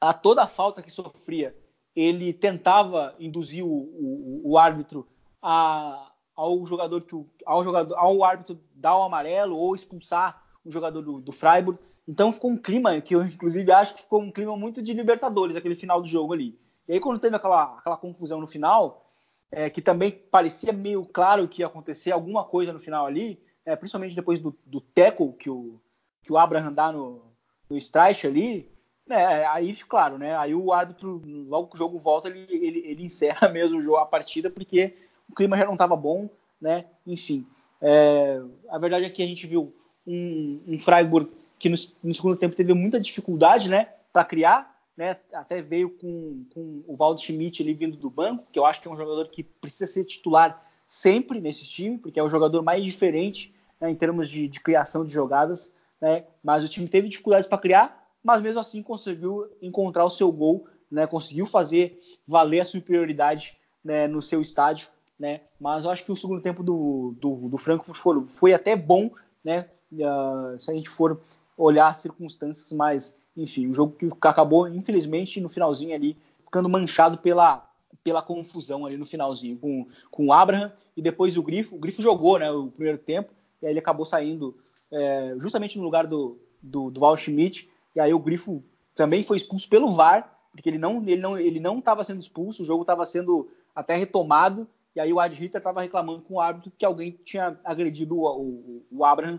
a 0.01 0.15
toda 0.15 0.43
a 0.43 0.49
falta 0.49 0.83
que 0.83 0.91
sofria, 0.91 1.55
ele 1.95 2.33
tentava 2.33 3.15
induzir 3.21 3.63
o, 3.63 3.69
o, 3.69 4.53
o 4.53 4.59
árbitro 4.59 5.07
a, 5.43 6.11
ao 6.35 6.65
jogador 6.65 7.03
que 7.03 7.15
ao 7.45 7.63
jogador 7.63 7.95
ao 7.95 8.25
árbitro 8.25 8.59
dar 8.75 8.97
o 8.97 9.03
amarelo 9.03 9.57
ou 9.57 9.75
expulsar 9.75 10.43
o 10.65 10.71
jogador 10.71 11.03
do, 11.03 11.21
do 11.21 11.33
Freiburg. 11.33 11.79
Então 12.09 12.33
ficou 12.33 12.51
um 12.51 12.57
clima 12.57 12.99
que 13.03 13.15
eu 13.15 13.23
inclusive 13.23 13.71
acho 13.71 13.95
que 13.95 14.03
ficou 14.03 14.23
um 14.23 14.33
clima 14.33 14.57
muito 14.57 14.83
de 14.83 14.95
Libertadores 14.95 15.57
aquele 15.57 15.77
final 15.77 16.01
do 16.01 16.09
jogo 16.09 16.33
ali. 16.33 16.59
E 16.89 16.95
aí 16.95 17.01
quando 17.01 17.21
teve 17.21 17.37
aquela, 17.37 17.79
aquela 17.79 17.97
confusão 17.97 18.41
no 18.41 18.47
final, 18.47 19.11
é, 19.51 19.71
que 19.71 19.81
também 19.81 20.11
parecia 20.11 20.73
meio 20.73 21.05
claro 21.05 21.49
que 21.49 21.63
ia 21.63 21.67
acontecer 21.67 22.13
alguma 22.13 22.45
coisa 22.45 22.73
no 22.73 22.81
final 22.81 23.07
ali, 23.07 23.41
é, 23.65 23.75
principalmente 23.75 24.15
depois 24.15 24.39
do, 24.41 24.57
do 24.65 24.81
teco 24.81 25.33
que 25.33 25.51
o, 25.51 25.81
que 26.23 26.33
o 26.33 26.39
Abraham 26.39 26.73
dá 26.73 26.93
no, 26.93 27.23
no 27.69 27.77
Streich 27.77 28.27
ali, 28.27 28.71
né, 29.07 29.45
aí 29.47 29.75
claro, 29.75 30.19
né, 30.19 30.37
aí 30.37 30.55
o 30.55 30.73
árbitro, 30.73 31.23
logo 31.49 31.69
que 31.69 31.77
o 31.77 31.79
jogo 31.79 31.99
volta, 31.99 32.29
ele, 32.29 32.47
ele, 32.51 32.79
ele 32.81 33.05
encerra 33.05 33.49
mesmo 33.51 33.79
o 33.79 33.83
jogo, 33.83 33.97
a 33.97 34.07
partida, 34.07 34.51
porque 34.51 34.97
o 35.29 35.35
clima 35.35 35.57
já 35.57 35.65
não 35.65 35.73
estava 35.73 35.97
bom, 35.97 36.29
né, 36.61 36.87
enfim. 37.07 37.47
É, 37.81 38.41
a 38.69 38.79
verdade 38.79 39.05
é 39.05 39.11
que 39.11 39.23
a 39.23 39.27
gente 39.27 39.47
viu 39.47 39.75
um, 40.07 40.61
um 40.67 40.79
Freiburg 40.79 41.31
que 41.59 41.69
no, 41.69 41.77
no 42.03 42.15
segundo 42.15 42.37
tempo 42.37 42.57
teve 42.57 42.73
muita 42.75 43.01
dificuldade, 43.01 43.69
né, 43.69 43.89
para 44.13 44.25
criar, 44.25 44.76
né, 44.97 45.17
até 45.33 45.61
veio 45.61 45.91
com, 45.91 46.45
com 46.55 46.83
o 46.87 46.97
Valdo 46.97 47.21
Schmidt 47.21 47.63
ali 47.63 47.75
vindo 47.75 47.97
do 47.97 48.09
banco, 48.09 48.47
que 48.51 48.59
eu 48.59 48.65
acho 48.65 48.81
que 48.81 48.89
é 48.89 48.91
um 48.91 48.97
jogador 48.97 49.29
que 49.29 49.43
precisa 49.43 49.87
ser 49.87 50.05
titular 50.05 50.65
sempre 50.89 51.41
nesse 51.41 51.65
time, 51.65 51.99
porque 51.99 52.19
é 52.19 52.23
o 52.23 52.29
jogador 52.29 52.63
mais 52.63 52.83
diferente 52.83 53.55
né, 53.81 53.91
em 53.91 53.95
termos 53.95 54.31
de, 54.31 54.49
de, 54.49 54.61
criação 54.61 55.05
de 55.05 55.13
jogadas, 55.13 55.75
né, 56.01 56.25
mas 56.43 56.65
o 56.65 56.69
time 56.69 56.89
teve 56.89 57.09
dificuldades 57.09 57.47
para 57.47 57.59
criar, 57.59 58.09
mas 58.23 58.41
mesmo 58.41 58.61
assim 58.61 58.83
conseguiu 58.83 59.47
encontrar 59.61 60.05
o 60.05 60.11
seu 60.11 60.33
gol, 60.33 60.67
né, 60.91 61.07
conseguiu 61.07 61.45
fazer 61.45 62.01
valer 62.27 62.61
a 62.61 62.65
superioridade 62.65 63.59
né, 63.85 64.07
no 64.07 64.23
seu 64.23 64.41
estádio, 64.41 64.89
né, 65.19 65.43
mas 65.61 65.85
eu 65.85 65.91
acho 65.91 66.05
que 66.05 66.13
o 66.13 66.17
segundo 66.17 66.41
tempo 66.41 66.63
do, 66.63 67.15
do, 67.21 67.49
do 67.49 67.59
Frankfurt 67.59 67.99
foi, 67.99 68.27
foi 68.29 68.55
até 68.55 68.75
bom, 68.75 69.11
né, 69.45 69.69
uh, 69.93 70.59
se 70.59 70.71
a 70.71 70.75
gente 70.75 70.89
for 70.89 71.21
olhar 71.57 71.89
as 71.89 71.99
circunstâncias, 71.99 72.73
mas 72.73 73.19
enfim, 73.37 73.69
um 73.69 73.75
jogo 73.75 73.95
que 73.97 74.09
acabou, 74.23 74.67
infelizmente, 74.69 75.41
no 75.41 75.49
finalzinho 75.49 75.95
ali, 75.95 76.17
ficando 76.45 76.69
manchado 76.69 77.19
pela, 77.19 77.69
pela 78.03 78.23
confusão 78.23 78.87
ali 78.87 78.97
no 78.97 79.05
finalzinho, 79.05 79.59
com, 79.59 79.87
com 80.11 80.27
o 80.27 80.33
Abraham 80.33 80.73
e 80.97 81.03
depois 81.03 81.37
o 81.37 81.43
Grifo. 81.43 81.77
O 81.77 81.79
Grifo 81.79 82.01
jogou 82.01 82.39
né, 82.39 82.51
o 82.51 82.69
primeiro 82.69 82.99
tempo, 82.99 83.33
e 83.61 83.67
aí 83.67 83.73
ele 83.73 83.79
acabou 83.79 84.07
saindo 84.07 84.57
é, 84.91 85.35
justamente 85.39 85.77
no 85.77 85.85
lugar 85.85 86.07
do, 86.07 86.39
do, 86.63 86.91
do 86.91 87.01
Val 87.01 87.17
Schmidt, 87.17 87.69
e 87.95 88.01
aí 88.01 88.15
o 88.15 88.19
Grifo 88.19 88.63
também 88.95 89.23
foi 89.23 89.37
expulso 89.37 89.69
pelo 89.69 89.95
VAR, 89.95 90.33
porque 90.53 90.71
ele 90.71 90.79
não 90.79 91.03
ele 91.07 91.21
não 91.21 91.39
ele 91.39 91.61
não 91.61 91.79
estava 91.79 92.03
sendo 92.03 92.21
expulso, 92.21 92.63
o 92.63 92.65
jogo 92.65 92.83
estava 92.83 93.05
sendo 93.05 93.51
até 93.75 93.95
retomado, 93.95 94.67
e 94.95 95.01
aí 95.01 95.13
o 95.13 95.21
Ad 95.21 95.35
Hitter 95.35 95.59
estava 95.59 95.83
reclamando 95.83 96.23
com 96.23 96.35
o 96.35 96.41
árbitro 96.41 96.73
que 96.79 96.85
alguém 96.85 97.19
tinha 97.23 97.59
agredido 97.63 98.17
o, 98.17 98.27
o, 98.27 98.87
o 98.91 99.05
Abraham, 99.05 99.39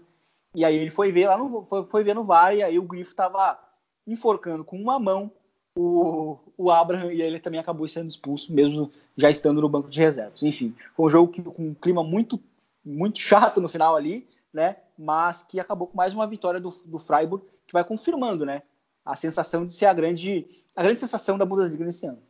e 0.53 0.63
aí 0.63 0.75
ele 0.75 0.91
foi 0.91 1.11
ver 1.11 1.27
lá 1.27 1.37
no 1.37 1.65
foi, 1.65 1.85
foi 1.85 2.03
ver 2.03 2.13
no 2.13 2.23
VAR, 2.23 2.55
e 2.55 2.61
aí 2.61 2.77
o 2.77 2.83
Grifo 2.83 3.11
estava 3.11 3.59
enforcando 4.07 4.63
com 4.63 4.79
uma 4.81 4.97
mão 4.97 5.31
o, 5.77 6.39
o 6.57 6.71
Abraham 6.71 7.11
e 7.11 7.21
ele 7.21 7.39
também 7.39 7.59
acabou 7.59 7.87
sendo 7.87 8.07
expulso, 8.07 8.51
mesmo 8.51 8.91
já 9.15 9.29
estando 9.29 9.61
no 9.61 9.69
banco 9.69 9.89
de 9.89 9.99
reservas. 9.99 10.41
Enfim, 10.41 10.75
foi 10.95 11.05
um 11.05 11.09
jogo 11.09 11.31
que, 11.31 11.43
com 11.43 11.69
um 11.69 11.73
clima 11.75 12.03
muito, 12.03 12.41
muito 12.83 13.19
chato 13.19 13.61
no 13.61 13.69
final 13.69 13.95
ali, 13.95 14.27
né? 14.51 14.77
Mas 14.97 15.43
que 15.43 15.59
acabou 15.59 15.87
com 15.87 15.95
mais 15.95 16.13
uma 16.13 16.25
vitória 16.25 16.59
do, 16.59 16.71
do 16.85 16.97
Freiburg, 16.97 17.45
que 17.67 17.73
vai 17.73 17.83
confirmando, 17.83 18.45
né? 18.45 18.63
A 19.05 19.15
sensação 19.15 19.65
de 19.65 19.73
ser 19.73 19.85
a 19.85 19.93
grande, 19.93 20.47
a 20.75 20.81
grande 20.81 20.99
sensação 20.99 21.37
da 21.37 21.45
Bundesliga 21.45 21.85
nesse 21.85 22.07
ano. 22.07 22.21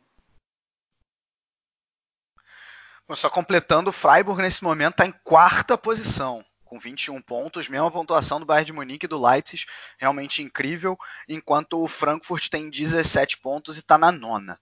Só 3.12 3.30
completando, 3.30 3.88
o 3.88 3.92
Freiburg 3.92 4.42
nesse 4.42 4.62
momento 4.62 4.92
está 4.92 5.06
em 5.06 5.14
quarta 5.24 5.78
posição 5.78 6.44
com 6.68 6.78
21 6.78 7.20
pontos, 7.22 7.68
mesma 7.68 7.90
pontuação 7.90 8.38
do 8.38 8.46
Bayern 8.46 8.66
de 8.66 8.72
Munique 8.72 9.06
e 9.06 9.08
do 9.08 9.20
Leipzig, 9.20 9.64
realmente 9.98 10.42
incrível, 10.42 10.96
enquanto 11.28 11.82
o 11.82 11.88
Frankfurt 11.88 12.48
tem 12.48 12.70
17 12.70 13.38
pontos 13.38 13.76
e 13.76 13.80
está 13.80 13.96
na 13.96 14.12
nona. 14.12 14.60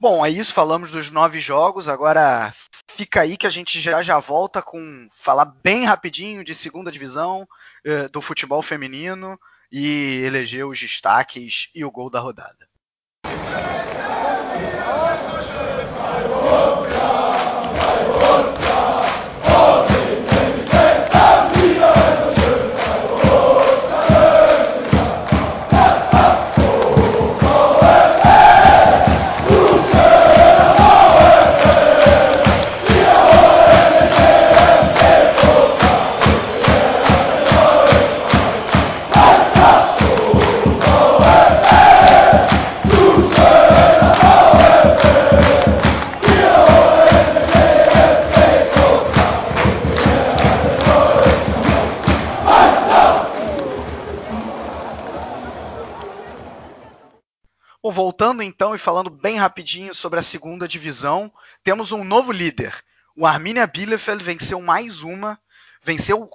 Bom, 0.00 0.24
é 0.24 0.30
isso, 0.30 0.52
falamos 0.52 0.92
dos 0.92 1.10
nove 1.10 1.40
jogos, 1.40 1.88
agora 1.88 2.52
fica 2.88 3.22
aí 3.22 3.36
que 3.36 3.46
a 3.48 3.50
gente 3.50 3.80
já 3.80 4.00
já 4.00 4.20
volta 4.20 4.62
com 4.62 5.08
falar 5.12 5.46
bem 5.46 5.84
rapidinho 5.84 6.44
de 6.44 6.54
segunda 6.54 6.90
divisão, 6.90 7.48
eh, 7.84 8.08
do 8.08 8.22
futebol 8.22 8.62
feminino 8.62 9.38
e 9.72 10.22
eleger 10.24 10.64
os 10.66 10.78
destaques 10.78 11.68
e 11.74 11.84
o 11.84 11.90
gol 11.90 12.10
da 12.10 12.20
rodada. 12.20 12.68
Voltando 58.18 58.42
então 58.42 58.74
e 58.74 58.78
falando 58.78 59.10
bem 59.10 59.36
rapidinho 59.36 59.94
sobre 59.94 60.18
a 60.18 60.22
segunda 60.22 60.66
divisão, 60.66 61.32
temos 61.62 61.92
um 61.92 62.02
novo 62.02 62.32
líder. 62.32 62.74
O 63.16 63.24
Arminia 63.24 63.64
Bielefeld 63.64 64.24
venceu 64.24 64.60
mais 64.60 65.02
uma, 65.02 65.40
venceu 65.84 66.28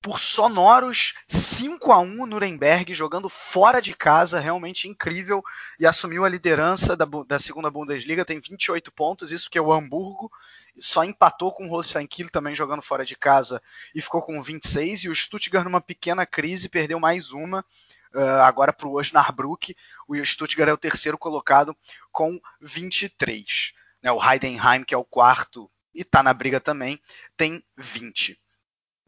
por 0.00 0.18
sonoros 0.18 1.12
5 1.28 1.92
a 1.92 1.98
1 1.98 2.24
Nuremberg, 2.24 2.94
jogando 2.94 3.28
fora 3.28 3.82
de 3.82 3.94
casa, 3.94 4.40
realmente 4.40 4.88
incrível, 4.88 5.42
e 5.78 5.86
assumiu 5.86 6.24
a 6.24 6.28
liderança 6.30 6.96
da, 6.96 7.04
da 7.04 7.38
segunda 7.38 7.70
Bundesliga, 7.70 8.24
tem 8.24 8.40
28 8.40 8.90
pontos, 8.90 9.30
isso 9.30 9.50
que 9.50 9.58
é 9.58 9.60
o 9.60 9.70
Hamburgo, 9.74 10.30
só 10.78 11.04
empatou 11.04 11.52
com 11.52 11.66
o 11.66 11.68
Holstein 11.68 12.06
Kiel 12.06 12.30
também 12.30 12.54
jogando 12.54 12.80
fora 12.80 13.04
de 13.04 13.14
casa 13.14 13.62
e 13.94 14.00
ficou 14.00 14.22
com 14.22 14.40
26, 14.40 15.04
e 15.04 15.08
o 15.10 15.14
Stuttgart 15.14 15.64
numa 15.64 15.82
pequena 15.82 16.24
crise 16.24 16.70
perdeu 16.70 16.98
mais 16.98 17.32
uma, 17.32 17.62
uh, 18.16 18.42
agora 18.42 18.72
para 18.72 18.88
o 18.88 18.98
Osnabrück, 18.98 19.76
o 20.08 20.16
Stuttgart 20.24 20.70
é 20.70 20.72
o 20.72 20.78
terceiro 20.78 21.18
colocado 21.18 21.76
com 22.10 22.40
23. 22.60 23.72
Né, 24.02 24.10
o 24.10 24.22
Heidenheim, 24.22 24.84
que 24.84 24.94
é 24.94 24.98
o 24.98 25.04
quarto 25.04 25.70
e 25.94 26.02
está 26.02 26.22
na 26.22 26.34
briga 26.34 26.60
também, 26.60 27.00
tem 27.36 27.62
20. 27.76 28.38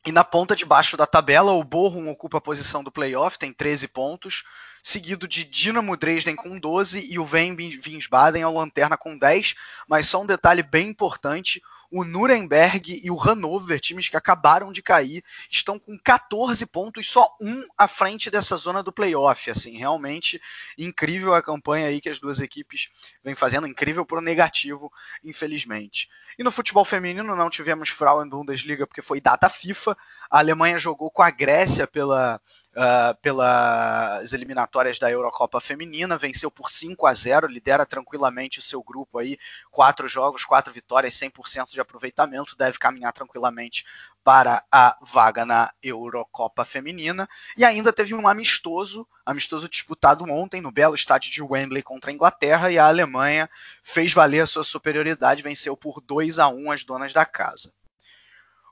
E 0.06 0.12
na 0.12 0.24
ponta 0.24 0.56
de 0.56 0.64
baixo 0.64 0.96
da 0.96 1.06
tabela, 1.06 1.52
o 1.52 1.62
Bochum 1.64 2.08
ocupa 2.08 2.38
a 2.38 2.40
posição 2.40 2.82
do 2.82 2.90
playoff, 2.90 3.38
tem 3.38 3.52
13 3.52 3.88
pontos, 3.88 4.44
seguido 4.82 5.28
de 5.28 5.44
Dinamo 5.44 5.96
Dresden 5.96 6.36
com 6.36 6.58
12 6.58 7.12
e 7.12 7.18
o 7.18 7.24
Vem 7.24 7.54
Wiesbaden 7.54 8.42
ao 8.42 8.54
lanterna 8.54 8.96
com 8.96 9.18
10. 9.18 9.54
Mas 9.86 10.08
só 10.08 10.22
um 10.22 10.26
detalhe 10.26 10.62
bem 10.62 10.88
importante: 10.88 11.60
o 11.90 12.04
Nuremberg 12.04 13.00
e 13.02 13.10
o 13.10 13.16
Hannover, 13.16 13.80
times 13.80 14.08
que 14.08 14.16
acabaram 14.16 14.70
de 14.72 14.82
cair, 14.82 15.22
estão 15.50 15.78
com 15.78 15.98
14 15.98 16.66
pontos, 16.66 17.10
só 17.10 17.26
um 17.40 17.64
à 17.76 17.88
frente 17.88 18.30
dessa 18.30 18.56
zona 18.56 18.82
do 18.82 18.92
playoff. 18.92 19.50
Assim, 19.50 19.76
realmente 19.76 20.40
incrível 20.76 21.34
a 21.34 21.42
campanha 21.42 21.88
aí 21.88 22.00
que 22.00 22.08
as 22.08 22.18
duas 22.18 22.40
equipes 22.40 22.88
vêm 23.24 23.34
fazendo, 23.34 23.66
incrível 23.66 24.04
por 24.04 24.20
negativo, 24.20 24.92
infelizmente. 25.24 26.08
E 26.38 26.44
no 26.44 26.50
futebol 26.50 26.84
feminino 26.84 27.34
não 27.34 27.50
tivemos 27.50 27.88
Frauen 27.88 28.28
Bundesliga 28.28 28.86
porque 28.86 29.02
foi 29.02 29.20
data 29.20 29.48
FIFA. 29.48 29.96
A 30.30 30.38
Alemanha 30.38 30.78
jogou 30.78 31.10
com 31.10 31.22
a 31.22 31.30
Grécia 31.30 31.86
pela, 31.86 32.40
uh, 32.76 33.20
pelas 33.20 34.32
eliminatórias 34.32 34.98
da 34.98 35.10
Eurocopa 35.10 35.60
Feminina, 35.60 36.16
venceu 36.16 36.50
por 36.50 36.70
5 36.70 37.06
a 37.06 37.14
0, 37.14 37.48
lidera 37.48 37.84
tranquilamente 37.84 38.60
o 38.60 38.62
seu 38.62 38.82
grupo 38.82 39.18
aí, 39.18 39.36
quatro 39.70 40.06
jogos, 40.06 40.44
quatro 40.44 40.72
vitórias, 40.72 41.14
100% 41.14 41.72
de 41.78 41.82
aproveitamento, 41.82 42.56
deve 42.56 42.78
caminhar 42.78 43.12
tranquilamente 43.12 43.86
para 44.22 44.62
a 44.70 44.98
vaga 45.00 45.46
na 45.46 45.72
Eurocopa 45.82 46.64
Feminina. 46.64 47.28
E 47.56 47.64
ainda 47.64 47.92
teve 47.92 48.14
um 48.14 48.28
amistoso, 48.28 49.06
amistoso 49.24 49.68
disputado 49.68 50.24
ontem 50.30 50.60
no 50.60 50.70
belo 50.70 50.94
estádio 50.94 51.30
de 51.30 51.42
Wembley 51.42 51.82
contra 51.82 52.10
a 52.10 52.14
Inglaterra, 52.14 52.70
e 52.70 52.78
a 52.78 52.86
Alemanha 52.86 53.48
fez 53.82 54.12
valer 54.12 54.40
a 54.40 54.46
sua 54.46 54.64
superioridade, 54.64 55.42
venceu 55.42 55.76
por 55.76 56.00
2 56.00 56.38
a 56.38 56.48
1 56.48 56.70
as 56.70 56.84
donas 56.84 57.12
da 57.12 57.24
casa. 57.24 57.72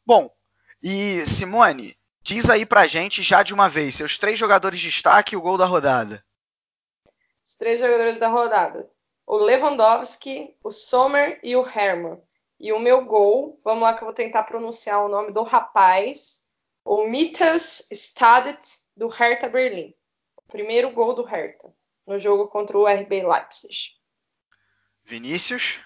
Bom, 0.04 0.30
e 0.82 1.24
Simone, 1.26 1.96
Diz 2.26 2.50
aí 2.50 2.66
pra 2.66 2.88
gente 2.88 3.22
já 3.22 3.44
de 3.44 3.54
uma 3.54 3.68
vez, 3.68 3.94
seus 3.94 4.18
três 4.18 4.36
jogadores 4.36 4.80
de 4.80 4.88
destaque 4.88 5.36
e 5.36 5.38
o 5.38 5.40
gol 5.40 5.56
da 5.56 5.64
rodada. 5.64 6.24
Os 7.44 7.54
três 7.54 7.78
jogadores 7.78 8.18
da 8.18 8.26
rodada. 8.26 8.90
O 9.24 9.36
Lewandowski, 9.36 10.56
o 10.60 10.72
Sommer 10.72 11.38
e 11.40 11.54
o 11.54 11.64
Hermann. 11.64 12.20
E 12.58 12.72
o 12.72 12.78
meu 12.78 13.04
gol, 13.04 13.60
vamos 13.62 13.82
lá 13.82 13.94
que 13.94 14.02
eu 14.02 14.06
vou 14.06 14.14
tentar 14.14 14.44
pronunciar 14.44 15.04
o 15.04 15.08
nome 15.08 15.30
do 15.30 15.42
rapaz, 15.42 16.42
o 16.84 17.06
Mitas 17.06 17.88
Stadet 17.90 18.80
do 18.96 19.08
Hertha 19.08 19.48
Berlim. 19.48 19.94
O 20.36 20.42
primeiro 20.42 20.90
gol 20.90 21.14
do 21.14 21.22
Hertha 21.22 21.72
no 22.06 22.18
jogo 22.18 22.48
contra 22.48 22.78
o 22.78 22.86
RB 22.86 23.26
Leipzig. 23.26 23.96
Vinícius? 25.04 25.80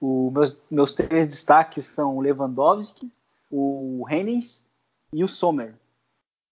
O 0.00 0.30
meus, 0.30 0.56
meus 0.70 0.92
três 0.92 1.26
destaques 1.26 1.84
são 1.84 2.16
o 2.16 2.20
Lewandowski, 2.20 3.10
o 3.50 4.06
Hennings 4.08 4.68
e 5.12 5.22
o 5.22 5.28
Sommer. 5.28 5.74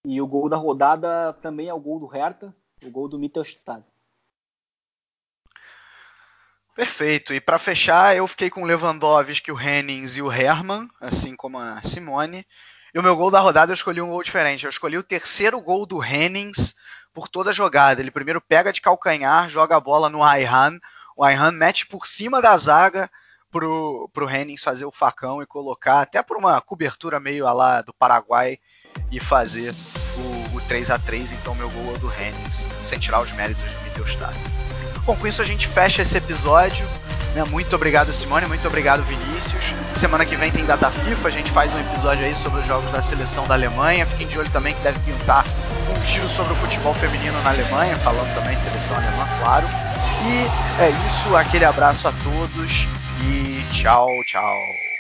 E 0.04 0.20
o 0.20 0.26
gol 0.26 0.48
da 0.48 0.56
rodada 0.56 1.32
também 1.34 1.68
é 1.68 1.74
o 1.74 1.80
gol 1.80 1.98
do 1.98 2.06
Hertha, 2.06 2.54
o 2.84 2.90
gol 2.90 3.08
do 3.08 3.18
Mittelstadt. 3.18 3.84
Perfeito. 6.76 7.32
E 7.32 7.40
para 7.40 7.58
fechar, 7.58 8.14
eu 8.14 8.26
fiquei 8.26 8.50
com 8.50 8.62
o 8.62 8.66
Lewandowski, 8.66 9.50
o 9.50 9.58
Hennings 9.58 10.18
e 10.18 10.22
o 10.22 10.30
Hermann, 10.30 10.86
assim 11.00 11.34
como 11.34 11.58
a 11.58 11.80
Simone. 11.80 12.46
E 12.94 12.98
o 12.98 13.02
meu 13.02 13.16
gol 13.16 13.30
da 13.30 13.40
rodada 13.40 13.72
eu 13.72 13.74
escolhi 13.74 14.02
um 14.02 14.10
gol 14.10 14.22
diferente. 14.22 14.64
Eu 14.64 14.70
escolhi 14.70 14.98
o 14.98 15.02
terceiro 15.02 15.58
gol 15.58 15.86
do 15.86 16.04
Hennings 16.04 16.74
por 17.14 17.28
toda 17.28 17.48
a 17.48 17.52
jogada. 17.52 18.02
Ele 18.02 18.10
primeiro 18.10 18.42
pega 18.42 18.74
de 18.74 18.82
calcanhar, 18.82 19.48
joga 19.48 19.74
a 19.74 19.80
bola 19.80 20.10
no 20.10 20.22
Ayhan. 20.22 20.78
O 21.16 21.24
Ayhan 21.24 21.50
mete 21.50 21.86
por 21.86 22.06
cima 22.06 22.42
da 22.42 22.54
zaga, 22.58 23.10
pro, 23.50 24.10
pro 24.12 24.28
Hennings 24.28 24.62
fazer 24.62 24.84
o 24.84 24.92
facão 24.92 25.42
e 25.42 25.46
colocar, 25.46 26.02
até 26.02 26.22
por 26.22 26.36
uma 26.36 26.60
cobertura 26.60 27.18
meio 27.18 27.46
lá 27.54 27.80
do 27.80 27.94
Paraguai, 27.94 28.58
e 29.10 29.18
fazer 29.18 29.74
o, 30.52 30.56
o 30.58 30.60
3 30.68 30.90
a 30.90 30.98
3 30.98 31.32
Então, 31.32 31.54
meu 31.54 31.70
gol 31.70 31.94
é 31.94 31.98
do 31.98 32.12
Hennings, 32.12 32.68
sem 32.82 32.98
tirar 32.98 33.22
os 33.22 33.32
méritos 33.32 33.72
do 33.72 33.80
Mittelstadt. 33.80 34.65
Bom, 35.06 35.14
com 35.14 35.26
isso 35.26 35.40
a 35.40 35.44
gente 35.44 35.68
fecha 35.68 36.02
esse 36.02 36.18
episódio. 36.18 36.84
Né? 37.34 37.44
Muito 37.44 37.76
obrigado, 37.76 38.12
Simone. 38.12 38.46
Muito 38.46 38.66
obrigado, 38.66 39.04
Vinícius. 39.04 39.72
Semana 39.92 40.26
que 40.26 40.34
vem 40.34 40.50
tem 40.50 40.64
data 40.64 40.90
FIFA. 40.90 41.28
A 41.28 41.30
gente 41.30 41.50
faz 41.50 41.72
um 41.72 41.78
episódio 41.78 42.24
aí 42.24 42.34
sobre 42.34 42.60
os 42.60 42.66
jogos 42.66 42.90
da 42.90 43.00
seleção 43.00 43.46
da 43.46 43.54
Alemanha. 43.54 44.04
Fiquem 44.04 44.26
de 44.26 44.38
olho 44.38 44.50
também 44.50 44.74
que 44.74 44.80
deve 44.80 44.98
pintar 45.00 45.44
um 45.90 46.02
tiro 46.02 46.28
sobre 46.28 46.52
o 46.54 46.56
futebol 46.56 46.92
feminino 46.92 47.40
na 47.42 47.50
Alemanha, 47.50 47.96
falando 47.98 48.34
também 48.34 48.56
de 48.56 48.64
seleção 48.64 48.96
alemã, 48.96 49.28
claro. 49.38 49.66
E 50.24 50.82
é 50.82 50.90
isso. 51.06 51.36
Aquele 51.36 51.64
abraço 51.64 52.08
a 52.08 52.12
todos 52.24 52.88
e 53.22 53.64
tchau, 53.70 54.08
tchau. 54.24 54.95